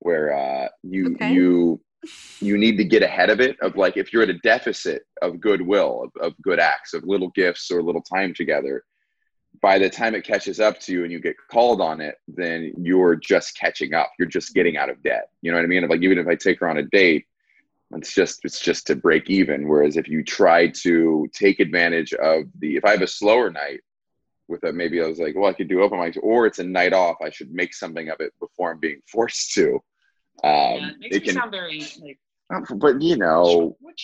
where 0.00 0.36
uh, 0.36 0.68
you 0.82 1.14
Okay. 1.14 1.32
you 1.32 1.80
you 2.40 2.56
need 2.56 2.76
to 2.76 2.84
get 2.84 3.02
ahead 3.02 3.30
of 3.30 3.40
it. 3.40 3.58
Of 3.60 3.76
like 3.76 3.96
if 3.96 4.12
you're 4.12 4.22
at 4.22 4.30
a 4.30 4.38
deficit 4.38 5.02
of 5.22 5.40
goodwill, 5.40 6.04
of, 6.04 6.22
of 6.22 6.42
good 6.42 6.60
acts, 6.60 6.94
of 6.94 7.04
little 7.04 7.30
gifts 7.30 7.70
or 7.70 7.82
little 7.82 8.02
time 8.02 8.34
together. 8.34 8.84
By 9.60 9.78
the 9.78 9.90
time 9.90 10.14
it 10.14 10.24
catches 10.24 10.60
up 10.60 10.78
to 10.80 10.92
you 10.92 11.02
and 11.02 11.10
you 11.10 11.18
get 11.20 11.34
called 11.50 11.80
on 11.80 12.00
it, 12.00 12.14
then 12.28 12.72
you're 12.76 13.16
just 13.16 13.58
catching 13.58 13.92
up. 13.92 14.12
You're 14.16 14.28
just 14.28 14.54
getting 14.54 14.76
out 14.76 14.88
of 14.88 15.02
debt. 15.02 15.30
You 15.42 15.50
know 15.50 15.58
what 15.58 15.64
I 15.64 15.68
mean? 15.68 15.88
Like 15.88 16.02
even 16.02 16.18
if 16.18 16.28
I 16.28 16.36
take 16.36 16.60
her 16.60 16.68
on 16.68 16.76
a 16.76 16.84
date, 16.84 17.26
it's 17.94 18.14
just 18.14 18.40
it's 18.44 18.60
just 18.60 18.86
to 18.86 18.96
break 18.96 19.30
even 19.30 19.66
whereas 19.66 19.96
if 19.96 20.08
you 20.08 20.22
try 20.22 20.68
to 20.68 21.26
take 21.32 21.60
advantage 21.60 22.12
of 22.14 22.44
the 22.58 22.76
if 22.76 22.84
i 22.84 22.90
have 22.90 23.02
a 23.02 23.06
slower 23.06 23.50
night 23.50 23.80
with 24.46 24.62
a 24.64 24.72
maybe 24.72 25.00
i 25.00 25.06
was 25.06 25.18
like 25.18 25.34
well 25.34 25.48
i 25.48 25.52
could 25.52 25.68
do 25.68 25.82
open 25.82 25.98
mics 25.98 26.18
or 26.22 26.46
it's 26.46 26.58
a 26.58 26.64
night 26.64 26.92
off 26.92 27.16
i 27.22 27.30
should 27.30 27.50
make 27.50 27.74
something 27.74 28.10
of 28.10 28.20
it 28.20 28.32
before 28.40 28.70
i'm 28.70 28.78
being 28.78 29.00
forced 29.10 29.52
to 29.54 29.80
yeah, 30.42 30.74
um 30.74 30.90
it 30.90 30.98
makes 30.98 31.16
it 31.16 31.22
me 31.22 31.26
can 31.26 31.34
sound 31.34 31.50
very 31.50 31.86
like. 32.02 32.18
but 32.76 33.00
you 33.02 33.16
know 33.16 33.76
What 33.80 33.96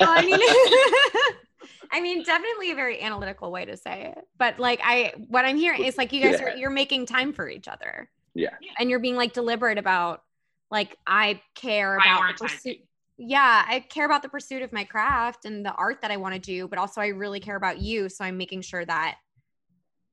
I 0.00 0.24
mean, 0.24 0.38
I 1.92 2.00
mean, 2.00 2.22
definitely 2.22 2.70
a 2.70 2.74
very 2.74 3.00
analytical 3.00 3.50
way 3.50 3.64
to 3.64 3.76
say 3.76 4.12
it. 4.16 4.24
But 4.38 4.58
like, 4.58 4.80
I 4.82 5.14
what 5.28 5.44
I'm 5.44 5.56
hearing 5.56 5.84
is 5.84 5.96
like 5.96 6.12
you 6.12 6.22
guys 6.22 6.40
are 6.40 6.56
you're 6.56 6.70
making 6.70 7.06
time 7.06 7.32
for 7.32 7.48
each 7.48 7.68
other. 7.68 8.10
Yeah. 8.34 8.50
And 8.78 8.90
you're 8.90 9.00
being 9.00 9.16
like 9.16 9.32
deliberate 9.32 9.78
about 9.78 10.22
like 10.70 10.96
I 11.06 11.40
care 11.54 11.96
about 11.96 12.38
the 12.38 12.44
pursuit. 12.44 12.78
Yeah, 13.16 13.64
I 13.68 13.80
care 13.80 14.06
about 14.06 14.22
the 14.22 14.28
pursuit 14.28 14.62
of 14.62 14.72
my 14.72 14.84
craft 14.84 15.44
and 15.44 15.64
the 15.64 15.72
art 15.72 16.00
that 16.02 16.10
I 16.10 16.16
want 16.16 16.34
to 16.34 16.40
do, 16.40 16.68
but 16.68 16.78
also 16.78 17.00
I 17.02 17.08
really 17.08 17.40
care 17.40 17.56
about 17.56 17.78
you. 17.78 18.08
So 18.08 18.24
I'm 18.24 18.38
making 18.38 18.62
sure 18.62 18.84
that 18.84 19.18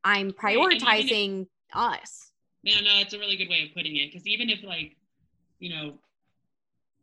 I'm 0.04 0.34
Right, 0.42 0.58
and 0.58 0.74
even 0.74 0.80
prioritizing 0.80 1.48
us. 1.74 2.32
No, 2.64 2.74
no, 2.82 3.00
it's 3.00 3.14
a 3.14 3.20
really 3.20 3.38
good 3.38 3.50
way 3.50 3.64
of 3.64 3.74
putting 3.74 3.96
it. 3.96 4.12
Because 4.12 4.28
even 4.28 4.50
if 4.50 4.62
like, 4.64 4.97
you 5.60 5.70
know, 5.76 5.94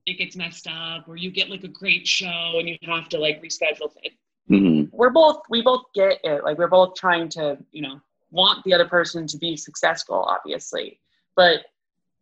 it 0.06 0.18
gets 0.18 0.36
messed 0.36 0.66
up, 0.68 1.08
or 1.08 1.16
you 1.16 1.30
get 1.30 1.48
like 1.50 1.64
a 1.64 1.68
great 1.68 2.06
show 2.06 2.58
and 2.58 2.68
you 2.68 2.76
have 2.82 3.08
to 3.10 3.18
like 3.18 3.42
reschedule 3.42 3.90
it, 4.02 4.12
Mhm. 4.50 4.90
we're 4.92 5.10
both 5.10 5.42
we 5.48 5.62
both 5.62 5.84
get 5.94 6.20
it. 6.24 6.44
Like 6.44 6.58
we're 6.58 6.68
both 6.68 6.94
trying 6.94 7.28
to, 7.30 7.56
you 7.72 7.82
know, 7.82 8.00
want 8.30 8.62
the 8.64 8.74
other 8.74 8.86
person 8.86 9.26
to 9.26 9.38
be 9.38 9.56
successful, 9.56 10.16
obviously. 10.16 11.00
But 11.36 11.60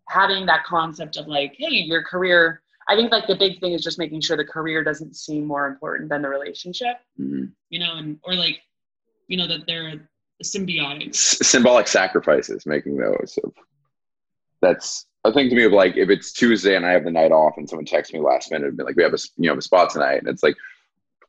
having 0.08 0.46
that 0.46 0.64
concept 0.64 1.16
of 1.16 1.26
like, 1.26 1.54
hey, 1.56 1.70
your 1.70 2.02
career. 2.02 2.62
I 2.88 2.96
think 2.96 3.12
like 3.12 3.26
the 3.28 3.36
big 3.36 3.60
thing 3.60 3.72
is 3.72 3.82
just 3.82 3.98
making 3.98 4.20
sure 4.20 4.36
the 4.36 4.44
career 4.44 4.82
doesn't 4.82 5.14
seem 5.16 5.44
more 5.46 5.66
important 5.68 6.08
than 6.10 6.20
the 6.22 6.28
relationship, 6.28 6.96
Mhm. 7.18 7.52
you 7.70 7.78
know, 7.78 7.94
and 7.96 8.18
or 8.24 8.34
like, 8.34 8.60
you 9.28 9.36
know, 9.36 9.46
that 9.46 9.66
they're 9.66 10.08
symbiotic. 10.42 11.10
S- 11.10 11.46
symbolic 11.46 11.86
sacrifices 11.86 12.66
making 12.66 12.96
those 12.96 13.38
of 13.44 13.52
that's 14.60 15.06
a 15.24 15.32
thing 15.32 15.48
to 15.48 15.54
me 15.54 15.64
of 15.64 15.72
like 15.72 15.96
if 15.96 16.10
it's 16.10 16.32
tuesday 16.32 16.76
and 16.76 16.84
i 16.84 16.90
have 16.90 17.04
the 17.04 17.10
night 17.10 17.32
off 17.32 17.54
and 17.56 17.68
someone 17.68 17.86
texts 17.86 18.12
me 18.12 18.20
last 18.20 18.50
minute 18.50 18.68
and 18.68 18.76
be 18.76 18.84
like 18.84 18.96
we 18.96 19.02
have 19.02 19.14
a 19.14 19.18
you 19.36 19.48
know 19.48 19.56
a 19.56 19.62
spot 19.62 19.90
tonight 19.90 20.18
and 20.18 20.28
it's 20.28 20.42
like 20.42 20.56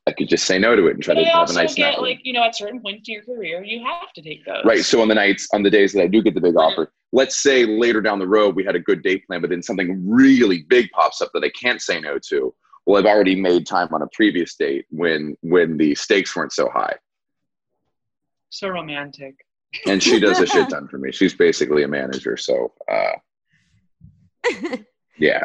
i 0.06 0.12
could 0.12 0.28
just 0.28 0.44
say 0.44 0.58
no 0.58 0.76
to 0.76 0.86
it 0.86 0.94
and 0.94 1.02
try 1.02 1.14
But 1.14 1.20
to 1.20 1.30
have 1.30 1.50
a 1.50 1.52
nice 1.52 1.74
get 1.74 1.92
night 1.92 2.00
like, 2.00 2.20
you 2.24 2.32
know, 2.32 2.42
at 2.42 2.54
certain 2.56 2.80
points 2.80 3.08
in 3.08 3.14
your 3.14 3.22
career, 3.22 3.62
you 3.64 3.84
have 3.84 4.12
to 4.14 4.22
take 4.22 4.44
those. 4.44 4.64
Right. 4.64 4.84
So 4.84 5.00
on 5.00 5.08
the 5.08 5.14
nights, 5.14 5.48
on 5.52 5.62
the 5.62 5.70
days 5.70 5.92
that 5.92 6.02
I 6.02 6.06
do 6.06 6.22
get 6.22 6.34
the 6.34 6.40
big 6.40 6.56
offer, 6.56 6.92
let's 7.12 7.42
say 7.42 7.64
later 7.64 8.00
down 8.00 8.18
the 8.18 8.26
road 8.26 8.54
we 8.54 8.64
had 8.64 8.76
a 8.76 8.80
good 8.80 9.02
date 9.02 9.26
plan, 9.26 9.40
but 9.40 9.50
then 9.50 9.62
something 9.62 10.02
really 10.06 10.62
big 10.68 10.90
pops 10.90 11.22
up 11.22 11.30
that 11.32 11.44
I 11.44 11.50
can't 11.50 11.80
say 11.80 12.00
no 12.00 12.18
to. 12.28 12.54
Well, 12.86 12.98
I've 12.98 13.06
already 13.06 13.34
made 13.34 13.66
time 13.66 13.88
on 13.94 14.02
a 14.02 14.08
previous 14.12 14.56
date 14.56 14.84
when 14.90 15.36
when 15.40 15.78
the 15.78 15.94
stakes 15.94 16.36
weren't 16.36 16.52
so 16.52 16.68
high. 16.68 16.96
So 18.50 18.68
romantic. 18.68 19.34
And 19.86 20.02
she 20.02 20.20
does 20.20 20.38
a 20.38 20.46
shit 20.46 20.68
ton 20.70 20.86
for 20.88 20.98
me. 20.98 21.12
She's 21.12 21.34
basically 21.34 21.82
a 21.82 21.88
manager. 21.88 22.36
So 22.36 22.72
uh, 22.92 23.12
yeah. 25.18 25.44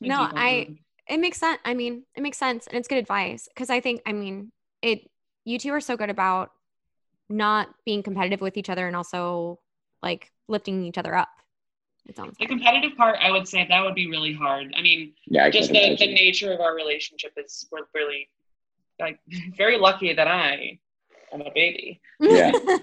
No, 0.00 0.28
I- 0.34 0.76
it 1.08 1.20
makes 1.20 1.38
sense. 1.38 1.58
I 1.64 1.74
mean, 1.74 2.02
it 2.16 2.20
makes 2.22 2.36
sense 2.36 2.66
and 2.66 2.76
it's 2.76 2.88
good 2.88 2.98
advice 2.98 3.48
because 3.54 3.70
I 3.70 3.80
think, 3.80 4.02
I 4.06 4.12
mean, 4.12 4.50
it, 4.82 5.08
you 5.44 5.56
two 5.58 5.70
are 5.72 5.80
so 5.80 5.96
good 5.96 6.10
about 6.10 6.50
not 7.28 7.68
being 7.84 8.02
competitive 8.02 8.40
with 8.40 8.56
each 8.56 8.68
other 8.68 8.86
and 8.88 8.96
also 8.96 9.60
like 10.02 10.32
lifting 10.48 10.84
each 10.84 10.98
other 10.98 11.14
up. 11.14 11.28
It 12.08 12.16
sounds 12.16 12.36
the 12.38 12.46
competitive 12.46 12.96
part, 12.96 13.18
I 13.20 13.30
would 13.30 13.46
say 13.46 13.66
that 13.68 13.84
would 13.84 13.94
be 13.94 14.08
really 14.08 14.32
hard. 14.32 14.72
I 14.76 14.82
mean, 14.82 15.12
Yeah. 15.26 15.44
I 15.44 15.50
just 15.50 15.70
the, 15.70 15.78
imagine. 15.86 16.08
the 16.08 16.14
nature 16.14 16.52
of 16.52 16.60
our 16.60 16.74
relationship 16.74 17.32
is 17.36 17.68
we're 17.70 17.80
really 17.94 18.28
like 18.98 19.20
very 19.56 19.78
lucky 19.78 20.12
that 20.12 20.26
I 20.28 20.78
am 21.32 21.40
a 21.40 21.50
baby. 21.54 22.00
Yeah. 22.20 22.52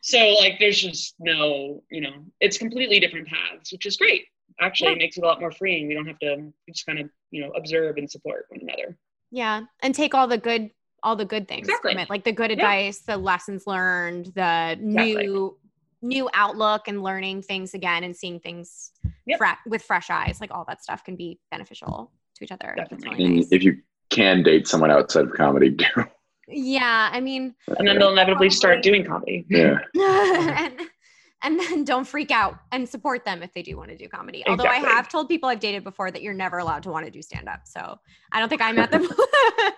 So 0.00 0.18
like 0.38 0.58
there's 0.58 0.80
just 0.82 1.14
no, 1.18 1.82
you 1.90 2.02
know, 2.02 2.12
it's 2.38 2.58
completely 2.58 3.00
different 3.00 3.26
paths, 3.26 3.72
which 3.72 3.86
is 3.86 3.96
great. 3.96 4.26
Actually, 4.60 4.90
Yeah. 4.90 4.96
it 4.96 4.98
makes 4.98 5.16
it 5.16 5.24
a 5.24 5.26
lot 5.26 5.40
more 5.40 5.50
freeing. 5.52 5.88
We 5.88 5.94
don't 5.94 6.06
have 6.06 6.18
to 6.20 6.52
just 6.68 6.86
kind 6.86 6.98
of, 7.00 7.10
you 7.30 7.40
know, 7.42 7.50
observe 7.52 7.96
and 7.96 8.10
support 8.10 8.46
one 8.50 8.60
another. 8.62 8.96
yeah. 9.30 9.62
And 9.82 9.94
take 9.94 10.14
all 10.14 10.28
the 10.28 10.38
good, 10.38 10.70
all 11.02 11.16
the 11.16 11.24
good 11.24 11.48
things 11.48 11.68
Exactly. 11.68 11.92
from 11.92 12.00
it, 12.02 12.10
like 12.10 12.24
the 12.24 12.32
good 12.32 12.50
Yeah. 12.50 12.56
advice, 12.56 13.00
the 13.00 13.16
lessons 13.16 13.66
learned, 13.66 14.26
the 14.34 14.76
new, 14.80 15.58
new 16.02 16.30
outlook 16.34 16.86
and 16.88 17.02
learning 17.02 17.42
things 17.42 17.74
again 17.74 18.04
and 18.04 18.14
seeing 18.16 18.38
things 18.40 18.92
Yep. 19.26 19.38
fre- 19.38 19.68
with 19.68 19.82
fresh 19.82 20.08
eyes. 20.10 20.40
Like 20.40 20.50
all 20.52 20.64
that 20.66 20.82
stuff 20.82 21.02
can 21.04 21.16
be 21.16 21.40
beneficial. 21.50 22.12
to 22.36 22.42
each 22.44 22.50
other. 22.50 22.74
Definitely. 22.76 23.10
really 23.10 23.34
nice. 23.36 23.52
if 23.52 23.62
you 23.62 23.80
can 24.10 24.42
date 24.42 24.66
someone 24.66 24.90
outside 24.90 25.24
of 25.26 25.32
comedy, 25.34 25.70
do. 25.70 25.84
Yeah, 26.48 27.08
I 27.12 27.20
mean, 27.20 27.54
And 27.78 27.86
then 27.88 27.98
they'll 27.98 28.10
inevitably 28.12 28.50
start 28.50 28.82
doing 28.82 29.04
comedy. 29.04 29.46
yeah. 29.48 29.78
and, 29.94 30.80
and 31.44 31.60
then 31.60 31.84
don't 31.84 32.06
freak 32.06 32.30
out 32.30 32.58
and 32.72 32.88
support 32.88 33.24
them 33.24 33.42
if 33.42 33.52
they 33.54 33.62
do 33.62 33.76
want 33.76 33.90
to 33.90 33.96
do 33.96 34.08
comedy. 34.08 34.42
Although 34.48 34.64
I 34.64 34.78
have 34.78 35.08
told 35.08 35.28
people 35.28 35.48
I've 35.48 35.60
dated 35.60 35.84
before 35.84 36.10
that 36.10 36.22
you're 36.22 36.34
never 36.34 36.58
allowed 36.58 36.82
to 36.84 36.90
want 36.90 37.04
to 37.04 37.12
do 37.12 37.22
stand 37.22 37.48
up. 37.48 37.60
So 37.64 37.98
I 38.32 38.40
don't 38.40 38.48
think 38.48 38.62
I'm 38.62 38.78
at 38.78 38.90
the 38.90 38.98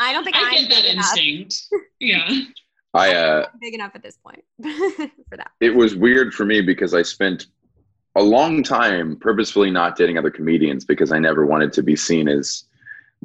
I 0.00 0.12
don't 0.12 0.22
think 0.22 0.36
I 0.36 0.42
I'm 0.42 0.50
get 0.52 0.70
that 0.70 0.82
big 0.82 0.92
enough, 0.92 1.16
instinct. 1.16 1.66
Yeah. 1.98 2.28
I 2.92 3.12
uh 3.12 3.46
big 3.60 3.74
enough 3.74 3.92
at 3.94 4.02
this 4.02 4.16
point 4.16 4.44
for 5.28 5.36
that. 5.36 5.50
it 5.60 5.74
was 5.74 5.96
weird 5.96 6.32
for 6.32 6.44
me 6.44 6.60
because 6.60 6.94
I 6.94 7.02
spent 7.02 7.46
a 8.14 8.22
long 8.22 8.62
time 8.62 9.16
purposefully 9.16 9.70
not 9.70 9.96
dating 9.96 10.18
other 10.18 10.30
comedians 10.30 10.84
because 10.84 11.10
I 11.10 11.18
never 11.18 11.44
wanted 11.44 11.72
to 11.72 11.82
be 11.82 11.96
seen 11.96 12.28
as 12.28 12.64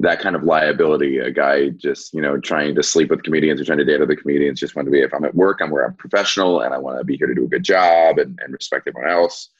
that 0.00 0.20
kind 0.20 0.34
of 0.34 0.44
liability. 0.44 1.18
A 1.18 1.30
guy 1.30 1.68
just, 1.70 2.12
you 2.14 2.20
know, 2.20 2.38
trying 2.38 2.74
to 2.74 2.82
sleep 2.82 3.10
with 3.10 3.22
comedians 3.22 3.60
or 3.60 3.64
trying 3.64 3.78
to 3.78 3.84
date 3.84 4.00
other 4.00 4.16
comedians. 4.16 4.60
Just 4.60 4.74
wanted 4.74 4.86
to 4.86 4.92
be, 4.92 5.02
if 5.02 5.14
I'm 5.14 5.24
at 5.24 5.34
work, 5.34 5.60
I'm 5.60 5.70
where 5.70 5.84
I'm 5.84 5.94
professional 5.94 6.62
and 6.62 6.74
I 6.74 6.78
want 6.78 6.98
to 6.98 7.04
be 7.04 7.16
here 7.16 7.26
to 7.26 7.34
do 7.34 7.44
a 7.44 7.48
good 7.48 7.62
job 7.64 8.18
and, 8.18 8.38
and 8.42 8.52
respect 8.52 8.88
everyone 8.88 9.10
else. 9.10 9.50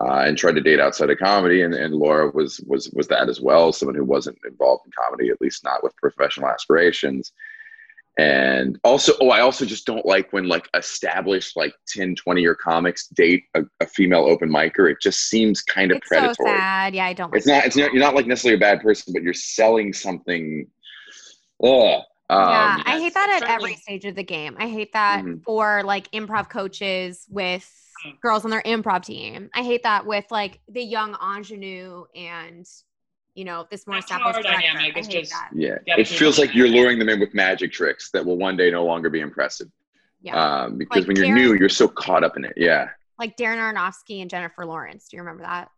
Uh, 0.00 0.22
and 0.26 0.38
tried 0.38 0.54
to 0.54 0.60
date 0.60 0.78
outside 0.78 1.10
of 1.10 1.18
comedy, 1.18 1.62
and, 1.62 1.74
and 1.74 1.92
Laura 1.92 2.30
was 2.30 2.60
was 2.68 2.88
was 2.90 3.08
that 3.08 3.28
as 3.28 3.40
well. 3.40 3.72
Someone 3.72 3.96
who 3.96 4.04
wasn't 4.04 4.38
involved 4.46 4.86
in 4.86 4.92
comedy, 4.96 5.28
at 5.28 5.40
least 5.40 5.64
not 5.64 5.82
with 5.82 5.96
professional 5.96 6.48
aspirations 6.48 7.32
and 8.18 8.78
also 8.82 9.12
oh 9.20 9.30
i 9.30 9.40
also 9.40 9.64
just 9.64 9.86
don't 9.86 10.04
like 10.04 10.32
when 10.32 10.48
like 10.48 10.68
established 10.74 11.56
like 11.56 11.72
10 11.86 12.16
20 12.16 12.40
year 12.40 12.54
comics 12.54 13.06
date 13.08 13.44
a, 13.54 13.62
a 13.80 13.86
female 13.86 14.24
open 14.24 14.50
micer 14.50 14.90
it 14.90 14.98
just 15.00 15.28
seems 15.28 15.62
kind 15.62 15.92
of 15.92 15.98
It's 15.98 16.08
so 16.08 16.16
predatory 16.16 16.58
sad. 16.58 16.94
Yeah, 16.94 17.06
I 17.06 17.12
don't 17.12 17.30
like 17.30 17.38
it's 17.38 17.46
not 17.46 17.64
it's 17.64 17.76
not 17.76 17.92
you're 17.92 18.02
not 18.02 18.14
like 18.14 18.26
necessarily 18.26 18.56
a 18.56 18.60
bad 18.60 18.80
person 18.80 19.12
but 19.12 19.22
you're 19.22 19.32
selling 19.34 19.92
something 19.92 20.66
Ugh. 21.62 22.02
Um, 22.30 22.50
yeah, 22.50 22.82
I 22.84 22.98
hate 23.00 23.14
that 23.14 23.28
yes, 23.30 23.42
at 23.42 23.48
every 23.50 23.74
stage 23.76 24.04
of 24.04 24.14
the 24.14 24.22
game. 24.22 24.54
I 24.58 24.68
hate 24.68 24.92
that 24.92 25.24
Mhm. 25.24 25.42
for 25.44 25.82
like 25.82 26.10
improv 26.12 26.50
coaches 26.50 27.24
with 27.30 27.66
Mm. 28.06 28.20
girls 28.20 28.44
on 28.44 28.50
their 28.50 28.62
improv 28.62 29.02
team. 29.04 29.48
I 29.54 29.62
hate 29.62 29.82
that 29.84 30.06
with 30.06 30.26
like 30.30 30.60
the 30.68 30.82
young 30.82 31.16
ingenue 31.20 32.04
and 32.14 32.66
you 33.34 33.44
know 33.44 33.60
if 33.60 33.70
this 33.70 33.86
more 33.86 33.96
That 33.96 34.04
established 34.04 34.42
dynamic 34.42 34.96
is 34.96 35.06
just- 35.08 35.30
that. 35.30 35.50
yeah 35.54 35.78
Yeah, 35.86 35.96
it 35.98 36.08
feels 36.08 36.38
like 36.38 36.54
you're 36.54 36.68
luring 36.68 36.98
them 36.98 37.08
in 37.08 37.20
with 37.20 37.34
magic 37.34 37.72
tricks 37.72 38.10
that 38.12 38.24
will 38.24 38.36
one 38.36 38.56
day 38.56 38.70
no 38.70 38.84
longer 38.84 39.10
be 39.10 39.20
impressive 39.20 39.68
Yeah, 40.22 40.62
um, 40.64 40.78
because 40.78 41.00
Like 41.02 41.08
when 41.08 41.16
you're 41.16 41.26
Karen- 41.26 41.42
new 41.42 41.54
you're 41.54 41.68
so 41.68 41.86
caught 41.88 42.24
up 42.24 42.36
in 42.36 42.44
it 42.44 42.54
yeah 42.56 42.88
like 43.18 43.36
Darren 43.36 43.56
Aronofsky 43.58 44.20
and 44.22 44.30
Jennifer 44.30 44.64
Lawrence. 44.64 45.08
Do 45.08 45.16
you 45.16 45.22
remember 45.22 45.42
that? 45.42 45.70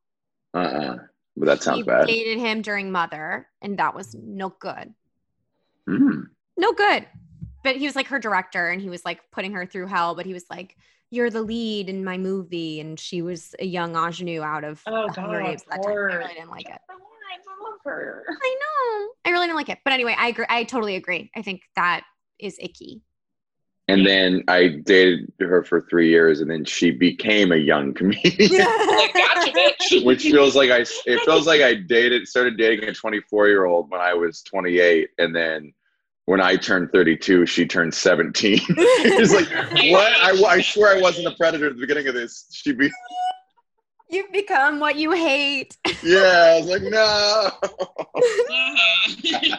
uh-uh 0.55 0.97
but 1.37 1.47
that 1.47 1.63
sounds 1.63 1.79
she 1.79 1.83
bad 1.85 2.07
dated 2.07 2.39
him 2.39 2.61
during 2.61 2.91
Mother, 2.93 3.47
and 3.63 3.79
that 3.79 3.95
was 3.95 4.15
no 4.15 4.51
good. 4.51 4.93
Mm. 5.89 6.25
no 6.59 6.73
good. 6.73 7.07
But 7.65 7.77
he 7.77 7.87
was 7.87 7.97
like 7.97 8.09
her 8.09 8.19
director 8.19 8.69
and 8.69 8.81
he 8.81 8.89
was 8.91 9.05
like 9.05 9.21
putting 9.33 9.53
her 9.53 9.65
through 9.65 9.87
hell. 9.87 10.15
But 10.15 10.27
he 10.27 10.33
was 10.35 10.45
like, 10.51 10.77
You're 11.11 11.31
the 11.31 11.43
lead 11.43 11.89
in 11.89 12.05
my 12.05 12.19
movie. 12.19 12.81
And 12.81 12.99
she 12.99 13.23
was 13.23 13.55
a 13.59 13.65
young 13.65 13.95
ingenue 13.97 14.43
out 14.43 14.65
of 14.65 14.83
Oh, 14.87 15.09
God, 15.09 15.15
that 15.15 15.15
time. 15.15 15.81
I 15.85 15.87
really 15.89 16.35
didn't 16.35 16.51
like 16.51 16.67
it. 16.69 16.79
Jennifer 16.89 17.01
Lawrence, 17.01 17.47
I 17.49 17.70
love 17.70 17.70
her. 17.85 18.25
I 18.29 18.57
know. 18.61 19.09
I 19.25 19.31
really 19.31 19.47
don't 19.47 19.57
like 19.57 19.69
it. 19.69 19.79
But 19.85 19.93
anyway, 19.93 20.15
I 20.19 20.29
agree. 20.29 20.47
I 20.49 20.65
totally 20.65 20.97
agree. 20.97 21.31
I 21.37 21.43
think 21.43 21.63
that 21.77 22.03
is 22.39 22.57
icky. 22.61 23.03
and 23.89 24.07
then 24.07 24.43
i 24.49 24.69
dated 24.87 25.31
her 25.41 25.63
for 25.63 25.81
three 25.91 26.09
years 26.09 26.41
and 26.41 26.51
then 26.51 26.65
she 26.65 26.91
became 26.91 27.53
a 27.53 27.57
young 27.57 27.93
comedian 27.93 28.37
Like, 28.51 29.13
gotcha, 29.13 29.51
bitch. 29.53 30.05
which 30.05 30.23
feels 30.23 30.55
like 30.57 30.71
I 30.71 30.81
it 31.07 31.21
feels 31.25 31.47
like 31.47 31.61
I 31.61 31.75
dated 31.75 32.27
started 32.29 32.57
dating 32.57 32.89
a 32.89 32.95
24 32.95 33.49
year 33.49 33.65
old 33.67 33.91
when 33.91 34.01
I 34.01 34.15
was 34.15 34.43
28 34.43 35.11
and 35.19 35.35
then 35.35 35.75
when 36.27 36.41
I 36.41 36.57
turned 36.57 36.93
32 36.93 37.45
she 37.47 37.67
turned 37.67 37.93
17 37.93 38.61
it's 38.69 39.35
like 39.35 39.51
what 39.93 40.13
I, 40.23 40.57
I 40.57 40.61
swear 40.63 40.97
I 40.97 41.01
wasn't 41.01 41.27
a 41.27 41.33
predator 41.33 41.67
at 41.67 41.75
the 41.75 41.81
beginning 41.81 42.07
of 42.09 42.15
this 42.15 42.47
she 42.53 42.73
be 42.73 42.91
You've 44.11 44.33
become 44.33 44.81
what 44.81 44.97
you 44.97 45.13
hate. 45.13 45.77
yeah 46.03 46.57
I 46.57 46.61
was 46.61 46.67
like 46.67 46.83
no. 46.83 47.51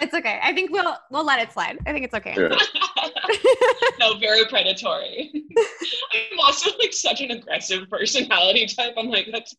It's 0.00 0.12
okay. 0.12 0.40
I 0.42 0.52
think 0.52 0.72
we'll 0.72 0.96
we'll 1.10 1.24
let 1.24 1.40
it 1.40 1.52
slide. 1.52 1.78
I 1.86 1.92
think 1.92 2.04
it's 2.04 2.14
okay. 2.14 2.34
Yeah. 2.36 2.48
no, 4.00 4.18
very 4.18 4.44
predatory. 4.46 5.30
I'm 5.32 6.40
also 6.40 6.70
like 6.80 6.92
such 6.92 7.20
an 7.20 7.30
aggressive 7.30 7.88
personality 7.88 8.66
type. 8.66 8.94
I'm 8.96 9.08
like, 9.08 9.28
that's, 9.30 9.54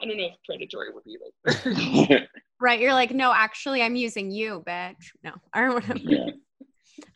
I 0.00 0.06
don't 0.06 0.16
know 0.16 0.26
if 0.26 0.34
predatory 0.46 0.92
would 0.92 1.04
be 1.04 1.18
like. 1.44 2.28
Right. 2.60 2.78
You're 2.78 2.92
like, 2.92 3.10
no, 3.10 3.32
actually 3.32 3.82
I'm 3.82 3.96
using 3.96 4.30
you, 4.30 4.62
bitch. 4.64 5.10
No. 5.24 5.32
I 5.52 5.60
don't 5.62 5.72
want 5.72 5.86
to 5.86 6.00
yeah 6.00 6.30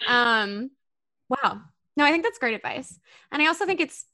Um, 0.08 0.70
wow. 1.28 1.60
No, 1.96 2.04
I 2.04 2.10
think 2.10 2.24
that's 2.24 2.38
great 2.38 2.54
advice. 2.54 2.98
And 3.30 3.40
I 3.40 3.46
also 3.46 3.64
think 3.64 3.80
it's, 3.80 4.04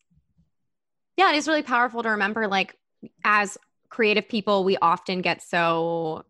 yeah, 1.16 1.32
it 1.32 1.36
is 1.36 1.48
really 1.48 1.62
powerful 1.62 2.02
to 2.02 2.10
remember 2.10 2.46
like, 2.48 2.76
as 3.24 3.58
creative 3.88 4.28
people, 4.28 4.64
we 4.64 4.76
often 4.78 5.20
get 5.20 5.42
so 5.42 6.24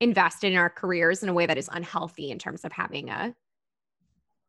invested 0.00 0.52
in 0.52 0.58
our 0.58 0.70
careers 0.70 1.22
in 1.22 1.28
a 1.28 1.32
way 1.34 1.46
that 1.46 1.58
is 1.58 1.68
unhealthy 1.72 2.30
in 2.30 2.38
terms 2.38 2.64
of 2.64 2.72
having 2.72 3.10
a 3.10 3.34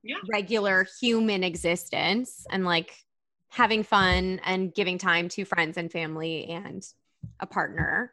Yeah. 0.04 0.16
regular 0.32 0.88
human 1.00 1.44
existence 1.44 2.46
and 2.52 2.66
like 2.66 2.94
having 3.50 3.84
fun 3.84 4.40
and 4.46 4.74
giving 4.74 4.98
time 4.98 5.28
to 5.30 5.46
friends 5.46 5.78
and 5.78 5.92
family 5.92 6.46
and 6.46 6.84
a 7.40 7.46
partner 7.46 8.12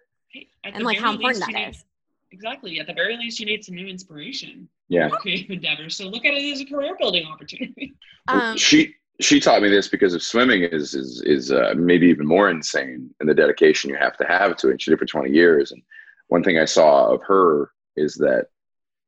At 0.65 0.75
and 0.75 0.81
the 0.81 0.85
like 0.85 0.99
how 0.99 1.13
very 1.13 1.15
important 1.17 1.37
least, 1.37 1.41
that 1.53 1.59
you 1.61 1.67
need- 1.67 1.71
is. 1.77 1.85
Exactly. 2.31 2.79
At 2.79 2.87
the 2.87 2.93
very 2.93 3.17
least, 3.17 3.41
you 3.41 3.47
need 3.47 3.65
some 3.65 3.75
new 3.75 3.87
inspiration. 3.87 4.69
yeah 4.89 5.09
for 5.09 5.17
Creative 5.17 5.51
endeavors. 5.51 5.97
So 5.97 6.05
look 6.09 6.27
at 6.27 6.35
it 6.35 6.53
as 6.53 6.61
a 6.61 6.67
career 6.67 6.95
building 6.99 7.27
opportunity. 7.27 7.95
Um, 8.29 8.59
she 8.59 8.95
she 9.21 9.41
taught 9.41 9.63
me 9.63 9.69
this 9.69 9.89
because 9.89 10.15
of 10.15 10.23
swimming 10.23 10.63
is 10.63 10.95
is 10.95 11.23
is 11.23 11.51
uh, 11.51 11.75
maybe 11.77 12.07
even 12.07 12.27
more 12.27 12.51
insane 12.51 13.11
and 13.21 13.29
the 13.29 13.35
dedication 13.35 13.91
you 13.91 13.97
have 13.97 14.17
to 14.17 14.25
have 14.25 14.57
to 14.59 14.69
it. 14.71 14.81
She 14.81 14.91
did 14.91 14.97
it 14.97 15.01
for 15.01 15.07
20 15.07 15.31
years, 15.31 15.73
and 15.73 15.83
one 16.29 16.43
thing 16.43 16.59
I 16.59 16.65
saw 16.65 17.07
of 17.07 17.23
her 17.25 17.73
is 17.97 18.15
that 18.17 18.47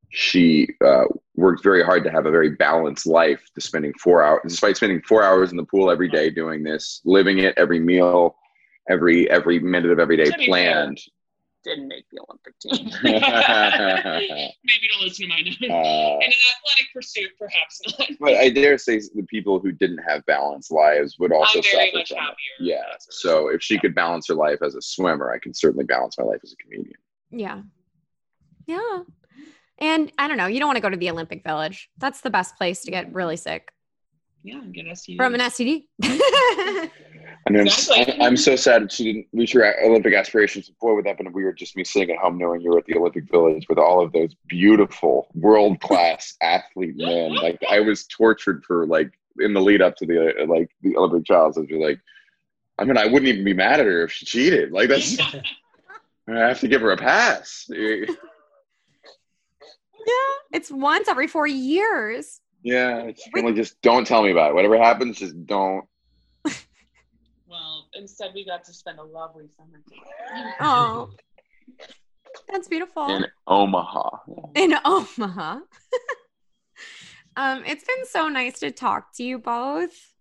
she 0.09 0.69
uh, 0.85 1.05
worked 1.37 1.63
very 1.63 1.85
hard 1.85 2.03
to 2.03 2.11
have 2.11 2.27
a 2.27 2.31
very 2.31 2.51
balanced 2.51 3.07
life. 3.07 3.41
To 3.55 3.61
spending 3.61 3.93
four 3.95 4.25
hours, 4.25 4.41
despite 4.45 4.77
spending 4.77 5.01
four 5.03 5.23
hours 5.23 5.53
in 5.53 5.57
the 5.57 5.65
pool 5.65 5.91
every 5.91 6.09
day 6.09 6.31
doing 6.31 6.65
this, 6.65 7.01
living 7.05 7.39
it 7.39 7.55
every 7.57 7.79
meal, 7.79 8.37
every 8.89 9.31
every 9.31 9.61
minute 9.61 9.93
of 9.93 10.01
every 10.01 10.17
day 10.17 10.31
planned. 10.45 11.01
Didn't 11.63 11.89
make 11.89 12.05
the 12.11 12.21
Olympic 12.27 12.59
team. 12.59 12.89
uh, 12.89 14.19
Maybe 14.65 14.89
don't 14.91 15.03
listen 15.03 15.29
to 15.29 15.29
my 15.29 15.41
notes. 15.43 15.59
In 15.61 15.71
an 15.71 15.77
Uh, 15.77 16.19
athletic 16.19 16.93
pursuit, 16.95 17.31
perhaps 17.39 17.81
not. 17.99 18.09
but 18.19 18.35
I 18.35 18.49
dare 18.49 18.79
say 18.79 18.99
the 19.15 19.27
people 19.29 19.61
who 19.61 19.71
didn't 19.73 19.99
have 19.99 20.25
balanced 20.25 20.71
lives 20.71 21.19
would 21.19 21.33
also 21.33 21.59
I'm 21.59 21.65
very 21.65 21.87
suffer 21.89 21.99
much 21.99 22.09
from 22.09 22.29
it. 22.29 22.35
Yeah. 22.65 22.83
So 23.11 23.49
if 23.49 23.63
she 23.63 23.79
could 23.79 23.95
balance 23.95 24.27
her 24.29 24.35
life 24.35 24.61
as 24.63 24.75
a 24.75 24.81
swimmer, 24.81 25.31
I 25.33 25.39
can 25.39 25.53
certainly 25.53 25.85
balance 25.85 26.17
my 26.19 26.25
life 26.25 26.41
as 26.43 26.53
a 26.55 26.57
comedian. 26.57 26.97
Yeah. 27.31 27.61
Yeah. 28.67 29.01
And 29.79 30.13
I 30.19 30.29
don't 30.29 30.37
know, 30.39 30.47
you 30.47 30.61
don't 30.61 30.69
want 30.69 30.77
to 30.77 30.83
go 30.83 30.91
to 30.91 30.97
the 30.97 31.11
Olympic 31.11 31.43
Village. 31.45 31.91
That's 31.99 32.21
the 32.23 32.31
best 32.31 32.57
place 32.57 32.83
to 32.85 32.91
get 32.91 33.13
really 33.13 33.37
sick 33.37 33.71
yeah, 34.43 34.61
get 34.73 34.87
STDs. 34.87 35.17
from 35.17 35.35
an 35.35 35.41
STD. 35.41 35.85
I 37.47 37.51
mean, 37.51 37.61
I'm, 37.61 37.67
Exactly. 37.67 38.15
I'm, 38.15 38.23
I'm 38.23 38.37
so 38.37 38.57
sad 38.57 38.83
that 38.83 38.93
she 38.93 39.05
didn't 39.05 39.27
reach 39.33 39.53
her 39.53 39.75
Olympic 39.85 40.15
aspirations. 40.15 40.71
Boy, 40.81 40.95
would 40.95 41.05
that 41.05 41.11
have 41.11 41.19
been 41.19 41.33
weird 41.33 41.57
just 41.57 41.77
me 41.77 41.85
sitting 41.85 42.11
at 42.11 42.19
home 42.19 42.39
knowing 42.39 42.61
you 42.61 42.71
were 42.71 42.79
at 42.79 42.87
the 42.87 42.97
Olympic 42.97 43.31
Village 43.31 43.67
with 43.69 43.79
all 43.79 44.03
of 44.03 44.13
those 44.13 44.35
beautiful 44.49 45.29
world 45.35 45.81
class 45.81 46.35
athlete 46.43 46.97
men. 46.97 47.35
Like 47.35 47.61
I 47.69 47.81
was 47.81 48.07
tortured 48.07 48.65
for 48.65 48.87
like 48.87 49.13
in 49.39 49.53
the 49.53 49.61
lead 49.61 49.83
up 49.83 49.97
to 49.97 50.07
the 50.07 50.43
uh, 50.43 50.47
like 50.47 50.71
the 50.83 50.97
Olympic 50.97 51.27
trials. 51.27 51.59
I'd 51.59 51.69
be 51.69 51.83
like, 51.83 52.01
I 52.79 52.85
mean, 52.85 52.97
I 52.97 53.07
wouldn't 53.07 53.29
even 53.29 53.45
be 53.45 53.55
mad 53.55 53.81
at 53.81 53.87
her 53.87 54.05
if 54.05 54.13
she 54.13 54.27
cheated. 54.27 54.73
Like 54.73 54.89
that's 54.89 55.19
I 56.29 56.39
have 56.49 56.61
to 56.61 56.69
give 56.69 56.81
her 56.83 56.93
a 56.93 56.97
pass. 56.97 57.67
yeah. 57.69 58.07
It's 60.53 60.71
once 60.71 61.09
every 61.09 61.27
four 61.27 61.47
years. 61.47 62.41
Yeah, 62.63 63.03
it's 63.05 63.25
kind 63.25 63.47
of 63.47 63.51
like 63.51 63.55
just 63.57 63.81
don't 63.83 64.07
tell 64.07 64.23
me 64.23 64.31
about 64.31 64.51
it. 64.51 64.55
Whatever 64.55 64.79
happens, 64.79 65.19
just 65.19 65.47
don't. 65.47 65.85
well, 67.47 67.89
instead 67.95 68.33
we 68.35 68.45
got 68.45 68.65
to 68.65 68.73
spend 68.75 68.99
a 68.99 69.03
lovely 69.03 69.49
summer 69.57 69.81
together. 69.89 70.55
Oh. 70.61 71.11
That's 72.51 72.69
beautiful. 72.69 73.09
In 73.09 73.27
Omaha. 73.47 74.11
In 74.55 74.75
Omaha. 74.85 75.61
um, 77.37 77.65
it's 77.67 77.85
been 77.85 78.07
so 78.09 78.29
nice 78.29 78.61
to 78.61 78.71
talk 78.71 79.15
to 79.17 79.23
you 79.23 79.39
both. 79.39 80.15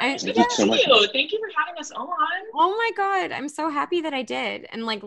I- 0.00 0.10
Yeah, 0.10 0.16
Thank 0.16 0.36
you 0.36 0.50
so 0.50 0.66
much. 0.66 0.86
you. 0.86 1.08
Thank 1.12 1.32
you 1.32 1.38
for 1.38 1.48
having 1.56 1.78
us 1.78 1.90
on. 1.92 2.08
Oh 2.54 2.76
my 2.76 2.90
god, 2.96 3.32
I'm 3.32 3.48
so 3.48 3.70
happy 3.70 4.00
that 4.02 4.12
I 4.12 4.22
did. 4.22 4.66
And 4.72 4.84
like 4.84 5.02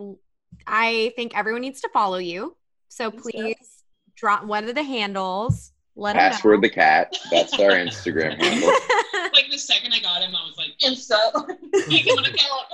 I 0.66 1.14
think 1.16 1.38
everyone 1.38 1.62
needs 1.62 1.82
to 1.82 1.90
follow 1.90 2.18
you. 2.18 2.56
So 2.90 3.12
so. 3.12 3.18
please 3.18 3.84
drop 4.16 4.46
what 4.46 4.64
are 4.64 4.74
the 4.74 4.84
handles? 4.84 5.74
Let 6.00 6.16
'em 6.16 6.20
Password 6.32 6.58
know. 6.58 6.62
the 6.62 6.70
cat. 6.70 7.18
That's 7.32 7.54
our 7.54 7.72
Instagram 7.86 8.38
handle. 8.42 8.70
Like 9.34 9.50
the 9.52 9.58
second 9.58 9.94
I 9.94 10.00
got 10.00 10.22
him, 10.22 10.36
I 10.36 10.46
was 10.46 10.56
like, 10.58 10.78
Insta. 10.80 11.48
Make 11.90 12.06
him 12.08 12.18
an 12.20 12.26
account. 12.26 12.66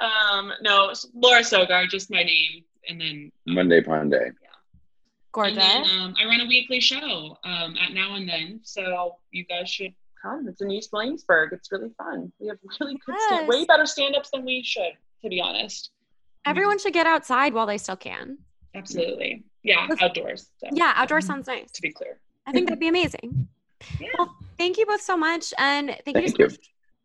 Um, 0.00 0.52
no, 0.62 0.92
Laura 1.14 1.44
Sogar, 1.44 1.86
just 1.86 2.10
my 2.10 2.22
name, 2.22 2.64
and 2.88 3.00
then 3.00 3.30
Monday 3.46 3.80
Ponday. 3.82 4.32
Gorgeous. 5.32 5.56
And 5.62 5.84
then, 5.86 6.00
um, 6.00 6.14
I 6.20 6.24
run 6.26 6.40
a 6.40 6.46
weekly 6.46 6.80
show 6.80 7.38
um, 7.44 7.76
at 7.80 7.92
Now 7.92 8.14
and 8.16 8.28
Then, 8.28 8.60
so 8.64 9.16
you 9.30 9.44
guys 9.44 9.70
should 9.70 9.94
come. 10.20 10.46
It's 10.48 10.60
in 10.60 10.70
East 10.70 10.90
Williamsburg. 10.92 11.52
It's 11.52 11.70
really 11.72 11.90
fun. 11.96 12.32
We 12.38 12.48
have 12.48 12.58
really 12.80 12.98
good, 13.06 13.14
stand- 13.28 13.48
way 13.48 13.64
better 13.64 13.86
stand-ups 13.86 14.30
than 14.30 14.44
we 14.44 14.62
should, 14.62 14.92
to 15.22 15.28
be 15.28 15.40
honest. 15.40 15.90
Everyone 16.44 16.78
should 16.78 16.92
get 16.92 17.06
outside 17.06 17.54
while 17.54 17.66
they 17.66 17.78
still 17.78 17.96
can. 17.96 18.38
Absolutely, 18.74 19.44
yeah, 19.62 19.86
Let's- 19.88 20.02
outdoors. 20.02 20.48
So, 20.58 20.68
Yeah, 20.72 20.92
outdoor 20.96 21.18
mm-hmm. 21.18 21.26
sounds 21.26 21.46
nice. 21.46 21.70
To 21.72 21.82
be 21.82 21.90
clear. 21.92 22.18
I 22.46 22.52
think 22.52 22.68
that'd 22.68 22.80
be 22.80 22.88
amazing. 22.88 23.48
Yeah. 23.98 24.10
Well, 24.16 24.36
thank 24.58 24.78
you 24.78 24.86
both 24.86 25.00
so 25.00 25.16
much. 25.16 25.52
And 25.58 25.96
thank, 26.04 26.16
you. 26.16 26.28
So 26.28 26.36
you. 26.38 26.48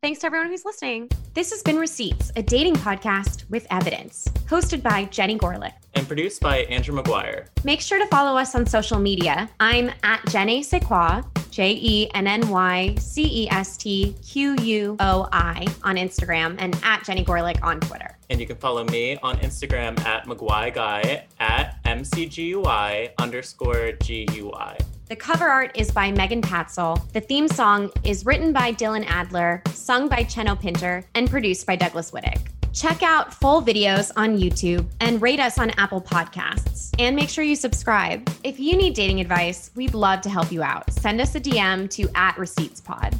Thanks 0.03 0.19
to 0.19 0.27
everyone 0.27 0.49
who's 0.49 0.63
listening. 0.63 1.09
This 1.33 1.49
has 1.49 1.63
been 1.63 1.75
Receipts, 1.77 2.31
a 2.35 2.43
dating 2.43 2.75
podcast 2.75 3.49
with 3.49 3.65
evidence, 3.71 4.27
hosted 4.45 4.83
by 4.83 5.05
Jenny 5.05 5.39
Gorlick. 5.39 5.73
And 5.95 6.05
produced 6.05 6.39
by 6.39 6.59
Andrew 6.65 6.95
McGuire. 6.95 7.47
Make 7.63 7.81
sure 7.81 7.97
to 7.97 8.05
follow 8.05 8.37
us 8.37 8.53
on 8.53 8.67
social 8.67 8.99
media. 8.99 9.49
I'm 9.59 9.89
at 10.03 10.23
Jenny 10.27 10.61
Sequoia, 10.61 11.25
J 11.49 11.71
E 11.81 12.11
N 12.13 12.27
N 12.27 12.47
Y 12.49 12.93
C 12.99 13.23
E 13.23 13.49
S 13.49 13.75
T 13.75 14.15
Q 14.23 14.55
U 14.61 14.97
O 14.99 15.27
I 15.31 15.65
on 15.81 15.95
Instagram 15.95 16.55
and 16.59 16.79
at 16.83 17.03
Jenny 17.03 17.25
Gorlick 17.25 17.63
on 17.63 17.79
Twitter. 17.79 18.15
And 18.29 18.39
you 18.39 18.45
can 18.45 18.57
follow 18.57 18.83
me 18.83 19.17
on 19.23 19.37
Instagram 19.37 19.99
at 20.01 20.27
McGuy 20.27 20.75
Guy 20.75 21.25
at 21.39 21.83
MCGUI 21.85 23.13
underscore 23.17 23.93
GUI. 23.93 24.77
The 25.09 25.15
cover 25.15 25.47
art 25.47 25.71
is 25.79 25.89
by 25.89 26.11
Megan 26.11 26.41
Patzel. 26.41 27.09
The 27.13 27.21
theme 27.21 27.47
song 27.47 27.89
is 28.03 28.25
written 28.25 28.51
by 28.51 28.73
Dylan 28.73 29.05
Adler, 29.07 29.61
sung 29.73 30.09
by 30.09 30.25
Cheno 30.25 30.59
Pinter, 30.59 31.01
and 31.15 31.29
produced 31.29 31.65
by 31.65 31.77
Douglas 31.77 32.11
Wittick. 32.11 32.47
Check 32.73 33.03
out 33.03 33.33
full 33.33 33.61
videos 33.61 34.11
on 34.17 34.37
YouTube 34.37 34.85
and 34.99 35.21
rate 35.21 35.39
us 35.39 35.57
on 35.59 35.69
Apple 35.71 36.01
Podcasts. 36.01 36.93
And 36.99 37.15
make 37.15 37.29
sure 37.29 37.45
you 37.45 37.55
subscribe. 37.55 38.29
If 38.43 38.59
you 38.59 38.75
need 38.75 38.95
dating 38.95 39.21
advice, 39.21 39.71
we'd 39.75 39.93
love 39.93 40.19
to 40.21 40.29
help 40.29 40.51
you 40.51 40.61
out. 40.61 40.91
Send 40.91 41.21
us 41.21 41.33
a 41.35 41.39
DM 41.39 41.89
to 41.91 42.09
at 42.13 42.35
ReceiptsPod. 42.35 43.17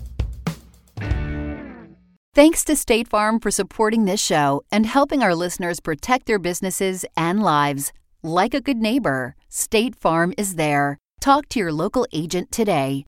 Thanks 2.35 2.65
to 2.65 2.75
State 2.75 3.07
Farm 3.07 3.39
for 3.39 3.49
supporting 3.49 4.03
this 4.03 4.21
show 4.21 4.61
and 4.73 4.85
helping 4.85 5.23
our 5.23 5.33
listeners 5.33 5.79
protect 5.79 6.25
their 6.25 6.37
businesses 6.37 7.05
and 7.15 7.41
lives. 7.41 7.93
Like 8.21 8.53
a 8.53 8.59
good 8.59 8.77
neighbor, 8.77 9.37
State 9.47 9.95
Farm 9.95 10.33
is 10.37 10.55
there. 10.55 10.99
Talk 11.19 11.49
to 11.49 11.59
your 11.59 11.73
local 11.73 12.05
agent 12.13 12.51
today. 12.51 13.06